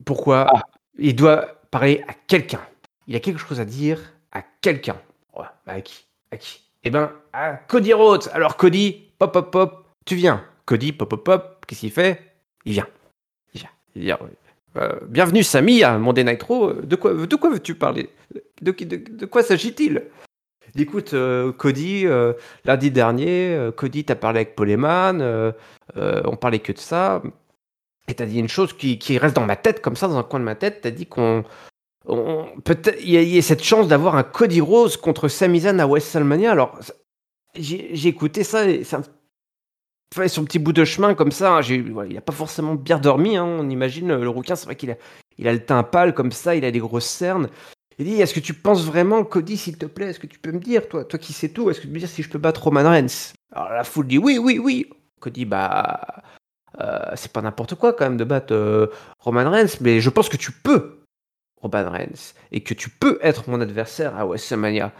Pourquoi 0.05 0.47
ah. 0.53 0.61
Il 0.99 1.15
doit 1.15 1.61
parler 1.71 2.03
à 2.07 2.13
quelqu'un? 2.13 2.61
Il 3.07 3.15
a 3.15 3.19
quelque 3.19 3.39
chose 3.39 3.59
à 3.59 3.65
dire 3.65 4.13
à 4.31 4.43
quelqu'un. 4.61 4.97
Bah, 5.35 5.73
à 5.73 5.81
qui? 5.81 6.05
À 6.31 6.37
qui? 6.37 6.61
Eh 6.83 6.89
ben, 6.89 7.11
à 7.33 7.55
Cody 7.55 7.93
Rhodes. 7.93 8.29
Alors 8.33 8.55
Cody, 8.55 9.11
pop, 9.17 9.33
pop, 9.33 9.51
pop, 9.51 9.87
tu 10.05 10.15
viens. 10.15 10.45
Cody, 10.65 10.93
pop, 10.93 11.09
pop, 11.09 11.23
pop, 11.23 11.65
qu'est-ce 11.65 11.81
qu'il 11.81 11.91
fait? 11.91 12.21
Il 12.65 12.73
vient. 12.73 12.87
Il 13.53 13.59
vient. 13.59 13.69
Il 13.95 14.01
vient. 14.03 14.19
Euh, 14.77 14.99
bienvenue 15.07 15.43
Samy 15.43 15.83
à 15.83 15.97
Monday 15.97 16.23
Nitro. 16.23 16.73
De 16.73 16.95
quoi, 16.95 17.13
veux-tu 17.13 17.75
parler? 17.75 18.09
De, 18.61 19.25
quoi 19.25 19.41
s'agit-il? 19.41 20.03
Écoute, 20.77 21.13
euh, 21.13 21.51
Cody, 21.51 22.05
euh, 22.05 22.33
lundi 22.63 22.91
dernier, 22.91 23.69
Cody 23.75 24.03
t'a 24.03 24.15
parlé 24.15 24.41
avec 24.41 24.55
Poleman, 24.55 25.53
on 25.95 26.35
parlait 26.35 26.59
que 26.59 26.71
de 26.71 26.77
ça. 26.77 27.23
Et 28.07 28.13
t'as 28.13 28.25
dit 28.25 28.39
une 28.39 28.47
chose 28.47 28.73
qui, 28.73 29.17
reste 29.17 29.35
dans 29.35 29.45
ma 29.45 29.55
tête, 29.55 29.81
comme 29.81 29.95
ça, 29.95 30.07
dans 30.07 30.17
un 30.17 30.23
coin 30.23 30.39
de 30.39 30.45
ma 30.45 30.55
tête. 30.55 30.81
T'as 30.81 30.91
dit 30.91 31.07
qu'on. 31.07 31.43
peut-être 32.05 32.97
il 33.01 33.09
y, 33.09 33.37
a 33.37 33.41
cette 33.41 33.63
chance 33.63 33.87
d'avoir 33.87 34.15
un 34.15 34.23
Cody 34.23 34.61
Rose 34.61 34.97
contre 34.97 35.27
Samizan 35.27 35.79
à 35.79 35.87
WrestleMania. 35.87 36.51
Alors, 36.51 36.79
j'ai 37.55 38.07
écouté 38.07 38.43
ça 38.43 38.69
et 38.69 38.83
ça 38.83 39.01
fait 40.13 40.27
son 40.27 40.45
petit 40.45 40.59
bout 40.59 40.73
de 40.73 40.85
chemin 40.85 41.13
comme 41.15 41.31
ça. 41.31 41.57
Hein. 41.57 41.61
il 41.61 41.93
n'a 41.93 42.21
pas 42.21 42.33
forcément 42.33 42.75
bien 42.75 42.97
dormi. 42.97 43.37
Hein. 43.37 43.45
on 43.45 43.69
imagine 43.69 44.15
le 44.15 44.29
rouquin, 44.29 44.55
c'est 44.55 44.65
vrai 44.65 44.75
qu'il 44.75 44.91
a, 44.91 44.95
il 45.37 45.47
a 45.47 45.53
le 45.53 45.63
teint 45.63 45.83
pâle 45.83 46.13
comme 46.13 46.31
ça, 46.31 46.55
il 46.55 46.65
a 46.65 46.71
des 46.71 46.79
grosses 46.79 47.05
cernes. 47.05 47.49
Il 47.99 48.05
dit 48.05 48.21
Est-ce 48.21 48.33
que 48.33 48.39
tu 48.39 48.53
penses 48.53 48.85
vraiment, 48.85 49.23
Cody, 49.23 49.57
s'il 49.57 49.77
te 49.77 49.85
plaît 49.85 50.07
Est-ce 50.07 50.19
que 50.19 50.27
tu 50.27 50.39
peux 50.39 50.51
me 50.51 50.59
dire, 50.59 50.87
toi, 50.87 51.03
toi 51.03 51.19
qui 51.19 51.33
sais 51.33 51.49
tout, 51.49 51.69
est-ce 51.69 51.79
que 51.79 51.83
tu 51.83 51.87
peux 51.87 51.95
me 51.95 51.99
dire 51.99 52.09
si 52.09 52.23
je 52.23 52.29
peux 52.29 52.39
battre 52.39 52.63
Roman 52.63 52.89
Reigns? 52.89 53.33
Alors 53.51 53.69
la 53.69 53.83
foule 53.83 54.07
dit 54.07 54.17
Oui, 54.17 54.37
oui, 54.37 54.59
oui. 54.59 54.89
Cody, 55.19 55.45
bah. 55.45 56.23
Euh, 56.79 56.99
c'est 57.15 57.31
pas 57.31 57.41
n'importe 57.41 57.73
quoi 57.73 57.93
quand 57.93 58.05
même 58.05 58.17
de 58.17 58.23
battre 58.23 58.53
euh, 58.53 58.87
Roman 59.19 59.49
Reigns, 59.49 59.77
mais 59.81 59.99
je 59.99 60.09
pense 60.09 60.29
que 60.29 60.37
tu 60.37 60.51
peux. 60.51 60.97
Roman 61.59 61.89
Reigns 61.89 62.33
et 62.51 62.61
que 62.61 62.75
tu 62.75 62.89
peux 62.89 63.17
être 63.21 63.49
mon 63.49 63.59
adversaire 63.61 64.15
à 64.15 64.25
WrestleMania. 64.25 64.93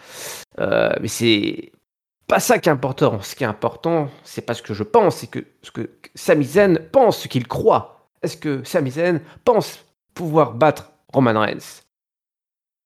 Euh, 0.59 0.89
mais 0.99 1.07
c'est 1.07 1.71
pas 2.27 2.39
ça 2.39 2.59
qui 2.59 2.69
est 2.69 2.71
important. 2.71 3.21
Ce 3.21 3.35
qui 3.35 3.43
est 3.43 3.47
important, 3.47 4.09
c'est 4.23 4.41
pas 4.41 4.53
ce 4.53 4.61
que 4.61 4.73
je 4.73 4.83
pense, 4.83 5.17
c'est 5.17 5.27
que 5.27 5.45
ce 5.61 5.71
que 5.71 5.89
Sami 6.13 6.47
pense, 6.91 7.21
ce 7.21 7.27
qu'il 7.27 7.47
croit. 7.47 8.09
Est-ce 8.21 8.37
que 8.37 8.63
Sami 8.63 8.93
pense 9.45 9.85
pouvoir 10.13 10.53
battre 10.53 10.91
Roman 11.13 11.39
Reigns? 11.39 11.83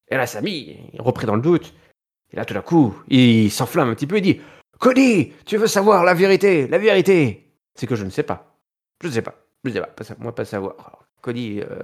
Et 0.10 0.18
là, 0.18 0.28
Sami, 0.28 0.78
repris 1.00 1.26
dans 1.26 1.36
le 1.36 1.42
doute. 1.42 1.74
Et 2.32 2.36
là, 2.36 2.46
tout 2.46 2.54
d'un 2.54 2.62
coup, 2.62 2.96
il 3.08 3.50
s'enflamme 3.52 3.90
un 3.90 3.96
petit 3.96 4.08
peu 4.08 4.18
et 4.18 4.22
dit 4.22 4.42
Cody, 4.80 5.34
tu 5.46 5.58
veux 5.58 5.68
savoir 5.68 6.04
la 6.04 6.14
vérité 6.14 6.68
La 6.68 6.78
vérité? 6.78 7.54
C'est 7.76 7.88
que 7.88 7.96
je 7.96 8.04
ne 8.04 8.10
sais 8.10 8.24
pas. 8.24 8.58
Je 9.02 9.08
ne 9.08 9.14
sais 9.14 9.22
pas. 9.22 9.36
Je 9.64 9.70
ne 9.70 9.76
sais 9.76 9.82
pas. 9.82 9.94
moi, 10.20 10.34
pas 10.36 10.46
savoir. 10.46 11.06
Cody, 11.22 11.62
euh, 11.62 11.84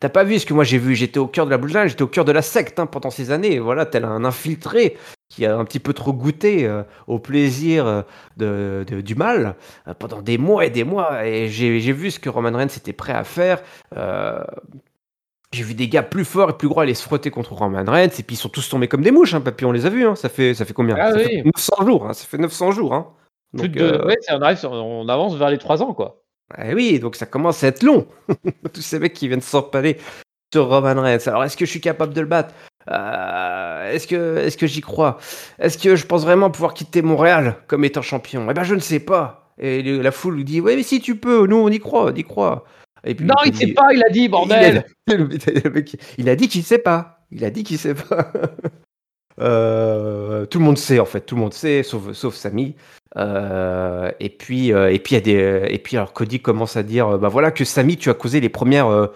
t'as 0.00 0.08
pas 0.08 0.24
vu 0.24 0.38
ce 0.38 0.46
que 0.46 0.54
moi 0.54 0.64
j'ai 0.64 0.78
vu? 0.78 0.94
J'étais 0.94 1.18
au 1.18 1.26
cœur 1.26 1.44
de 1.44 1.50
la 1.50 1.58
Bloodline, 1.58 1.88
j'étais 1.88 2.02
au 2.02 2.08
cœur 2.08 2.24
de 2.24 2.32
la 2.32 2.40
secte 2.40 2.78
hein, 2.78 2.86
pendant 2.86 3.10
ces 3.10 3.30
années. 3.30 3.58
Voilà, 3.58 3.84
tel 3.84 4.04
un 4.04 4.24
infiltré 4.24 4.96
qui 5.28 5.44
a 5.44 5.56
un 5.56 5.64
petit 5.64 5.80
peu 5.80 5.92
trop 5.92 6.12
goûté 6.12 6.66
euh, 6.66 6.82
au 7.06 7.18
plaisir 7.18 7.86
euh, 7.86 8.02
de, 8.36 9.00
du 9.00 9.14
mal 9.14 9.56
pendant 9.98 10.22
des 10.22 10.38
mois 10.38 10.64
et 10.64 10.70
des 10.70 10.84
mois. 10.84 11.26
Et 11.26 11.48
j'ai 11.48 11.92
vu 11.92 12.10
ce 12.10 12.18
que 12.18 12.28
Roman 12.28 12.56
Reigns 12.56 12.66
était 12.76 12.92
prêt 12.92 13.12
à 13.12 13.24
faire. 13.24 13.62
j'ai 15.52 15.62
vu 15.62 15.74
des 15.74 15.88
gars 15.88 16.02
plus 16.02 16.24
forts 16.24 16.50
et 16.50 16.56
plus 16.56 16.68
gros 16.68 16.80
aller 16.80 16.94
se 16.94 17.02
frotter 17.02 17.30
contre 17.30 17.52
Roman 17.52 17.84
Reigns. 17.86 18.18
Et 18.18 18.22
puis 18.22 18.36
ils 18.36 18.38
sont 18.38 18.48
tous 18.48 18.68
tombés 18.68 18.88
comme 18.88 19.02
des 19.02 19.10
mouches, 19.10 19.34
hein, 19.34 19.40
papy. 19.40 19.64
On 19.64 19.72
les 19.72 19.86
a 19.86 19.90
vus. 19.90 20.06
Hein. 20.06 20.14
Ça, 20.14 20.28
fait, 20.28 20.54
ça 20.54 20.64
fait 20.64 20.74
combien? 20.74 20.96
Ah 20.98 21.12
ça 21.12 21.18
fait 21.18 21.42
900 21.44 21.86
jours. 21.86 22.06
Hein. 22.06 22.12
Ça 22.14 22.26
fait 22.26 22.38
900 22.38 22.72
jours. 22.72 22.94
Hein. 22.94 23.08
Donc, 23.54 23.70
on, 23.78 24.42
arrive 24.42 24.58
on 24.64 25.08
avance 25.08 25.34
vers 25.36 25.50
les 25.50 25.58
3 25.58 25.82
ans, 25.82 25.94
quoi. 25.94 26.22
Eh 26.56 26.74
oui, 26.74 26.98
donc 26.98 27.16
ça 27.16 27.26
commence 27.26 27.62
à 27.62 27.68
être 27.68 27.82
long. 27.82 28.06
Tous 28.72 28.80
ces 28.80 28.98
mecs 28.98 29.12
qui 29.12 29.28
viennent 29.28 29.42
s'empaler 29.42 29.98
sur 30.52 30.68
Roman 30.68 31.00
Reigns. 31.00 31.26
Alors, 31.26 31.44
est-ce 31.44 31.56
que 31.56 31.66
je 31.66 31.70
suis 31.70 31.80
capable 31.80 32.14
de 32.14 32.20
le 32.20 32.26
battre? 32.26 32.54
Euh, 32.90 33.92
Est-ce 33.92 34.06
que, 34.06 34.38
est 34.38 34.56
que 34.58 34.66
j'y 34.66 34.80
crois? 34.80 35.18
Est-ce 35.58 35.78
que 35.78 35.96
je 35.96 36.06
pense 36.06 36.22
vraiment 36.22 36.50
pouvoir 36.50 36.74
quitter 36.74 37.02
Montréal 37.02 37.56
comme 37.66 37.84
étant 37.84 38.02
champion? 38.02 38.46
Eh 38.50 38.54
ben, 38.54 38.64
je 38.64 38.74
ne 38.74 38.80
sais 38.80 39.00
pas. 39.00 39.52
Et 39.58 39.82
la 39.82 40.10
foule 40.10 40.36
lui 40.36 40.44
dit 40.44 40.60
Ouais, 40.60 40.76
mais 40.76 40.82
si 40.82 41.00
tu 41.00 41.16
peux, 41.16 41.46
nous, 41.46 41.56
on 41.56 41.68
y 41.68 41.78
croit, 41.78 42.06
on 42.06 42.14
y 42.14 42.24
croit. 42.24 42.64
Et 43.04 43.14
puis, 43.14 43.26
non, 43.26 43.34
il 43.44 43.52
ne 43.52 43.56
sait 43.56 43.72
pas, 43.72 43.86
il 43.92 44.02
a 44.04 44.10
dit, 44.10 44.28
bordel 44.28 44.84
Il 46.18 46.28
a, 46.28 46.36
dit 46.36 46.48
qu'il 46.48 46.60
ne 46.60 46.66
sait 46.66 46.78
pas. 46.78 47.20
Il 47.30 47.44
a 47.44 47.50
dit 47.50 47.62
qu'il 47.62 47.76
ne 47.76 47.80
sait 47.80 47.94
pas. 47.94 48.32
Euh, 49.40 50.46
tout 50.46 50.58
le 50.58 50.64
monde 50.64 50.78
sait, 50.78 50.98
en 50.98 51.04
fait. 51.04 51.20
Tout 51.20 51.36
le 51.36 51.42
monde 51.42 51.54
sait, 51.54 51.84
sauf, 51.84 52.10
sauf 52.10 52.34
Samy. 52.34 52.74
Euh, 53.16 54.10
et 54.18 54.30
puis, 54.30 54.72
euh, 54.72 54.92
et 54.92 54.98
puis, 54.98 55.14
il 55.14 55.14
y 55.14 55.18
a 55.18 55.20
des, 55.20 55.72
et 55.72 55.78
puis, 55.78 55.96
alors 55.96 56.12
Cody 56.12 56.40
commence 56.40 56.76
à 56.76 56.82
dire, 56.82 57.20
bah 57.20 57.28
voilà, 57.28 57.52
que 57.52 57.64
Samy, 57.64 57.96
tu 57.96 58.10
as 58.10 58.14
causé 58.14 58.40
les 58.40 58.48
premières 58.48 59.10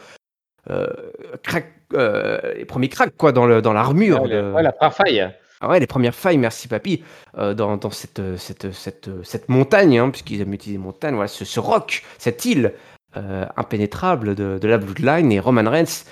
craques, 1.93 2.57
les 2.57 2.65
premiers 2.65 2.89
cracks 2.89 3.17
quoi 3.17 3.33
dans 3.33 3.47
le, 3.47 3.63
dans 3.63 3.73
l'armure. 3.73 4.23
Ouais, 4.23 4.63
la 4.63 4.73
première 4.73 4.95
faille. 4.95 5.31
Ah 5.61 5.69
ouais, 5.69 5.79
les 5.79 5.87
premières 5.87 6.15
failles, 6.15 6.39
merci 6.39 6.67
papy, 6.67 7.05
dans, 7.37 7.77
dans 7.77 7.91
cette, 7.91 8.21
cette, 8.37 8.73
cette, 8.73 9.11
cette 9.23 9.49
montagne, 9.49 9.97
hein, 9.97 10.11
puisqu'ils 10.11 10.41
aiment 10.41 10.55
utiliser 10.55 10.79
montagne, 10.79 11.15
voilà, 11.15 11.29
ce, 11.29 11.45
ce 11.45 11.61
roc, 11.61 12.03
cette 12.19 12.45
île 12.45 12.73
impénétrable 13.15 14.35
de, 14.35 14.59
de, 14.59 14.69
la 14.69 14.79
Bloodline, 14.79 15.31
et 15.31 15.39
Roman 15.39 15.71
Reigns 15.71 16.05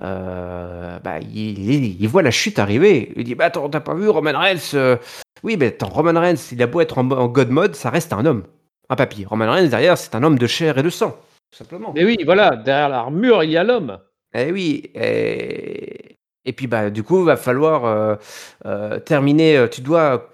euh, 0.00 0.98
bah, 1.00 1.18
il, 1.20 2.06
voit 2.08 2.22
la 2.22 2.30
chute 2.30 2.58
arriver. 2.58 3.12
Il 3.16 3.24
dit 3.24 3.34
bah, 3.34 3.46
Attends, 3.46 3.68
t'as 3.68 3.80
pas 3.80 3.94
vu 3.94 4.08
Roman 4.08 4.38
Reigns 4.38 4.74
euh, 4.74 4.96
Oui, 5.42 5.56
mais 5.58 5.68
attends, 5.68 5.88
Roman 5.88 6.18
Reigns, 6.18 6.52
il 6.52 6.62
a 6.62 6.66
beau 6.66 6.80
être 6.80 6.98
en, 6.98 7.04
God 7.04 7.50
mode, 7.50 7.74
ça 7.74 7.90
reste 7.90 8.12
un 8.12 8.24
homme. 8.24 8.44
Un 8.88 8.96
papier. 8.96 9.26
Roman 9.26 9.50
Reigns, 9.50 9.68
derrière, 9.68 9.98
c'est 9.98 10.14
un 10.14 10.22
homme 10.22 10.38
de 10.38 10.46
chair 10.46 10.78
et 10.78 10.82
de 10.82 10.90
sang, 10.90 11.10
tout 11.50 11.58
simplement. 11.58 11.92
Mais 11.94 12.04
oui, 12.04 12.16
voilà, 12.24 12.56
derrière 12.56 12.88
l'armure, 12.88 13.42
il 13.44 13.50
y 13.50 13.56
a 13.56 13.64
l'homme. 13.64 13.98
Eh 14.34 14.52
oui, 14.52 14.90
et... 14.94 16.16
et, 16.44 16.52
puis 16.52 16.66
bah, 16.66 16.90
du 16.90 17.02
coup, 17.02 17.20
il 17.20 17.26
va 17.26 17.36
falloir 17.36 18.18
euh, 18.66 18.98
terminer. 19.00 19.66
Tu 19.70 19.80
dois 19.80 20.30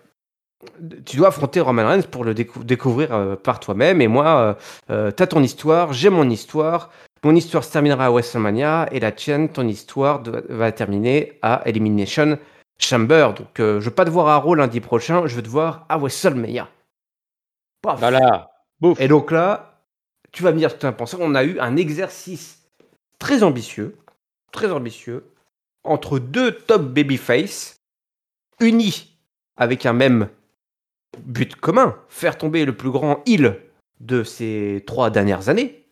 tu 1.04 1.18
dois 1.18 1.28
affronter 1.28 1.60
Roman 1.60 1.86
Reigns 1.86 2.06
pour 2.10 2.24
le 2.24 2.32
découvrir 2.34 3.36
par 3.42 3.60
toi-même. 3.60 4.00
Et 4.00 4.08
moi, 4.08 4.56
euh, 4.90 5.10
t'as 5.10 5.26
ton 5.26 5.42
histoire, 5.42 5.92
j'ai 5.92 6.08
mon 6.08 6.28
histoire. 6.30 6.90
Mon 7.24 7.34
histoire 7.34 7.64
se 7.64 7.72
terminera 7.72 8.06
à 8.06 8.10
WrestleMania 8.10 8.88
et 8.92 9.00
la 9.00 9.10
tienne, 9.10 9.48
ton 9.48 9.66
histoire 9.66 10.22
va 10.50 10.72
terminer 10.72 11.38
à 11.40 11.62
Elimination 11.64 12.38
Chamber. 12.78 13.32
Donc, 13.34 13.60
euh, 13.60 13.80
je 13.80 13.86
veux 13.86 13.94
pas 13.94 14.04
te 14.04 14.10
voir 14.10 14.28
à 14.28 14.36
Raw 14.36 14.54
lundi 14.54 14.80
prochain, 14.80 15.26
je 15.26 15.34
veux 15.34 15.42
te 15.42 15.48
voir 15.48 15.86
à 15.88 15.96
WrestleMania. 15.96 16.68
Voilà. 17.82 18.50
Et 18.98 19.08
donc 19.08 19.30
là, 19.30 19.80
tu 20.32 20.42
vas 20.42 20.52
me 20.52 20.58
dire 20.58 20.70
ce 20.70 20.74
que 20.74 20.80
tu 20.80 20.86
as 20.86 20.92
pensé. 20.92 21.16
On 21.18 21.34
a 21.34 21.44
eu 21.44 21.58
un 21.60 21.76
exercice 21.76 22.63
très 23.24 23.42
ambitieux, 23.42 23.96
très 24.52 24.70
ambitieux, 24.70 25.24
entre 25.82 26.18
deux 26.18 26.52
top 26.52 26.82
babyface 26.92 27.76
unis 28.60 29.16
avec 29.56 29.86
un 29.86 29.94
même 29.94 30.28
but 31.20 31.56
commun, 31.56 31.98
faire 32.10 32.36
tomber 32.36 32.66
le 32.66 32.76
plus 32.76 32.90
grand 32.90 33.22
heel 33.24 33.62
de 34.00 34.24
ces 34.24 34.84
trois 34.86 35.08
dernières 35.08 35.48
années, 35.48 35.86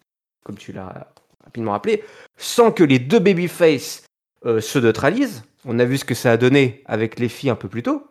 comme 0.44 0.58
tu 0.58 0.72
l'as 0.72 1.10
rapidement 1.42 1.72
rappelé, 1.72 2.04
sans 2.36 2.70
que 2.70 2.84
les 2.84 2.98
deux 2.98 3.18
babyface 3.18 4.04
euh, 4.44 4.60
se 4.60 4.78
neutralisent. 4.78 5.42
On 5.64 5.78
a 5.78 5.86
vu 5.86 5.96
ce 5.96 6.04
que 6.04 6.14
ça 6.14 6.32
a 6.32 6.36
donné 6.36 6.82
avec 6.84 7.18
les 7.18 7.30
filles 7.30 7.48
un 7.48 7.56
peu 7.56 7.70
plus 7.70 7.82
tôt. 7.82 8.06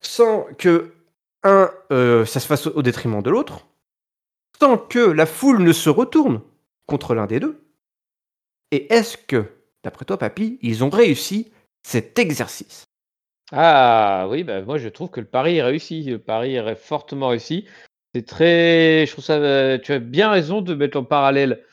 Sans 0.00 0.44
que 0.56 0.94
un, 1.42 1.70
euh, 1.92 2.24
ça 2.24 2.40
se 2.40 2.46
fasse 2.46 2.68
au 2.68 2.80
détriment 2.80 3.20
de 3.20 3.28
l'autre. 3.28 3.66
Sans 4.58 4.78
que 4.78 4.98
la 4.98 5.26
foule 5.26 5.62
ne 5.62 5.74
se 5.74 5.90
retourne 5.90 6.40
contre 6.86 7.14
l'un 7.14 7.26
des 7.26 7.38
deux. 7.38 7.60
Et 8.72 8.92
est-ce 8.92 9.16
que, 9.16 9.46
d'après 9.82 10.04
toi, 10.04 10.18
papy, 10.18 10.58
ils 10.62 10.84
ont 10.84 10.90
réussi 10.90 11.50
cet 11.82 12.18
exercice? 12.18 12.84
Ah 13.52 14.28
oui, 14.30 14.44
bah, 14.44 14.62
moi 14.62 14.78
je 14.78 14.88
trouve 14.88 15.10
que 15.10 15.20
le 15.20 15.26
pari 15.26 15.56
est 15.56 15.62
réussi. 15.62 16.04
Le 16.04 16.18
pari 16.18 16.54
est 16.54 16.74
fortement 16.76 17.28
réussi. 17.28 17.66
C'est 18.14 18.26
très. 18.26 19.06
Je 19.06 19.12
trouve 19.12 19.24
ça. 19.24 19.34
Euh, 19.34 19.78
tu 19.78 19.92
as 19.92 19.98
bien 19.98 20.30
raison 20.30 20.62
de 20.62 20.74
mettre 20.74 20.98
en 20.98 21.04
parallèle 21.04 21.64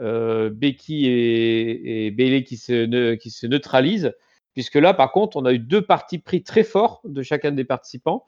euh, 0.00 0.50
Becky 0.50 1.06
et, 1.06 2.06
et, 2.06 2.10
Bailey 2.10 2.42
qui 2.42 2.56
se, 2.56 3.46
neutralisent, 3.46 4.12
puisque 4.54 4.76
là, 4.76 4.94
par 4.94 5.12
contre, 5.12 5.36
on 5.36 5.44
a 5.44 5.52
eu 5.52 5.58
deux 5.58 5.82
partis 5.82 6.18
pris 6.18 6.42
très 6.42 6.64
forts 6.64 7.00
de 7.04 7.22
chacun 7.22 7.52
des 7.52 7.64
participants, 7.64 8.24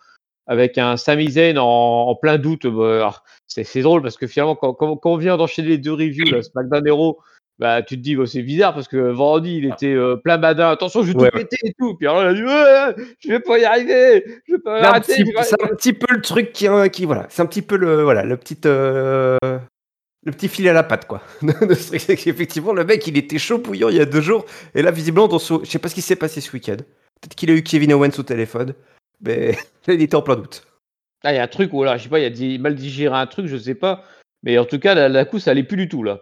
avec 0.46 0.78
un 0.78 0.96
Sami 0.96 1.30
Zayn 1.30 1.56
en, 1.58 2.14
plein 2.14 2.38
doute. 2.38 2.66
c'est 3.48 3.82
drôle 3.82 4.02
parce 4.02 4.16
que 4.16 4.26
finalement, 4.26 4.54
quand, 4.54 4.74
quand, 4.74 5.00
on 5.04 5.16
vient 5.16 5.36
d'enchaîner 5.36 5.68
les 5.68 5.78
deux 5.78 5.92
reviews, 5.92 6.30
là, 6.30 6.42
SmackDown 6.42 6.86
Hero, 6.86 7.20
bah, 7.58 7.82
tu 7.82 7.96
te 7.96 8.02
dis, 8.02 8.16
c'est 8.26 8.42
bizarre 8.42 8.74
parce 8.74 8.88
que 8.88 8.96
vendredi, 8.96 9.58
il 9.58 9.66
était 9.66 9.94
euh, 9.94 10.16
plein 10.16 10.38
badin. 10.38 10.70
Attention, 10.70 11.02
je 11.02 11.08
vais 11.08 11.12
tout 11.12 11.36
péter 11.36 11.56
et 11.64 11.74
tout. 11.78 11.94
Puis 11.94 12.08
alors, 12.08 12.22
il 12.22 12.28
a 12.28 12.34
dit, 12.34 12.42
ouais, 12.42 13.06
je 13.20 13.28
vais 13.28 13.40
pas 13.40 13.58
y 13.58 13.64
arriver. 13.64 14.24
Je 14.48 14.54
vais 14.54 14.60
pas 14.60 14.80
arrêter. 14.82 15.24
C'est 15.42 15.62
un 15.62 15.68
petit 15.68 15.92
peu 15.92 16.12
le 16.14 16.20
truc 16.22 16.52
qui, 16.52 16.66
qui 16.92 17.04
voilà, 17.04 17.26
c'est 17.28 17.42
un 17.42 17.46
petit 17.46 17.62
peu 17.62 17.76
le, 17.76 18.02
voilà, 18.02 18.24
le 18.24 18.36
petit, 18.36 18.58
euh, 18.66 19.38
le 20.24 20.32
petit 20.32 20.48
filet 20.48 20.70
à 20.70 20.72
la 20.72 20.82
patte, 20.82 21.06
quoi. 21.06 21.22
Effectivement, 21.92 22.72
le 22.72 22.84
mec, 22.84 23.06
il 23.06 23.16
était 23.16 23.38
chaud 23.38 23.58
bouillant 23.58 23.88
il 23.88 23.96
y 23.96 24.00
a 24.00 24.06
deux 24.06 24.20
jours. 24.20 24.44
Et 24.74 24.82
là, 24.82 24.90
visiblement, 24.90 25.28
dans 25.28 25.38
ce... 25.38 25.54
je 25.62 25.70
sais 25.70 25.78
pas 25.78 25.88
ce 25.88 25.94
qui 25.94 26.02
s'est 26.02 26.16
passé 26.16 26.40
ce 26.40 26.52
week-end. 26.52 26.76
Peut-être 27.20 27.34
qu'il 27.34 27.50
a 27.50 27.54
eu 27.54 27.62
Kevin 27.62 27.92
Owens 27.92 28.18
au 28.18 28.22
téléphone. 28.22 28.74
Mais 29.20 29.56
il 29.88 30.02
était 30.02 30.14
en 30.14 30.22
plein 30.22 30.36
doute. 30.36 30.66
Ah, 31.24 31.32
il 31.32 31.36
y 31.36 31.38
a 31.38 31.44
un 31.44 31.48
truc, 31.48 31.72
ou 31.72 31.82
alors, 31.82 31.96
je 31.98 32.04
sais 32.04 32.08
pas, 32.08 32.18
il 32.18 32.56
a 32.56 32.58
mal 32.58 32.74
digéré 32.74 33.14
un 33.14 33.26
truc, 33.26 33.46
je 33.46 33.56
sais 33.56 33.76
pas. 33.76 34.04
Mais 34.42 34.58
en 34.58 34.64
tout 34.64 34.78
cas, 34.78 35.08
la, 35.08 35.24
coup, 35.24 35.38
ça 35.38 35.52
allait 35.52 35.62
plus 35.62 35.76
du 35.76 35.88
tout, 35.88 36.02
là. 36.02 36.20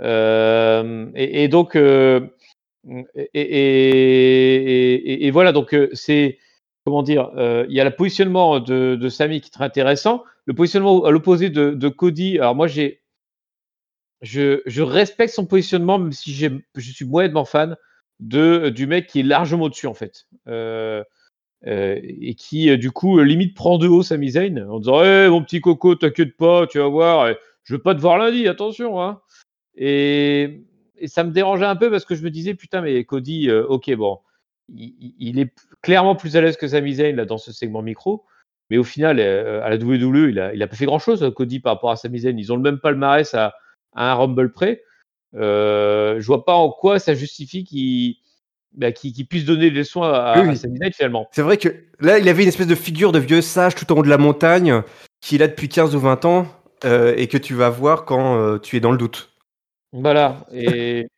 Euh, 0.00 1.10
et, 1.14 1.48
donc, 1.48 1.76
euh, 1.76 2.20
et, 3.34 5.30
voilà, 5.32 5.52
donc, 5.52 5.74
euh, 5.74 5.88
c'est. 5.92 6.38
Comment 6.84 7.02
dire 7.02 7.30
Il 7.68 7.74
y 7.74 7.80
a 7.80 7.84
le 7.84 7.94
positionnement 7.94 8.58
de, 8.58 9.08
Samy 9.10 9.42
qui 9.42 9.48
est 9.48 9.52
très 9.52 9.64
intéressant. 9.64 10.24
Le 10.46 10.54
positionnement 10.54 11.04
à 11.04 11.10
l'opposé 11.10 11.50
de, 11.50 11.88
Cody. 11.88 12.38
Alors, 12.38 12.54
moi, 12.54 12.66
j'ai 12.66 13.02
je, 14.22 14.80
respecte 14.80 15.34
son 15.34 15.46
positionnement, 15.46 15.98
même 15.98 16.12
si 16.12 16.32
je 16.32 16.48
suis 16.80 17.04
moyennement 17.04 17.44
fan 17.44 17.76
de, 18.18 18.70
du 18.70 18.86
mec 18.86 19.06
qui 19.06 19.20
est 19.20 19.24
largement 19.24 19.64
au-dessus, 19.64 19.86
en 19.86 19.94
fait. 19.94 20.26
Et 21.66 22.34
qui, 22.34 22.76
du 22.78 22.90
coup, 22.90 23.20
limite 23.20 23.54
prend 23.54 23.76
de 23.76 23.86
haut 23.86 24.02
Sami 24.02 24.30
Zayn 24.30 24.66
en 24.66 24.78
disant 24.78 25.02
hey, 25.04 25.28
mon 25.28 25.44
petit 25.44 25.60
coco, 25.60 25.94
t'inquiète 25.94 26.34
pas, 26.38 26.66
tu 26.66 26.78
vas 26.78 26.88
voir, 26.88 27.34
je 27.64 27.74
veux 27.74 27.82
pas 27.82 27.94
te 27.94 28.00
voir 28.00 28.16
lundi, 28.16 28.48
attention. 28.48 29.02
Hein. 29.02 29.20
Et, 29.76 30.62
ça 31.06 31.24
me 31.24 31.30
dérangeait 31.30 31.64
un 31.64 31.76
peu 31.76 31.90
parce 31.90 32.04
que 32.04 32.14
je 32.14 32.22
me 32.22 32.30
disais 32.30 32.54
putain, 32.54 32.82
mais 32.82 33.04
Cody, 33.04 33.50
ok, 33.50 33.94
bon, 33.94 34.18
il, 34.68 35.38
est 35.38 35.50
clairement 35.80 36.14
plus 36.14 36.36
à 36.36 36.42
l'aise 36.42 36.58
que 36.58 36.68
Sami 36.68 36.96
Zayn 36.96 37.16
là, 37.16 37.24
dans 37.24 37.38
ce 37.38 37.52
segment 37.52 37.80
micro. 37.80 38.26
Mais 38.68 38.76
au 38.76 38.84
final, 38.84 39.18
à 39.18 39.70
la 39.70 39.76
WWE, 39.76 40.28
il 40.28 40.38
a, 40.38 40.52
il 40.52 40.62
a 40.62 40.66
pas 40.66 40.76
fait 40.76 40.84
grand 40.84 40.98
chose, 40.98 41.32
Cody, 41.34 41.58
par 41.58 41.72
rapport 41.72 41.90
à 41.90 41.96
Sami 41.96 42.18
Zayn. 42.18 42.38
Ils 42.38 42.52
ont 42.52 42.56
le 42.56 42.62
même 42.62 42.78
palmarès 42.78 43.32
à, 43.32 43.54
à 43.94 44.12
un 44.12 44.14
Rumble 44.14 44.52
près. 44.52 44.82
Euh, 45.36 46.20
je 46.20 46.26
vois 46.26 46.44
pas 46.44 46.54
en 46.54 46.70
quoi 46.70 46.98
ça 46.98 47.14
justifie 47.14 47.64
qu'il 47.64 48.16
bah, 48.72 48.88
puisse 48.92 49.44
donner 49.44 49.70
des 49.70 49.84
soins 49.84 50.12
à, 50.12 50.42
oui. 50.42 50.56
finalement. 50.92 51.28
C'est 51.32 51.42
vrai 51.42 51.56
que 51.56 51.68
là, 52.00 52.18
il 52.18 52.28
avait 52.28 52.42
une 52.42 52.48
espèce 52.48 52.66
de 52.66 52.74
figure 52.74 53.12
de 53.12 53.18
vieux 53.18 53.42
sage 53.42 53.74
tout 53.74 53.90
en 53.92 53.96
haut 53.96 54.02
de 54.02 54.08
la 54.08 54.18
montagne 54.18 54.82
qu'il 55.20 55.42
a 55.42 55.48
depuis 55.48 55.68
15 55.68 55.94
ou 55.94 56.00
20 56.00 56.24
ans 56.24 56.46
euh, 56.84 57.14
et 57.16 57.28
que 57.28 57.38
tu 57.38 57.54
vas 57.54 57.70
voir 57.70 58.04
quand 58.04 58.36
euh, 58.36 58.58
tu 58.58 58.76
es 58.76 58.80
dans 58.80 58.92
le 58.92 58.98
doute. 58.98 59.29
Voilà. 59.92 60.46
Et 60.52 61.08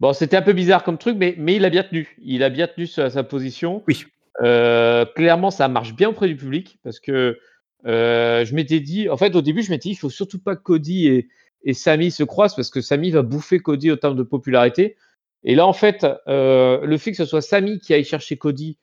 Bon, 0.00 0.12
c'était 0.12 0.36
un 0.36 0.42
peu 0.42 0.52
bizarre 0.52 0.84
comme 0.84 0.98
truc, 0.98 1.16
mais, 1.18 1.34
mais 1.38 1.56
il 1.56 1.64
a 1.64 1.70
bien 1.70 1.82
tenu. 1.82 2.16
Il 2.22 2.42
a 2.42 2.50
bien 2.50 2.68
tenu 2.68 2.86
sa, 2.86 3.10
sa 3.10 3.24
position. 3.24 3.82
Oui. 3.88 4.04
Euh, 4.42 5.04
clairement, 5.04 5.50
ça 5.50 5.66
marche 5.66 5.94
bien 5.94 6.10
auprès 6.10 6.28
du 6.28 6.36
public 6.36 6.78
parce 6.84 7.00
que 7.00 7.38
euh, 7.86 8.44
je 8.44 8.54
m'étais 8.54 8.78
dit, 8.78 9.08
en 9.08 9.16
fait, 9.16 9.34
au 9.34 9.42
début, 9.42 9.62
je 9.62 9.70
m'étais 9.70 9.88
dit, 9.88 9.94
il 9.94 9.98
faut 9.98 10.10
surtout 10.10 10.38
pas 10.38 10.54
que 10.54 10.62
Cody 10.62 11.08
et, 11.08 11.28
et 11.64 11.74
Sami 11.74 12.12
se 12.12 12.22
croisent 12.22 12.54
parce 12.54 12.70
que 12.70 12.80
Sami 12.80 13.10
va 13.10 13.22
bouffer 13.22 13.58
Cody 13.58 13.90
au 13.90 13.96
terme 13.96 14.16
de 14.16 14.22
popularité. 14.22 14.96
Et 15.42 15.56
là, 15.56 15.66
en 15.66 15.72
fait, 15.72 16.06
euh, 16.28 16.84
le 16.84 16.98
fait 16.98 17.10
que 17.10 17.16
ce 17.16 17.24
soit 17.24 17.42
Sami 17.42 17.80
qui 17.80 17.92
aille 17.92 18.04
chercher 18.04 18.36
Cody, 18.36 18.78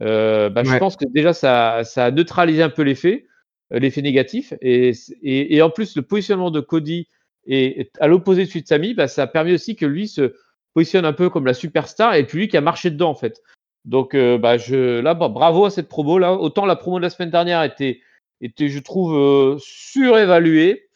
bah, 0.00 0.64
je 0.64 0.78
pense 0.78 0.96
que 0.96 1.04
déjà, 1.06 1.34
ça, 1.34 1.82
ça 1.84 2.06
a 2.06 2.10
neutralisé 2.10 2.62
un 2.62 2.70
peu 2.70 2.82
l'effet, 2.82 3.26
l'effet 3.70 4.00
négatif. 4.00 4.54
Et, 4.62 4.92
et, 5.22 5.56
et 5.56 5.62
en 5.62 5.68
plus, 5.68 5.94
le 5.94 6.02
positionnement 6.02 6.50
de 6.50 6.60
Cody 6.60 7.08
et 7.46 7.90
à 8.00 8.06
l'opposé 8.06 8.44
de 8.44 8.48
celui 8.48 8.62
de 8.62 8.66
Sami, 8.66 8.94
bah, 8.94 9.08
ça 9.08 9.22
a 9.22 9.26
permis 9.26 9.52
aussi 9.52 9.76
que 9.76 9.86
lui 9.86 10.08
se 10.08 10.34
positionne 10.72 11.04
un 11.04 11.12
peu 11.12 11.30
comme 11.30 11.46
la 11.46 11.54
superstar 11.54 12.14
et 12.14 12.26
puis 12.26 12.38
lui 12.38 12.48
qui 12.48 12.56
a 12.56 12.60
marché 12.60 12.90
dedans, 12.90 13.10
en 13.10 13.14
fait. 13.14 13.42
Donc, 13.84 14.14
euh, 14.14 14.38
bah, 14.38 14.56
je, 14.56 15.00
là, 15.00 15.14
bah, 15.14 15.28
bravo 15.28 15.66
à 15.66 15.70
cette 15.70 15.88
promo. 15.88 16.18
Là, 16.18 16.32
autant 16.32 16.66
la 16.66 16.76
promo 16.76 16.98
de 16.98 17.02
la 17.02 17.10
semaine 17.10 17.30
dernière 17.30 17.62
était, 17.62 18.00
était 18.40 18.68
je 18.68 18.78
trouve, 18.78 19.14
euh, 19.14 19.56
surévaluée, 19.58 20.88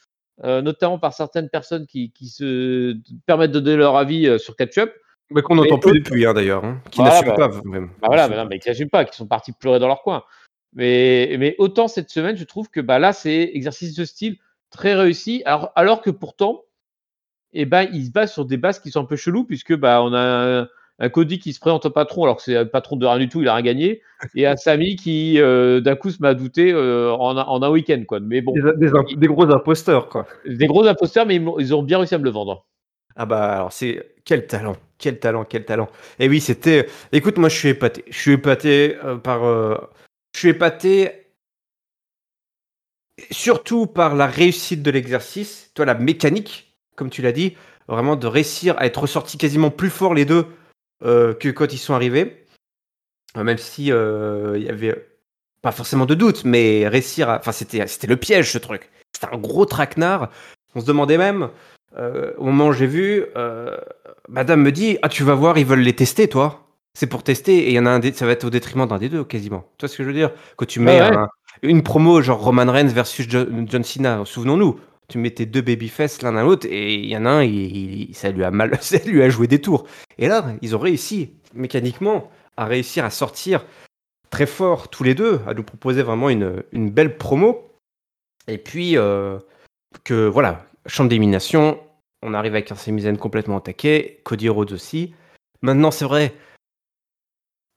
euh, 0.44 0.62
notamment 0.62 0.98
par 0.98 1.12
certaines 1.12 1.50
personnes 1.50 1.86
qui, 1.86 2.12
qui 2.12 2.28
se 2.28 2.96
permettent 3.26 3.52
de 3.52 3.60
donner 3.60 3.76
leur 3.76 3.96
avis 3.96 4.26
euh, 4.26 4.38
sur 4.38 4.56
Ketchup. 4.56 4.90
Mais 5.30 5.42
qu'on 5.42 5.56
n'entend 5.56 5.78
plus 5.78 6.00
depuis, 6.00 6.24
hein, 6.24 6.32
d'ailleurs. 6.32 6.64
hein, 6.64 6.80
qui 6.90 7.00
Voilà, 7.00 7.20
n'assument 7.20 7.36
bah, 7.36 7.48
pas, 7.48 7.60
même. 7.64 7.90
Bah 8.00 8.08
voilà, 8.08 8.28
non, 8.28 8.46
mais 8.46 8.58
qui 8.58 8.68
n'assument 8.68 8.88
pas, 8.88 9.04
qui 9.04 9.14
sont 9.14 9.26
partis 9.26 9.52
pleurer 9.52 9.78
dans 9.78 9.88
leur 9.88 10.02
coin. 10.02 10.24
Mais, 10.72 11.36
mais 11.38 11.54
autant 11.58 11.88
cette 11.88 12.08
semaine, 12.08 12.36
je 12.36 12.44
trouve 12.44 12.70
que 12.70 12.80
bah, 12.80 12.98
là, 12.98 13.12
c'est 13.12 13.50
exercice 13.52 13.94
de 13.94 14.06
style 14.06 14.38
très 14.70 14.94
réussi. 14.94 15.42
Alors, 15.44 15.72
alors 15.76 16.00
que 16.02 16.10
pourtant, 16.10 16.64
eh 17.52 17.64
ben, 17.64 17.88
il 17.92 18.06
se 18.06 18.10
base 18.10 18.32
sur 18.32 18.44
des 18.44 18.56
bases 18.56 18.78
qui 18.80 18.90
sont 18.90 19.00
un 19.00 19.06
peu 19.06 19.16
cheloues, 19.16 19.44
puisque 19.44 19.74
bah, 19.74 20.02
on 20.02 20.12
a 20.12 20.20
un, 20.60 20.68
un 20.98 21.08
Cody 21.08 21.38
qui 21.38 21.52
se 21.52 21.60
présente 21.60 21.86
au 21.86 21.90
patron, 21.90 22.24
alors 22.24 22.36
que 22.36 22.42
c'est 22.42 22.56
un 22.56 22.66
patron 22.66 22.96
de 22.96 23.06
rien 23.06 23.18
du 23.18 23.28
tout, 23.28 23.40
il 23.40 23.48
a 23.48 23.54
rien 23.54 23.64
gagné, 23.64 24.02
et 24.34 24.46
un 24.46 24.56
Samy 24.56 24.96
qui, 24.96 25.40
euh, 25.40 25.80
d'un 25.80 25.96
coup, 25.96 26.10
se 26.10 26.20
m'a 26.20 26.34
douté 26.34 26.72
euh, 26.72 27.12
en, 27.12 27.36
un- 27.36 27.44
en 27.44 27.62
un 27.62 27.70
week-end. 27.70 28.02
Quoi. 28.06 28.20
Mais 28.20 28.40
bon, 28.40 28.52
Des, 28.52 28.72
des 28.76 28.94
imp- 28.94 29.14
des 29.18 29.26
gros 29.26 29.50
imposteurs, 29.50 30.08
quoi. 30.08 30.26
des 30.44 30.66
gros 30.66 30.86
imposteurs, 30.86 31.24
mais 31.24 31.36
ils, 31.36 31.74
ont 31.74 31.82
bien 31.82 31.98
réussi 31.98 32.14
à 32.14 32.18
me 32.18 32.24
le 32.24 32.30
vendre. 32.30 32.66
Ah 33.16 33.26
bah 33.26 33.54
alors 33.56 33.72
c'est 33.72 34.14
quel 34.24 34.46
talent, 34.46 34.76
quel 34.98 35.18
talent, 35.18 35.44
quel 35.44 35.64
talent. 35.64 35.88
Et 36.20 36.28
oui, 36.28 36.40
c'était. 36.40 36.86
Écoute, 37.10 37.36
moi 37.38 37.48
je 37.48 37.56
suis 37.56 37.70
épaté. 37.70 38.04
Je 38.08 38.16
suis 38.18 38.32
épaté 38.34 38.96
euh, 39.04 39.16
par. 39.16 39.44
euh, 39.44 39.76
Je 40.34 40.38
suis 40.40 40.48
épaté 40.50 41.27
surtout 43.30 43.86
par 43.86 44.14
la 44.14 44.26
réussite 44.26 44.82
de 44.82 44.90
l'exercice, 44.90 45.70
toi 45.74 45.84
la 45.84 45.94
mécanique, 45.94 46.74
comme 46.96 47.10
tu 47.10 47.22
l'as 47.22 47.32
dit, 47.32 47.56
vraiment 47.88 48.16
de 48.16 48.26
réussir 48.26 48.74
à 48.78 48.86
être 48.86 49.00
ressortis 49.00 49.38
quasiment 49.38 49.70
plus 49.70 49.90
forts 49.90 50.14
les 50.14 50.24
deux 50.24 50.46
euh, 51.04 51.34
que 51.34 51.48
quand 51.48 51.72
ils 51.72 51.78
sont 51.78 51.94
arrivés. 51.94 52.44
Euh, 53.36 53.44
Même 53.44 53.58
si 53.58 53.92
euh, 53.92 54.54
il 54.56 54.64
y 54.64 54.68
avait 54.68 55.06
pas 55.62 55.72
forcément 55.72 56.06
de 56.06 56.14
doute, 56.14 56.44
mais 56.44 56.86
réussir 56.88 57.28
à. 57.28 57.38
Enfin, 57.38 57.52
c'était 57.52 57.86
c'était 57.86 58.06
le 58.06 58.16
piège 58.16 58.50
ce 58.52 58.58
truc. 58.58 58.90
C'était 59.12 59.32
un 59.34 59.38
gros 59.38 59.66
traquenard. 59.66 60.30
On 60.74 60.80
se 60.80 60.86
demandait 60.86 61.18
même. 61.18 61.50
Euh, 61.96 62.32
au 62.36 62.44
moment 62.44 62.68
où 62.68 62.72
j'ai 62.72 62.86
vu, 62.86 63.24
madame 64.28 64.62
me 64.62 64.72
dit 64.72 64.98
Ah, 65.02 65.08
tu 65.08 65.24
vas 65.24 65.34
voir, 65.34 65.58
ils 65.58 65.66
veulent 65.66 65.80
les 65.80 65.94
tester, 65.96 66.28
toi. 66.28 66.64
C'est 66.94 67.06
pour 67.06 67.22
tester, 67.22 67.56
et 67.58 67.68
il 67.68 67.74
y 67.74 67.78
en 67.78 67.86
a 67.86 67.90
un, 67.90 67.98
des- 68.00 68.12
ça 68.12 68.26
va 68.26 68.32
être 68.32 68.44
au 68.44 68.50
détriment 68.50 68.86
d'un 68.86 68.98
des 68.98 69.08
deux, 69.08 69.22
quasiment. 69.24 69.64
Tu 69.78 69.84
vois 69.86 69.88
ce 69.88 69.96
que 69.96 70.02
je 70.02 70.08
veux 70.08 70.14
dire? 70.14 70.32
Quand 70.56 70.66
tu 70.66 70.80
mets 70.80 71.00
Ouais, 71.00 71.08
ouais. 71.10 71.16
un- 71.16 71.28
une 71.62 71.82
promo 71.82 72.20
genre 72.22 72.40
Roman 72.42 72.70
Reigns 72.70 72.88
versus 72.88 73.26
John, 73.28 73.66
Cena, 73.84 74.24
souvenons-nous, 74.24 74.80
tu 75.08 75.18
mets 75.18 75.30
tes 75.30 75.46
deux 75.46 75.62
babyface 75.62 76.22
l'un 76.22 76.36
à 76.36 76.42
l'autre, 76.42 76.66
et 76.70 76.94
il 76.94 77.06
y 77.06 77.16
en 77.16 77.24
a 77.26 77.30
un, 77.30 77.42
il- 77.44 78.14
ça 78.14 78.30
lui 78.30 78.44
a 78.44 78.50
mal, 78.50 78.76
ça 78.80 78.98
lui 79.06 79.22
a 79.22 79.28
joué 79.30 79.46
des 79.46 79.60
tours. 79.60 79.86
Et 80.18 80.28
là, 80.28 80.44
ils 80.62 80.76
ont 80.76 80.78
réussi, 80.78 81.32
mécaniquement, 81.54 82.30
à 82.56 82.64
réussir 82.66 83.04
à 83.04 83.10
sortir 83.10 83.64
très 84.30 84.46
fort 84.46 84.88
tous 84.88 85.04
les 85.04 85.14
deux, 85.14 85.40
à 85.46 85.54
nous 85.54 85.62
proposer 85.62 86.02
vraiment 86.02 86.28
une, 86.30 86.62
une 86.72 86.90
belle 86.90 87.16
promo. 87.16 87.70
Et 88.46 88.58
puis, 88.58 88.96
euh, 88.96 89.38
que 90.04 90.26
voilà, 90.26 90.66
champ 90.86 91.04
d'élimination, 91.04 91.80
on 92.22 92.34
arrive 92.34 92.52
avec 92.52 92.72
un 92.72 92.74
Sami 92.74 93.04
complètement 93.16 93.58
attaqué, 93.58 94.20
Cody 94.24 94.48
Rhodes 94.48 94.72
aussi. 94.72 95.14
Maintenant, 95.62 95.90
c'est 95.90 96.04
vrai, 96.04 96.34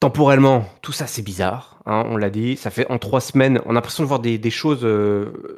temporellement, 0.02 0.66
tout 0.82 0.92
ça 0.92 1.08
c'est 1.08 1.22
bizarre, 1.22 1.80
hein, 1.86 2.04
on 2.08 2.18
l'a 2.18 2.30
dit, 2.32 2.58
ça 2.58 2.72
fait 2.72 2.90
en 2.92 2.98
trois 2.98 3.22
semaines, 3.22 3.62
on 3.66 3.70
a 3.70 3.74
l'impression 3.74 4.04
de 4.04 4.08
voir 4.08 4.20
des, 4.20 4.50
choses 4.50 4.84
euh, 4.84 5.58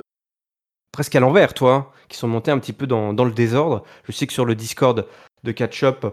presque 0.92 1.16
à 1.16 1.22
l'envers, 1.22 1.56
toi, 1.56 1.94
qui 2.10 2.18
sont 2.18 2.28
montées 2.28 2.52
un 2.52 2.60
petit 2.60 2.74
peu 2.74 2.86
dans, 2.86 3.12
le 3.12 3.32
désordre. 3.32 3.84
Je 4.04 4.12
sais 4.12 4.28
que 4.28 4.34
sur 4.34 4.46
le 4.46 4.54
Discord 4.54 5.08
de 5.44 5.52
Catch 5.54 5.84
Up, 5.84 6.06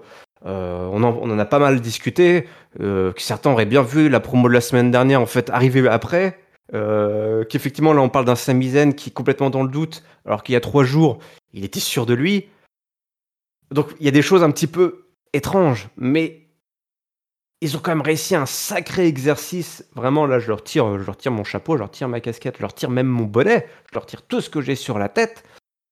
euh, 0.47 0.89
on, 0.93 1.03
en, 1.03 1.39
a 1.39 1.45
pas 1.45 1.59
mal 1.59 1.81
discuté, 1.81 2.47
euh, 2.81 3.12
que 3.12 3.20
certains 3.20 3.51
auraient 3.51 3.66
bien 3.66 3.83
vu 3.83 4.09
la 4.09 4.20
promo 4.20 4.49
de 4.49 4.55
la 4.55 4.61
semaine 4.61 4.93
dernière 4.93 5.20
en 5.20 5.26
fait 5.26 5.51
arriver 5.51 5.87
après, 5.89 6.39
qu'effectivement 7.51 7.93
là 7.93 8.01
on 8.01 8.09
parle 8.09 8.26
d'un 8.26 8.37
Sami 8.37 8.70
Zayn 8.70 8.93
qui 8.93 9.11
est 9.11 9.12
complètement 9.12 9.51
dans 9.51 9.64
le 9.64 9.68
doute, 9.68 10.05
alors 10.24 10.45
qu'il 10.45 10.53
y 10.53 10.57
a 10.57 10.61
trois 10.61 10.85
jours 10.85 11.18
il 11.53 11.64
était 11.64 11.81
sûr 11.81 12.07
de 12.07 12.14
lui. 12.14 12.49
Donc 13.72 13.89
il 13.99 14.07
y 14.07 14.09
a 14.09 14.12
des 14.12 14.22
choses 14.22 14.45
un 14.45 14.53
petit 14.53 14.68
peu 14.68 15.09
étranges, 15.33 15.89
mais 15.97 16.39
ils 17.61 17.76
ont 17.76 17.80
quand 17.80 17.90
même 17.90 18.00
réussi 18.00 18.34
un 18.34 18.46
sacré 18.46 19.06
exercice. 19.06 19.84
Vraiment 19.94 20.26
là 20.26 20.38
je 20.38 20.48
leur 20.48 20.62
tire, 20.64 20.98
je 20.98 21.04
leur 21.04 21.16
tire 21.16 21.32
mon 21.32 21.44
chapeau, 21.44 21.74
je 21.74 21.80
leur 21.80 21.90
tire 21.90 22.08
ma 22.08 22.20
casquette, 22.20 22.56
je 22.56 22.62
leur 22.62 22.74
tire 22.74 22.90
même 22.90 23.06
mon 23.06 23.24
bonnet, 23.24 23.66
je 23.90 23.94
leur 23.94 24.06
tire 24.06 24.22
tout 24.22 24.40
ce 24.40 24.50
que 24.50 24.61
j'ai 24.61 24.76
sur 24.76 24.98
la 24.98 25.08
tête 25.08 25.44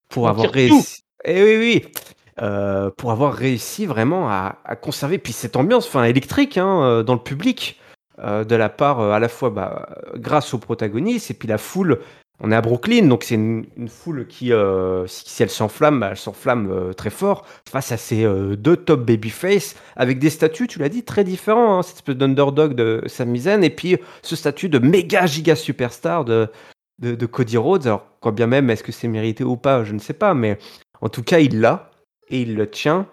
pour 0.08 0.24
On 0.24 0.28
avoir 0.28 0.50
réussi. 0.50 1.02
Eh 1.24 1.42
oui 1.42 1.56
oui. 1.56 1.92
Euh, 2.40 2.90
pour 2.96 3.10
avoir 3.10 3.34
réussi 3.34 3.84
vraiment 3.84 4.30
à, 4.30 4.58
à 4.64 4.76
conserver 4.76 5.18
puis 5.18 5.32
cette 5.32 5.56
ambiance 5.56 5.88
enfin 5.88 6.04
électrique 6.04 6.56
hein, 6.56 6.82
euh, 6.84 7.02
dans 7.02 7.14
le 7.14 7.22
public 7.22 7.80
euh, 8.20 8.44
de 8.44 8.54
la 8.54 8.68
part 8.68 9.00
euh, 9.00 9.10
à 9.10 9.18
la 9.18 9.28
fois 9.28 9.50
bah, 9.50 9.88
grâce 10.14 10.54
aux 10.54 10.58
protagonistes 10.58 11.32
et 11.32 11.34
puis 11.34 11.48
la 11.48 11.58
foule 11.58 12.00
on 12.40 12.52
est 12.52 12.54
à 12.54 12.60
Brooklyn 12.60 13.06
donc 13.06 13.24
c'est 13.24 13.34
une, 13.34 13.66
foule 13.88 14.26
qui 14.26 14.52
euh, 14.52 15.06
si, 15.06 15.42
elle 15.42 15.50
s'enflamme 15.50 16.06
elle 16.08 16.16
s'enflamme 16.16 16.70
euh, 16.70 16.92
très 16.92 17.10
fort 17.10 17.44
face 17.68 17.92
à 17.92 17.96
ces 17.96 18.24
euh, 18.24 18.56
deux 18.56 18.76
top 18.76 19.04
babyface 19.04 19.76
avec 19.96 20.18
des 20.18 20.30
statuts 20.30 20.68
tu 20.68 20.78
l'as 20.78 20.88
dit 20.88 21.02
très 21.02 21.24
différents 21.24 21.78
hein, 21.78 21.82
cette 21.82 21.96
espèce 21.96 22.16
d'underdog 22.16 22.74
de 22.74 23.02
Sami 23.06 23.40
Zayn 23.40 23.62
et 23.62 23.70
puis 23.70 23.96
ce 24.22 24.36
statut 24.36 24.68
de 24.68 24.78
méga 24.78 25.26
giga 25.26 25.56
superstar 25.56 26.24
de 26.24 27.26
Cody 27.26 27.56
Rhodes 27.56 27.86
alors 27.86 28.06
quand 28.20 28.32
bien 28.32 28.46
même 28.46 28.70
est-ce 28.70 28.82
que 28.82 28.92
c'est 28.92 29.08
mérité 29.08 29.44
ou 29.44 29.56
pas 29.56 29.84
je 29.84 29.92
ne 29.92 29.98
sais 29.98 30.14
pas 30.14 30.34
mais 30.34 30.58
en 31.00 31.08
tout 31.08 31.22
cas 31.22 31.38
il 31.38 31.60
l'a 31.60 31.90
et 32.30 32.42
il 32.42 32.54
le 32.54 32.68
tient. 32.68 33.06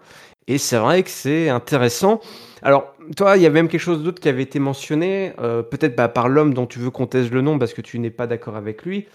Et 0.48 0.58
c'est 0.58 0.78
vrai 0.78 1.04
que 1.04 1.10
c'est 1.10 1.50
intéressant. 1.50 2.22
Alors, 2.62 2.96
toi, 3.16 3.38
il 3.38 3.44
y 3.44 3.46
avait 3.46 3.54
même 3.54 3.68
quelque 3.68 3.82
chose 3.82 4.04
d'autre 4.04 4.20
qui 4.20 4.30
avait 4.30 4.44
été 4.44 4.60
mentionné, 4.60 5.34
euh, 5.40 5.64
peut-être 5.64 5.96
bah, 5.96 6.08
par 6.08 6.30
l'homme 6.30 6.54
dont 6.54 6.66
tu 6.66 6.80
veux 6.80 6.92
qu'on 6.92 7.08
taise 7.08 7.32
le 7.32 7.42
nom 7.42 7.58
parce 7.58 7.74
que 7.74 7.82
tu 7.82 8.00
n'es 8.00 8.10
pas 8.10 8.28
d'accord 8.28 8.56
avec 8.56 8.84
lui, 8.86 9.08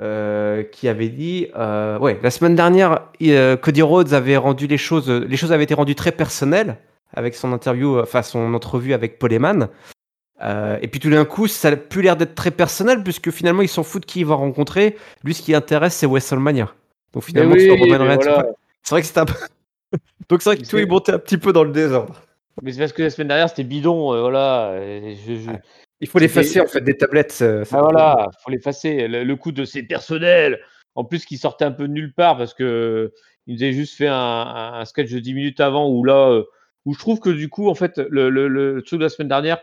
euh, 0.00 0.62
qui 0.62 0.88
avait 0.88 1.08
dit, 1.08 1.48
euh, 1.56 1.98
ouais, 1.98 2.18
la 2.22 2.30
semaine 2.30 2.54
dernière, 2.54 3.08
Cody 3.62 3.82
Rhodes 3.82 4.12
avait 4.12 4.36
rendu 4.36 4.66
les 4.66 4.78
choses, 4.78 5.10
les 5.10 5.36
choses 5.36 5.52
avaient 5.52 5.64
été 5.64 5.74
rendues 5.74 5.94
très 5.94 6.12
personnelles 6.12 6.78
avec 7.14 7.34
son 7.34 7.52
interview, 7.52 8.00
enfin 8.00 8.22
son 8.22 8.54
entrevue 8.54 8.92
avec 8.92 9.18
Paul 9.18 9.32
Heyman. 9.32 9.68
Et 10.82 10.88
puis 10.88 11.00
tout 11.00 11.10
d'un 11.10 11.24
coup, 11.24 11.46
ça 11.46 11.70
n'a 11.70 11.76
plus 11.76 12.02
l'air 12.02 12.16
d'être 12.16 12.34
très 12.34 12.50
personnel 12.50 13.02
puisque 13.02 13.30
finalement, 13.30 13.62
il 13.62 13.68
s'en 13.68 13.82
fout 13.82 14.02
de 14.02 14.06
qui 14.06 14.20
il 14.20 14.26
va 14.26 14.34
rencontrer. 14.34 14.96
Lui, 15.22 15.32
ce 15.32 15.40
qui 15.40 15.54
intéresse, 15.54 15.94
c'est 15.94 16.06
WrestleMania. 16.06 16.70
Donc 17.14 17.22
finalement, 17.22 17.54
oui, 17.54 17.70
Roman 17.70 18.04
Reigns, 18.04 18.16
voilà. 18.16 18.46
c'est 18.82 18.90
vrai 18.90 19.00
que 19.00 19.06
c'était 19.06 19.20
un 19.20 19.26
peu. 19.26 19.34
Donc 20.28 20.42
c'est 20.42 20.50
vrai 20.50 20.56
que 20.56 20.62
tout 20.68 20.76
est 20.78 20.86
monté 20.86 21.12
un 21.12 21.18
petit 21.18 21.38
peu 21.38 21.52
dans 21.52 21.64
le 21.64 21.72
désordre. 21.72 22.20
Mais 22.62 22.72
c'est 22.72 22.78
parce 22.80 22.92
que 22.92 23.02
la 23.02 23.10
semaine 23.10 23.28
dernière, 23.28 23.48
c'était 23.48 23.64
bidon. 23.64 24.12
euh, 24.14 24.20
voilà. 24.20 24.74
et 24.80 25.16
je- 25.26 25.34
je- 25.36 25.50
Ouais. 25.50 25.60
Il 26.00 26.08
faut 26.08 26.18
l'effacer 26.18 26.60
en 26.60 26.66
fait 26.66 26.80
des 26.80 26.96
tablettes. 26.96 27.38
euh, 27.42 27.64
Ah 27.72 27.80
voilà, 27.80 28.28
faut 28.44 28.50
l'effacer. 28.50 29.08
Le, 29.08 29.24
le 29.24 29.36
coup 29.36 29.52
de 29.52 29.64
c'est 29.64 29.82
personnel. 29.84 30.60
En 30.96 31.04
plus, 31.04 31.24
qui 31.24 31.38
sortait 31.38 31.64
un 31.64 31.72
peu 31.72 31.88
de 31.88 31.92
nulle 31.92 32.12
part 32.14 32.36
parce 32.36 32.52
que 32.54 33.12
il 33.46 33.56
nous 33.56 33.62
avait 33.62 33.72
juste 33.72 33.96
fait 33.96 34.06
un, 34.06 34.14
un- 34.14 34.74
un 34.80 34.84
sketch 34.84 35.10
de 35.10 35.18
10 35.18 35.34
minutes 35.34 35.60
avant 35.60 35.88
où 35.88 36.04
là, 36.04 36.30
euh, 36.30 36.44
où 36.84 36.94
je 36.94 36.98
trouve 36.98 37.20
que 37.20 37.30
du 37.30 37.48
coup, 37.48 37.68
en 37.68 37.74
fait, 37.74 37.98
le, 37.98 38.28
le, 38.30 38.48
le 38.48 38.82
truc 38.82 38.98
de 39.00 39.04
la 39.04 39.08
semaine 39.08 39.28
dernière. 39.28 39.62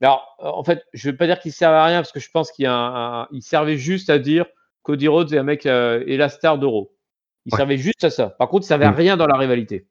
Alors, 0.00 0.36
euh, 0.40 0.46
en 0.48 0.64
fait, 0.64 0.84
je 0.92 1.10
vais 1.10 1.16
pas 1.16 1.26
dire 1.26 1.38
qu'il 1.40 1.52
servait 1.52 1.76
à 1.76 1.84
rien 1.84 1.98
parce 2.00 2.12
que 2.12 2.20
je 2.20 2.30
pense 2.30 2.50
qu'il 2.52 2.66
un, 2.66 3.26
il 3.32 3.42
servait 3.42 3.76
juste 3.76 4.10
à 4.10 4.18
dire 4.18 4.46
Cody 4.82 5.08
Rhodes 5.08 5.32
est 5.32 5.38
un 5.38 5.42
mec 5.42 5.66
euh, 5.66 6.02
est 6.06 6.16
la 6.16 6.28
star 6.28 6.58
d'Euro. 6.58 6.92
Il 7.48 7.54
Ouais. 7.54 7.56
servait 7.58 7.78
juste 7.78 8.04
à 8.04 8.10
ça. 8.10 8.28
Par 8.30 8.48
contre, 8.48 8.64
il 8.64 8.68
servait 8.68 8.84
à 8.84 8.92
Mm. 8.92 8.96
rien 8.96 9.16
dans 9.16 9.26
la 9.26 9.36
rivalité. 9.36 9.86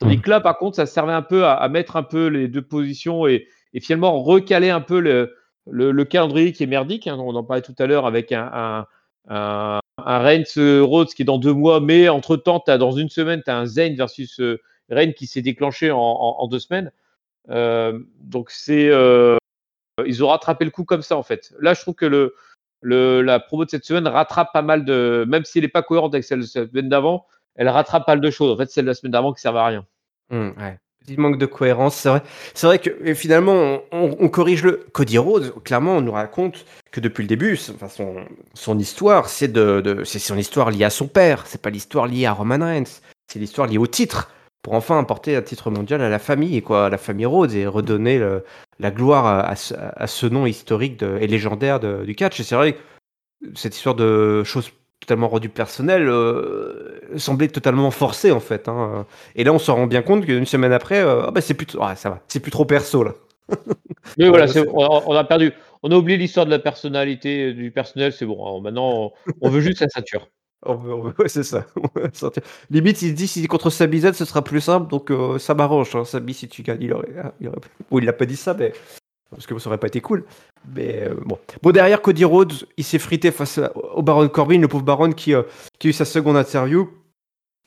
Tandis 0.00 0.16
Mm. 0.16 0.20
que 0.22 0.30
là, 0.30 0.40
par 0.40 0.58
contre, 0.58 0.74
ça 0.76 0.86
servait 0.86 1.12
un 1.12 1.22
peu 1.22 1.44
à, 1.44 1.52
à 1.52 1.68
mettre 1.68 1.96
un 1.96 2.02
peu 2.02 2.26
les 2.26 2.48
deux 2.48 2.62
positions 2.62 3.26
et, 3.28 3.46
et 3.74 3.80
finalement 3.80 4.20
recaler 4.22 4.70
un 4.70 4.80
peu 4.80 4.98
le, 5.00 5.36
le, 5.70 5.92
le 5.92 6.04
calendrier 6.04 6.52
qui 6.52 6.62
est 6.64 6.66
merdique. 6.66 7.06
hein. 7.06 7.16
on 7.18 7.34
en 7.36 7.44
parlait 7.44 7.62
tout 7.62 7.74
à 7.78 7.86
l'heure 7.86 8.06
avec 8.06 8.32
un, 8.32 8.50
un, 8.52 8.86
un, 9.28 9.80
un 9.98 10.18
Reigns 10.18 10.44
euh, 10.58 10.82
Rhodes 10.82 11.08
qui 11.14 11.22
est 11.22 11.24
dans 11.24 11.38
deux 11.38 11.52
mois, 11.52 11.80
mais 11.80 12.08
entre 12.08 12.36
temps, 12.36 12.62
as, 12.66 12.78
dans 12.78 12.92
une 12.92 13.08
semaine, 13.10 13.42
tu 13.44 13.50
as 13.50 13.56
un 13.58 13.66
Zayn 13.66 13.94
versus 13.96 14.40
euh, 14.40 14.60
Reigns 14.90 15.12
qui 15.12 15.26
s'est 15.26 15.42
déclenché 15.42 15.90
en, 15.90 15.98
en, 15.98 16.36
en 16.40 16.48
deux 16.48 16.58
semaines. 16.58 16.90
Euh, 17.50 17.98
donc 18.20 18.50
c'est 18.50 18.88
euh, 18.88 19.36
ils 20.06 20.24
ont 20.24 20.28
rattrapé 20.28 20.64
le 20.64 20.70
coup 20.70 20.84
comme 20.84 21.02
ça 21.02 21.16
en 21.16 21.22
fait. 21.22 21.52
Là, 21.60 21.74
je 21.74 21.80
trouve 21.82 21.94
que 21.94 22.06
le, 22.06 22.34
la 22.84 23.40
promo 23.40 23.64
de 23.64 23.70
cette 23.70 23.84
semaine 23.84 24.06
rattrape 24.06 24.52
pas 24.52 24.62
mal 24.62 24.84
de, 24.84 25.24
même 25.28 25.44
si 25.44 25.58
elle 25.58 25.64
n'est 25.64 25.68
pas 25.68 25.82
cohérente 25.82 26.14
avec 26.14 26.24
celle 26.24 26.40
de 26.40 26.44
la 26.44 26.66
semaine 26.66 26.88
d'avant, 26.88 27.26
elle 27.56 27.68
rattrape 27.68 28.06
pas 28.06 28.12
mal 28.12 28.20
de 28.20 28.30
choses. 28.30 28.52
En 28.52 28.56
fait, 28.56 28.70
celle 28.70 28.84
de 28.84 28.90
la 28.90 28.94
semaine 28.94 29.12
d'avant 29.12 29.32
qui 29.32 29.40
servait 29.40 29.60
à 29.60 29.66
rien. 29.66 29.86
Mmh. 30.30 30.50
Petit 31.04 31.18
manque 31.18 31.38
de 31.38 31.44
cohérence, 31.44 31.96
c'est 31.96 32.08
vrai. 32.08 32.22
C'est 32.54 32.66
vrai 32.66 32.78
que 32.78 33.12
finalement, 33.14 33.80
on, 33.92 34.28
corrige 34.28 34.62
le. 34.62 34.86
Cody 34.92 35.18
Rhodes, 35.18 35.52
clairement, 35.62 35.98
on 35.98 36.00
nous 36.00 36.12
raconte 36.12 36.64
que 36.92 37.00
depuis 37.00 37.22
le 37.22 37.28
début, 37.28 37.58
enfin, 37.74 37.88
son, 38.54 38.78
histoire, 38.78 39.28
c'est 39.28 39.52
son 40.18 40.38
histoire 40.38 40.70
liée 40.70 40.84
à 40.84 40.90
son 40.90 41.06
père. 41.06 41.46
C'est 41.46 41.60
pas 41.60 41.68
l'histoire 41.68 42.06
liée 42.06 42.24
à 42.24 42.32
Roman 42.32 42.58
Reigns. 42.58 43.00
C'est 43.30 43.38
l'histoire 43.38 43.66
liée 43.66 43.78
au 43.78 43.86
titre. 43.86 44.30
Pour 44.62 44.72
enfin 44.72 44.98
apporter 44.98 45.36
un 45.36 45.42
titre 45.42 45.70
mondial 45.70 46.00
à 46.00 46.08
la 46.08 46.18
famille, 46.18 46.62
quoi, 46.62 46.86
à 46.86 46.88
la 46.88 46.96
famille 46.96 47.26
Rhodes 47.26 47.52
et 47.52 47.66
redonner 47.66 48.18
le- 48.18 48.42
la 48.80 48.90
gloire 48.90 49.26
à, 49.26 49.56
ce, 49.56 50.26
nom 50.26 50.46
historique 50.46 51.02
et 51.02 51.26
légendaire 51.26 51.80
du 51.80 52.14
catch. 52.14 52.40
Et 52.40 52.42
c'est 52.42 52.54
vrai 52.54 52.74
que 52.74 52.78
cette 53.54 53.76
histoire 53.76 53.94
de 53.94 54.42
choses 54.44 54.70
totalement 55.04 55.28
rendues 55.28 55.50
personnelles 55.50 56.08
euh, 56.08 56.98
semblait 57.18 57.48
totalement 57.48 57.90
forcée 57.90 58.32
en 58.32 58.40
fait. 58.40 58.68
hein. 58.68 59.06
Et 59.36 59.44
là, 59.44 59.52
on 59.52 59.58
s'en 59.58 59.76
rend 59.76 59.86
bien 59.86 60.02
compte 60.02 60.24
qu'une 60.24 60.46
semaine 60.46 60.72
après, 60.72 61.00
euh, 61.00 61.26
ah 61.26 61.30
bah, 61.30 61.42
c'est 61.42 61.54
plus, 61.54 61.76
ouais, 61.76 61.94
ça 61.96 62.08
va, 62.10 62.22
c'est 62.28 62.40
plus 62.40 62.50
trop 62.50 62.64
perso 62.64 63.04
là. 63.04 63.12
Mais 64.18 64.28
voilà, 64.28 64.46
on, 64.72 65.14
a 65.14 65.24
perdu. 65.24 65.52
On 65.82 65.90
a 65.90 65.96
oublié 65.96 66.16
l'histoire 66.16 66.46
de 66.46 66.50
la 66.50 66.58
personnalité, 66.58 67.52
du 67.52 67.70
personnel, 67.70 68.12
c'est 68.12 68.24
bon. 68.24 68.42
Alors 68.42 68.62
maintenant, 68.62 68.90
on, 68.90 69.12
on 69.42 69.50
veut 69.50 69.60
juste 69.60 69.80
la 69.80 69.88
ceinture. 69.88 70.28
On 70.66 70.74
veut- 70.76 70.94
ouais, 71.18 71.28
c'est 71.28 71.42
ça. 71.42 71.64
Limite, 72.70 73.02
il 73.02 73.10
se 73.10 73.14
dit 73.14 73.28
si 73.28 73.46
contre 73.46 73.70
Sami 73.70 74.00
ce 74.00 74.24
sera 74.24 74.42
plus 74.42 74.60
simple, 74.60 74.90
donc 74.90 75.10
euh, 75.10 75.38
ça 75.38 75.54
m'arrange. 75.54 75.94
Hein. 75.94 76.04
Si 76.04 76.48
tu 76.48 76.62
gagnes, 76.62 76.82
il 76.82 76.92
aurait, 76.92 77.08
ah, 77.22 77.32
il 77.40 77.50
il 77.92 78.04
l'a 78.04 78.12
pas 78.12 78.26
dit 78.26 78.36
ça, 78.36 78.54
mais 78.54 78.72
parce 79.30 79.46
que 79.46 79.58
ça 79.58 79.68
aurait 79.68 79.78
pas 79.78 79.86
été 79.88 80.00
cool. 80.00 80.24
Mais 80.74 81.04
euh, 81.08 81.14
bon. 81.24 81.38
Bon, 81.62 81.70
derrière 81.70 82.00
Cody 82.02 82.24
Rhodes, 82.24 82.52
il 82.76 82.84
s'est 82.84 82.98
frité 82.98 83.30
face 83.30 83.60
au 83.94 84.02
Baron 84.02 84.28
Corbin, 84.28 84.58
le 84.58 84.68
pauvre 84.68 84.84
Baron 84.84 85.12
qui, 85.12 85.34
euh, 85.34 85.42
qui 85.78 85.88
a 85.88 85.90
eu 85.90 85.92
sa 85.92 86.04
seconde 86.04 86.36
interview. 86.36 86.88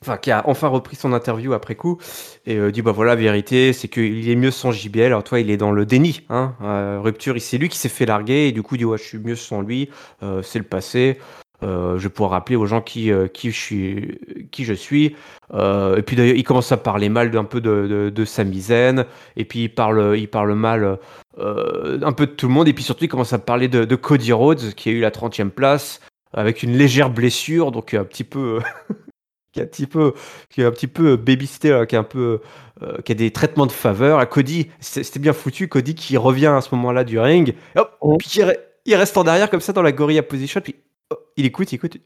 Enfin, 0.00 0.16
qui 0.16 0.30
a 0.30 0.48
enfin 0.48 0.68
repris 0.68 0.94
son 0.94 1.12
interview 1.12 1.54
après 1.54 1.74
coup 1.74 1.98
et 2.46 2.70
dit 2.70 2.82
bah 2.82 2.92
voilà, 2.92 3.16
vérité, 3.16 3.72
c'est 3.72 3.88
qu'il 3.88 4.30
est 4.30 4.36
mieux 4.36 4.52
sans 4.52 4.70
JBL. 4.70 5.06
Alors 5.06 5.24
toi, 5.24 5.40
il 5.40 5.50
est 5.50 5.56
dans 5.56 5.72
le 5.72 5.84
déni, 5.86 6.22
hein. 6.28 6.54
Rupture, 7.02 7.34
c'est 7.40 7.58
lui 7.58 7.68
qui 7.68 7.78
s'est 7.78 7.88
fait 7.88 8.06
larguer 8.06 8.46
et 8.46 8.52
du 8.52 8.62
coup, 8.62 8.76
il 8.76 8.78
dit 8.78 8.84
ouais, 8.84 8.96
je 8.96 9.02
suis 9.02 9.18
mieux 9.18 9.34
sans 9.34 9.60
lui. 9.60 9.90
C'est 10.20 10.60
le 10.60 10.64
passé. 10.64 11.18
Euh, 11.62 11.98
je 11.98 12.04
vais 12.04 12.08
pouvoir 12.08 12.30
rappeler 12.30 12.54
aux 12.56 12.66
gens 12.66 12.80
qui, 12.80 13.10
euh, 13.10 13.26
qui, 13.26 13.50
je, 13.50 13.58
suis, 13.58 14.18
qui 14.52 14.64
je 14.64 14.74
suis. 14.74 15.16
Euh, 15.52 15.96
et 15.96 16.02
puis 16.02 16.14
d'ailleurs, 16.16 16.36
il 16.36 16.44
commence 16.44 16.70
à 16.70 16.76
parler 16.76 17.08
mal 17.08 17.30
d'un 17.30 17.44
peu 17.44 17.60
de, 17.60 17.86
de, 17.88 18.10
de 18.10 18.24
Sami 18.24 18.60
Zayn. 18.60 19.06
Et 19.36 19.44
puis 19.44 19.64
il 19.64 19.68
parle, 19.74 20.16
il 20.16 20.28
parle 20.28 20.54
mal 20.54 20.98
un 21.40 22.12
peu 22.12 22.26
de 22.26 22.32
tout 22.32 22.46
le 22.48 22.52
monde. 22.54 22.68
Et 22.68 22.72
puis 22.72 22.84
surtout, 22.84 23.04
il 23.04 23.08
commence 23.08 23.32
à 23.32 23.38
parler 23.38 23.68
de, 23.68 23.84
de 23.84 23.96
Cody 23.96 24.32
Rhodes, 24.32 24.74
qui 24.74 24.88
a 24.88 24.92
eu 24.92 25.00
la 25.00 25.10
30e 25.10 25.50
place, 25.50 26.00
avec 26.32 26.62
une 26.62 26.76
légère 26.76 27.10
blessure. 27.10 27.72
Donc 27.72 27.94
un 27.94 28.04
petit 28.04 28.24
peu. 28.24 28.60
qui 29.52 29.60
est 29.60 29.62
un 29.62 29.66
petit 29.66 29.86
peu, 29.86 30.12
qui 30.50 30.60
est 30.60 30.64
un 30.64 30.70
petit 30.70 30.86
peu 30.86 31.16
babysité, 31.16 31.70
là, 31.70 31.86
qui 31.86 31.94
est 31.94 31.98
un 31.98 32.04
peu, 32.04 32.40
euh, 32.82 32.98
qui 33.04 33.12
a 33.12 33.14
des 33.14 33.30
traitements 33.30 33.66
de 33.66 33.72
faveur. 33.72 34.18
À 34.18 34.26
Cody, 34.26 34.68
c'était 34.78 35.18
bien 35.18 35.32
foutu. 35.32 35.68
Cody 35.68 35.94
qui 35.94 36.16
revient 36.18 36.46
à 36.46 36.60
ce 36.60 36.74
moment-là 36.74 37.02
du 37.04 37.18
ring, 37.18 37.54
hop, 37.76 37.90
Oh. 38.00 38.16
puis 38.18 38.28
il, 38.36 38.42
re- 38.44 38.58
il 38.84 38.94
reste 38.94 39.16
en 39.16 39.26
arrière 39.26 39.48
comme 39.50 39.60
ça 39.62 39.72
dans 39.72 39.82
la 39.82 39.90
gorilla 39.92 40.22
position, 40.22 40.60
puis 40.60 40.76
oh, 41.10 41.16
il 41.36 41.46
écoute, 41.46 41.72
il 41.72 41.76
écoute. 41.76 41.98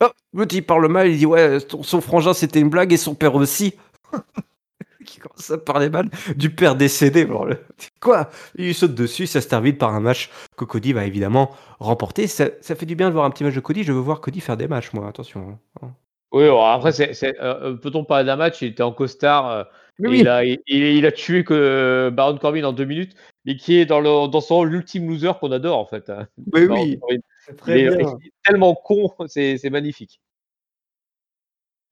Hop, 0.00 0.12
l'autre 0.32 0.54
il 0.54 0.62
parle 0.64 0.88
mal, 0.88 1.08
il 1.08 1.18
dit 1.18 1.26
ouais, 1.26 1.58
son, 1.82 2.00
frangin 2.00 2.32
c'était 2.32 2.60
une 2.60 2.70
blague 2.70 2.92
et 2.92 2.96
son 2.96 3.14
père 3.14 3.34
aussi. 3.34 3.74
qui 5.06 5.18
commence 5.18 5.50
à 5.50 5.58
parler 5.58 5.88
mal 5.88 6.08
du 6.36 6.50
père 6.50 6.76
décédé. 6.76 7.24
Bon, 7.24 7.44
le- 7.44 7.58
Quoi? 8.00 8.30
Il 8.56 8.74
saute 8.74 8.94
dessus, 8.94 9.26
ça 9.26 9.40
se 9.40 9.48
termine 9.48 9.76
par 9.76 9.94
un 9.94 10.00
match 10.00 10.30
que 10.56 10.64
Cody 10.64 10.92
va 10.92 11.04
évidemment 11.04 11.50
remporter. 11.78 12.26
Ça, 12.26 12.46
ça 12.60 12.74
fait 12.74 12.86
du 12.86 12.94
bien 12.94 13.08
de 13.08 13.14
voir 13.14 13.24
un 13.24 13.30
petit 13.30 13.42
match 13.44 13.54
de 13.54 13.60
Cody. 13.60 13.82
Je 13.82 13.92
veux 13.92 13.98
voir 14.00 14.20
Cody 14.20 14.40
faire 14.40 14.56
des 14.56 14.68
matchs, 14.68 14.92
moi. 14.92 15.08
Attention. 15.08 15.58
hein. 15.82 15.90
Oui, 16.32 16.44
après, 16.48 17.00
euh, 17.00 17.34
euh, 17.40 17.74
peut-on 17.74 18.04
parler 18.04 18.24
d'un 18.24 18.36
match? 18.36 18.62
Il 18.62 18.68
était 18.68 18.82
en 18.82 18.92
costard. 18.92 19.50
euh, 19.50 19.64
et 20.02 20.08
oui. 20.08 20.18
il, 20.20 20.28
a, 20.28 20.44
il, 20.44 20.58
il 20.66 21.04
a 21.06 21.12
tué 21.12 21.44
que 21.44 21.52
euh, 21.54 22.10
Baron 22.10 22.38
Corbin 22.38 22.64
en 22.64 22.72
deux 22.72 22.84
minutes, 22.84 23.14
mais 23.44 23.56
qui 23.56 23.76
est 23.76 23.84
dans, 23.86 24.00
le, 24.00 24.28
dans 24.28 24.40
son 24.40 24.56
rôle 24.56 24.68
l'ultime 24.70 25.08
loser 25.08 25.32
qu'on 25.40 25.50
adore 25.52 25.78
en 25.78 25.86
fait. 25.86 26.08
hein. 26.08 26.26
Baron 26.38 26.82
oui, 26.84 26.98
Corbin. 26.98 27.16
Très 27.56 27.80
est, 27.80 27.88
bien. 27.88 28.16
il 28.20 28.26
est 28.26 28.32
tellement 28.44 28.74
con, 28.74 29.12
c'est, 29.26 29.58
c'est 29.58 29.70
magnifique. 29.70 30.20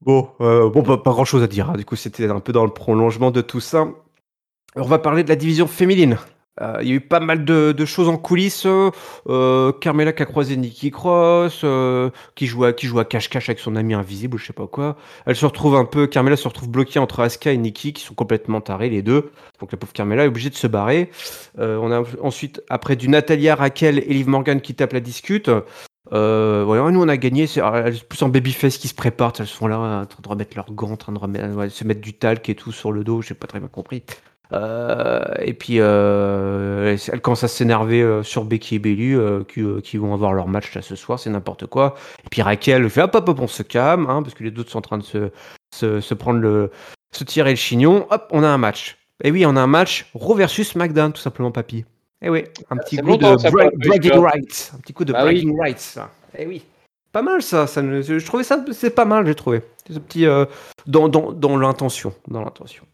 Bon, 0.01 0.31
euh, 0.41 0.71
bon, 0.71 0.83
pas, 0.83 0.99
pas 0.99 1.11
grand 1.11 1.25
chose 1.25 1.43
à 1.43 1.49
dire. 1.49 1.71
hein. 1.71 1.77
Du 1.77 1.85
coup, 1.85 1.97
c'était 1.97 2.29
un 2.29 2.41
peu 2.41 2.53
dans 2.53 2.65
le 2.65 2.73
prolongement 2.73 3.31
de 3.31 3.41
tout 3.41 3.61
ça. 3.61 3.89
On 4.77 4.83
va 4.83 4.99
parler 4.99 5.25
de 5.25 5.29
la 5.29 5.37
division 5.37 5.67
féminine. 5.67 6.19
Euh, 6.61 6.79
Il 6.83 6.89
y 6.89 6.93
a 6.93 6.95
eu 6.95 7.01
pas 7.01 7.21
mal 7.21 7.45
de, 7.45 7.85
choses 7.85 8.09
en 8.09 8.17
coulisses. 8.17 8.67
Euh, 9.29 9.73
Carmela 9.73 10.13
qui 10.13 10.23
a 10.23 10.27
croisé 10.27 10.57
Nikki 10.57 10.91
Cross, 10.91 11.63
euh, 11.65 12.11
qui 12.35 12.47
joue 12.47 12.65
à 12.65 12.73
qui 12.73 12.87
joue 12.87 13.03
cache-cache 13.05 13.49
avec 13.49 13.59
son 13.59 13.77
ami 13.77 13.95
invisible, 13.95 14.39
je 14.39 14.47
sais 14.47 14.53
pas 14.53 14.67
quoi. 14.67 14.97
Elle 15.27 15.37
se 15.37 15.47
retrouve 15.47 15.77
un 15.77 15.85
peu. 15.85 16.07
Carmela 16.07 16.37
se 16.37 16.47
retrouve 16.49 16.69
bloquée 16.69 16.99
entre 16.99 17.21
Asuka 17.21 17.53
et 17.53 17.57
Nikki, 17.57 17.93
qui 17.93 18.03
sont 18.03 18.15
complètement 18.15 18.61
tarés 18.61 18.91
les 18.91 19.03
deux. 19.03 19.31
Donc 19.61 19.73
la 19.73 19.79
pauvre 19.79 19.93
Carmela 19.93 20.25
est 20.25 20.29
obligée 20.29 20.51
de 20.51 20.55
se 20.55 20.67
barrer. 20.67 21.11
Euh, 21.59 21.79
on 21.81 21.91
a 21.93 22.03
ensuite 22.23 22.63
après 22.69 22.97
du 22.97 23.09
Natalia, 23.09 23.55
Raquel 23.55 23.99
et 23.99 24.15
Liv 24.15 24.29
Morgan 24.29 24.61
qui 24.61 24.75
tapent 24.75 24.93
la 24.93 25.01
discute. 25.01 25.51
Euh, 26.13 26.91
nous 26.91 27.03
on 27.03 27.09
a 27.09 27.17
gagné, 27.17 27.47
c'est 27.47 27.61
sont 27.61 28.05
plus 28.09 28.23
en 28.23 28.29
babyface 28.31 28.79
qui 28.79 28.89
se 28.89 28.95
préparent, 28.95 29.35
elles 29.39 29.47
sont 29.47 29.67
là 29.67 29.79
en 29.79 30.07
train 30.07 30.23
de 30.23 30.29
remettre 30.29 30.57
leurs 30.57 30.73
gants, 30.73 30.93
en 30.93 30.97
train 30.97 31.13
de 31.13 31.19
remettre- 31.19 31.71
se 31.71 31.85
mettre 31.85 32.01
du 32.01 32.15
talc 32.15 32.49
et 32.49 32.55
tout 32.55 32.73
sur 32.73 32.93
le 32.93 33.05
dos, 33.05 33.21
j'ai 33.21 33.35
pas 33.35 33.47
très 33.47 33.61
bien 33.61 33.69
compris. 33.69 34.03
Euh, 34.53 35.21
et 35.43 35.53
puis 35.53 35.75
euh, 35.79 36.97
elles 37.13 37.21
commencent 37.21 37.45
à 37.45 37.49
s'énerver 37.49 38.01
euh, 38.01 38.23
sur 38.23 38.45
Becky 38.45 38.77
et 38.77 38.79
Bellu 38.79 39.19
euh, 39.19 39.45
qui, 39.45 39.63
qui 39.83 39.99
vont 39.99 40.15
avoir 40.15 40.33
leur 40.33 40.49
match 40.49 40.75
là 40.75 40.81
ce 40.81 40.97
soir, 40.97 41.19
c'est 41.19 41.29
n'importe 41.29 41.67
quoi. 41.67 41.97
Et 42.25 42.29
puis 42.31 42.41
Raquel 42.41 42.89
fait 42.89 43.03
hop 43.03 43.15
hop 43.15 43.29
hop 43.29 43.41
on 43.41 43.47
se 43.47 43.63
calme, 43.63 44.07
hein, 44.09 44.23
parce 44.23 44.35
que 44.35 44.45
les 44.45 44.59
autres 44.59 44.71
sont 44.71 44.79
en 44.79 44.83
train 44.83 44.97
de 44.99 45.03
se, 45.05 45.31
se, 45.75 46.01
se 46.01 46.15
prendre 46.15 46.41
le, 46.41 46.71
se 47.13 47.25
tirer 47.25 47.51
le 47.51 47.57
chignon. 47.57 48.07
Hop, 48.11 48.29
on 48.31 48.43
a 48.43 48.49
un 48.49 48.57
match. 48.59 48.97
Et 49.23 49.31
oui, 49.31 49.45
on 49.45 49.55
a 49.57 49.61
un 49.61 49.67
match 49.67 50.07
Raw 50.15 50.35
versus 50.35 50.69
SmackDown 50.71 51.13
tout 51.13 51.21
simplement, 51.21 51.51
papy. 51.51 51.85
Eh 52.23 52.31
oui, 52.31 52.45
un 52.71 52.77
petit 52.79 52.97
coup 52.97 53.17
de 53.17 53.23
bra- 53.23 53.71
bragging 53.77 54.19
rights, 54.19 54.73
un 54.75 54.79
petit 54.81 54.93
coup 54.95 55.05
de 55.05 55.13
Bah 55.13 55.21
oui. 55.27 55.33
bragging 55.35 55.61
rights. 55.61 55.79
ça. 55.79 56.11
Eh 56.39 56.47
oui, 56.47 56.65
pas 57.13 57.23
mal 57.23 57.43
ça. 57.43 57.67
je 57.67 58.25
trouvais 58.25 58.45
ça, 58.45 58.65
c'est 58.73 58.91
pas 58.91 59.05
mal, 59.05 59.27
j'ai 59.27 59.35
trouvé. 59.35 59.61
Ce 59.91 59.99
petit 59.99 60.27
dans, 60.87 61.09
dans, 61.09 61.33
dans 61.33 61.57
l'intention, 61.59 62.15
dans 62.29 62.43
l'intention. 62.43 62.85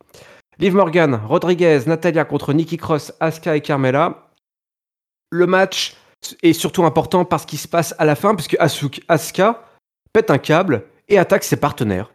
Liv 0.59 0.74
Morgan, 0.74 1.20
Rodriguez, 1.26 1.80
Natalia 1.86 2.24
contre 2.24 2.52
Nikki 2.52 2.76
Cross, 2.76 3.12
Asuka 3.20 3.57
et 3.57 3.61
Carmela. 3.61 4.28
Le 5.30 5.46
match 5.46 5.96
est 6.42 6.52
surtout 6.52 6.84
important 6.84 7.24
parce 7.24 7.44
qu'il 7.44 7.59
se 7.59 7.68
passe 7.68 7.94
à 7.98 8.05
la 8.05 8.14
fin, 8.14 8.34
puisque 8.34 8.57
Asuka, 8.59 9.00
Asuka 9.09 9.64
pète 10.12 10.30
un 10.30 10.38
câble 10.38 10.84
et 11.09 11.18
attaque 11.18 11.44
ses 11.44 11.57
partenaires. 11.57 12.12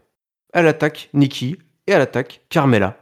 Elle 0.53 0.67
attaque 0.67 1.09
Nikki 1.13 1.57
et 1.87 1.91
elle 1.91 2.01
attaque 2.01 2.41
Carmela. 2.49 2.97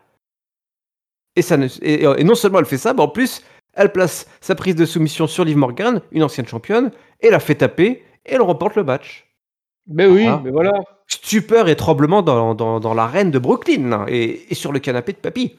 Et, 1.36 1.42
ça 1.44 1.56
ne- 1.56 1.68
et, 1.82 2.04
et 2.04 2.24
non 2.24 2.36
seulement 2.36 2.60
elle 2.60 2.66
fait 2.66 2.78
ça, 2.80 2.94
mais 2.94 3.02
en 3.02 3.08
plus, 3.08 3.44
elle 3.74 3.92
place 3.92 4.28
sa 4.42 4.56
prise 4.56 4.76
de 4.76 4.86
soumission 4.86 5.28
sur 5.28 5.46
Liv 5.46 5.56
Morgan, 5.56 6.02
une 6.12 6.24
ancienne 6.24 6.48
championne, 6.48 6.92
et 7.22 7.30
la 7.30 7.40
fait 7.40 7.56
taper, 7.56 8.04
et 8.26 8.34
elle 8.34 8.42
remporte 8.42 8.76
le 8.76 8.84
match. 8.84 9.28
Mais 9.86 10.08
oui, 10.08 10.26
Ah. 10.28 10.42
mais 10.44 10.50
voilà. 10.50 10.72
Stupeur 11.08 11.70
et 11.70 11.76
tremblement 11.76 12.22
dans, 12.22 12.54
dans, 12.54 12.80
dans 12.80 12.94
l'arène 12.94 13.32
de 13.32 13.40
Brooklyn, 13.40 14.06
et, 14.08 14.52
et 14.52 14.56
sur 14.56 14.72
le 14.72 14.80
canapé 14.80 15.14
de 15.14 15.18
Papy. 15.18 15.56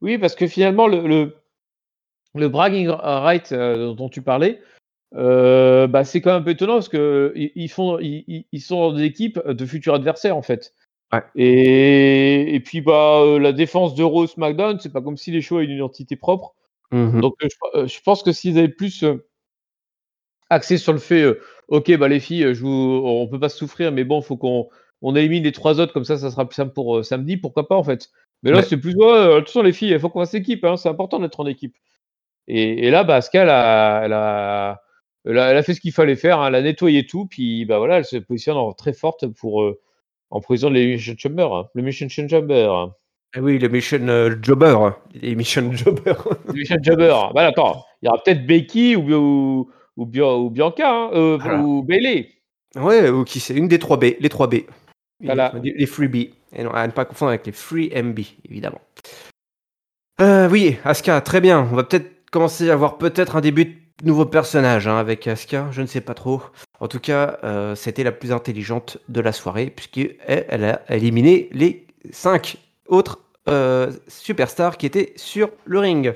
Oui, 0.00 0.16
parce 0.16 0.34
que 0.34 0.46
finalement, 0.46 0.86
le, 0.86 1.06
le, 1.06 1.36
le 2.34 2.48
bragging 2.48 2.88
right 2.88 3.52
euh, 3.52 3.94
dont 3.94 4.08
tu 4.08 4.22
parlais, 4.22 4.60
euh, 5.16 5.86
bah, 5.88 6.04
c'est 6.04 6.20
quand 6.20 6.30
même 6.30 6.42
un 6.42 6.44
peu 6.44 6.50
étonnant 6.50 6.74
parce 6.74 6.88
que 6.88 7.32
ils, 7.34 7.50
ils 7.56 7.68
font, 7.68 7.98
ils, 8.00 8.60
sont 8.60 8.80
dans 8.80 8.92
des 8.92 9.04
équipes 9.04 9.40
de 9.44 9.66
futurs 9.66 9.94
adversaires 9.94 10.36
en 10.36 10.42
fait. 10.42 10.72
Ouais. 11.12 11.22
Et, 11.34 12.54
et 12.54 12.60
puis 12.60 12.80
bah 12.80 13.20
euh, 13.22 13.40
la 13.40 13.52
défense 13.52 13.96
de 13.96 14.04
Raw 14.04 14.28
SmackDown, 14.28 14.78
c'est 14.78 14.92
pas 14.92 15.02
comme 15.02 15.16
si 15.16 15.32
les 15.32 15.42
shows 15.42 15.56
avaient 15.56 15.66
une 15.66 15.72
identité 15.72 16.14
propre. 16.14 16.54
Mhm. 16.92 17.20
Donc 17.20 17.34
je, 17.42 17.86
je 17.86 18.00
pense 18.02 18.22
que 18.22 18.30
s'ils 18.30 18.56
avaient 18.58 18.68
plus 18.68 19.04
axé 20.48 20.78
sur 20.78 20.92
le 20.92 21.00
fait, 21.00 21.36
ok 21.70 21.96
bah 21.98 22.08
les 22.08 22.20
filles, 22.20 22.54
je 22.54 22.60
vous, 22.62 23.02
on 23.04 23.26
peut 23.28 23.40
pas 23.40 23.48
se 23.48 23.58
souffrir, 23.58 23.92
mais 23.92 24.04
bon, 24.04 24.20
faut 24.22 24.36
qu'on 24.36 24.68
on 25.02 25.16
élimine 25.16 25.44
les 25.44 25.52
trois 25.52 25.80
autres 25.80 25.92
comme 25.94 26.04
ça, 26.04 26.18
ça 26.18 26.30
sera 26.30 26.46
plus 26.48 26.56
simple 26.56 26.74
pour 26.74 26.98
euh, 26.98 27.02
samedi, 27.02 27.36
pourquoi 27.38 27.68
pas 27.68 27.76
en 27.76 27.84
fait. 27.84 28.10
Mais 28.42 28.52
là 28.52 28.58
Ouais. 28.58 28.62
c'est 28.62 28.76
plus, 28.78 28.94
ouais, 28.96 29.04
euh, 29.06 29.38
attention 29.38 29.62
les 29.62 29.72
filles, 29.72 29.90
il 29.92 29.98
faut 30.00 30.10
qu'on 30.10 30.20
fasse 30.20 30.34
équipe, 30.34 30.64
hein, 30.64 30.76
c'est 30.76 30.88
important 30.90 31.18
d'être 31.20 31.40
en 31.40 31.46
équipe. 31.46 31.74
Et, 32.48 32.86
et 32.88 32.90
là, 32.90 33.04
bah, 33.04 33.20
elle 33.34 33.48
a, 33.50 34.02
elle, 34.04 34.12
a, 34.14 34.82
elle, 35.24 35.38
a, 35.38 35.50
elle 35.52 35.56
a 35.58 35.62
fait 35.62 35.74
ce 35.74 35.80
qu'il 35.80 35.92
fallait 35.92 36.16
faire, 36.16 36.40
hein, 36.40 36.48
elle 36.48 36.54
a 36.56 36.62
nettoyé 36.62 37.06
tout, 37.06 37.26
puis 37.26 37.64
bah 37.66 37.78
voilà, 37.78 37.98
elle 37.98 38.04
se 38.06 38.16
positionne 38.18 38.56
en 38.58 38.72
très 38.72 38.92
forte 38.94 39.26
pour 39.28 39.62
euh, 39.62 39.80
en 40.30 40.40
prison 40.40 40.70
de 40.70 40.74
l'Elimination 40.74 41.14
Chamber, 41.18 41.48
hein, 41.54 41.68
le 41.74 41.82
Mission 41.82 42.08
Chamber. 42.08 42.88
Ah 43.34 43.40
oui, 43.40 43.58
le 43.58 43.68
Mission 43.68 44.08
euh, 44.08 44.36
Jobber. 44.42 44.76
Les 45.14 45.34
Mission 45.36 45.70
Jobber. 45.72 46.14
Mission 46.54 46.76
Chamber. 46.84 47.30
Bah 47.34 47.46
attends, 47.46 47.84
il 48.02 48.06
y 48.06 48.08
aura 48.08 48.20
peut-être 48.22 48.44
Becky 48.46 48.96
ou, 48.96 49.12
ou, 49.14 49.70
ou, 50.00 50.06
Bia- 50.06 50.36
ou 50.36 50.50
Bianca, 50.50 50.90
hein, 50.90 51.10
euh, 51.12 51.38
Voilà. 51.40 51.58
ou 51.60 51.82
Bailey. 51.82 52.28
ouais, 52.76 53.10
ou 53.10 53.24
qui 53.24 53.40
c'est 53.40 53.54
Une 53.54 53.68
des 53.68 53.78
3 53.78 53.98
B. 53.98 54.04
Les 54.20 54.28
3 54.28 54.48
B. 54.48 54.56
Voilà. 55.22 55.52
Les, 55.62 55.86
Free 55.86 56.08
B. 56.08 56.16
Et 56.56 56.64
non, 56.64 56.70
à 56.72 56.86
ne 56.86 56.92
pas 56.92 57.04
confondre 57.04 57.28
avec 57.30 57.44
les 57.46 57.52
Free 57.52 57.90
MB, 57.94 58.20
évidemment. 58.48 58.80
Euh, 60.20 60.48
oui, 60.48 60.76
Asuka, 60.84 61.20
très 61.20 61.40
bien. 61.40 61.60
On 61.70 61.76
va 61.76 61.84
peut-être 61.84 62.10
commencer 62.30 62.70
à 62.70 62.72
avoir 62.74 62.98
peut-être 62.98 63.36
un 63.36 63.40
début 63.40 63.64
de 63.66 64.06
nouveau 64.06 64.24
personnage 64.26 64.86
hein, 64.86 64.96
avec 64.96 65.26
Asuka. 65.26 65.68
Je 65.72 65.82
ne 65.82 65.86
sais 65.86 66.00
pas 66.00 66.14
trop. 66.14 66.42
En 66.80 66.88
tout 66.88 67.00
cas, 67.00 67.38
euh, 67.44 67.74
c'était 67.74 68.02
la 68.04 68.12
plus 68.12 68.32
intelligente 68.32 68.98
de 69.08 69.20
la 69.20 69.32
soirée, 69.32 69.66
puisqu'elle 69.70 70.16
elle 70.26 70.64
a 70.64 70.80
éliminé 70.94 71.48
les 71.52 71.86
5 72.10 72.56
autres 72.88 73.20
euh, 73.48 73.90
superstars 74.08 74.76
qui 74.78 74.86
étaient 74.86 75.12
sur 75.16 75.50
le 75.64 75.78
ring. 75.78 76.14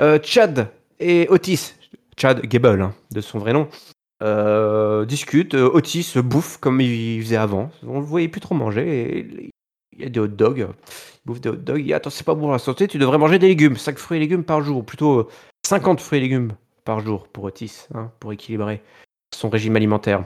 Euh, 0.00 0.18
Chad 0.22 0.68
et 0.98 1.26
Otis, 1.28 1.74
Chad 2.16 2.44
Gable, 2.46 2.80
hein, 2.80 2.94
de 3.10 3.20
son 3.20 3.38
vrai 3.38 3.52
nom, 3.52 3.68
euh, 4.22 5.04
discutent. 5.04 5.54
Euh, 5.54 5.70
Otis 5.72 6.14
bouffe 6.16 6.58
comme 6.58 6.80
il 6.80 7.22
faisait 7.22 7.36
avant. 7.36 7.70
On 7.86 8.00
le 8.00 8.06
voyait 8.06 8.28
plus 8.28 8.40
trop 8.40 8.54
manger. 8.54 9.50
il 9.92 10.02
y 10.02 10.06
a 10.06 10.08
des 10.08 10.20
hot 10.20 10.28
dogs. 10.28 10.68
Il 10.68 11.26
bouffe 11.26 11.40
des 11.40 11.48
hot 11.48 11.56
dogs. 11.56 11.80
Il 11.80 11.84
dit 11.84 11.94
Attends, 11.94 12.10
c'est 12.10 12.24
pas 12.24 12.34
bon 12.34 12.42
pour 12.42 12.52
la 12.52 12.58
santé, 12.58 12.88
tu 12.88 12.98
devrais 12.98 13.18
manger 13.18 13.38
des 13.38 13.48
légumes. 13.48 13.76
5 13.76 13.98
fruits 13.98 14.18
et 14.18 14.20
légumes 14.20 14.44
par 14.44 14.62
jour. 14.62 14.78
Ou 14.78 14.82
plutôt 14.82 15.20
euh, 15.20 15.28
50 15.66 16.00
fruits 16.00 16.18
et 16.18 16.22
légumes 16.22 16.52
par 16.84 17.00
jour 17.00 17.28
pour 17.28 17.44
Otis, 17.44 17.88
hein, 17.94 18.10
pour 18.20 18.32
équilibrer 18.32 18.82
son 19.34 19.48
régime 19.48 19.76
alimentaire. 19.76 20.24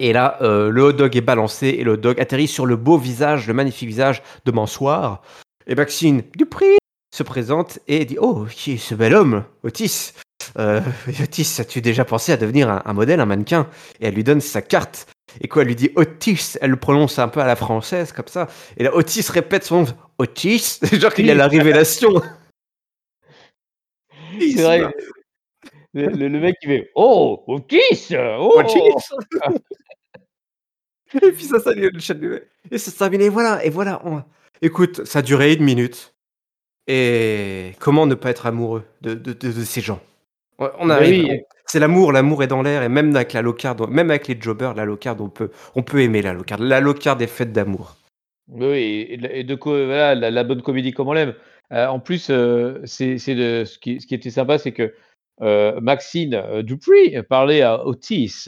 Et 0.00 0.12
là, 0.12 0.38
euh, 0.42 0.70
le 0.70 0.82
hot 0.82 0.92
dog 0.92 1.16
est 1.16 1.20
balancé 1.20 1.68
et 1.68 1.84
le 1.84 1.92
hot 1.92 1.96
dog 1.96 2.20
atterrit 2.20 2.46
sur 2.46 2.66
le 2.66 2.76
beau 2.76 2.98
visage, 2.98 3.46
le 3.48 3.54
magnifique 3.54 3.88
visage 3.88 4.22
de 4.44 4.52
Mansoir. 4.52 5.22
Et 5.66 5.74
Maxine 5.74 6.22
Dupri 6.36 6.78
se 7.14 7.22
présente 7.22 7.80
et 7.88 8.04
dit 8.04 8.16
Oh, 8.20 8.46
qui 8.50 8.72
est 8.72 8.76
ce 8.76 8.94
bel 8.94 9.14
homme, 9.14 9.44
Otis? 9.64 10.12
Euh, 10.58 10.80
Otis, 11.22 11.56
as-tu 11.60 11.80
déjà 11.80 12.04
pensé 12.04 12.32
à 12.32 12.36
devenir 12.36 12.70
un, 12.70 12.82
un 12.84 12.92
modèle, 12.92 13.20
un 13.20 13.26
mannequin? 13.26 13.68
Et 14.00 14.06
elle 14.06 14.14
lui 14.14 14.24
donne 14.24 14.40
sa 14.40 14.62
carte. 14.62 15.06
Et 15.40 15.48
quoi, 15.48 15.62
elle 15.62 15.68
lui 15.68 15.76
dit 15.76 15.90
Otis 15.96 16.56
Elle 16.60 16.70
le 16.70 16.76
prononce 16.76 17.18
un 17.18 17.28
peu 17.28 17.40
à 17.40 17.46
la 17.46 17.56
française, 17.56 18.12
comme 18.12 18.28
ça. 18.28 18.48
Et 18.76 18.84
là, 18.84 18.94
Otis 18.94 19.26
répète 19.30 19.64
son 19.64 19.82
nom 19.82 19.88
Otis? 20.18 20.80
Genre 20.92 21.12
qu'il 21.12 21.30
a 21.30 21.34
la 21.34 21.48
révélation. 21.48 22.10
C'est 24.40 24.62
vrai. 24.62 24.94
Le, 25.94 26.06
le- 26.08 26.28
le 26.28 26.40
mec 26.40 26.56
qui 26.60 26.66
fait 26.68 26.90
Oh, 26.94 27.42
Otis 27.46 28.14
Oh 28.14 28.54
Otis 28.58 28.80
Et 31.22 31.32
puis 31.32 31.44
ça, 31.44 31.58
ça 31.60 31.72
le 31.72 31.90
chat 31.98 32.14
de- 32.14 32.46
Et 32.70 32.78
ça 32.78 32.90
s'est 32.90 32.98
terminé, 32.98 33.24
et 33.24 33.28
voilà, 33.30 33.64
et 33.64 33.70
voilà. 33.70 34.00
on- 34.04 34.22
Écoute, 34.60 35.04
ça 35.06 35.20
a 35.20 35.22
duré 35.22 35.54
une 35.54 35.64
minute. 35.64 36.14
Et 36.86 37.72
comment 37.80 38.06
ne 38.06 38.14
pas 38.14 38.30
être 38.30 38.46
amoureux 38.46 38.84
de, 39.00 39.14
de, 39.14 39.32
de- 39.32 39.52
de 39.52 39.64
ces 39.64 39.80
gens? 39.80 40.00
On- 40.58 40.70
On 40.80 40.90
arrive. 40.90 41.24
oui. 41.28 41.40
C'est 41.66 41.80
l'amour, 41.80 42.12
l'amour 42.12 42.42
est 42.42 42.46
dans 42.46 42.62
l'air, 42.62 42.82
et 42.82 42.88
même 42.88 43.14
avec 43.14 43.32
la 43.34 43.42
locarde, 43.42 43.86
même 43.90 44.10
avec 44.10 44.26
les 44.26 44.40
jobbers, 44.40 44.74
la 44.74 44.84
locarde, 44.86 45.20
on 45.20 45.28
peut, 45.28 45.50
on 45.74 45.82
peut 45.82 46.00
aimer 46.00 46.22
la 46.22 46.32
locarde. 46.32 46.62
La 46.62 46.80
locarde 46.80 47.20
est 47.20 47.26
faite 47.26 47.52
d'amour. 47.52 47.96
Oui, 48.48 49.06
et, 49.10 49.16
de- 49.18 49.28
et 49.30 49.44
de 49.44 49.54
co- 49.54 49.72
voilà, 49.84 50.14
la, 50.14 50.30
la 50.30 50.44
bonne 50.44 50.62
comédie 50.62 50.92
comme 50.92 51.08
on 51.08 51.12
l'aime. 51.12 51.34
Euh, 51.72 51.86
en 51.86 52.00
plus, 52.00 52.28
euh, 52.30 52.80
c'est 52.84 53.18
ce 53.18 53.78
qui, 53.78 54.00
ce 54.00 54.06
qui 54.06 54.14
était 54.14 54.30
sympa, 54.30 54.56
c'est 54.56 54.72
que 54.72 54.94
euh, 55.42 55.78
Maxine 55.82 56.34
euh, 56.34 56.62
Dupri 56.62 57.14
parlait 57.28 57.60
à 57.60 57.84
Otis. 57.86 58.46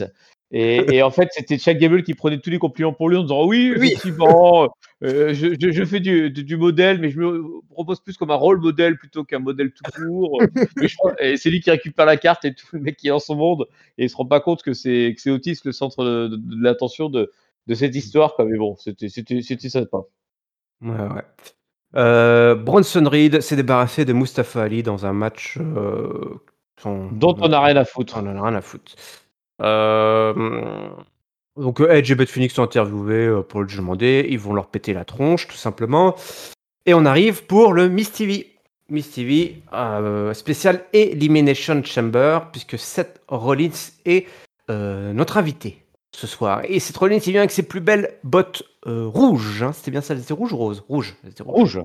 Et, 0.51 0.95
et 0.95 1.03
en 1.03 1.11
fait, 1.11 1.29
c'était 1.31 1.59
Chuck 1.59 1.77
Gable 1.77 2.01
qui 2.03 2.15
prenait 2.15 2.39
tous 2.39 2.49
les 2.49 2.57
compliments 2.59 2.91
pour 2.93 3.07
lui 3.09 3.17
en 3.17 3.21
disant 3.21 3.45
Oui, 3.45 3.73
Oui. 3.77 3.89
effectivement, 3.89 4.73
euh, 5.03 5.33
je, 5.33 5.55
je- 5.59 5.71
je 5.71 5.83
fais 5.85 5.99
du, 5.99 6.29
du, 6.29 6.43
du 6.43 6.57
modèle, 6.57 6.99
mais 6.99 7.09
je 7.09 7.19
me 7.19 7.61
propose 7.69 7.99
plus 8.01 8.17
comme 8.17 8.29
un 8.31 8.35
rôle 8.35 8.59
modèle 8.59 8.97
plutôt 8.97 9.23
qu'un 9.23 9.39
modèle 9.39 9.71
tout 9.73 9.83
court. 9.91 10.39
Mais 10.77 10.87
je 10.87 10.95
crois- 10.95 11.15
et 11.23 11.37
c'est 11.37 11.49
lui 11.49 11.59
qui 11.59 11.71
récupère 11.71 12.05
la 12.05 12.17
carte 12.17 12.45
et 12.45 12.53
tout 12.53 12.67
le 12.73 12.79
mec 12.79 12.97
qui 12.97 13.07
est 13.07 13.11
dans 13.11 13.19
son 13.19 13.35
monde. 13.35 13.65
Et 13.97 14.03
il 14.05 14.09
se 14.09 14.15
rend 14.15 14.25
pas 14.25 14.39
compte 14.41 14.61
que 14.63 14.73
c'est 14.73 15.13
que 15.15 15.21
c'est 15.21 15.31
Otis 15.31 15.59
le 15.65 15.71
centre 15.71 16.03
de, 16.05 16.27
de- 16.27 16.35
de 16.37 16.63
l'attention 16.63 17.09
de, 17.09 17.31
de 17.67 17.73
cette 17.73 17.95
histoire. 17.95 18.35
Quoi. 18.35 18.45
Mais 18.45 18.57
bon, 18.57 18.75
c'était 18.77 19.09
c'était- 19.09 19.41
sympa. 19.69 19.99
Ouais, 20.81 20.91
ouais. 20.91 21.23
Euh, 21.95 22.55
Bronson 22.55 23.03
Reed 23.05 23.41
s'est 23.41 23.55
débarrassé 23.57 24.05
de 24.05 24.13
Mustafa 24.13 24.63
Ali 24.63 24.81
dans 24.83 25.05
un 25.05 25.13
match 25.13 25.57
euh, 25.59 26.35
Dont 26.85 27.35
on 27.41 27.49
n'a 27.49 27.59
rien 27.61 27.75
à 27.75 27.85
foutre. 27.85 28.17
On 28.17 28.27
en 28.27 28.37
a 28.37 28.41
rien 28.49 28.55
à 28.55 28.61
foutre. 28.61 28.93
Euh, 29.61 30.89
donc 31.61 31.79
euh, 31.79 31.89
Edge 31.91 32.11
et 32.11 32.15
Beth 32.15 32.29
Phoenix 32.29 32.53
sont 32.53 32.63
interviewés 32.63 33.27
euh, 33.27 33.41
pour 33.41 33.61
le 33.61 33.67
jugement 33.67 33.95
D. 33.95 34.25
Ils 34.29 34.39
vont 34.39 34.53
leur 34.53 34.67
péter 34.67 34.93
la 34.93 35.05
tronche, 35.05 35.47
tout 35.47 35.55
simplement. 35.55 36.15
Et 36.85 36.93
on 36.93 37.05
arrive 37.05 37.45
pour 37.45 37.73
le 37.73 37.87
Miss 37.87 38.11
TV. 38.11 38.47
Miss 38.89 39.11
TV, 39.11 39.61
euh, 39.73 40.33
spécial 40.33 40.83
Elimination 40.91 41.81
Chamber, 41.83 42.39
puisque 42.51 42.77
Seth 42.77 43.21
Rollins 43.29 43.69
est 44.05 44.25
euh, 44.69 45.13
notre 45.13 45.37
invité 45.37 45.85
ce 46.13 46.27
soir. 46.27 46.61
Et 46.67 46.79
Seth 46.81 46.97
Rollins, 46.97 47.19
il 47.25 47.31
vient 47.31 47.39
avec 47.41 47.51
ses 47.51 47.63
plus 47.63 47.79
belles 47.79 48.15
bottes 48.25 48.63
rouges. 48.85 49.63
hein. 49.63 49.71
C'était 49.71 49.91
bien 49.91 50.01
ça, 50.01 50.17
c'était 50.17 50.33
rouge 50.33 50.51
ou 50.51 50.57
rose 50.57 50.83
Rouge. 50.89 51.15
Rouge. 51.45 51.79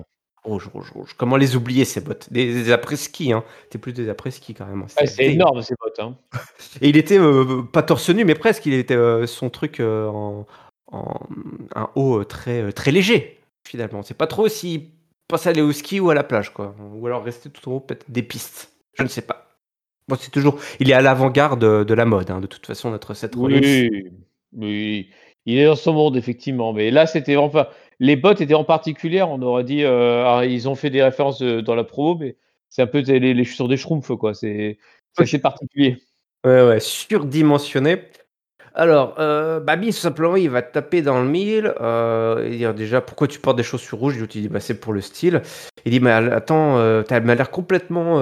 Rouge, 0.47 0.69
rouge, 0.73 0.91
rouge. 0.95 1.13
Comment 1.17 1.35
les 1.35 1.57
oublier 1.57 1.83
ces 1.83 1.99
bottes 1.99 2.31
Des, 2.31 2.53
des 2.63 2.71
après-ski, 2.71 3.33
hein. 3.33 3.43
C'était 3.63 3.79
plus 3.79 3.91
des 3.91 4.07
après-ski 4.07 4.53
carrément. 4.53 4.87
C'était 4.87 5.05
c'est 5.07 5.25
énorme 5.25 5.61
ces 5.61 5.75
bottes. 5.77 5.99
Hein. 5.99 6.15
et 6.81 6.87
il 6.87 6.95
était 6.95 7.19
euh, 7.19 7.63
pas 7.63 7.83
torse 7.83 8.09
nu, 8.09 8.23
mais 8.23 8.33
presque. 8.33 8.65
Il 8.65 8.73
était 8.73 8.95
euh, 8.95 9.27
son 9.27 9.49
truc 9.49 9.81
euh, 9.81 10.07
en, 10.07 10.47
en 10.93 11.27
un 11.75 11.89
haut 11.95 12.23
très 12.23 12.71
très 12.71 12.91
léger. 12.91 13.39
Finalement, 13.67 14.03
c'est 14.03 14.13
pas 14.13 14.27
trop 14.27 14.47
s'il 14.47 14.83
pense 15.27 15.47
aller 15.47 15.61
au 15.61 15.73
ski 15.73 15.99
ou 15.99 16.11
à 16.11 16.13
la 16.13 16.23
plage, 16.23 16.53
quoi. 16.53 16.73
Ou 16.93 17.05
alors 17.05 17.25
rester 17.25 17.49
tout 17.49 17.69
en 17.69 17.73
haut 17.73 17.79
peut-être 17.81 18.09
des 18.09 18.23
pistes. 18.23 18.71
Je 18.93 19.03
ne 19.03 19.09
sais 19.09 19.21
pas. 19.21 19.57
Bon, 20.07 20.15
c'est 20.17 20.31
toujours. 20.31 20.57
Il 20.79 20.89
est 20.89 20.93
à 20.93 21.01
l'avant-garde 21.01 21.59
de, 21.85 21.93
la 21.93 22.05
mode. 22.05 22.31
hein, 22.31 22.39
de 22.39 22.47
toute 22.47 22.65
façon, 22.65 22.89
notre 22.89 23.13
Seth 23.13 23.35
Rollins. 23.35 23.59
Oui, 23.61 24.11
oui. 24.53 25.09
Il 25.45 25.57
est 25.57 25.65
dans 25.65 25.75
son 25.75 25.93
monde, 25.93 26.15
effectivement. 26.15 26.71
Mais 26.71 26.89
là, 26.91 27.05
c'était 27.05 27.35
vraiment 27.35 27.49
pas. 27.49 27.73
Les 27.99 28.15
bottes 28.15 28.41
étaient 28.41 28.53
en 28.53 28.63
particulier, 28.63 29.21
on 29.23 29.41
aurait 29.41 29.63
dit. 29.63 29.83
euh, 29.83 30.21
alors, 30.21 30.43
ils 30.43 30.69
ont 30.69 30.75
fait 30.75 30.89
des 30.89 31.01
références 31.01 31.41
euh, 31.41 31.61
dans 31.61 31.75
la 31.75 31.83
promo, 31.83 32.15
mais 32.19 32.37
c'est 32.69 32.81
un 32.81 32.87
peu 32.87 32.99
les, 32.99 33.19
les 33.33 33.43
chaussures 33.43 33.67
des 33.67 33.77
schtroumpfs, 33.77 34.15
quoi. 34.15 34.33
C'est 34.33 34.77
particulier. 35.41 35.97
Ouais, 36.45 36.67
ouais, 36.67 36.79
surdimensionné. 36.79 38.03
Alors, 38.75 39.15
euh, 39.17 39.59
Babi, 39.59 39.87
tout 39.87 39.93
simplement, 39.93 40.35
il 40.35 40.51
va 40.51 40.61
taper 40.61 41.01
dans 41.01 41.19
le 41.19 41.27
mille 41.27 41.73
euh, 41.81 42.45
et 42.45 42.57
dire 42.57 42.75
déjà 42.75 43.01
pourquoi 43.01 43.27
tu 43.27 43.39
portes 43.39 43.57
des 43.57 43.63
chaussures 43.63 43.97
rouges? 43.97 44.17
Il 44.17 44.27
dit 44.27 44.47
bah, 44.49 44.59
c'est 44.59 44.79
pour 44.79 44.93
le 44.93 45.01
style. 45.01 45.41
Il 45.85 45.91
dit 45.91 45.99
mais 45.99 46.11
attends, 46.11 46.77
euh, 46.77 47.01
t'as 47.01 47.19
l'air 47.19 47.49
complètement 47.49 48.21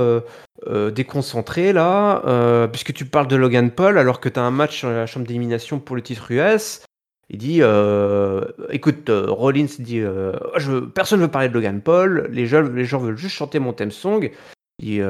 déconcentré 0.92 1.74
là, 1.74 2.68
puisque 2.72 2.94
tu 2.94 3.06
parles 3.06 3.28
de 3.28 3.36
Logan 3.36 3.70
Paul 3.70 3.98
alors 3.98 4.22
que 4.22 4.30
t'as 4.30 4.42
un 4.42 4.52
match 4.52 4.84
dans 4.84 4.92
la 4.92 5.06
chambre 5.06 5.28
d'élimination 5.28 5.80
pour 5.80 5.98
le 5.98 6.02
titre 6.02 6.32
US. 6.32 6.82
Il 7.30 7.40
dit 7.40 7.62
euh, 7.62 8.46
écoute, 8.70 9.10
euh, 9.10 9.26
Rollins 9.30 9.66
dit 9.80 10.00
euh, 10.00 10.34
je, 10.58 10.80
personne 10.80 11.22
veut 11.22 11.28
parler 11.28 11.50
de 11.50 11.54
Logan 11.54 11.82
Paul, 11.82 12.28
les 12.32 12.46
gens, 12.46 12.62
les 12.62 12.86
gens 12.86 13.00
veulent 13.00 13.18
juste 13.18 13.36
chanter 13.36 13.60
mon 13.60 13.74
theme 13.74 13.92
song. 13.92 14.32
Et 14.80 15.02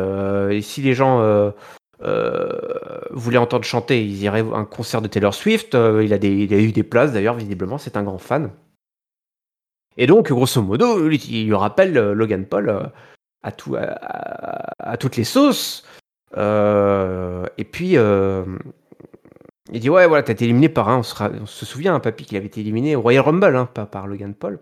si 0.62 0.82
les 0.82 0.94
gens 0.94 1.52
voulaient 3.10 3.38
entendre 3.38 3.66
chanter, 3.66 4.06
ils 4.06 4.22
iraient 4.22 4.46
à 4.54 4.58
un 4.58 4.66
concert 4.66 5.02
de 5.02 5.08
Taylor 5.08 5.34
Swift. 5.34 5.74
Il, 5.74 6.14
a 6.14 6.18
eu 6.18 6.72
des 6.72 6.84
places 6.84 7.12
d'ailleurs, 7.12 7.36
visiblement, 7.36 7.80
c'est 7.80 7.98
un 7.98 8.04
grand 8.04 8.20
fan. 8.20 8.52
Et 9.98 10.06
donc, 10.06 10.30
grosso 10.30 10.62
modo, 10.62 11.10
il 11.10 11.54
rappelle 11.56 11.94
Logan 12.12 12.46
Paul 12.46 12.92
à, 13.42 13.52
tout, 13.52 13.76
à, 13.76 13.82
à- 13.82 14.92
à 14.92 14.98
toutes 14.98 15.16
les 15.16 15.24
sauces. 15.24 15.84
Et 16.38 17.64
puis, 17.64 17.98
il 19.74 19.80
dit 19.80 19.90
Ouais, 19.90 20.08
voilà, 20.08 20.24
t'as 20.24 20.34
été 20.34 20.46
éliminé 20.46 20.70
par 20.70 20.90
un. 20.90 21.00
On, 21.00 21.04
se 21.04 21.16
ra- 21.16 21.32
on 21.42 21.46
se 21.46 21.66
souvient, 21.66 21.96
hein, 21.96 22.00
Papy, 22.00 22.26
qu'il 22.26 22.38
avait 22.38 22.46
été 22.48 22.62
éliminé 22.62 22.96
au 22.96 23.02
Royal 23.02 23.24
Rumble, 23.24 23.56
hein, 23.56 23.68
pas 23.74 23.86
par 23.86 24.08
Logan 24.08 24.34
Paul. 24.34 24.60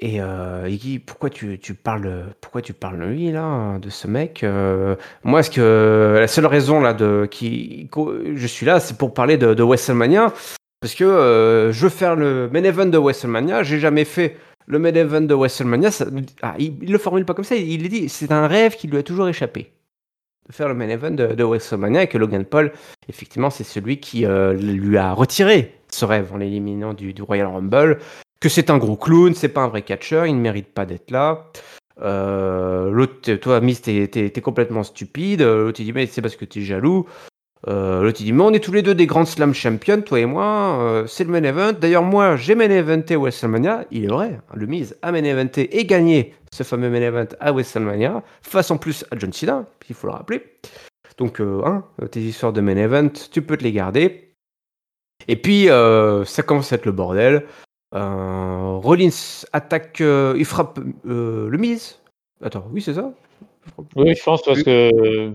Et 0.00 0.20
euh, 0.20 0.66
il 0.68 0.78
dit 0.78 0.98
pourquoi 0.98 1.30
tu, 1.30 1.58
tu 1.60 1.74
parles 1.74 2.34
pourquoi 2.40 2.62
tu 2.62 2.72
parles 2.72 2.98
de 2.98 3.04
lui 3.06 3.30
là 3.30 3.78
de 3.78 3.90
ce 3.90 4.08
mec 4.08 4.42
Euh, 4.42 4.96
Moi 5.22 5.38
est-ce 5.40 5.50
que 5.52 6.16
la 6.18 6.26
seule 6.26 6.46
raison 6.46 6.80
là 6.80 6.94
de 6.94 7.28
qui 7.30 7.88
je 8.34 8.46
suis 8.48 8.66
là 8.66 8.80
c'est 8.80 8.98
pour 8.98 9.14
parler 9.14 9.38
de, 9.38 9.54
de 9.54 9.62
WrestleMania 9.62 10.32
parce 10.80 10.96
que 10.96 11.04
euh, 11.04 11.70
je 11.72 11.80
veux 11.84 11.90
faire 11.90 12.16
le 12.16 12.50
main 12.52 12.64
event 12.64 12.86
de 12.86 12.98
WrestleMania 12.98 13.62
j'ai 13.62 13.78
jamais 13.78 14.04
fait 14.04 14.36
le 14.66 14.80
main 14.80 14.92
event 14.92 15.20
de 15.20 15.32
WrestleMania 15.34 15.92
ça- 15.92 16.06
ah, 16.42 16.56
il, 16.58 16.76
il 16.82 16.90
le 16.90 16.98
formule 16.98 17.24
pas 17.24 17.34
comme 17.34 17.44
ça 17.44 17.54
il, 17.54 17.70
il 17.80 17.88
dit 17.88 18.08
c'est 18.08 18.32
un 18.32 18.48
rêve 18.48 18.74
qui 18.76 18.88
lui 18.88 18.98
a 18.98 19.02
toujours 19.04 19.28
échappé 19.28 19.70
de 20.48 20.52
faire 20.54 20.68
le 20.68 20.74
main 20.74 20.88
event 20.88 21.10
de, 21.10 21.42
WrestleMania 21.42 22.02
et 22.02 22.06
que 22.06 22.18
Logan 22.18 22.44
Paul 22.44 22.72
effectivement 23.08 23.50
c'est 23.50 23.64
celui 23.64 23.98
qui 24.00 24.26
euh, 24.26 24.52
lui 24.54 24.96
a 24.96 25.12
retiré 25.12 25.74
ce 25.90 26.04
rêve 26.04 26.32
en 26.32 26.36
l'éliminant 26.36 26.92
du, 26.94 27.14
Royal 27.20 27.46
Rumble 27.46 27.98
que 28.40 28.48
c'est 28.48 28.68
un 28.68 28.78
gros 28.78 28.96
clown, 28.96 29.34
c'est 29.34 29.48
pas 29.48 29.62
un 29.62 29.68
vrai 29.68 29.82
catcheur, 29.82 30.26
il 30.26 30.36
ne 30.36 30.40
mérite 30.40 30.68
pas 30.68 30.84
d'être 30.84 31.10
là. 31.10 31.46
Euh, 32.02 32.90
L'autre, 32.90 33.34
toi, 33.34 33.60
Miss, 33.60 33.80
t'es 33.80 34.40
complètement 34.42 34.82
stupide. 34.82 35.40
Euh, 35.40 35.64
L'autre, 35.64 35.80
il 35.80 35.84
dit, 35.84 35.92
mais 35.92 36.06
c'est 36.06 36.20
parce 36.20 36.36
que 36.36 36.44
t'es 36.44 36.60
jaloux. 36.60 37.06
Euh, 37.66 38.02
L'autre, 38.02 38.20
il 38.20 38.24
dit, 38.24 38.32
mais 38.32 38.42
on 38.42 38.52
est 38.52 38.62
tous 38.62 38.72
les 38.72 38.82
deux 38.82 38.94
des 38.94 39.06
Grand 39.06 39.24
Slam 39.24 39.54
champions, 39.54 40.02
toi 40.02 40.20
et 40.20 40.26
moi. 40.26 40.78
Euh, 40.80 41.06
c'est 41.06 41.24
le 41.24 41.30
main 41.30 41.42
event. 41.44 41.72
D'ailleurs, 41.72 42.02
moi, 42.02 42.36
j'ai 42.36 42.54
main 42.54 42.68
eventé 42.68 43.16
WrestleMania. 43.16 43.86
Il 43.90 44.04
est 44.04 44.08
vrai, 44.08 44.38
hein, 44.38 44.54
le 44.54 44.66
Miz 44.66 44.96
a 45.02 45.12
main 45.12 45.24
eventé 45.24 45.78
et 45.78 45.86
gagné 45.86 46.34
ce 46.52 46.62
fameux 46.62 46.90
main 46.90 47.00
event 47.00 47.26
à 47.40 47.52
WrestleMania, 47.52 48.22
face 48.42 48.70
en 48.70 48.76
plus 48.76 49.04
à 49.10 49.18
John 49.18 49.32
Cena, 49.32 49.66
il 49.88 49.94
faut 49.94 50.06
le 50.06 50.12
rappeler. 50.12 50.42
Donc, 51.16 51.40
euh, 51.40 51.62
hein, 51.64 51.84
tes 52.10 52.20
histoires 52.20 52.52
de 52.52 52.60
main 52.60 52.76
event, 52.76 53.08
tu 53.08 53.42
peux 53.42 53.56
te 53.56 53.64
les 53.64 53.72
garder. 53.72 54.34
Et 55.26 55.36
puis, 55.36 55.70
euh, 55.70 56.24
ça 56.24 56.42
commence 56.42 56.72
à 56.72 56.76
être 56.76 56.86
le 56.86 56.92
bordel. 56.92 57.44
Rollins 57.92 59.44
attaque, 59.52 60.00
il 60.00 60.44
frappe 60.44 60.80
le 61.04 61.56
Miz. 61.56 62.00
Attends, 62.42 62.68
oui, 62.72 62.82
c'est 62.82 62.94
ça? 62.94 63.12
Oui, 63.96 64.14
je 64.14 64.22
pense 64.22 64.42
parce 64.42 64.62
que 64.62 65.32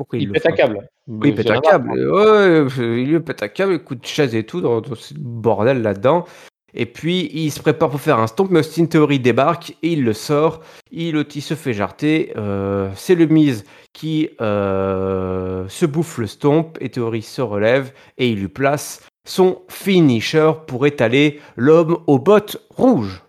Pourquoi 0.00 0.18
il 0.18 0.28
le 0.28 0.32
pète 0.32 0.46
un 0.46 0.52
câble. 0.52 0.88
Oui, 1.08 1.28
il 1.28 1.34
pète 1.34 1.50
un 1.50 1.60
câble. 1.60 1.90
Ouais, 1.90 2.66
il 2.78 3.10
lui 3.10 3.20
pète 3.20 3.42
un 3.42 3.48
câble, 3.48 3.74
il 3.74 3.80
coup 3.80 3.94
de 3.94 4.06
chaise 4.06 4.34
et 4.34 4.44
tout, 4.44 4.62
dans, 4.62 4.80
dans 4.80 4.94
ce 4.94 5.12
bordel 5.14 5.82
là-dedans. 5.82 6.24
Et 6.72 6.86
puis, 6.86 7.28
il 7.34 7.50
se 7.50 7.60
prépare 7.60 7.90
pour 7.90 8.00
faire 8.00 8.18
un 8.18 8.26
stomp, 8.26 8.48
mais 8.50 8.60
Austin 8.60 8.86
Theory 8.86 9.20
débarque 9.20 9.72
et 9.82 9.92
il 9.92 10.02
le 10.02 10.14
sort. 10.14 10.62
Il, 10.90 11.22
il 11.34 11.42
se 11.42 11.52
fait 11.52 11.74
jarter. 11.74 12.32
Euh, 12.38 12.90
c'est 12.94 13.14
le 13.14 13.26
mise 13.26 13.64
qui 13.92 14.30
euh, 14.40 15.68
se 15.68 15.84
bouffe 15.84 16.16
le 16.16 16.26
stomp 16.26 16.78
et 16.80 16.88
Theory 16.88 17.20
se 17.20 17.42
relève 17.42 17.92
et 18.16 18.30
il 18.30 18.40
lui 18.40 18.48
place 18.48 19.06
son 19.28 19.60
finisher 19.68 20.52
pour 20.66 20.86
étaler 20.86 21.40
l'homme 21.56 21.98
aux 22.06 22.18
bottes 22.18 22.56
rouges. 22.70 23.22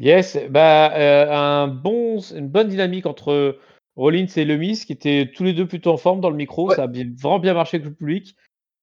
Yes, 0.00 0.36
bah, 0.50 0.92
euh, 0.94 1.30
un 1.30 1.68
bon, 1.68 2.18
une 2.34 2.48
bonne 2.48 2.66
dynamique 2.66 3.06
entre 3.06 3.56
Rollins 3.96 4.26
et 4.36 4.44
Lemis 4.44 4.84
qui 4.86 4.92
étaient 4.92 5.30
tous 5.34 5.44
les 5.44 5.52
deux 5.52 5.66
plutôt 5.66 5.92
en 5.92 5.96
forme 5.96 6.20
dans 6.20 6.30
le 6.30 6.36
micro. 6.36 6.70
Ça 6.72 6.84
a 6.84 6.86
vraiment 6.86 7.38
bien 7.38 7.54
marché 7.54 7.76
avec 7.76 7.88
le 7.88 7.94
public. 7.94 8.36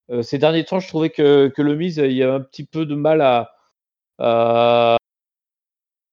Euh, 0.10 0.22
ces 0.22 0.38
derniers 0.38 0.64
temps, 0.64 0.80
je 0.80 0.88
trouvais 0.88 1.10
que, 1.10 1.48
que 1.50 1.62
Lemis, 1.62 1.96
il 1.96 2.14
y 2.14 2.24
a 2.24 2.34
un 2.34 2.40
petit 2.40 2.66
peu 2.66 2.86
de 2.86 2.96
mal 2.96 3.22
à, 3.22 4.98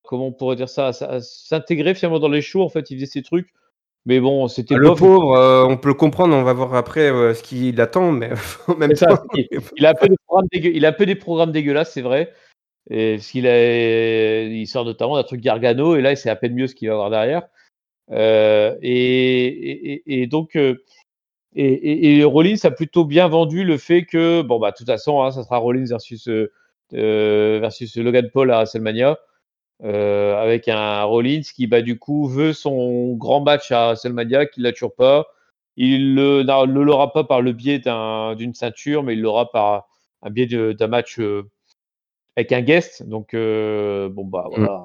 comment 0.02 0.28
on 0.28 0.32
pourrait 0.32 0.56
dire 0.56 0.68
ça, 0.68 0.88
à, 0.88 1.20
s'intégrer 1.20 1.94
finalement 1.94 2.18
dans 2.18 2.28
les 2.28 2.42
shows. 2.42 2.62
En 2.62 2.68
fait, 2.68 2.90
il 2.90 2.96
faisait 2.96 3.06
ses 3.06 3.22
trucs. 3.22 3.52
Mais 4.06 4.20
bon, 4.20 4.48
c'était. 4.48 4.74
Le 4.74 4.94
pauvre, 4.94 5.34
euh, 5.34 5.64
on 5.64 5.78
peut 5.78 5.88
le 5.88 5.94
comprendre, 5.94 6.34
on 6.36 6.42
va 6.42 6.52
voir 6.52 6.74
après 6.74 7.08
ce 7.34 7.42
qu'il 7.42 7.80
attend, 7.80 8.12
mais 8.12 8.30
même 8.78 8.94
ça, 8.94 9.22
il, 9.34 9.86
a 9.86 9.90
un 9.90 9.94
peu 9.94 10.08
des 10.08 10.16
programmes 10.26 10.48
il 10.52 10.84
a 10.84 10.88
un 10.90 10.92
peu 10.92 11.06
des 11.06 11.14
programmes 11.14 11.52
dégueulasses, 11.52 11.92
c'est 11.92 12.02
vrai. 12.02 12.32
Et 12.90 13.14
parce 13.16 13.28
qu'il 13.28 13.46
il 13.46 14.66
sort 14.66 14.84
notamment 14.84 15.16
d'un 15.16 15.22
truc 15.22 15.40
Gargano, 15.40 15.96
et 15.96 16.02
là, 16.02 16.14
c'est 16.16 16.28
à 16.28 16.36
peine 16.36 16.54
mieux 16.54 16.66
ce 16.66 16.74
qu'il 16.74 16.88
va 16.88 16.94
avoir 16.94 17.08
derrière. 17.08 17.48
Euh, 18.10 18.76
et, 18.82 20.26
donc, 20.30 20.56
euh, 20.56 20.82
et, 21.54 22.24
Rollins 22.24 22.56
a 22.64 22.70
plutôt 22.70 23.04
bien 23.04 23.28
vendu 23.28 23.64
le 23.64 23.78
fait 23.78 24.04
que, 24.04 24.42
bon, 24.42 24.58
bah, 24.58 24.70
de 24.70 24.76
toute 24.76 24.86
façon, 24.86 25.22
hein, 25.22 25.30
ça 25.30 25.42
sera 25.42 25.58
Rollins 25.58 25.86
versus, 25.86 26.28
euh, 26.28 27.58
versus 27.60 27.96
Logan 27.96 28.30
Paul 28.32 28.50
à 28.50 28.56
WrestleMania. 28.56 29.18
avec 29.82 30.68
un 30.68 31.02
Rollins 31.04 31.42
qui 31.54 31.66
bah, 31.66 31.82
du 31.82 31.98
coup 31.98 32.26
veut 32.28 32.52
son 32.52 33.14
grand 33.14 33.40
match 33.40 33.72
à 33.72 33.86
WrestleMania, 33.86 34.46
qu'il 34.46 34.62
l'a 34.62 34.72
toujours 34.72 34.94
pas. 34.94 35.26
Il 35.76 36.14
ne 36.14 36.82
l'aura 36.82 37.12
pas 37.12 37.24
par 37.24 37.40
le 37.42 37.52
biais 37.52 37.80
d'une 38.36 38.54
ceinture, 38.54 39.02
mais 39.02 39.14
il 39.14 39.20
l'aura 39.20 39.50
par 39.50 39.88
un 40.22 40.30
biais 40.30 40.46
d'un 40.46 40.86
match 40.86 41.20
avec 42.36 42.52
un 42.52 42.60
guest. 42.60 43.02
Donc, 43.08 43.34
bon, 43.34 44.24
bah 44.24 44.46
mm. 44.50 44.54
voilà, 44.56 44.84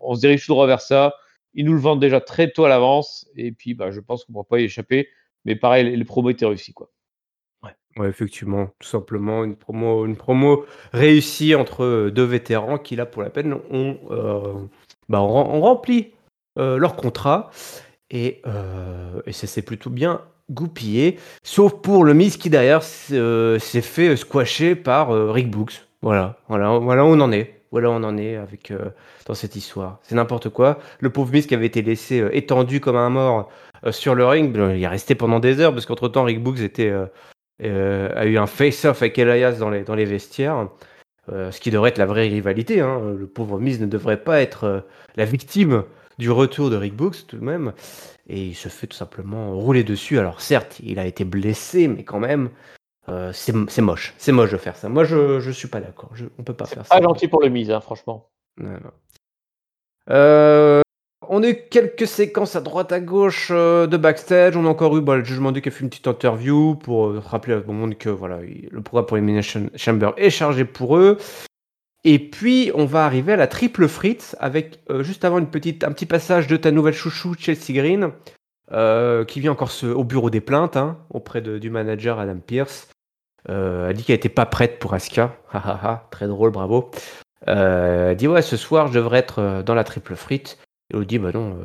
on, 0.00 0.14
se 0.14 0.20
dirige 0.20 0.44
tout 0.44 0.52
droit 0.52 0.66
vers 0.66 0.80
ça. 0.80 1.14
Ils 1.56 1.64
nous 1.64 1.72
le 1.72 1.80
vendent 1.80 2.00
déjà 2.00 2.20
très 2.20 2.50
tôt 2.50 2.64
à 2.64 2.68
l'avance. 2.68 3.28
Et 3.34 3.50
puis, 3.50 3.74
bah, 3.74 3.90
je 3.90 4.00
pense 4.00 4.24
qu'on 4.24 4.32
ne 4.32 4.34
pourra 4.34 4.46
pas 4.48 4.60
y 4.60 4.64
échapper. 4.64 5.08
Mais 5.44 5.56
pareil, 5.56 5.96
les, 5.96 6.04
promos 6.04 6.30
étaient 6.30 6.46
réussis, 6.46 6.72
quoi. 6.72 6.90
Ouais. 7.96 8.08
effectivement, 8.08 8.66
tout 8.78 8.86
simplement 8.86 9.42
une 9.42 9.56
promo, 9.56 10.66
réussie 10.92 11.54
entre 11.54 11.82
euh, 11.82 12.10
deux 12.10 12.24
vétérans 12.24 12.76
qui, 12.76 12.94
là, 12.94 13.06
pour 13.06 13.22
la 13.22 13.30
peine, 13.30 13.54
ont, 13.70 13.98
euh, 14.10 14.54
bah, 15.08 15.18
rempli 15.18 16.12
leur 16.56 16.96
contrat 16.96 17.50
et, 18.10 18.42
ça 19.30 19.46
s'est 19.46 19.62
plutôt 19.62 19.90
bien 19.90 20.22
goupillé, 20.50 21.18
sauf 21.42 21.74
pour 21.82 22.04
le 22.04 22.14
Miss 22.14 22.36
qui 22.36 22.50
d'ailleurs 22.50 22.82
s'est 22.82 23.82
fait 23.82 24.16
squasher 24.16 24.74
par 24.74 25.10
Rick 25.32 25.50
Books. 25.50 25.82
Voilà, 26.02 26.38
voilà, 26.48 26.78
voilà 26.78 27.04
où 27.04 27.08
on 27.08 27.20
en 27.20 27.32
est. 27.32 27.55
Voilà 27.70 27.90
on 27.90 28.02
en 28.04 28.16
est 28.16 28.36
avec 28.36 28.70
euh, 28.70 28.90
dans 29.26 29.34
cette 29.34 29.56
histoire. 29.56 29.98
C'est 30.02 30.14
n'importe 30.14 30.48
quoi. 30.50 30.78
Le 31.00 31.10
pauvre 31.10 31.32
Miss 31.32 31.46
qui 31.46 31.54
avait 31.54 31.66
été 31.66 31.82
laissé 31.82 32.20
euh, 32.20 32.36
étendu 32.36 32.80
comme 32.80 32.96
un 32.96 33.10
mort 33.10 33.50
euh, 33.84 33.92
sur 33.92 34.14
le 34.14 34.26
ring, 34.26 34.54
il 34.54 34.82
est 34.82 34.88
resté 34.88 35.14
pendant 35.14 35.40
des 35.40 35.60
heures 35.60 35.72
parce 35.72 35.86
qu'entre 35.86 36.08
temps 36.08 36.24
Rick 36.24 36.42
Books 36.42 36.58
a 36.78 38.26
eu 38.26 38.38
un 38.38 38.46
face-off 38.46 39.02
avec 39.02 39.18
Elias 39.18 39.52
dans 39.58 39.70
les, 39.70 39.82
dans 39.82 39.94
les 39.94 40.04
vestiaires. 40.04 40.68
ce 41.28 41.60
qui 41.60 41.70
devrait 41.70 41.90
être 41.90 41.98
la 41.98 42.06
vraie 42.06 42.28
rivalité. 42.28 42.80
Hein. 42.80 43.14
Le 43.18 43.26
pauvre 43.26 43.58
Miz 43.58 43.80
ne 43.80 43.86
devrait 43.86 44.22
pas 44.22 44.40
être 44.40 44.84
la 45.16 45.24
victime 45.24 45.84
du 46.18 46.30
retour 46.30 46.70
de 46.70 46.76
Rick 46.76 46.94
Books 46.94 47.26
tout 47.26 47.36
de 47.36 47.44
même. 47.44 47.72
Et 48.28 48.42
il 48.42 48.54
se 48.54 48.68
fait 48.68 48.86
tout 48.86 48.96
simplement 48.96 49.54
rouler 49.54 49.84
dessus. 49.84 50.18
Alors 50.18 50.40
certes, 50.40 50.80
il 50.82 50.98
a 50.98 51.06
été 51.06 51.24
blessé, 51.24 51.88
mais 51.88 52.04
quand 52.04 52.20
même, 52.20 52.50
euh, 53.08 53.32
c'est 53.32 53.52
moche, 53.80 54.14
c'est 54.18 54.32
moche 54.32 54.50
de 54.50 54.56
faire 54.56 54.76
ça. 54.76 54.88
Moi, 54.88 55.04
je, 55.04 55.38
je 55.38 55.50
suis 55.50 55.68
pas 55.68 55.80
d'accord. 55.80 56.10
On 56.38 56.42
peut 56.42 56.54
pas 56.54 56.66
faire 56.66 56.84
ça. 56.84 56.96
Pas 56.96 57.02
gentil 57.02 57.28
pour 57.28 57.40
le 57.40 57.48
mise, 57.48 57.70
hein, 57.70 57.80
franchement. 57.80 58.28
Euh, 60.10 60.80
on 61.28 61.42
a 61.42 61.48
eu 61.48 61.56
quelques 61.70 62.06
séquences 62.06 62.56
à 62.56 62.60
droite 62.60 62.90
à 62.90 62.98
gauche 62.98 63.48
euh, 63.52 63.86
de 63.86 63.96
backstage. 63.96 64.56
On 64.56 64.66
a 64.66 64.68
encore 64.68 64.96
eu 64.96 65.00
bah, 65.00 65.16
le 65.16 65.24
jugement 65.24 65.52
du 65.52 65.62
qui 65.62 65.68
a 65.68 65.72
fait 65.72 65.84
une 65.84 65.88
petite 65.88 66.08
interview 66.08 66.74
pour 66.74 67.14
rappeler 67.14 67.54
à 67.54 67.60
tout 67.60 67.68
le 67.68 67.74
monde 67.74 67.96
que 67.96 68.08
voilà, 68.08 68.40
le 68.40 68.80
programme 68.82 69.06
pour 69.06 69.16
Elimination 69.16 69.70
Chamber 69.76 70.10
est 70.16 70.30
chargé 70.30 70.64
pour 70.64 70.96
eux. 70.96 71.18
Et 72.02 72.18
puis, 72.18 72.70
on 72.74 72.86
va 72.86 73.04
arriver 73.04 73.32
à 73.32 73.36
la 73.36 73.46
triple 73.46 73.86
frite 73.88 74.36
avec 74.40 74.80
juste 75.00 75.24
avant 75.24 75.38
une 75.38 75.48
petite, 75.48 75.84
un 75.84 75.92
petit 75.92 76.06
passage 76.06 76.48
de 76.48 76.56
ta 76.56 76.72
nouvelle 76.72 76.94
chouchou 76.94 77.34
Chelsea 77.38 77.72
Green. 77.72 78.10
qui 79.26 79.40
vient 79.40 79.52
encore 79.52 79.72
au 79.82 80.04
bureau 80.04 80.30
des 80.30 80.40
plaintes 80.40 80.76
hein, 80.76 80.98
auprès 81.10 81.40
du 81.40 81.70
manager 81.70 82.18
Adam 82.18 82.38
Pierce. 82.38 82.88
Euh, 83.48 83.88
elle 83.88 83.96
dit 83.96 84.04
qu'elle 84.04 84.16
n'était 84.16 84.28
pas 84.28 84.46
prête 84.46 84.78
pour 84.78 84.94
Asuka. 84.94 85.36
très 86.10 86.26
drôle, 86.26 86.50
bravo. 86.50 86.90
Euh, 87.48 88.10
elle 88.10 88.16
dit 88.16 88.28
ouais, 88.28 88.42
ce 88.42 88.56
soir 88.56 88.88
je 88.88 88.94
devrais 88.94 89.18
être 89.18 89.40
euh, 89.40 89.62
dans 89.62 89.74
la 89.74 89.84
triple 89.84 90.16
frite. 90.16 90.58
Et 90.92 91.04
dit 91.04 91.18
bah 91.18 91.32
non, 91.34 91.58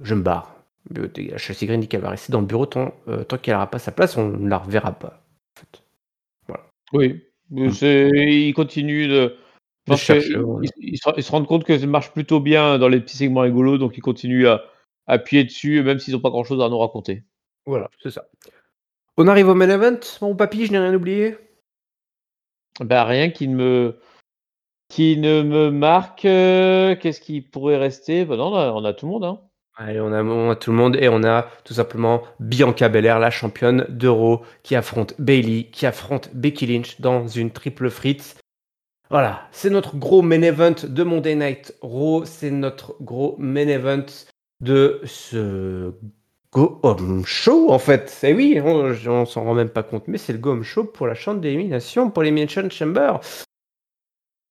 je 0.00 0.14
me 0.14 0.22
barre. 0.22 0.54
Chelsea 1.36 1.66
Green 1.66 1.80
dit 1.80 1.88
qu'elle 1.88 2.02
va 2.02 2.10
rester 2.10 2.30
dans 2.30 2.40
le 2.40 2.46
bureau 2.46 2.66
tant, 2.66 2.92
qu'elle 3.40 3.54
n'aura 3.54 3.70
pas 3.70 3.78
sa 3.78 3.90
place, 3.90 4.18
on 4.18 4.28
ne 4.28 4.48
la 4.48 4.58
reverra 4.58 4.92
pas. 4.92 5.22
Oui, 6.92 7.22
mm. 7.48 7.70
il 7.82 8.52
continue 8.52 9.08
de. 9.08 9.34
il, 9.88 9.96
se, 9.96 11.30
rend 11.30 11.44
compte 11.46 11.64
que 11.64 11.78
ça 11.78 11.86
marche 11.86 12.12
plutôt 12.12 12.38
bien 12.38 12.78
dans 12.78 12.88
les 12.88 13.00
petits 13.00 13.16
segments 13.16 13.40
rigolos, 13.40 13.78
donc 13.78 13.96
il 13.96 14.02
continue 14.02 14.46
à, 14.46 14.62
appuyer 15.06 15.44
dessus, 15.44 15.82
même 15.82 15.98
s'ils 15.98 16.14
n'ont 16.14 16.20
pas 16.20 16.30
grand 16.30 16.44
chose 16.44 16.60
à 16.60 16.68
nous 16.68 16.78
raconter. 16.78 17.24
Voilà, 17.64 17.90
c'est 18.02 18.10
ça. 18.10 18.26
On 19.22 19.26
arrive 19.26 19.50
au 19.50 19.54
main 19.54 19.68
event, 19.68 20.00
mon 20.22 20.34
papy, 20.34 20.64
je 20.64 20.72
n'ai 20.72 20.78
rien 20.78 20.94
oublié. 20.94 21.36
Bah, 22.80 23.04
rien 23.04 23.28
qui 23.28 23.48
ne 23.48 23.54
me 23.54 23.98
qui 24.88 25.18
ne 25.18 25.42
me 25.42 25.70
marque. 25.70 26.24
Euh, 26.24 26.96
qu'est-ce 26.96 27.20
qui 27.20 27.42
pourrait 27.42 27.76
rester? 27.76 28.24
Bah 28.24 28.38
non, 28.38 28.46
on 28.46 28.82
a, 28.82 28.94
tout 28.94 29.04
le 29.04 29.12
monde. 29.12 29.24
Hein. 29.24 29.40
Allez, 29.76 30.00
on 30.00 30.10
a, 30.10 30.56
tout 30.56 30.70
le 30.70 30.76
monde 30.78 30.96
et 30.96 31.10
on 31.10 31.22
a 31.22 31.50
tout 31.64 31.74
simplement 31.74 32.22
Bianca 32.38 32.88
Belair, 32.88 33.18
la 33.18 33.30
championne 33.30 33.84
d'Euro, 33.90 34.40
qui 34.62 34.74
affronte 34.74 35.12
Bailey, 35.20 35.64
qui 35.64 35.84
affronte 35.84 36.30
Becky 36.32 36.64
Lynch 36.64 36.98
dans 37.02 37.28
une 37.28 37.50
triple 37.50 37.90
frite. 37.90 38.40
Voilà, 39.10 39.48
c'est 39.50 39.68
notre 39.68 39.98
gros 39.98 40.22
main 40.22 40.40
event 40.40 40.76
de 40.82 41.02
Monday 41.02 41.34
Night 41.34 41.74
Raw, 41.82 42.24
c'est 42.24 42.50
notre 42.50 42.96
gros 43.02 43.36
main 43.38 43.68
event 43.68 44.06
de 44.62 45.02
ce 45.04 45.92
Go 46.52 46.80
Home 46.82 47.24
Show 47.24 47.70
en 47.70 47.78
fait. 47.78 48.10
C'est 48.10 48.32
oui, 48.32 48.60
on, 48.60 49.24
s'en 49.24 49.44
rend 49.44 49.54
même 49.54 49.68
pas 49.68 49.82
compte, 49.82 50.08
mais 50.08 50.18
c'est 50.18 50.32
le 50.32 50.38
Go 50.38 50.50
Home 50.50 50.64
Show 50.64 50.84
pour 50.84 51.06
la 51.06 51.14
chambre 51.14 51.40
d'élimination 51.40 52.10
pour 52.10 52.22
les 52.22 52.48
Chamber. 52.48 53.20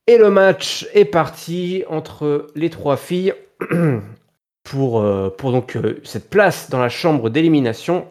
Et 0.08 0.18
le 0.18 0.30
match 0.30 0.88
est 0.94 1.06
parti 1.06 1.84
entre 1.88 2.48
les 2.56 2.70
trois 2.70 2.98
filles 2.98 3.34
pour, 4.64 5.02
euh, 5.02 5.30
pour 5.30 5.52
donc 5.52 5.76
euh, 5.76 6.00
cette 6.04 6.30
place 6.30 6.70
dans 6.70 6.80
la 6.80 6.90
chambre 6.90 7.30
d'élimination. 7.30 8.08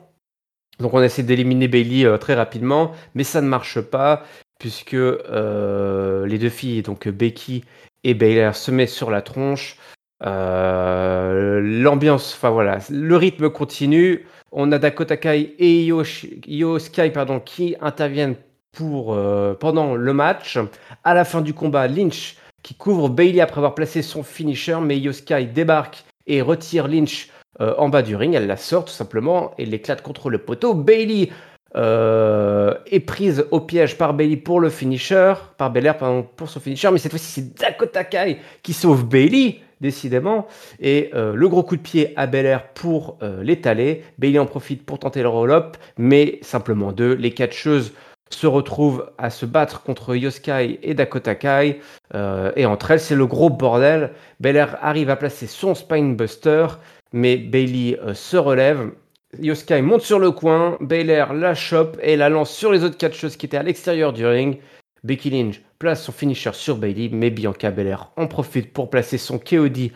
Donc 0.78 0.94
on 0.94 1.02
essaie 1.02 1.24
d'éliminer 1.24 1.66
Bailey 1.66 2.04
euh, 2.04 2.18
très 2.18 2.34
rapidement, 2.34 2.92
mais 3.14 3.24
ça 3.24 3.40
ne 3.40 3.48
marche 3.48 3.80
pas 3.80 4.24
puisque 4.60 4.92
les 4.92 6.38
deux 6.38 6.48
filles, 6.48 6.82
donc 6.82 7.06
Becky 7.08 7.64
et 8.02 8.14
Baylor, 8.14 8.56
se 8.56 8.72
mettent 8.72 8.88
sur 8.88 9.08
la 9.10 9.22
tronche. 9.22 9.76
Euh, 10.24 11.60
l'ambiance, 11.62 12.34
enfin 12.34 12.50
voilà, 12.50 12.78
le 12.90 13.16
rythme 13.16 13.50
continue. 13.50 14.26
On 14.50 14.72
a 14.72 14.78
Dakota 14.78 15.16
Kai 15.16 15.54
et 15.58 15.84
Io, 15.84 16.78
Sky 16.78 17.10
pardon, 17.10 17.40
qui 17.40 17.76
interviennent 17.80 18.36
pour, 18.72 19.14
euh, 19.14 19.54
pendant 19.54 19.94
le 19.94 20.12
match. 20.12 20.58
À 21.04 21.14
la 21.14 21.24
fin 21.24 21.40
du 21.40 21.54
combat, 21.54 21.86
Lynch 21.86 22.36
qui 22.62 22.74
couvre 22.74 23.08
Bailey 23.08 23.40
après 23.40 23.58
avoir 23.58 23.74
placé 23.74 24.02
son 24.02 24.22
finisher, 24.22 24.78
mais 24.82 24.98
Io 24.98 25.12
Sky 25.12 25.46
débarque 25.46 26.04
et 26.26 26.42
retire 26.42 26.88
Lynch 26.88 27.30
euh, 27.60 27.74
en 27.78 27.88
bas 27.88 28.02
du 28.02 28.16
ring. 28.16 28.34
Elle 28.34 28.46
la 28.46 28.56
sort 28.56 28.84
tout 28.84 28.92
simplement 28.92 29.52
et 29.58 29.66
l'éclate 29.66 30.02
contre 30.02 30.30
le 30.30 30.38
poteau. 30.38 30.74
Bailey 30.74 31.30
est 31.74 33.00
prise 33.06 33.44
au 33.52 33.60
piège 33.60 33.96
par 33.98 34.14
Bailey 34.14 34.36
pour 34.36 34.58
le 34.58 34.70
finisher, 34.70 35.34
par 35.58 35.70
Belair 35.70 35.96
pour 35.96 36.48
son 36.48 36.60
finisher, 36.60 36.90
mais 36.90 36.98
cette 36.98 37.12
fois-ci 37.12 37.30
c'est 37.30 37.54
Dakota 37.56 38.02
Kai 38.04 38.38
qui 38.62 38.72
sauve 38.72 39.06
Bailey 39.06 39.60
décidément. 39.80 40.46
Et 40.80 41.10
euh, 41.14 41.34
le 41.34 41.48
gros 41.48 41.62
coup 41.62 41.76
de 41.76 41.82
pied 41.82 42.12
à 42.16 42.26
Bel 42.26 42.60
pour 42.74 43.18
euh, 43.22 43.42
l'étaler. 43.42 44.04
Bailey 44.18 44.38
en 44.38 44.46
profite 44.46 44.84
pour 44.84 44.98
tenter 44.98 45.22
le 45.22 45.28
roll-up, 45.28 45.76
mais 45.96 46.38
simplement 46.42 46.92
deux. 46.92 47.14
Les 47.14 47.32
catcheuses 47.32 47.92
se 48.30 48.46
retrouvent 48.46 49.10
à 49.16 49.30
se 49.30 49.46
battre 49.46 49.82
contre 49.82 50.14
Yoskai 50.14 50.78
et 50.82 50.94
Dakota 50.94 51.34
Kai. 51.34 51.80
Euh, 52.14 52.52
et 52.56 52.66
entre 52.66 52.90
elles, 52.90 53.00
c'est 53.00 53.14
le 53.14 53.26
gros 53.26 53.50
bordel. 53.50 54.12
Belair 54.40 54.76
arrive 54.82 55.10
à 55.10 55.16
placer 55.16 55.46
son 55.46 55.74
Spinebuster, 55.74 56.66
mais 57.12 57.36
Bailey 57.36 57.98
se 58.14 58.36
relève. 58.36 58.90
Yoskai 59.38 59.82
monte 59.82 60.02
sur 60.02 60.18
le 60.18 60.30
coin, 60.30 60.78
Belair 60.80 61.34
la 61.34 61.54
chope 61.54 61.98
et 62.02 62.16
la 62.16 62.28
lance 62.28 62.50
sur 62.50 62.72
les 62.72 62.82
autres 62.82 62.96
catcheuses 62.96 63.36
qui 63.36 63.46
étaient 63.46 63.58
à 63.58 63.62
l'extérieur 63.62 64.12
du 64.12 64.26
ring. 64.26 64.58
Becky 65.04 65.30
Lynch 65.30 65.60
place 65.78 66.02
son 66.02 66.12
finisher 66.12 66.52
sur 66.52 66.76
Bailey, 66.76 67.08
mais 67.12 67.30
Bianca 67.30 67.70
Belair 67.70 68.10
en 68.16 68.26
profite 68.26 68.72
pour 68.72 68.90
placer 68.90 69.18
son 69.18 69.38
KOD 69.38 69.90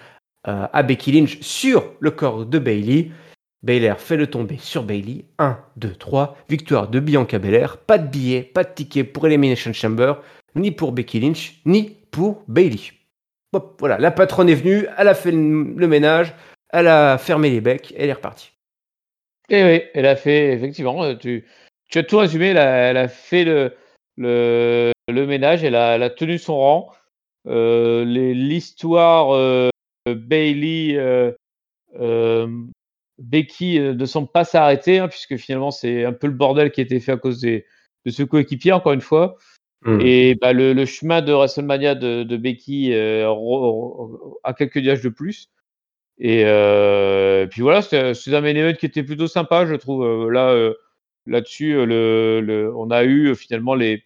euh, 0.48 0.66
à 0.72 0.82
Becky 0.82 1.12
Lynch 1.12 1.40
sur 1.40 1.92
le 2.00 2.10
corps 2.10 2.46
de 2.46 2.58
Bailey. 2.58 3.10
Belair 3.62 4.00
fait 4.00 4.16
le 4.16 4.26
tomber 4.26 4.58
sur 4.58 4.82
Bailey. 4.82 5.24
1, 5.38 5.58
2, 5.76 5.94
3. 5.94 6.36
Victoire 6.48 6.88
de 6.88 6.98
Bianca 6.98 7.38
Belair. 7.38 7.78
Pas 7.78 7.98
de 7.98 8.08
billet, 8.08 8.42
pas 8.42 8.64
de 8.64 8.74
ticket 8.74 9.04
pour 9.04 9.26
Elimination 9.26 9.72
Chamber, 9.72 10.14
ni 10.54 10.72
pour 10.72 10.92
Becky 10.92 11.20
Lynch, 11.20 11.60
ni 11.64 11.96
pour 12.10 12.42
Bailey. 12.48 12.92
Hop, 13.52 13.76
voilà, 13.78 13.98
la 13.98 14.10
patronne 14.10 14.48
est 14.48 14.54
venue, 14.54 14.86
elle 14.96 15.08
a 15.08 15.14
fait 15.14 15.30
le, 15.30 15.86
ménage, 15.86 16.32
elle 16.70 16.88
a 16.88 17.18
fermé 17.18 17.50
les 17.50 17.60
becs, 17.60 17.92
elle 17.96 18.08
est 18.08 18.14
repartie. 18.14 18.50
Et 19.50 19.62
oui, 19.62 19.82
elle 19.92 20.06
a 20.06 20.16
fait, 20.16 20.54
effectivement, 20.54 21.04
euh, 21.04 21.14
tu, 21.14 21.44
as 21.94 22.02
tout 22.02 22.16
résumé, 22.16 22.48
elle 22.48 22.96
a, 22.96 23.08
fait 23.08 23.44
le, 24.16 24.91
le 25.08 25.26
ménage, 25.26 25.64
elle 25.64 25.74
a, 25.74 25.96
elle 25.96 26.02
a 26.02 26.10
tenu 26.10 26.38
son 26.38 26.56
rang. 26.56 26.92
Euh, 27.48 28.04
L'histoire 28.04 29.34
euh, 29.34 29.68
Bailey, 30.06 30.96
euh, 30.96 31.32
euh, 31.98 32.46
Becky 33.18 33.80
ne 33.80 34.04
semble 34.04 34.28
pas 34.28 34.44
s'arrêter, 34.44 34.98
hein, 34.98 35.08
puisque 35.08 35.36
finalement 35.36 35.70
c'est 35.70 36.04
un 36.04 36.12
peu 36.12 36.26
le 36.28 36.32
bordel 36.32 36.70
qui 36.70 36.80
a 36.80 36.84
été 36.84 37.00
fait 37.00 37.12
à 37.12 37.16
cause 37.16 37.40
des, 37.40 37.66
de 38.04 38.10
ce 38.10 38.22
coéquipier, 38.22 38.72
encore 38.72 38.92
une 38.92 39.00
fois. 39.00 39.36
Hmm. 39.84 40.00
Et 40.00 40.36
bah, 40.36 40.52
le, 40.52 40.72
le 40.72 40.86
chemin 40.86 41.22
de 41.22 41.32
WrestleMania 41.32 41.96
de, 41.96 42.22
de 42.22 42.36
Becky 42.36 42.94
a 42.94 44.54
quelques 44.54 44.78
diages 44.78 45.02
de 45.02 45.08
plus. 45.08 45.50
Et 46.18 46.44
puis 47.50 47.62
voilà, 47.62 47.82
c'est 47.82 48.34
un 48.34 48.40
main 48.40 48.72
qui 48.74 48.86
était 48.86 49.02
plutôt 49.02 49.26
sympa, 49.26 49.66
je 49.66 49.74
trouve. 49.74 50.30
Là, 50.30 50.72
là-dessus, 51.26 51.74
le, 51.84 52.40
le- 52.40 52.72
on 52.76 52.92
a 52.92 53.02
eu 53.02 53.34
finalement 53.34 53.74
les 53.74 54.04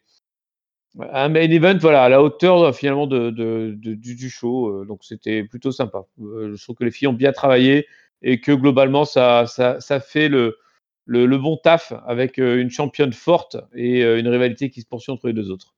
un 1.01 1.29
main 1.29 1.51
event, 1.51 1.77
voilà, 1.81 2.05
à 2.05 2.09
la 2.09 2.23
hauteur 2.23 2.63
euh, 2.63 2.73
finalement 2.73 3.07
de, 3.07 3.31
de- 3.31 3.75
de- 3.77 3.95
du, 3.95 4.15
du 4.15 4.31
show. 4.31 4.69
euh, 4.71 4.85
donc 4.87 5.05
c'était 5.05 5.45
plutôt 5.45 5.73
sympa. 5.73 6.05
Euh, 6.21 6.55
je 6.57 6.63
trouve 6.63 6.77
que 6.77 6.85
les 6.85 6.91
filles 6.91 7.09
ont 7.09 7.13
bien 7.13 7.33
travaillé 7.33 7.87
et 8.23 8.41
que 8.41 8.53
globalement, 8.53 9.05
ça, 9.05 9.47
ça, 9.47 9.81
ça 9.81 10.01
fait 10.01 10.29
le, 10.29 10.59
le, 11.05 11.27
le 11.27 11.39
bon 11.39 11.57
taf 11.57 11.93
avec 12.07 12.39
une 12.39 12.71
championne 12.71 13.13
forte 13.13 13.57
et 13.75 14.03
une 14.03 14.29
rivalité 14.29 14.71
qui 14.71 14.81
se 14.81 14.87
poursuit 14.87 15.13
entre 15.13 15.27
les 15.29 15.35
deux 15.35 15.51
autres. 15.51 15.75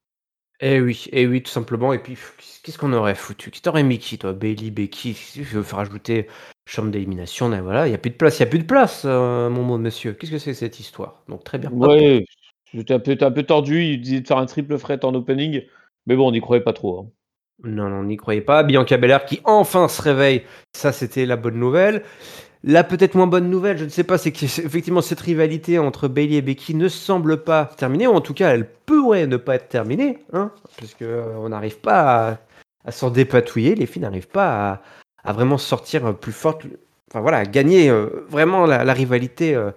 Eh 0.61 0.81
oui, 0.81 1.07
eh 1.12 1.27
oui, 1.27 1.43
tout 1.43 1.51
simplement. 1.51 1.93
Et 1.93 2.01
puis, 2.01 2.16
qu'est-ce 2.62 2.78
qu'on 2.78 2.93
aurait 2.93 3.15
foutu? 3.15 3.51
Qui 3.51 3.62
t'aurait 3.62 3.85
mis 3.85 3.99
qui, 3.99 4.19
toi? 4.19 4.32
Bailey, 4.32 4.70
Becky 4.70 5.15
Je 5.35 5.43
veux 5.43 5.62
faire 5.62 5.78
ajouter? 5.81 6.27
Chambre 6.66 6.90
d'élimination, 6.90 7.49
ben 7.49 7.62
voilà, 7.62 7.86
il 7.86 7.90
n'y 7.90 7.95
a 7.95 7.99
plus 7.99 8.11
de 8.11 8.16
place, 8.16 8.39
il 8.39 8.43
n'y 8.43 8.49
a 8.49 8.51
plus 8.51 8.59
de 8.59 8.65
place, 8.65 9.05
euh, 9.07 9.49
mon 9.49 9.62
mot 9.62 9.78
monsieur. 9.78 10.12
Qu'est-ce 10.12 10.32
que 10.32 10.39
c'est 10.39 10.51
que 10.51 10.57
cette 10.59 10.81
histoire? 10.81 11.23
Donc, 11.27 11.43
très 11.43 11.59
bien. 11.59 11.70
Ouais, 11.70 12.27
j'étais 12.74 12.95
un 12.95 13.01
peu, 13.01 13.16
un 13.20 13.31
peu 13.31 13.43
tordu. 13.43 13.82
Il 13.85 14.01
disait 14.01 14.20
de 14.20 14.27
faire 14.27 14.39
un 14.39 14.47
triple 14.47 14.78
fret 14.78 15.05
en 15.05 15.15
opening, 15.15 15.62
mais 16.07 16.16
bon, 16.16 16.28
on 16.28 16.32
n'y 16.32 16.40
croyait 16.40 16.62
pas 16.62 16.73
trop. 16.73 17.01
hein. 17.01 17.11
Non, 17.65 17.89
non, 17.89 17.97
on 18.01 18.05
n'y 18.05 18.16
croyait 18.16 18.40
pas. 18.40 18.62
Bianca 18.62 18.97
Belair 18.97 19.24
qui 19.24 19.40
enfin 19.45 19.89
se 19.89 20.01
réveille, 20.01 20.45
ça 20.73 20.93
c'était 20.93 21.27
la 21.27 21.36
bonne 21.36 21.59
nouvelle. 21.59 22.05
La 22.65 22.82
peut-être 22.85 23.15
moins 23.15 23.27
bonne 23.28 23.51
nouvelle, 23.51 23.78
je 23.78 23.85
ne 23.85 23.89
sais 23.89 24.05
pas, 24.05 24.19
c'est 24.19 24.32
que 24.32 24.45
effectivement 24.45 25.01
cette 25.01 25.20
rivalité 25.20 25.78
entre 25.78 26.09
Bailey 26.09 26.36
et 26.36 26.43
Becky 26.43 26.74
ne 26.74 26.89
semble 26.89 27.45
pas 27.45 27.66
terminée, 27.77 28.09
ou 28.09 28.12
en 28.12 28.20
tout 28.20 28.35
cas 28.35 28.53
elle 28.53 28.69
pourrait 28.69 29.28
ne 29.28 29.36
pas 29.36 29.55
être 29.55 29.69
terminée, 29.69 30.19
hein, 30.32 30.51
parce 30.78 30.95
euh, 31.03 31.49
n'arrive 31.49 31.78
pas 31.78 32.39
à, 32.85 32.90
s'en 32.90 33.11
dépatouiller, 33.11 33.77
les 33.77 33.86
filles 33.86 34.03
n'arrivent 34.03 34.28
pas 34.28 34.82
à, 35.23 35.32
vraiment 35.32 35.59
sortir 35.59 36.16
plus 36.16 36.32
forte, 36.32 36.65
enfin 37.11 37.20
voilà, 37.20 37.39
à 37.39 37.45
gagner 37.45 37.90
euh, 37.90 38.27
vraiment 38.28 38.66
la, 38.66 38.93
rivalité, 38.93 39.55
euh, 39.55 39.70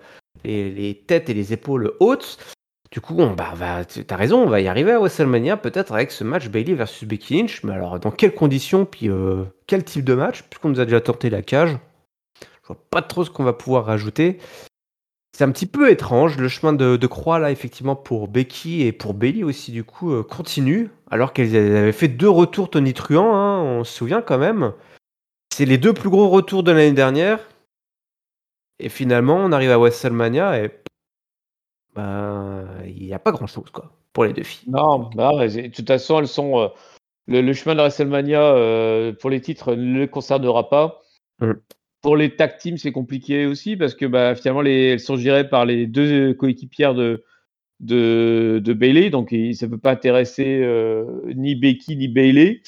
les 0.44 1.04
têtes 1.06 1.30
et 1.30 1.36
les 1.36 1.54
épaules 1.54 1.94
hautes. 2.00 2.40
Du 2.92 3.00
coup, 3.00 3.16
on, 3.18 3.36
t'as 3.36 4.16
raison, 4.18 4.44
on 4.44 4.50
va 4.50 4.60
y 4.60 4.68
arriver 4.68 4.92
à 4.92 5.00
WrestleMania, 5.00 5.56
peut-être 5.56 5.94
avec 5.94 6.12
ce 6.12 6.26
match 6.26 6.50
Bailey 6.50 6.74
versus 6.74 7.08
Becky 7.08 7.38
Lynch. 7.38 7.64
Mais 7.64 7.72
alors, 7.72 7.98
dans 8.02 8.12
quelles 8.12 8.34
conditions, 8.34 8.86
puis 8.86 9.10
euh, 9.10 9.46
quel 9.66 9.86
type 9.86 10.04
de 10.04 10.14
match 10.14 10.44
Puisqu'on 10.44 10.70
nous 10.70 10.82
a 10.82 10.86
déjà 10.86 11.00
tenté 11.00 11.30
la 11.30 11.42
cage, 11.42 11.78
je 12.42 12.68
vois 12.68 12.78
pas 12.90 13.02
trop 13.02 13.24
ce 13.24 13.30
qu'on 13.30 13.46
va 13.46 13.54
pouvoir 13.54 13.86
rajouter. 13.86 14.40
C'est 15.34 15.46
un 15.46 15.52
petit 15.52 15.68
peu 15.68 15.90
étrange. 15.90 16.38
Le 16.38 16.50
chemin 16.50 16.74
de, 16.74 16.98
de 16.98 17.08
croix, 17.08 17.40
là, 17.40 17.50
effectivement, 17.50 17.96
pour 17.96 18.28
Becky 18.28 18.82
et 18.82 18.92
pour 18.92 19.14
Bailey 19.14 19.44
aussi, 19.44 19.72
du 19.72 19.86
coup, 19.86 20.12
euh, 20.12 20.24
continue. 20.24 20.90
Alors 21.10 21.32
qu'elles 21.32 21.56
avaient 21.56 21.94
fait 21.94 22.10
deux 22.10 22.30
retours 22.30 22.70
tonitruants, 22.70 23.34
hein, 23.34 23.62
on 23.62 23.86
se 23.86 23.94
souvient 23.94 24.22
quand 24.22 24.38
même. 24.38 24.74
C'est 25.54 25.66
les 25.66 25.78
deux 25.78 25.94
plus 25.94 26.10
gros 26.10 26.28
retours 26.28 26.64
de 26.64 26.74
l'année 26.74 26.92
dernière. 26.92 27.40
Et 28.80 28.90
finalement, 28.90 29.38
on 29.38 29.54
arrive 29.54 29.72
à 29.72 29.78
WrestleMania 29.78 30.62
et 30.62 30.70
bah, 31.96 32.64
il 32.86 33.06
n'y 33.06 33.14
a 33.14 33.20
pas 33.20 33.32
grand 33.32 33.48
chose 33.48 33.70
quoi 33.72 33.92
pour 34.14 34.26
les 34.26 34.34
deux 34.34 34.44
filles. 34.44 34.70
Non, 34.70 35.10
bah, 35.16 35.48
de 35.48 35.68
toute 35.68 35.88
façon, 35.88 36.20
elles 36.20 36.28
sont. 36.28 36.60
euh, 36.60 36.68
le, 37.28 37.42
le 37.42 37.54
chemin 37.54 37.76
de 37.76 37.80
WrestleMania 37.80 38.42
euh, 38.42 39.14
pour 39.14 39.30
les 39.30 39.42
titres 39.42 39.76
ne 39.76 40.00
les 40.00 40.08
concernera 40.08 40.70
pas. 40.70 41.02
Mm. 41.40 41.54
Pour 42.02 42.18
les 42.18 42.36
tag 42.36 42.58
teams, 42.58 42.78
c'est 42.78 42.92
compliqué 42.92 43.46
aussi 43.46 43.78
parce 43.78 43.94
que 43.94 44.06
bah, 44.06 44.36
finalement, 44.36 44.62
les, 44.62 44.94
elles 44.94 45.00
sont 45.00 45.18
gérées 45.18 45.48
par 45.48 45.66
les 45.66 45.86
deux 45.86 46.34
coéquipières 46.34 46.96
de, 46.96 47.24
de, 47.80 48.60
de 48.64 48.74
Bailey. 48.74 49.12
Donc, 49.12 49.30
ça 49.30 49.66
ne 49.66 49.72
peut 49.72 49.78
pas 49.78 49.92
intéresser 49.92 50.62
euh, 50.64 51.06
ni 51.36 51.56
Becky 51.56 51.96
ni 51.96 52.08
Bailey. 52.08 52.64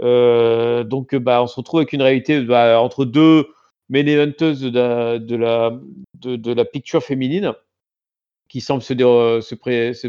Euh, 0.00 0.84
donc, 0.84 1.14
bah, 1.14 1.42
on 1.42 1.46
se 1.46 1.56
retrouve 1.56 1.80
avec 1.80 1.92
une 1.92 2.02
réalité 2.02 2.40
bah, 2.40 2.80
entre 2.80 3.04
deux 3.04 3.46
main 3.88 4.02
de 4.02 4.70
la, 4.70 5.18
de, 5.18 5.36
la, 5.36 5.80
de, 6.14 6.36
de 6.36 6.52
la 6.52 6.64
picture 6.64 7.02
féminine 7.02 7.54
qui 8.48 8.60
semble 8.60 8.82
se, 8.82 8.94
se- 8.94 10.08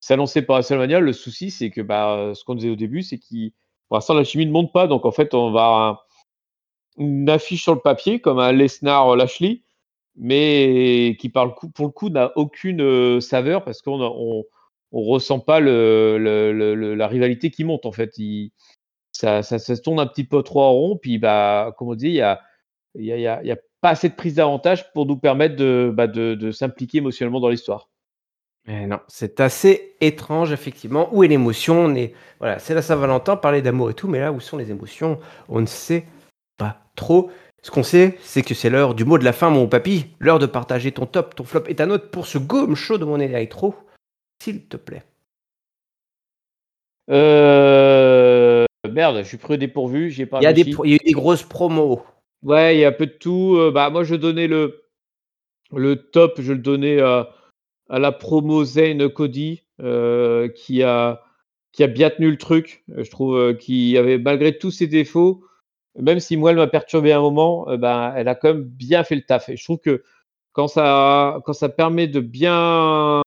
s'annoncer 0.00 0.42
par 0.42 0.56
WrestleMania. 0.56 1.00
Le 1.00 1.12
souci, 1.12 1.50
c'est 1.50 1.70
que 1.70 1.80
bah, 1.80 2.32
ce 2.34 2.44
qu'on 2.44 2.54
disait 2.54 2.70
au 2.70 2.76
début, 2.76 3.02
c'est 3.02 3.18
qu'il 3.18 3.52
pour 3.88 3.96
l'instant 3.96 4.14
la 4.14 4.24
chimie 4.24 4.46
ne 4.46 4.52
monte 4.52 4.72
pas. 4.72 4.86
Donc 4.86 5.06
en 5.06 5.12
fait, 5.12 5.34
on 5.34 5.50
va 5.50 5.64
avoir 5.66 5.82
un- 5.90 5.98
une 6.98 7.28
affiche 7.30 7.62
sur 7.62 7.74
le 7.74 7.80
papier 7.80 8.20
comme 8.20 8.38
un 8.38 8.52
Lesnar 8.52 9.16
Lashley, 9.16 9.62
mais 10.16 11.16
qui 11.20 11.28
par 11.30 11.46
le 11.46 11.52
coup, 11.52 11.70
pour 11.70 11.86
le 11.86 11.92
coup 11.92 12.10
n'a 12.10 12.32
aucune 12.36 12.80
euh, 12.82 13.20
saveur 13.20 13.64
parce 13.64 13.82
qu'on 13.82 14.00
on, 14.02 14.44
ressent 14.92 15.40
pas 15.40 15.60
le, 15.60 16.18
la 16.96 17.08
rivalité 17.08 17.50
qui 17.50 17.64
monte 17.64 17.86
en 17.86 17.92
fait. 17.92 18.18
Il- 18.18 18.52
ça, 19.12 19.42
ça, 19.42 19.58
se 19.58 19.72
tourne 19.74 20.00
un 20.00 20.06
petit 20.06 20.24
peu 20.24 20.42
trop 20.42 20.62
en 20.62 20.72
rond. 20.72 20.96
Puis 20.98 21.18
bah, 21.18 21.74
comme 21.78 21.88
on 21.88 21.94
dit, 21.94 22.08
il 22.08 22.14
y 22.14 22.22
a, 22.22 22.40
y 22.96 23.12
a- 23.12 23.18
y 23.18 23.26
a- 23.26 23.42
y 23.44 23.50
a 23.52 23.56
pas 23.80 23.90
assez 23.90 24.08
de 24.08 24.14
prise 24.14 24.34
d'avantage 24.34 24.92
pour 24.92 25.06
nous 25.06 25.16
permettre 25.16 25.56
de, 25.56 25.92
bah, 25.94 26.06
de, 26.06 26.34
de 26.34 26.50
s'impliquer 26.50 26.98
émotionnellement 26.98 27.40
dans 27.40 27.48
l'histoire. 27.48 27.88
Mais 28.66 28.86
non, 28.86 29.00
c'est 29.08 29.40
assez 29.40 29.94
étrange 30.00 30.52
effectivement. 30.52 31.08
Où 31.12 31.24
est 31.24 31.28
l'émotion? 31.28 31.84
On 31.86 31.94
est 31.94 32.14
voilà, 32.38 32.58
c'est 32.58 32.74
la 32.74 32.82
Saint-Valentin, 32.82 33.36
parler 33.36 33.62
d'amour 33.62 33.90
et 33.90 33.94
tout, 33.94 34.08
mais 34.08 34.20
là 34.20 34.32
où 34.32 34.40
sont 34.40 34.58
les 34.58 34.70
émotions? 34.70 35.18
On 35.48 35.60
ne 35.60 35.66
sait 35.66 36.06
pas 36.58 36.80
trop. 36.94 37.30
Ce 37.62 37.70
qu'on 37.70 37.82
sait, 37.82 38.16
c'est 38.20 38.42
que 38.42 38.54
c'est 38.54 38.70
l'heure 38.70 38.94
du 38.94 39.04
mot 39.04 39.18
de 39.18 39.24
la 39.24 39.32
fin, 39.32 39.50
mon 39.50 39.66
papy. 39.66 40.06
L'heure 40.20 40.38
de 40.38 40.46
partager 40.46 40.92
ton 40.92 41.06
top, 41.06 41.34
ton 41.34 41.44
flop 41.44 41.64
et 41.66 41.74
ta 41.74 41.86
note 41.86 42.10
pour 42.10 42.26
ce 42.26 42.38
gomme 42.38 42.76
chaud 42.76 42.98
de 42.98 43.04
mon 43.04 43.18
électro, 43.18 43.74
s'il 44.42 44.66
te 44.66 44.76
plaît. 44.76 45.02
Euh... 47.10 48.64
Merde, 48.88 49.18
je 49.18 49.28
suis 49.28 49.38
pris 49.38 49.54
au 49.54 49.56
dépourvu, 49.56 50.10
j'y 50.10 50.22
ai 50.22 50.26
pas 50.26 50.38
Il 50.40 50.44
y, 50.44 50.46
a 50.46 50.52
des, 50.52 50.60
réfléchi. 50.62 50.74
pro- 50.74 50.84
il 50.84 50.90
y 50.90 50.92
a 50.92 50.96
eu 50.96 51.04
des 51.04 51.12
grosses 51.12 51.42
promos. 51.42 52.02
Ouais, 52.42 52.76
il 52.76 52.80
y 52.80 52.84
a 52.84 52.88
un 52.88 52.92
peu 52.92 53.06
de 53.06 53.12
tout. 53.12 53.56
Euh, 53.58 53.70
bah, 53.72 53.90
moi, 53.90 54.04
je 54.04 54.14
donnais 54.14 54.46
le, 54.46 54.82
le 55.72 55.96
top, 55.96 56.40
je 56.40 56.52
le 56.52 56.58
donnais 56.60 57.00
à, 57.00 57.30
à 57.90 57.98
la 57.98 58.12
promo 58.12 58.64
Zane 58.64 59.08
Cody, 59.10 59.64
euh, 59.80 60.48
qui, 60.48 60.82
a, 60.82 61.22
qui 61.72 61.84
a 61.84 61.88
bien 61.88 62.10
tenu 62.10 62.30
le 62.30 62.38
truc. 62.38 62.84
Euh, 62.96 63.04
Je 63.04 63.10
trouve 63.10 63.36
euh, 63.38 63.54
qu'il 63.54 63.96
avait, 63.98 64.18
malgré 64.18 64.58
tous 64.58 64.70
ses 64.72 64.86
défauts, 64.88 65.44
même 65.98 66.20
si 66.20 66.36
moi, 66.36 66.50
elle 66.52 66.58
m'a 66.58 66.68
perturbé 66.68 67.12
un 67.12 67.20
moment, 67.20 67.68
euh, 67.70 67.76
ben, 67.78 68.12
elle 68.16 68.28
a 68.28 68.34
quand 68.36 68.54
même 68.54 68.64
bien 68.64 69.04
fait 69.04 69.16
le 69.16 69.22
taf. 69.22 69.48
Et 69.50 69.56
je 69.56 69.64
trouve 69.64 69.80
que 69.80 70.04
quand 70.52 70.68
ça, 70.68 71.40
quand 71.46 71.52
ça 71.54 71.68
permet 71.70 72.08
de 72.08 72.20
bien, 72.20 73.22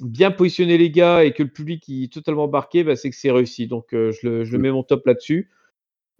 bien 0.00 0.30
positionner 0.30 0.78
les 0.78 0.90
gars 0.90 1.24
et 1.24 1.32
que 1.32 1.42
le 1.42 1.48
public 1.50 1.84
il 1.88 2.04
est 2.04 2.12
totalement 2.12 2.44
embarqué, 2.44 2.84
ben, 2.84 2.96
c'est 2.96 3.10
que 3.10 3.16
c'est 3.16 3.30
réussi. 3.30 3.66
Donc, 3.66 3.94
euh, 3.94 4.12
je, 4.12 4.28
le, 4.28 4.44
je 4.44 4.52
le 4.52 4.58
mets 4.58 4.70
mon 4.70 4.82
top 4.82 5.06
là-dessus. 5.06 5.50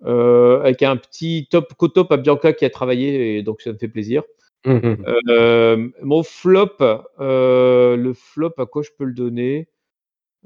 Euh, 0.04 0.60
avec 0.60 0.82
un 0.82 0.96
petit 0.96 1.48
top 1.50 1.72
co-top 1.74 2.12
à 2.12 2.18
Bianca 2.18 2.52
qui 2.52 2.66
a 2.66 2.70
travaillé, 2.70 3.38
et 3.38 3.42
donc 3.42 3.62
ça 3.62 3.72
me 3.72 3.78
fait 3.78 3.88
plaisir. 3.88 4.22
Euh, 4.66 5.88
mon 6.02 6.22
flop, 6.22 6.76
euh, 7.20 7.96
le 7.96 8.12
flop, 8.12 8.52
à 8.58 8.66
quoi 8.66 8.82
je 8.82 8.90
peux 8.96 9.04
le 9.04 9.14
donner? 9.14 9.68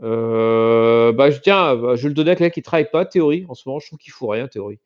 Euh, 0.03 1.13
bah, 1.13 1.31
je 1.31 1.41
tiens, 1.41 1.75
bah, 1.75 1.97
je 1.97 2.03
vais 2.05 2.09
le 2.09 2.15
donner 2.15 2.31
à 2.31 2.37
quelqu'un 2.37 2.53
qui 2.53 2.63
travaille 2.63 2.91
pas, 2.91 3.05
théorie. 3.05 3.45
En 3.49 3.55
ce 3.55 3.69
moment, 3.69 3.81
je 3.81 3.89
trouve 3.89 3.99
qu'il 3.99 4.13
fout 4.13 4.31
rien, 4.31 4.47
théorie. 4.47 4.79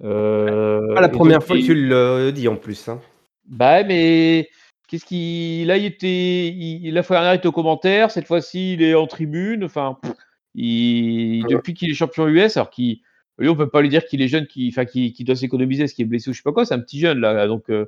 Pas 0.00 0.06
la 0.08 1.08
première 1.08 1.40
donc, 1.40 1.48
fois 1.48 1.56
que 1.56 1.62
tu 1.62 1.74
le 1.74 2.30
dis 2.30 2.48
en 2.48 2.56
plus. 2.56 2.88
hein. 2.88 3.00
Bah, 3.46 3.84
mais 3.84 4.48
qu'est-ce 4.88 5.04
qu'il. 5.04 5.66
Là, 5.66 5.76
il 5.76 5.84
était. 5.84 6.46
il- 6.48 6.94
La 6.94 7.02
fois 7.02 7.16
dernière, 7.16 7.34
il 7.34 7.38
était 7.38 7.48
au 7.48 7.52
commentaire. 7.52 8.10
Cette 8.10 8.26
fois-ci, 8.26 8.74
il 8.74 8.82
est 8.82 8.94
en 8.94 9.06
tribune. 9.06 9.64
Enfin, 9.64 9.98
pff, 10.00 10.14
il... 10.54 11.44
Ouais. 11.44 11.54
depuis 11.54 11.74
qu'il 11.74 11.90
est 11.90 11.94
champion 11.94 12.26
US, 12.28 12.56
alors 12.56 12.70
qu'il. 12.70 13.00
Lui, 13.40 13.48
on 13.48 13.56
peut 13.56 13.68
pas 13.70 13.80
lui 13.80 13.88
dire 13.88 14.04
qu'il 14.04 14.20
est 14.22 14.28
jeune, 14.28 14.46
qu'il 14.46 15.24
doit 15.24 15.34
s'économiser, 15.36 15.86
ce 15.86 15.94
qui 15.94 16.02
est 16.02 16.04
blessé 16.04 16.30
ou 16.30 16.32
je 16.32 16.38
sais 16.38 16.42
pas 16.42 16.52
quoi. 16.52 16.66
C'est 16.66 16.74
un 16.74 16.80
petit 16.80 17.00
jeune, 17.00 17.18
là. 17.20 17.46
Donc, 17.46 17.70
euh, 17.70 17.86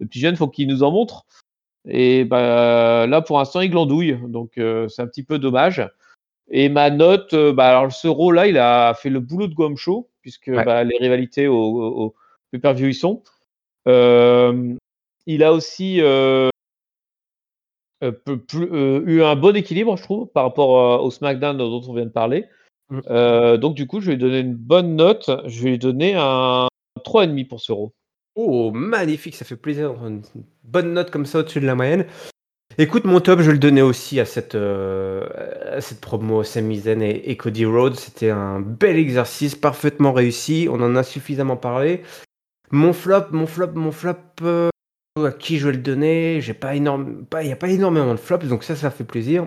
le 0.00 0.06
petit 0.06 0.18
jeune, 0.20 0.34
faut 0.34 0.48
qu'il 0.48 0.66
nous 0.66 0.82
en 0.82 0.90
montre. 0.90 1.26
Et 1.86 2.24
bah, 2.24 3.06
là, 3.06 3.20
pour 3.20 3.38
l'instant, 3.38 3.60
il 3.60 3.70
glandouille. 3.70 4.18
Donc, 4.26 4.56
euh, 4.58 4.88
c'est 4.88 5.02
un 5.02 5.06
petit 5.06 5.22
peu 5.22 5.38
dommage. 5.38 5.86
Et 6.50 6.68
ma 6.68 6.90
note, 6.90 7.34
euh, 7.34 7.52
bah, 7.52 7.68
alors 7.78 7.92
ce 7.92 8.08
rôle-là, 8.08 8.46
il 8.46 8.58
a 8.58 8.94
fait 8.94 9.10
le 9.10 9.20
boulot 9.20 9.46
de 9.46 9.54
Guam 9.54 9.76
Show, 9.76 10.08
puisque 10.22 10.48
Ouais. 10.48 10.64
bah, 10.64 10.84
les 10.84 10.96
rivalités 10.98 11.48
au, 11.48 11.56
au, 11.56 12.04
au 12.06 12.14
pay-per-view 12.50 12.88
y 12.88 12.94
sont. 12.94 13.22
Euh, 13.88 14.74
il 15.26 15.42
a 15.42 15.52
aussi 15.52 16.00
euh, 16.00 16.48
euh, 18.02 18.12
plus- 18.12 18.68
euh, 18.72 19.02
eu 19.06 19.22
un 19.22 19.36
bon 19.36 19.56
équilibre, 19.56 19.96
je 19.96 20.02
trouve, 20.02 20.26
par 20.28 20.44
rapport 20.44 21.02
au 21.02 21.10
SmackDown 21.10 21.56
dont 21.56 21.82
on 21.86 21.94
vient 21.94 22.04
de 22.04 22.10
parler. 22.10 22.46
Mm. 22.90 23.00
Euh, 23.10 23.56
donc 23.56 23.74
du 23.74 23.86
coup, 23.86 24.00
je 24.00 24.06
vais 24.06 24.12
lui 24.12 24.22
donner 24.22 24.40
une 24.40 24.54
bonne 24.54 24.96
note. 24.96 25.30
Je 25.46 25.62
vais 25.62 25.70
lui 25.70 25.78
donner 25.78 26.14
un 26.14 26.68
3,5 27.04 27.48
pour 27.48 27.60
ce 27.60 27.72
rôle. 27.72 27.90
Oh, 28.36 28.72
magnifique, 28.72 29.36
ça 29.36 29.44
fait 29.44 29.56
plaisir 29.56 29.92
une 30.04 30.22
bonne 30.64 30.92
note 30.92 31.10
comme 31.10 31.26
ça 31.26 31.40
au-dessus 31.40 31.60
de 31.60 31.66
la 31.66 31.76
moyenne. 31.76 32.06
Écoute, 32.76 33.04
mon 33.04 33.20
top, 33.20 33.40
je 33.40 33.52
le 33.52 33.58
donnais 33.58 33.82
aussi 33.82 34.18
à 34.18 34.24
cette, 34.24 34.56
euh, 34.56 35.24
à 35.76 35.80
cette 35.80 36.00
promo 36.00 36.42
Sami 36.42 36.80
Zayn 36.80 37.00
et, 37.02 37.22
et 37.26 37.36
Cody 37.36 37.64
Rhodes. 37.64 37.94
C'était 37.94 38.30
un 38.30 38.58
bel 38.60 38.96
exercice, 38.96 39.54
parfaitement 39.54 40.12
réussi. 40.12 40.66
On 40.68 40.80
en 40.80 40.96
a 40.96 41.04
suffisamment 41.04 41.56
parlé. 41.56 42.02
Mon 42.72 42.92
flop, 42.92 43.26
mon 43.30 43.46
flop, 43.46 43.72
mon 43.74 43.92
flop, 43.92 44.16
euh, 44.42 44.70
à 45.22 45.30
qui 45.30 45.58
je 45.58 45.68
vais 45.68 45.74
le 45.74 45.82
donner? 45.82 46.40
J'ai 46.40 46.54
pas 46.54 46.74
énorme, 46.74 47.24
pas, 47.26 47.44
il 47.44 47.46
n'y 47.46 47.52
a 47.52 47.56
pas 47.56 47.68
énormément 47.68 48.12
de 48.12 48.18
flops, 48.18 48.48
donc 48.48 48.64
ça, 48.64 48.74
ça 48.74 48.90
fait 48.90 49.04
plaisir. 49.04 49.46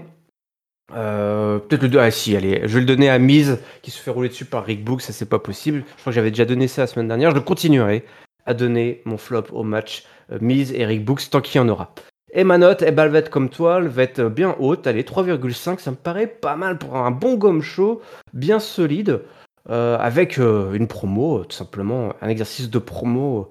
Euh, 0.93 1.59
Peut-être 1.59 1.83
le 1.83 1.99
ah 1.99 2.11
si, 2.11 2.35
allez, 2.35 2.61
je 2.63 2.73
vais 2.73 2.79
le 2.79 2.85
donner 2.85 3.09
à 3.09 3.19
Miz 3.19 3.59
qui 3.81 3.91
se 3.91 3.99
fait 3.99 4.11
rouler 4.11 4.29
dessus 4.29 4.45
par 4.45 4.65
Rick 4.65 4.83
Book, 4.83 5.01
ça 5.01 5.13
c'est 5.13 5.25
pas 5.27 5.39
possible. 5.39 5.83
Je 5.95 6.01
crois 6.01 6.11
que 6.11 6.15
j'avais 6.15 6.31
déjà 6.31 6.45
donné 6.45 6.67
ça 6.67 6.83
la 6.83 6.87
semaine 6.87 7.07
dernière. 7.07 7.35
Je 7.35 7.39
continuerai 7.39 8.05
à 8.45 8.53
donner 8.53 9.01
mon 9.05 9.17
flop 9.17 9.45
au 9.51 9.63
match 9.63 10.05
euh, 10.31 10.37
Miz 10.41 10.71
et 10.73 10.85
Rick 10.85 11.03
Books 11.03 11.29
tant 11.29 11.41
qu'il 11.41 11.59
y 11.59 11.63
en 11.63 11.67
aura. 11.67 11.93
Et 12.31 12.43
ma 12.43 12.57
note, 12.57 12.83
eh 12.85 12.91
ben, 12.91 13.05
elle 13.05 13.11
va 13.11 13.19
être 13.19 13.29
comme 13.29 13.49
toi, 13.49 13.77
elle 13.77 13.87
va 13.87 14.03
être 14.03 14.23
bien 14.25 14.55
haute, 14.59 14.85
allez, 14.87 15.03
3,5, 15.03 15.79
ça 15.79 15.91
me 15.91 15.95
paraît 15.95 16.27
pas 16.27 16.55
mal 16.55 16.77
pour 16.77 16.95
un 16.95 17.11
bon 17.11 17.35
gomme 17.35 17.61
show, 17.61 18.01
bien 18.33 18.59
solide, 18.59 19.21
euh, 19.69 19.97
avec 19.97 20.37
euh, 20.37 20.73
une 20.73 20.87
promo, 20.87 21.45
tout 21.45 21.55
simplement, 21.55 22.13
un 22.21 22.27
exercice 22.27 22.69
de 22.69 22.79
promo, 22.79 23.49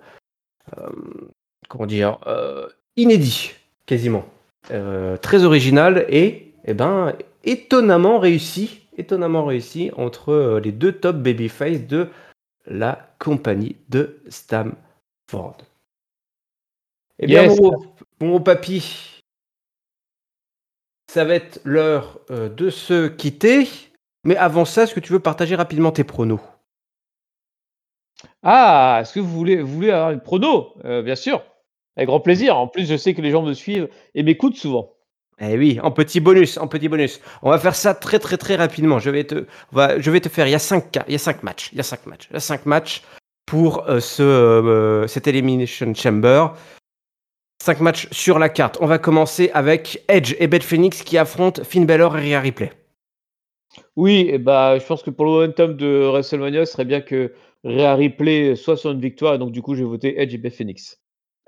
comment 1.69 1.87
dire, 1.87 2.19
inédit, 2.97 3.53
quasiment. 3.87 4.27
Très 4.69 5.45
original 5.45 6.05
et, 6.09 6.46
eh 6.67 6.75
ben, 6.75 7.17
étonnamment 7.45 8.19
réussi, 8.19 8.81
étonnamment 8.97 9.45
réussi 9.45 9.91
entre 9.97 10.31
euh, 10.31 10.61
les 10.61 10.73
deux 10.73 10.93
top 10.93 11.17
babyface 11.17 11.87
de 11.87 12.11
la 12.67 13.15
compagnie 13.19 13.77
de 13.89 14.21
Stamford. 14.29 15.59
Eh 17.19 17.27
bien, 17.27 17.45
Yes. 17.45 17.61
mon, 18.21 18.41
papy, 18.41 19.23
ça 21.09 21.25
va 21.25 21.35
être 21.35 21.61
l'heure 21.65 22.19
euh, 22.31 22.49
de 22.49 22.69
se 22.69 23.09
quitter. 23.09 23.69
Mais 24.25 24.37
avant 24.37 24.65
ça, 24.65 24.83
est-ce 24.83 24.95
que 24.95 25.01
tu 25.01 25.13
veux 25.13 25.21
partager 25.21 25.55
rapidement 25.55 25.93
tes 25.93 26.05
pronos? 26.05 26.41
Ah, 28.43 28.99
est-ce 29.01 29.13
que 29.15 29.21
vous 29.21 29.31
voulez, 29.31 29.63
vous 29.63 29.73
voulez 29.73 29.91
avoir 29.93 30.11
une 30.11 30.21
prono 30.21 30.75
Euh, 30.85 31.03
Bien 31.03 31.15
sûr, 31.15 31.45
avec 31.97 32.09
grand 32.09 32.21
plaisir. 32.21 32.57
En 32.57 32.67
plus, 32.67 32.87
je 32.87 32.97
sais 32.97 33.15
que 33.15 33.23
les 33.23 33.31
gens 33.31 33.43
me 33.43 33.55
suivent 33.55 33.89
et 34.15 34.23
m'écoutent 34.25 34.57
souvent. 34.57 34.96
Eh 35.39 35.57
oui, 35.59 35.79
en 35.83 35.91
petit 35.91 36.21
bonus, 36.21 36.57
en 36.57 36.67
petit 36.67 36.89
bonus. 36.89 37.21
On 37.43 37.51
va 37.51 37.59
faire 37.59 37.75
ça 37.75 37.95
très 37.95 38.19
très 38.19 38.39
très 38.39 38.57
rapidement. 38.57 38.99
Je 38.99 39.11
vais 39.11 39.25
te, 39.25 39.47
on 39.73 39.77
va- 39.77 40.01
je 40.01 40.11
vais 40.11 40.21
te 40.21 40.29
faire. 40.31 40.47
Il 40.47 40.53
y 40.53 40.55
a 40.55 40.59
cinq 40.59 40.91
cas, 40.93 41.05
il 41.09 41.13
y 41.13 41.15
a 41.15 41.19
cinq 41.19 41.43
matchs, 41.43 41.69
il 41.73 41.77
y 41.77 41.81
a 41.81 41.85
cinq 41.85 42.07
matchs, 42.07 42.27
il 42.31 42.35
y 42.35 42.37
a 42.37 42.41
cinq 42.41 42.65
matchs 42.65 43.03
pour 43.45 43.89
euh, 43.89 44.01
ce 44.01 44.23
euh, 44.23 45.07
cette 45.07 45.27
elimination 45.27 45.93
chamber. 45.95 46.47
Cinq 47.63 47.81
matchs 47.81 48.09
sur 48.13 48.39
la 48.39 48.49
carte. 48.49 48.79
On 48.81 48.87
va 48.87 48.99
commencer 48.99 49.51
avec 49.53 50.03
Edge 50.09 50.35
et 50.39 50.47
Beth 50.47 50.63
Phoenix 50.63 51.03
qui 51.03 51.19
affrontent 51.19 51.65
Finn 51.65 51.85
Balor 51.85 52.17
et 52.17 52.35
Rhea 52.35 52.41
Ripley. 52.41 52.73
Oui, 53.97 54.29
et 54.31 54.39
bah, 54.39 54.79
je 54.79 54.87
pense 54.87 55.03
que 55.03 55.11
pour 55.11 55.27
le 55.27 55.33
momentum 55.33 55.77
de 55.77 56.07
WrestleMania, 56.07 56.65
ce 56.65 56.73
serait 56.73 56.85
bien 56.85 57.01
que 57.03 57.35
Rhea 57.65 57.95
Ripley 57.95 58.57
soit 58.57 58.77
sur 58.77 58.91
une 58.93 59.01
victoire. 59.01 59.39
Donc, 59.39 59.53
du 59.53 59.61
coup, 59.61 59.75
j'ai 59.75 59.85
voté 59.85 60.21
Edge 60.21 60.33
et 60.35 60.39
Beth 60.39 60.55
Phoenix. 60.55 60.99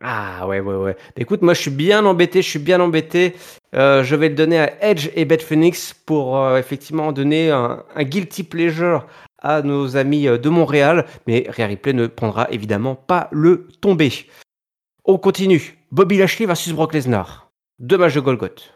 Ah 0.01 0.47
ouais 0.47 0.61
ouais 0.61 0.77
ouais. 0.77 0.97
Écoute, 1.17 1.43
moi 1.43 1.55
je 1.55 1.61
suis 1.63 1.71
bien 1.73 2.05
embêté, 2.05 2.41
je 2.41 2.49
suis 2.49 2.59
bien 2.61 2.81
embêté. 2.81 3.35
Euh, 3.75 4.03
je 4.03 4.17
vais 4.17 4.29
le 4.31 4.35
donner 4.35 4.59
à 4.59 4.73
Edge 4.83 5.11
et 5.15 5.25
Beth 5.25 5.43
Phoenix 5.43 5.93
pour 6.07 6.39
euh, 6.39 6.59
effectivement 6.59 7.13
donner 7.13 7.51
un, 7.51 7.85
un 7.95 8.03
guilty 8.05 8.43
pleasure 8.45 9.07
à 9.41 9.61
nos 9.63 9.97
amis 9.97 10.27
euh, 10.27 10.39
de 10.39 10.49
Montréal, 10.49 11.05
mais 11.27 11.45
Rhea 11.49 11.67
Ripley 11.67 11.93
ne 11.93 12.07
prendra 12.07 12.49
évidemment 12.51 12.95
pas 12.95 13.29
le 13.31 13.69
tombé. 13.81 14.11
On 15.05 15.19
continue. 15.19 15.79
Bobby 15.93 16.17
Lashley 16.19 16.47
versus 16.47 16.73
Brock 16.73 16.95
Lesnar. 16.95 17.51
Deux 17.79 17.99
matchs 17.99 18.15
de 18.15 18.21
Golgoth. 18.21 18.73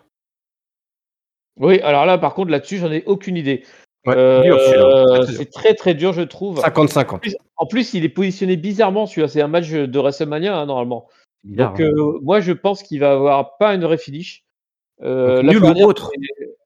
Oui, 1.59 1.81
alors 1.81 2.07
là, 2.07 2.19
par 2.19 2.35
contre, 2.35 2.51
là-dessus, 2.51 2.79
j'en 2.79 2.91
ai 2.93 3.03
aucune 3.07 3.37
idée. 3.37 3.65
Ouais, 4.07 4.15
Euh, 4.17 4.43
dur, 4.43 4.59
celui-là. 4.61 5.05
Très, 5.05 5.05
très 5.05 5.27
dur. 5.27 5.37
c'est 5.39 5.51
très 5.51 5.75
très 5.75 5.95
dur, 5.95 6.13
je 6.13 6.23
trouve. 6.23 6.61
50-50. 6.61 7.21
plus- 7.21 7.37
En 7.57 7.67
plus, 7.67 7.95
il 7.95 8.05
est 8.05 8.09
positionné 8.09 8.57
bizarrement, 8.57 9.07
celui-là. 9.07 9.29
C'est 9.29 9.43
un 9.43 9.49
match 9.49 9.71
de 9.71 9.99
WrestleMania, 9.99 10.57
hein, 10.57 10.67
normalement. 10.67 11.09
Bizarre, 11.45 11.73
Donc, 11.75 11.81
hein. 11.81 12.19
moi, 12.23 12.41
je 12.41 12.53
pense 12.53 12.83
qu'il 12.83 13.01
va 13.01 13.13
avoir 13.13 13.57
pas 13.59 13.75
une 13.75 13.83
vraie 13.85 13.99
finish. 13.99 14.42
Euh, 15.03 15.43
nul 15.43 15.63
ou 15.65 15.83
autre. 15.85 16.11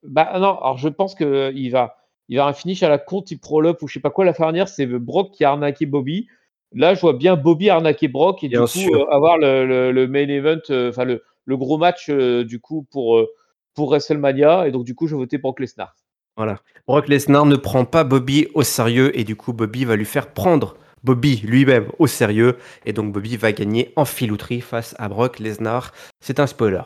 Bah 0.02 0.30
non, 0.34 0.58
alors 0.58 0.78
je 0.78 0.88
pense 0.88 1.14
qu'il 1.14 1.70
va, 1.70 1.96
il 2.28 2.36
va 2.36 2.46
un 2.46 2.52
finish 2.52 2.82
à 2.82 2.88
la 2.88 2.98
compte, 2.98 3.30
il 3.30 3.38
pro-up 3.38 3.82
ou 3.82 3.88
je 3.88 3.94
sais 3.94 4.00
pas 4.00 4.10
quoi. 4.10 4.24
La 4.24 4.32
dernière, 4.32 4.68
c'est 4.68 4.86
Brock 4.86 5.32
qui 5.32 5.44
a 5.44 5.50
arnaqué 5.50 5.86
Bobby. 5.86 6.28
Là, 6.74 6.94
je 6.94 7.00
vois 7.00 7.12
bien 7.12 7.36
Bobby 7.36 7.70
arnaquer 7.70 8.08
Brock 8.08 8.42
et 8.44 8.48
Bien 8.48 8.64
du 8.64 8.70
coup 8.70 8.94
euh, 8.94 9.06
avoir 9.10 9.38
le, 9.38 9.66
le- 9.66 9.92
le 9.92 10.06
main 10.08 10.28
event, 10.28 10.58
euh, 10.70 10.90
enfin 10.90 11.04
le, 11.04 11.22
le 11.44 11.56
gros 11.56 11.78
match 11.78 12.06
euh, 12.10 12.44
du 12.44 12.60
coup 12.60 12.86
pour, 12.90 13.20
pour 13.74 13.88
WrestleMania. 13.88 14.66
Et 14.68 14.70
donc, 14.72 14.84
du 14.84 14.94
coup, 14.94 15.06
je 15.06 15.14
vais 15.14 15.20
voter 15.20 15.38
Brock 15.38 15.60
Lesnar. 15.60 15.94
Voilà. 16.36 16.58
Brock 16.86 17.08
Lesnar 17.08 17.46
ne 17.46 17.56
prend 17.56 17.84
pas 17.84 18.04
Bobby 18.04 18.48
au 18.54 18.62
sérieux 18.62 19.18
et 19.18 19.24
du 19.24 19.36
coup 19.36 19.52
Bobby 19.54 19.84
va 19.86 19.96
lui 19.96 20.04
faire 20.04 20.32
prendre 20.32 20.76
Bobby 21.02 21.40
lui-même 21.44 21.86
au 21.98 22.06
sérieux 22.06 22.58
et 22.84 22.92
donc 22.92 23.12
Bobby 23.12 23.36
va 23.36 23.52
gagner 23.52 23.92
en 23.96 24.04
filouterie 24.04 24.60
face 24.60 24.94
à 24.98 25.08
Brock 25.08 25.38
Lesnar. 25.38 25.92
C'est 26.20 26.38
un 26.40 26.46
spoiler. 26.46 26.82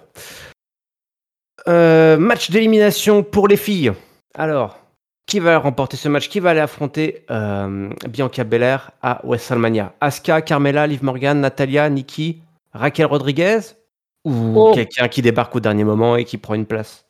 Euh, 1.69 2.16
match 2.16 2.51
d'élimination 2.51 3.23
pour 3.23 3.49
les 3.49 3.57
filles. 3.57 3.93
Alors, 4.35 4.78
qui 5.27 5.41
va 5.41 5.59
remporter 5.59 5.97
ce 5.97 6.09
match? 6.09 6.28
Qui 6.28 6.41
va 6.41 6.51
aller 6.51 6.61
affronter 6.61 7.24
euh, 7.31 7.91
Bianca 8.09 8.45
Belair 8.45 8.93
à 9.03 9.20
WrestleMania 9.24 9.95
Asuka, 10.01 10.43
Carmella, 10.43 10.87
Liv 10.87 11.05
Morgan, 11.05 11.41
Natalia, 11.41 11.89
Nikki, 11.91 12.43
Raquel 12.73 13.07
Rodriguez? 13.07 13.61
Ou 14.24 14.55
Oh. 14.57 14.73
quelqu'un 14.74 15.09
qui 15.09 15.23
débarque 15.23 15.57
au 15.57 15.61
dernier 15.61 15.85
moment 15.85 16.16
et 16.16 16.24
qui 16.24 16.37
prend 16.37 16.55
une 16.55 16.66
place? 16.66 17.07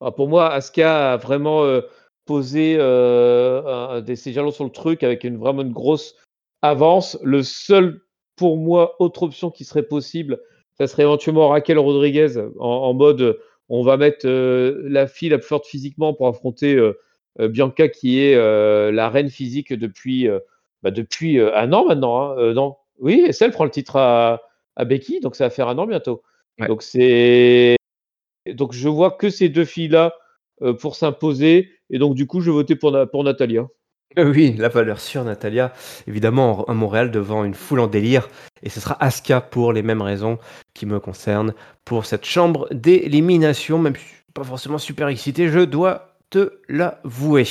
Alors, 0.00 0.12
Ah, 0.12 0.16
pour 0.16 0.28
moi, 0.28 0.52
Asuka 0.52 1.12
a 1.12 1.16
vraiment 1.16 1.64
euh, 1.64 1.80
posé 2.26 2.78
un- 2.80 4.00
des, 4.00 4.16
ses 4.16 4.32
jalons 4.32 4.50
sur 4.52 4.64
le 4.64 4.70
truc 4.70 5.02
avec 5.02 5.24
une 5.24 5.38
vraiment 5.38 5.62
une 5.62 5.72
grosse 5.72 6.14
avance. 6.62 7.18
Le 7.22 7.42
seul, 7.42 8.00
pour 8.36 8.56
moi, 8.56 8.94
autre 9.00 9.24
option 9.24 9.50
qui 9.50 9.64
serait 9.64 9.82
possible, 9.82 10.38
ça 10.78 10.86
serait 10.86 11.02
éventuellement 11.02 11.48
Raquel 11.48 11.78
Rodriguez 11.78 12.38
en, 12.58 12.66
en 12.68 12.94
mode 12.94 13.38
on 13.80 13.82
va 13.82 13.96
mettre 13.96 14.26
euh, 14.26 14.82
la 14.84 15.06
fille 15.06 15.28
la 15.30 15.38
plus 15.38 15.46
forte 15.48 15.66
physiquement 15.66 16.14
pour 16.14 16.28
affronter 16.28 16.74
euh, 16.74 16.98
euh, 17.40 17.48
Bianca 17.48 17.88
qui 17.88 18.20
est 18.20 18.34
la 18.92 19.08
reine 19.08 19.30
physique 19.30 19.72
depuis, 19.72 20.28
bah, 20.82 20.90
depuis 20.90 21.40
un 21.40 21.72
an 21.72 21.86
maintenant. 21.86 22.36
hein. 22.36 22.52
Non, 22.54 22.76
oui, 22.98 23.24
et 23.26 23.32
celle 23.32 23.50
prend 23.50 23.64
le 23.64 23.70
titre 23.70 23.96
à, 23.96 24.42
à 24.76 24.84
Becky, 24.84 25.20
donc 25.20 25.34
ça 25.36 25.44
va 25.44 25.50
faire 25.50 25.68
un 25.68 25.78
an 25.78 25.86
bientôt. 25.86 26.22
Ouais. 26.60 26.68
Donc 26.68 26.82
c'est 26.82 27.76
donc 28.54 28.72
je 28.72 28.88
vois 28.88 29.12
que 29.12 29.30
ces 29.30 29.48
deux 29.48 29.64
filles-là 29.64 30.14
euh, 30.62 30.74
pour 30.74 30.96
s'imposer. 30.96 31.70
Et 31.90 31.98
donc 31.98 32.14
du 32.14 32.26
coup, 32.26 32.40
je 32.40 32.50
vais 32.50 32.54
voter 32.54 32.76
pour, 32.76 32.92
Na- 32.92 33.06
pour 33.06 33.24
Natalia. 33.24 33.66
Oui, 34.16 34.54
la 34.58 34.68
valeur 34.68 35.00
sûre, 35.00 35.24
Natalia. 35.24 35.72
Évidemment, 36.06 36.64
à 36.64 36.74
Montréal, 36.74 37.10
devant 37.10 37.44
une 37.44 37.54
foule 37.54 37.80
en 37.80 37.86
délire. 37.86 38.28
Et 38.62 38.68
ce 38.68 38.80
sera 38.80 38.96
Asuka 39.02 39.40
pour 39.40 39.72
les 39.72 39.82
mêmes 39.82 40.02
raisons 40.02 40.38
qui 40.74 40.86
me 40.86 41.00
concernent 41.00 41.54
pour 41.84 42.06
cette 42.06 42.24
chambre 42.24 42.68
d'élimination. 42.72 43.78
Même 43.78 43.96
si 43.96 44.02
je 44.02 44.08
suis 44.08 44.32
pas 44.34 44.44
forcément 44.44 44.78
super 44.78 45.08
excité, 45.08 45.48
je 45.48 45.60
dois 45.60 46.16
te 46.30 46.60
l'avouer. 46.68 47.46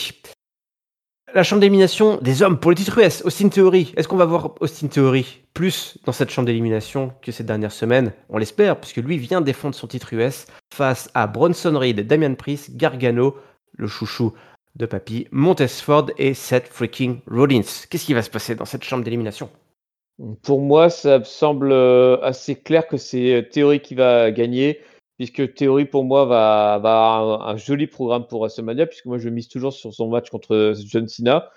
La 1.33 1.43
chambre 1.43 1.61
d'élimination 1.61 2.17
des 2.17 2.41
hommes 2.41 2.59
pour 2.59 2.71
le 2.71 2.75
titre 2.75 2.97
US, 2.97 3.21
Austin 3.23 3.47
Theory. 3.47 3.93
Est-ce 3.95 4.07
qu'on 4.07 4.17
va 4.17 4.25
voir 4.25 4.55
Austin 4.59 4.87
Theory 4.87 5.43
plus 5.53 5.97
dans 6.05 6.11
cette 6.11 6.29
chambre 6.29 6.45
d'élimination 6.45 7.13
que 7.21 7.31
ces 7.31 7.45
dernières 7.45 7.71
semaines? 7.71 8.11
On 8.29 8.37
l'espère, 8.37 8.79
puisque 8.79 8.97
lui 8.97 9.17
vient 9.17 9.39
défendre 9.39 9.75
son 9.75 9.87
titre 9.87 10.13
US 10.13 10.45
face 10.73 11.09
à 11.13 11.27
Bronson 11.27 11.77
Reed, 11.77 12.05
Damian 12.05 12.35
Priest, 12.35 12.75
Gargano, 12.75 13.37
le 13.77 13.87
chouchou 13.87 14.33
de 14.75 14.85
Papy, 14.85 15.27
Montesford 15.31 16.07
et 16.17 16.33
Seth 16.33 16.67
freaking 16.67 17.19
Rollins. 17.27 17.85
Qu'est-ce 17.89 18.05
qui 18.05 18.13
va 18.13 18.21
se 18.21 18.29
passer 18.29 18.55
dans 18.55 18.65
cette 18.65 18.83
chambre 18.83 19.03
d'élimination? 19.03 19.49
Pour 20.43 20.61
moi, 20.61 20.89
ça 20.89 21.19
me 21.19 21.23
semble 21.23 21.71
euh, 21.71 22.17
assez 22.21 22.55
clair 22.55 22.87
que 22.87 22.97
c'est 22.97 23.33
euh, 23.33 23.41
Théorie 23.41 23.81
qui 23.81 23.95
va 23.95 24.31
gagner, 24.31 24.79
puisque 25.17 25.53
Théorie, 25.55 25.85
pour 25.85 26.03
moi, 26.03 26.25
va, 26.25 26.73
avoir 26.73 27.47
un, 27.47 27.57
joli 27.57 27.87
programme 27.87 28.27
pour 28.27 28.39
WrestleMania, 28.39 28.85
puisque 28.85 29.05
moi, 29.05 29.17
je 29.17 29.29
mise 29.29 29.47
toujours 29.47 29.73
sur 29.73 29.93
son 29.93 30.09
match 30.09 30.29
contre 30.29 30.73
John 30.85 31.07
Cena. 31.07 31.49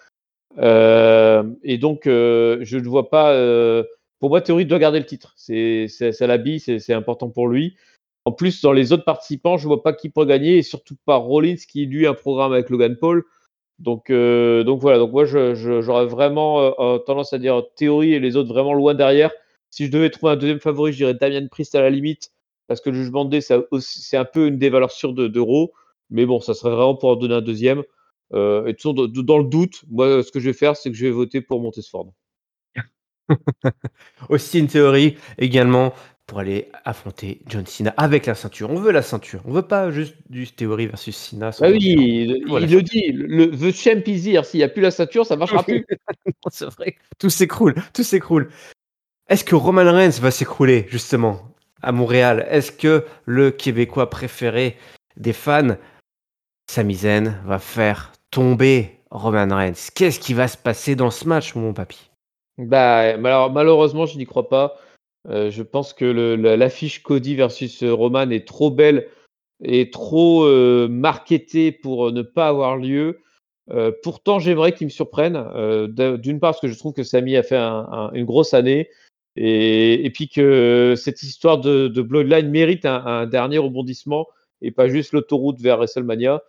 Euh, 0.58 1.42
et 1.62 1.78
donc, 1.78 2.06
euh, 2.06 2.58
je 2.62 2.78
ne 2.78 2.88
vois 2.88 3.10
pas. 3.10 3.32
euh, 3.32 3.84
pour 4.20 4.30
moi, 4.30 4.40
Théorie 4.40 4.66
doit 4.66 4.78
garder 4.78 4.98
le 4.98 5.06
titre. 5.06 5.34
C'est, 5.36 5.86
c'est, 5.88 6.12
ça 6.12 6.26
l'habille, 6.26 6.60
c'est, 6.60 6.78
c'est 6.78 6.94
important 6.94 7.30
pour 7.30 7.48
lui. 7.48 7.76
En 8.24 8.32
plus, 8.32 8.60
dans 8.62 8.72
les 8.72 8.92
autres 8.92 9.04
participants, 9.04 9.56
je 9.58 9.66
vois 9.66 9.82
pas 9.82 9.92
qui 9.92 10.08
pourrait 10.08 10.26
gagner, 10.26 10.58
et 10.58 10.62
surtout 10.62 10.96
pas 11.04 11.16
Rollins 11.16 11.56
qui 11.56 11.86
lui 11.86 12.06
a 12.06 12.10
un 12.10 12.14
programme 12.14 12.52
avec 12.52 12.70
Logan 12.70 12.96
Paul. 12.96 13.24
Donc, 13.78 14.10
euh, 14.10 14.64
voilà. 14.80 14.98
Donc 14.98 15.12
moi, 15.12 15.24
j'aurais 15.26 16.06
vraiment 16.06 16.60
euh, 16.62 16.70
euh, 16.78 16.98
tendance 16.98 17.32
à 17.32 17.38
dire 17.38 17.62
théorie 17.76 18.14
et 18.14 18.20
les 18.20 18.36
autres 18.36 18.48
vraiment 18.50 18.74
loin 18.74 18.94
derrière. 18.94 19.30
Si 19.70 19.86
je 19.86 19.90
devais 19.92 20.10
trouver 20.10 20.32
un 20.34 20.36
deuxième 20.36 20.60
favori, 20.60 20.92
je 20.92 20.98
dirais 20.98 21.14
Damien 21.14 21.46
Priest 21.48 21.74
à 21.74 21.82
la 21.82 21.90
limite, 21.90 22.32
parce 22.68 22.80
que 22.80 22.90
le 22.90 22.96
jugement 22.96 23.24
D, 23.24 23.40
c'est 23.40 24.16
un 24.16 24.24
peu 24.24 24.46
une 24.48 24.58
des 24.58 24.70
valeurs 24.70 24.92
sûres 24.92 25.14
de- 25.14 25.28
d'Euro. 25.28 25.72
Mais 26.10 26.26
bon, 26.26 26.40
ça 26.40 26.54
serait 26.54 26.70
vraiment 26.74 26.94
pour 26.96 27.10
en 27.10 27.16
donner 27.16 27.34
un 27.34 27.42
deuxième. 27.42 27.82
Euh, 28.34 28.66
et 28.66 28.74
toujours 28.74 28.94
dans 29.08 29.38
le 29.38 29.44
doute, 29.44 29.82
moi, 29.90 30.22
ce 30.22 30.30
que 30.32 30.40
je 30.40 30.46
vais 30.50 30.52
faire, 30.56 30.76
c'est 30.76 30.90
que 30.90 30.96
je 30.96 31.06
vais 31.06 31.12
voter 31.12 31.40
pour 31.40 31.60
Montesford. 31.60 32.12
Aussi 34.28 34.58
une 34.58 34.66
théorie 34.66 35.16
également 35.38 35.94
pour 36.26 36.38
aller 36.38 36.68
affronter 36.84 37.40
John 37.46 37.66
Cena 37.66 37.92
avec 37.96 38.26
la 38.26 38.34
ceinture. 38.34 38.70
On 38.70 38.76
veut 38.76 38.92
la 38.92 39.02
ceinture. 39.02 39.40
On 39.44 39.52
veut 39.52 39.62
pas 39.62 39.90
juste 39.90 40.14
du 40.30 40.46
théorie 40.50 40.86
versus 40.86 41.14
Cena. 41.16 41.52
sans 41.52 41.64
Ah 41.66 41.70
oui, 41.70 41.78
il, 41.80 42.44
Voilà. 42.48 42.66
il 42.66 42.72
le 42.74 42.82
dit. 42.82 43.12
Le, 43.12 43.50
the 43.50 43.74
champ 43.74 44.00
is 44.06 44.28
here. 44.30 44.44
S'il 44.44 44.58
n'y 44.58 44.64
a 44.64 44.68
plus 44.68 44.80
la 44.82 44.90
ceinture, 44.90 45.26
ça 45.26 45.36
marchera 45.36 45.62
plus. 45.62 45.84
C'est 46.50 46.66
vrai. 46.66 46.96
Tout 47.18 47.30
s'écroule. 47.30 47.74
Tout 47.92 48.02
s'écroule. 48.02 48.48
Est-ce 49.28 49.44
que 49.44 49.54
Roman 49.54 49.90
Reigns 49.92 50.18
va 50.20 50.30
s'écrouler 50.30 50.86
justement 50.88 51.40
à 51.82 51.92
Montréal? 51.92 52.46
Est-ce 52.50 52.72
que 52.72 53.04
le 53.26 53.50
Québécois 53.50 54.08
préféré 54.08 54.76
des 55.16 55.32
fans, 55.34 55.76
Sami 56.70 56.94
Zayn, 56.94 57.40
va 57.44 57.58
faire 57.58 58.12
tomber 58.30 58.98
Roman 59.10 59.54
Reigns? 59.54 59.90
Qu'est-ce 59.94 60.20
qui 60.20 60.32
va 60.34 60.48
se 60.48 60.56
passer 60.56 60.96
dans 60.96 61.10
ce 61.10 61.26
match, 61.28 61.54
mon 61.54 61.72
papy 61.74 62.10
Bah, 62.58 63.16
malheur- 63.18 63.50
malheureusement, 63.52 64.06
je 64.06 64.16
n'y 64.16 64.24
crois 64.26 64.48
pas. 64.48 64.76
Euh, 65.28 65.50
je 65.50 65.62
pense 65.62 65.92
que 65.92 66.04
l'affiche 66.04 67.02
Cody 67.02 67.34
versus 67.34 67.82
euh, 67.82 67.92
Roman 67.94 68.28
est 68.30 68.46
trop 68.46 68.70
belle 68.70 69.08
et 69.62 69.90
trop 69.90 70.44
euh, 70.44 70.88
marketée 70.88 71.72
pour 71.72 72.12
ne 72.12 72.22
pas 72.22 72.48
avoir 72.48 72.76
lieu. 72.76 73.20
Pourtant, 74.02 74.40
j'aimerais 74.40 74.72
qu'il 74.72 74.86
me 74.88 74.90
surprenne. 74.90 75.42
d'un- 75.88 76.18
D'une 76.18 76.38
part, 76.38 76.50
parce 76.52 76.60
que 76.60 76.68
je 76.68 76.78
trouve 76.78 76.92
que 76.92 77.02
Sami 77.02 77.34
a 77.34 77.42
fait 77.42 77.56
un- 77.56 77.88
un- 77.90 78.12
une 78.12 78.26
grosse 78.26 78.52
année. 78.52 78.90
Et, 79.36 80.10
puis 80.14 80.28
que 80.28 80.92
cette 80.98 81.22
histoire 81.22 81.58
de, 81.58 81.88
Bloodline 81.88 82.50
mérite 82.50 82.84
un, 82.84 83.02
un 83.06 83.26
dernier 83.26 83.56
rebondissement 83.56 84.26
et 84.60 84.70
pas 84.70 84.88
juste 84.88 85.12
l'autoroute 85.12 85.60
vers 85.62 85.78
WrestleMania. 85.78 86.42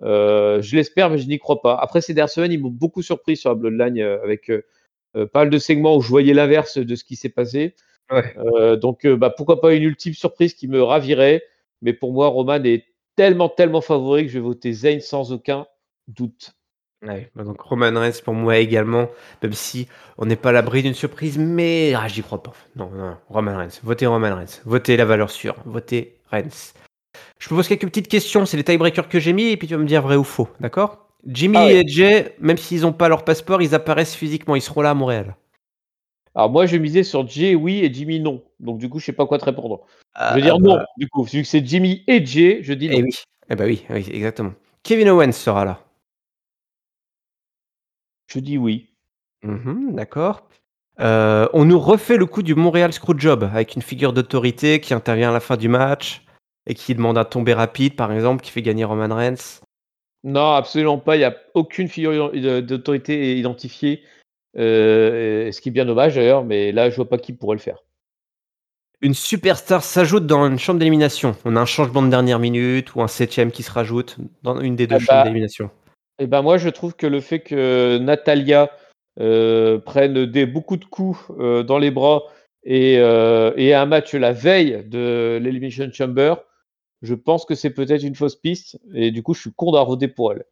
Je 0.00 0.74
l'espère, 0.74 1.10
mais 1.10 1.18
je 1.18 1.28
n'y 1.28 1.38
crois 1.38 1.60
pas. 1.60 1.74
Après 1.74 2.00
ces 2.00 2.14
dernières 2.14 2.30
semaines, 2.30 2.52
ils 2.52 2.60
m'ont 2.60 2.70
beaucoup 2.70 3.02
surpris 3.02 3.36
sur 3.36 3.50
la 3.50 3.56
Bloodline 3.56 4.00
avec 4.00 4.50
pas 5.12 5.40
mal 5.40 5.50
de 5.50 5.58
segments 5.58 5.96
où 5.96 6.00
je 6.00 6.08
voyais 6.08 6.32
l'inverse 6.32 6.78
de 6.78 6.94
ce 6.94 7.04
qui 7.04 7.16
s'est 7.16 7.28
passé. 7.28 7.74
Ouais. 8.10 8.34
Euh, 8.38 8.76
donc, 8.76 9.04
euh, 9.06 9.16
bah, 9.16 9.30
pourquoi 9.30 9.60
pas 9.60 9.74
une 9.74 9.82
ultime 9.82 10.14
surprise 10.14 10.54
qui 10.54 10.68
me 10.68 10.82
ravirait. 10.82 11.42
Mais 11.82 11.92
pour 11.92 12.12
moi, 12.12 12.28
Roman 12.28 12.62
est 12.64 12.84
tellement, 13.16 13.48
tellement 13.48 13.80
favori 13.80 14.22
que 14.22 14.28
je 14.28 14.34
vais 14.34 14.44
voter 14.44 14.72
Zayn 14.72 15.00
sans 15.00 15.32
aucun 15.32 15.66
doute. 16.08 16.54
Ouais, 17.06 17.30
bah 17.34 17.44
donc 17.44 17.60
Roman 17.60 17.92
Reigns 18.00 18.22
pour 18.24 18.32
moi 18.32 18.56
également, 18.56 19.10
même 19.42 19.52
si 19.52 19.88
on 20.16 20.24
n'est 20.24 20.36
pas 20.36 20.48
à 20.48 20.52
l'abri 20.52 20.82
d'une 20.82 20.94
surprise, 20.94 21.36
mais 21.36 21.92
ah, 21.94 22.08
j'y 22.08 22.22
crois 22.22 22.42
pas. 22.42 22.54
Non, 22.76 22.88
non, 22.90 23.16
Roman 23.28 23.58
Reigns. 23.58 23.80
Votez 23.82 24.06
Roman 24.06 24.34
Reigns. 24.34 24.60
Votez 24.64 24.96
la 24.96 25.04
valeur 25.04 25.30
sûre. 25.30 25.56
Votez 25.66 26.16
Reigns. 26.30 26.72
Je 27.38 27.48
pose 27.48 27.68
quelques 27.68 27.86
petites 27.86 28.08
questions. 28.08 28.46
C'est 28.46 28.56
les 28.56 28.64
tiebreakers 28.64 29.08
que 29.08 29.20
j'ai 29.20 29.34
mis 29.34 29.50
et 29.50 29.56
puis 29.58 29.68
tu 29.68 29.74
vas 29.74 29.80
me 29.80 29.86
dire 29.86 30.02
vrai 30.02 30.16
ou 30.16 30.24
faux. 30.24 30.48
D'accord? 30.60 31.08
Jimmy 31.26 31.56
Ah 31.58 31.72
et 31.72 31.86
Jay, 31.86 32.34
même 32.40 32.56
s'ils 32.56 32.82
n'ont 32.82 32.92
pas 32.92 33.08
leur 33.08 33.24
passeport, 33.24 33.60
ils 33.60 33.74
apparaissent 33.74 34.14
physiquement. 34.14 34.56
Ils 34.56 34.62
seront 34.62 34.82
là 34.82 34.90
à 34.90 34.94
Montréal. 34.94 35.36
Alors, 36.34 36.50
moi, 36.50 36.66
je 36.66 36.76
misais 36.76 37.04
sur 37.04 37.26
Jay, 37.28 37.54
oui, 37.54 37.84
et 37.84 37.92
Jimmy, 37.92 38.18
non. 38.20 38.42
Donc, 38.58 38.78
du 38.78 38.88
coup, 38.88 38.98
je 38.98 39.04
sais 39.06 39.12
pas 39.12 39.26
quoi 39.26 39.38
te 39.38 39.44
répondre. 39.44 39.80
Je 40.16 40.34
vais 40.34 40.40
Ah, 40.40 40.40
dire 40.40 40.56
ah, 40.56 40.62
non. 40.62 40.74
bah, 40.76 40.86
Du 40.96 41.08
coup, 41.08 41.22
vu 41.24 41.42
que 41.42 41.48
c'est 41.48 41.64
Jimmy 41.64 42.02
et 42.08 42.24
Jay, 42.24 42.58
je 42.62 42.72
dis 42.74 42.88
non. 42.88 42.98
Eh 42.98 43.02
oui. 43.02 43.10
Eh 43.50 43.54
bah 43.56 43.64
oui, 43.66 43.84
oui, 43.90 44.06
exactement. 44.10 44.52
Kevin 44.82 45.10
Owens 45.10 45.32
sera 45.32 45.64
là. 45.64 45.80
Je 48.26 48.38
dis 48.40 48.58
oui. 48.58 48.88
Mhm, 49.42 49.94
D'accord. 49.94 50.48
Euh, 51.00 51.48
on 51.52 51.64
nous 51.64 51.78
refait 51.78 52.16
le 52.16 52.26
coup 52.26 52.42
du 52.42 52.54
Montréal 52.54 52.92
Screwjob 52.92 53.42
avec 53.44 53.74
une 53.74 53.82
figure 53.82 54.12
d'autorité 54.12 54.80
qui 54.80 54.94
intervient 54.94 55.30
à 55.30 55.32
la 55.32 55.40
fin 55.40 55.56
du 55.56 55.68
match 55.68 56.22
et 56.66 56.74
qui 56.74 56.94
demande 56.94 57.18
un 57.18 57.24
tombé 57.24 57.52
rapide, 57.52 57.96
par 57.96 58.12
exemple, 58.12 58.42
qui 58.42 58.50
fait 58.50 58.62
gagner 58.62 58.84
Roman 58.84 59.14
Reigns. 59.14 59.60
Non, 60.22 60.52
absolument 60.52 60.98
pas. 60.98 61.16
Il 61.16 61.18
n'y 61.18 61.24
a 61.24 61.36
aucune 61.54 61.88
figure 61.88 62.32
d'autorité 62.62 63.36
identifiée. 63.38 64.02
Euh, 64.56 65.50
ce 65.50 65.60
qui 65.60 65.68
est 65.68 65.72
bien 65.72 65.84
dommage 65.84 66.14
d'ailleurs, 66.14 66.44
mais 66.44 66.72
là, 66.72 66.90
je 66.90 66.96
vois 66.96 67.08
pas 67.08 67.18
qui 67.18 67.32
pourrait 67.32 67.56
le 67.56 67.62
faire. 67.62 67.82
Une 69.00 69.14
superstar 69.14 69.84
s'ajoute 69.84 70.26
dans 70.26 70.46
une 70.46 70.58
chambre 70.58 70.78
d'élimination. 70.78 71.36
On 71.44 71.56
a 71.56 71.60
un 71.60 71.66
changement 71.66 72.02
de 72.02 72.08
dernière 72.08 72.38
minute 72.38 72.94
ou 72.94 73.02
un 73.02 73.08
septième 73.08 73.50
qui 73.50 73.62
se 73.62 73.70
rajoute 73.70 74.16
dans 74.42 74.60
une 74.60 74.76
des 74.76 74.86
deux 74.86 74.96
Ah 74.96 74.98
chambres 74.98 75.18
bah, 75.18 75.22
d'élimination. 75.24 75.70
Et 76.18 76.26
ben 76.26 76.42
moi, 76.42 76.58
je 76.58 76.68
trouve 76.68 76.94
que 76.94 77.06
le 77.06 77.20
fait 77.20 77.40
que 77.40 77.98
Natalia 77.98 78.70
euh, 79.20 79.78
prenne 79.78 80.26
des, 80.26 80.46
beaucoup 80.46 80.76
de 80.76 80.84
coups 80.84 81.18
euh, 81.38 81.62
dans 81.62 81.78
les 81.78 81.90
bras 81.90 82.22
et, 82.64 82.98
euh, 82.98 83.52
et 83.56 83.74
un 83.74 83.86
match 83.86 84.14
la 84.14 84.32
veille 84.32 84.84
de 84.86 85.38
l'Elimination 85.40 85.90
Chamber, 85.92 86.36
je 87.02 87.14
pense 87.14 87.44
que 87.44 87.54
c'est 87.54 87.70
peut-être 87.70 88.02
une 88.02 88.14
fausse 88.14 88.36
piste. 88.36 88.78
Et 88.94 89.10
du 89.10 89.22
coup, 89.22 89.34
je 89.34 89.40
suis 89.40 89.52
con 89.52 89.70
voté 89.84 90.08
pour 90.08 90.32
elle. 90.32 90.44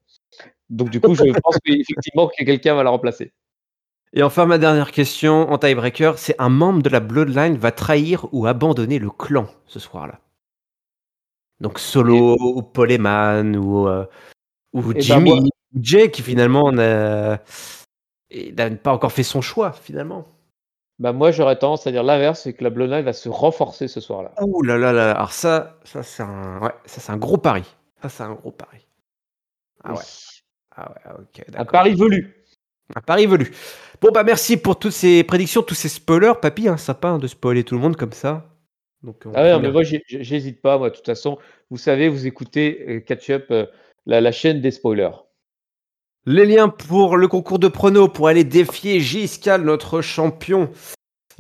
Donc 0.69 0.91
du 0.91 1.01
coup, 1.01 1.15
je 1.15 1.23
pense 1.43 1.59
qu'effectivement 1.65 2.29
que 2.29 2.45
quelqu'un 2.45 2.75
va 2.75 2.83
la 2.83 2.91
remplacer. 2.91 3.33
Et 4.15 4.23
enfin, 4.23 4.45
ma 4.47 4.59
dernière 4.59 4.91
question 4.91 5.51
en 5.51 5.59
tiebreaker, 5.59 6.19
c'est 6.19 6.35
un 6.39 6.51
membre 6.51 6.83
de 6.83 6.91
la 6.91 7.01
Bloodline 7.01 7.57
va 7.57 7.73
trahir 7.73 8.27
ou 8.33 8.47
abandonner 8.47 8.99
le 8.99 9.11
clan 9.11 9.47
ce 9.67 9.79
soir-là. 9.79 10.21
Donc 11.61 11.79
Solo 11.79 12.37
ou 12.39 12.63
Paul 12.63 12.91
Heyman 12.91 13.57
ou, 13.57 13.89
euh, 13.89 14.05
ou 14.75 14.83
Eh 14.91 14.95
ben, 14.95 15.01
Jimmy 15.01 15.31
moi- 15.31 15.39
ou 15.41 15.79
Jay 15.81 16.11
qui 16.11 16.23
finalement 16.23 16.73
n'a 16.73 17.39
pas 18.83 18.93
encore 18.93 19.13
fait 19.13 19.23
son 19.23 19.41
choix 19.41 19.73
finalement. 19.73 20.27
Bah 20.99 21.13
moi, 21.13 21.31
j'aurais 21.33 21.59
tendance 21.59 21.87
à 21.87 21.91
dire 21.91 22.03
l'inverse, 22.03 22.43
c'est 22.43 22.53
que 22.53 22.63
la 22.63 22.71
Bloodline 22.71 23.03
va 23.05 23.13
se 23.13 23.29
renforcer 23.29 23.89
ce 23.89 24.01
soir-là. 24.01 24.33
Ouh 24.43 24.63
là 24.63 24.77
là 24.77 24.93
là, 24.93 25.13
alors 25.13 25.33
ça, 25.33 25.79
ça 25.85 26.03
c'est 26.03 26.23
un, 26.23 26.61
ouais, 26.61 26.75
ça 26.85 27.01
c'est 27.01 27.13
un 27.13 27.17
gros 27.17 27.39
pari. 27.39 27.65
Ça 28.03 28.09
c'est 28.09 28.23
un 28.23 28.35
gros 28.35 28.53
pari. 28.53 28.87
Ah 29.83 29.95
ouais, 29.95 29.99
ah 30.77 30.93
ouais, 30.93 31.13
ok, 31.21 31.45
Un 31.57 31.65
pari 31.65 31.95
velu. 31.95 32.42
Un 32.95 33.01
pari 33.01 33.27
velu. 33.27 33.53
Bon 34.01 34.11
bah 34.13 34.25
merci 34.25 34.57
pour 34.57 34.79
toutes 34.79 34.93
ces 34.93 35.23
prédictions, 35.25 35.63
tous 35.63 35.75
ces 35.75 35.89
spoilers, 35.89 36.35
papy, 36.41 36.69
hein, 36.69 36.77
sympa 36.77 37.09
hein, 37.09 37.19
de 37.19 37.27
spoiler 37.27 37.65
tout 37.65 37.75
le 37.75 37.81
monde 37.81 37.97
comme 37.97 38.13
ça. 38.13 38.49
Donc, 39.03 39.17
on 39.25 39.33
Ah 39.35 39.43
ouais, 39.43 39.61
mais 39.61 39.71
moi, 39.71 39.83
j'hésite 39.83 40.63
pas. 40.63 40.79
Moi, 40.79 40.91
de 40.91 40.95
toute 40.95 41.07
façon, 41.07 41.39
vous 41.71 41.77
savez, 41.77 42.09
vous 42.09 42.27
écoutez 42.27 42.85
euh, 42.89 43.01
Catch 43.01 43.31
Up, 43.31 43.47
euh, 43.51 43.67
la, 44.07 44.21
la 44.21 44.33
chaîne 44.33 44.61
des 44.61 44.71
spoilers. 44.71 45.11
Les 46.25 46.47
liens 46.47 46.69
pour 46.69 47.17
le 47.17 47.27
concours 47.27 47.59
de 47.59 47.67
prono 47.67 48.07
pour 48.07 48.29
aller 48.29 48.45
défier 48.45 49.01
Giscal, 49.01 49.63
notre 49.63 50.03
champion. 50.03 50.71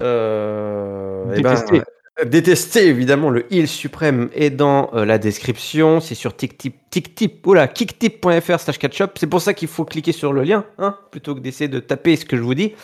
Euh, 0.00 1.32
eh 1.36 1.40
ben, 1.40 1.84
Détesté, 2.26 2.88
évidemment, 2.88 3.30
le 3.30 3.52
heal 3.52 3.66
suprême 3.66 4.28
est 4.34 4.50
dans 4.50 4.90
euh, 4.94 5.06
la 5.06 5.18
description. 5.18 5.98
C'est 6.00 6.14
sur 6.14 6.36
TickTip, 6.36 7.46
oula, 7.46 7.66
kicktip.fr 7.66 8.60
slash 8.60 8.78
catchup. 8.78 9.12
C'est 9.18 9.26
pour 9.26 9.40
ça 9.40 9.54
qu'il 9.54 9.68
faut 9.68 9.86
cliquer 9.86 10.12
sur 10.12 10.32
le 10.32 10.42
lien, 10.42 10.66
hein, 10.78 10.98
plutôt 11.10 11.34
que 11.34 11.40
d'essayer 11.40 11.68
de 11.68 11.80
taper 11.80 12.16
ce 12.16 12.26
que 12.26 12.36
je 12.36 12.42
vous 12.42 12.54
dis. 12.54 12.74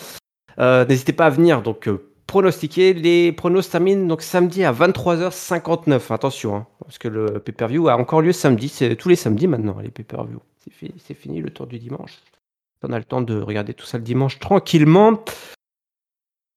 Euh, 0.58 0.86
N'hésitez 0.86 1.12
pas 1.12 1.26
à 1.26 1.30
venir, 1.30 1.60
donc 1.60 1.88
euh, 1.88 2.10
pronostiquer. 2.26 2.94
Les 2.94 3.30
pronos 3.32 3.68
terminent 3.68 4.06
donc 4.06 4.22
samedi 4.22 4.64
à 4.64 4.72
23h59. 4.72 6.10
Attention, 6.12 6.56
hein, 6.56 6.66
parce 6.80 6.96
que 6.96 7.08
le 7.08 7.38
pay-per-view 7.38 7.88
a 7.88 7.98
encore 7.98 8.22
lieu 8.22 8.32
samedi. 8.32 8.70
C'est 8.70 8.96
tous 8.96 9.10
les 9.10 9.16
samedis 9.16 9.46
maintenant, 9.46 9.76
les 9.82 9.90
pay-per-view. 9.90 10.40
C'est 11.06 11.14
fini 11.14 11.42
le 11.42 11.50
tour 11.50 11.66
du 11.66 11.78
dimanche. 11.78 12.12
On 12.82 12.92
a 12.92 12.98
le 12.98 13.04
temps 13.04 13.20
de 13.20 13.38
regarder 13.40 13.74
tout 13.74 13.86
ça 13.86 13.98
le 13.98 14.04
dimanche 14.04 14.38
tranquillement. 14.38 15.22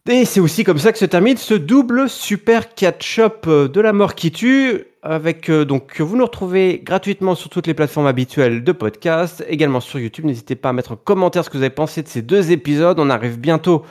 Et 0.09 0.25
c'est 0.25 0.39
aussi 0.39 0.63
comme 0.63 0.79
ça 0.79 0.91
que 0.91 0.97
se 0.97 1.05
termine 1.05 1.37
ce 1.37 1.53
double 1.53 2.09
super 2.09 2.73
catch-up 2.73 3.45
euh, 3.47 3.67
de 3.67 3.81
la 3.81 3.93
mort 3.93 4.15
qui 4.15 4.31
tue. 4.31 4.85
Avec 5.03 5.49
euh, 5.49 5.65
donc 5.65 5.99
vous 5.99 6.15
nous 6.15 6.25
retrouvez 6.25 6.79
gratuitement 6.83 7.33
sur 7.33 7.49
toutes 7.49 7.65
les 7.67 7.73
plateformes 7.73 8.07
habituelles 8.07 8.63
de 8.63 8.71
podcast, 8.71 9.43
également 9.47 9.79
sur 9.79 9.99
YouTube. 9.99 10.25
N'hésitez 10.25 10.55
pas 10.55 10.69
à 10.69 10.73
mettre 10.73 10.93
en 10.93 10.95
commentaire 10.95 11.43
ce 11.43 11.49
que 11.49 11.57
vous 11.57 11.63
avez 11.63 11.71
pensé 11.71 12.03
de 12.03 12.07
ces 12.07 12.21
deux 12.21 12.51
épisodes. 12.51 12.99
On 12.99 13.09
arrive 13.09 13.39
bientôt 13.39 13.83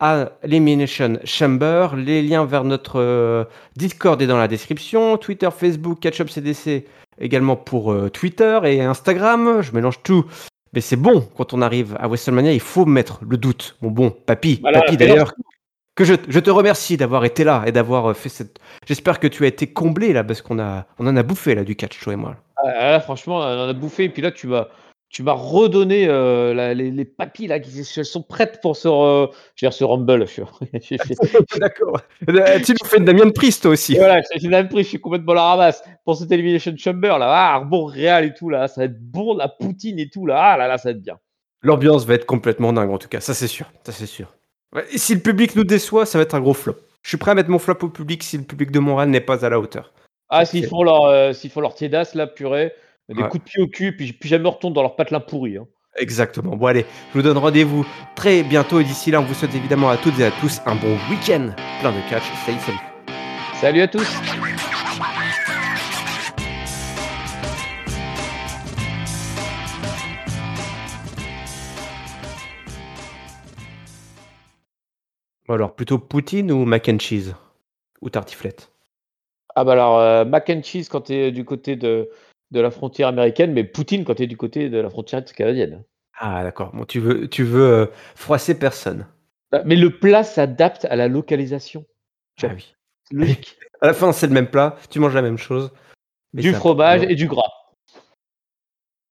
à 0.00 0.32
l'Elimination 0.42 1.18
Chamber. 1.24 1.88
Les 1.96 2.22
liens 2.22 2.44
vers 2.44 2.64
notre 2.64 3.00
euh, 3.00 3.44
Discord 3.76 4.20
est 4.20 4.26
dans 4.26 4.38
la 4.38 4.48
description. 4.48 5.16
Twitter, 5.16 5.48
Facebook, 5.56 6.00
Catch-up 6.00 6.28
CDC 6.28 6.84
également 7.18 7.56
pour 7.56 7.92
euh, 7.92 8.10
Twitter 8.10 8.58
et 8.64 8.82
Instagram. 8.82 9.60
Je 9.60 9.72
mélange 9.72 10.02
tout. 10.02 10.24
Mais 10.72 10.80
c'est 10.80 10.96
bon, 10.96 11.26
quand 11.36 11.54
on 11.54 11.62
arrive 11.62 11.96
à 12.00 12.08
WrestleMania, 12.08 12.52
il 12.52 12.60
faut 12.60 12.84
mettre 12.84 13.20
le 13.28 13.36
doute. 13.36 13.76
Mon 13.80 13.90
bon 13.90 14.10
papy, 14.10 14.58
Voilà, 14.60 14.80
papy 14.80 14.96
d'ailleurs, 14.96 15.32
que 15.94 16.04
je, 16.04 16.14
je 16.28 16.40
te 16.40 16.50
remercie 16.50 16.96
d'avoir 16.96 17.24
été 17.24 17.44
là 17.44 17.62
et 17.66 17.72
d'avoir 17.72 18.10
euh, 18.10 18.14
fait 18.14 18.28
cette. 18.28 18.58
J'espère 18.86 19.20
que 19.20 19.26
tu 19.28 19.44
as 19.44 19.48
été 19.48 19.72
comblé 19.72 20.12
là, 20.12 20.24
parce 20.24 20.42
qu'on 20.42 20.58
a, 20.58 20.86
on 20.98 21.06
en 21.06 21.16
a 21.16 21.22
bouffé 21.22 21.54
là 21.54 21.64
du 21.64 21.76
catch, 21.76 21.98
toi 22.00 22.12
et 22.12 22.16
moi. 22.16 22.36
Ah, 22.56 22.90
là, 22.92 23.00
franchement, 23.00 23.36
on 23.38 23.42
en 23.42 23.68
a 23.68 23.72
bouffé. 23.72 24.04
Et 24.04 24.08
puis 24.08 24.22
là, 24.22 24.30
tu 24.32 24.46
m'as, 24.48 24.68
tu 25.08 25.22
m'as 25.22 25.32
redonné 25.32 26.06
euh, 26.08 26.52
la- 26.54 26.74
les, 26.74 26.90
les 26.90 27.04
papilles 27.04 27.46
là, 27.46 27.60
qui 27.60 27.70
elles 27.96 28.04
sont 28.04 28.22
prêtes 28.22 28.58
pour 28.60 28.76
ce, 28.76 28.88
re- 28.88 29.30
je 29.54 29.66
veux 29.66 29.70
dire, 29.70 29.72
ce 29.72 29.84
Rumble. 29.84 30.26
je- 30.26 30.42
D'accord. 31.60 32.00
Euh, 32.28 32.58
tu 32.64 32.72
nous 32.72 32.88
fais 32.88 32.98
une 32.98 33.04
Damien 33.04 33.30
Priest 33.30 33.62
toi 33.62 33.70
aussi. 33.72 33.94
Et 33.94 33.98
voilà, 33.98 34.20
j'ai 34.32 34.40
j'ai 34.40 34.48
même 34.48 34.68
pris, 34.68 34.82
je 34.82 34.88
suis 34.88 35.00
complètement 35.00 35.34
la 35.34 35.42
ramasse 35.42 35.84
pour 36.04 36.16
cette 36.16 36.32
Elimination 36.32 36.74
Chamber 36.76 37.18
là. 37.18 37.26
Ah, 37.30 37.54
Arbor 37.54 37.92
Real 37.92 38.24
et 38.24 38.34
tout 38.34 38.48
là, 38.50 38.66
ça 38.66 38.80
va 38.80 38.84
être 38.86 39.00
bon, 39.00 39.36
la 39.36 39.48
poutine 39.48 39.98
et 40.00 40.08
tout 40.08 40.26
là. 40.26 40.40
Ah 40.54 40.56
là 40.56 40.66
là, 40.66 40.78
ça 40.78 40.88
va 40.88 40.96
être 40.96 41.02
bien. 41.02 41.18
L'ambiance 41.62 42.04
va 42.04 42.14
être 42.14 42.26
complètement 42.26 42.72
dingue 42.72 42.90
en 42.90 42.98
tout 42.98 43.08
cas, 43.08 43.20
ça 43.20 43.32
c'est 43.34 43.46
sûr. 43.48 43.70
Ça 43.86 43.92
c'est 43.92 44.06
sûr. 44.06 44.34
Ouais, 44.74 44.84
et 44.92 44.98
si 44.98 45.14
le 45.14 45.20
public 45.20 45.54
nous 45.56 45.64
déçoit, 45.64 46.04
ça 46.06 46.18
va 46.18 46.22
être 46.22 46.34
un 46.34 46.40
gros 46.40 46.54
flop. 46.54 46.76
Je 47.02 47.08
suis 47.08 47.16
prêt 47.16 47.30
à 47.30 47.34
mettre 47.34 47.50
mon 47.50 47.58
flop 47.58 47.78
au 47.82 47.88
public 47.88 48.22
si 48.22 48.36
le 48.38 48.44
public 48.44 48.70
de 48.70 48.78
Montréal 48.78 49.10
n'est 49.10 49.20
pas 49.20 49.44
à 49.44 49.48
la 49.48 49.58
hauteur. 49.60 49.92
Ah, 50.30 50.44
s'ils 50.44 50.66
font 50.66 50.82
leur, 50.82 51.04
euh, 51.04 51.32
s'ils 51.32 51.50
font 51.50 51.60
leur 51.60 51.74
tiédasse 51.74 52.14
là, 52.14 52.26
purée, 52.26 52.72
des 53.08 53.22
Ouais. 53.22 53.28
coups 53.28 53.44
de 53.44 53.50
pied 53.50 53.62
au 53.62 53.66
cul, 53.68 53.94
puis, 53.96 54.12
puis 54.12 54.28
jamais 54.28 54.46
on 54.46 54.50
retourne 54.52 54.72
dans 54.72 54.82
leur 54.82 54.96
patelin 54.96 55.20
pourri. 55.20 55.58
hein. 55.58 55.66
Exactement. 55.96 56.56
Bon 56.56 56.66
allez, 56.66 56.86
je 57.12 57.18
vous 57.18 57.22
donne 57.22 57.38
rendez-vous 57.38 57.86
très 58.16 58.42
bientôt 58.42 58.80
et 58.80 58.84
d'ici 58.84 59.12
là, 59.12 59.20
on 59.20 59.24
vous 59.24 59.34
souhaite 59.34 59.54
évidemment 59.54 59.90
à 59.90 59.96
toutes 59.96 60.18
et 60.18 60.24
à 60.24 60.32
tous 60.40 60.60
un 60.66 60.74
bon 60.74 60.96
week-end 61.08 61.50
plein 61.80 61.92
de 61.92 62.10
catch. 62.10 62.24
Salut, 62.44 62.58
salut. 62.60 62.78
Salut 63.60 63.82
à 63.82 63.86
tous. 63.86 64.63
Alors 75.48 75.74
plutôt 75.74 75.98
Poutine 75.98 76.50
ou 76.50 76.64
mac 76.64 76.88
and 76.88 76.98
cheese 76.98 77.34
Ou 78.00 78.10
tartiflette? 78.10 78.70
Ah 79.54 79.64
bah 79.64 79.72
alors, 79.72 79.98
euh, 80.00 80.24
mac 80.24 80.50
and 80.50 80.62
cheese 80.62 80.88
quand 80.88 81.02
tu 81.02 81.14
es 81.14 81.30
du 81.30 81.44
côté 81.44 81.76
de, 81.76 82.08
de 82.50 82.60
la 82.60 82.70
frontière 82.70 83.08
américaine, 83.08 83.52
mais 83.52 83.64
Poutine 83.64 84.04
quand 84.04 84.14
tu 84.14 84.24
es 84.24 84.26
du 84.26 84.36
côté 84.36 84.68
de 84.68 84.78
la 84.78 84.90
frontière 84.90 85.24
canadienne. 85.24 85.84
Ah 86.18 86.42
d'accord. 86.42 86.70
Bon, 86.74 86.84
tu 86.84 87.00
veux, 87.00 87.28
tu 87.28 87.44
veux 87.44 87.72
euh, 87.72 87.86
froisser 88.14 88.58
personne. 88.58 89.06
Ah, 89.52 89.62
Mais 89.64 89.76
le 89.76 89.98
plat 89.98 90.24
s'adapte 90.24 90.84
à 90.86 90.96
la 90.96 91.08
localisation. 91.08 91.84
Ah 92.42 92.48
oui. 92.54 92.74
Logique. 93.10 93.58
À 93.80 93.88
la 93.88 93.94
fin, 93.94 94.12
c'est 94.12 94.26
le 94.26 94.32
même 94.32 94.48
plat, 94.48 94.76
tu 94.90 94.98
manges 94.98 95.14
la 95.14 95.22
même 95.22 95.38
chose. 95.38 95.70
Du 96.32 96.52
fromage 96.52 97.02
et 97.02 97.14
du 97.14 97.28
gras. 97.28 97.50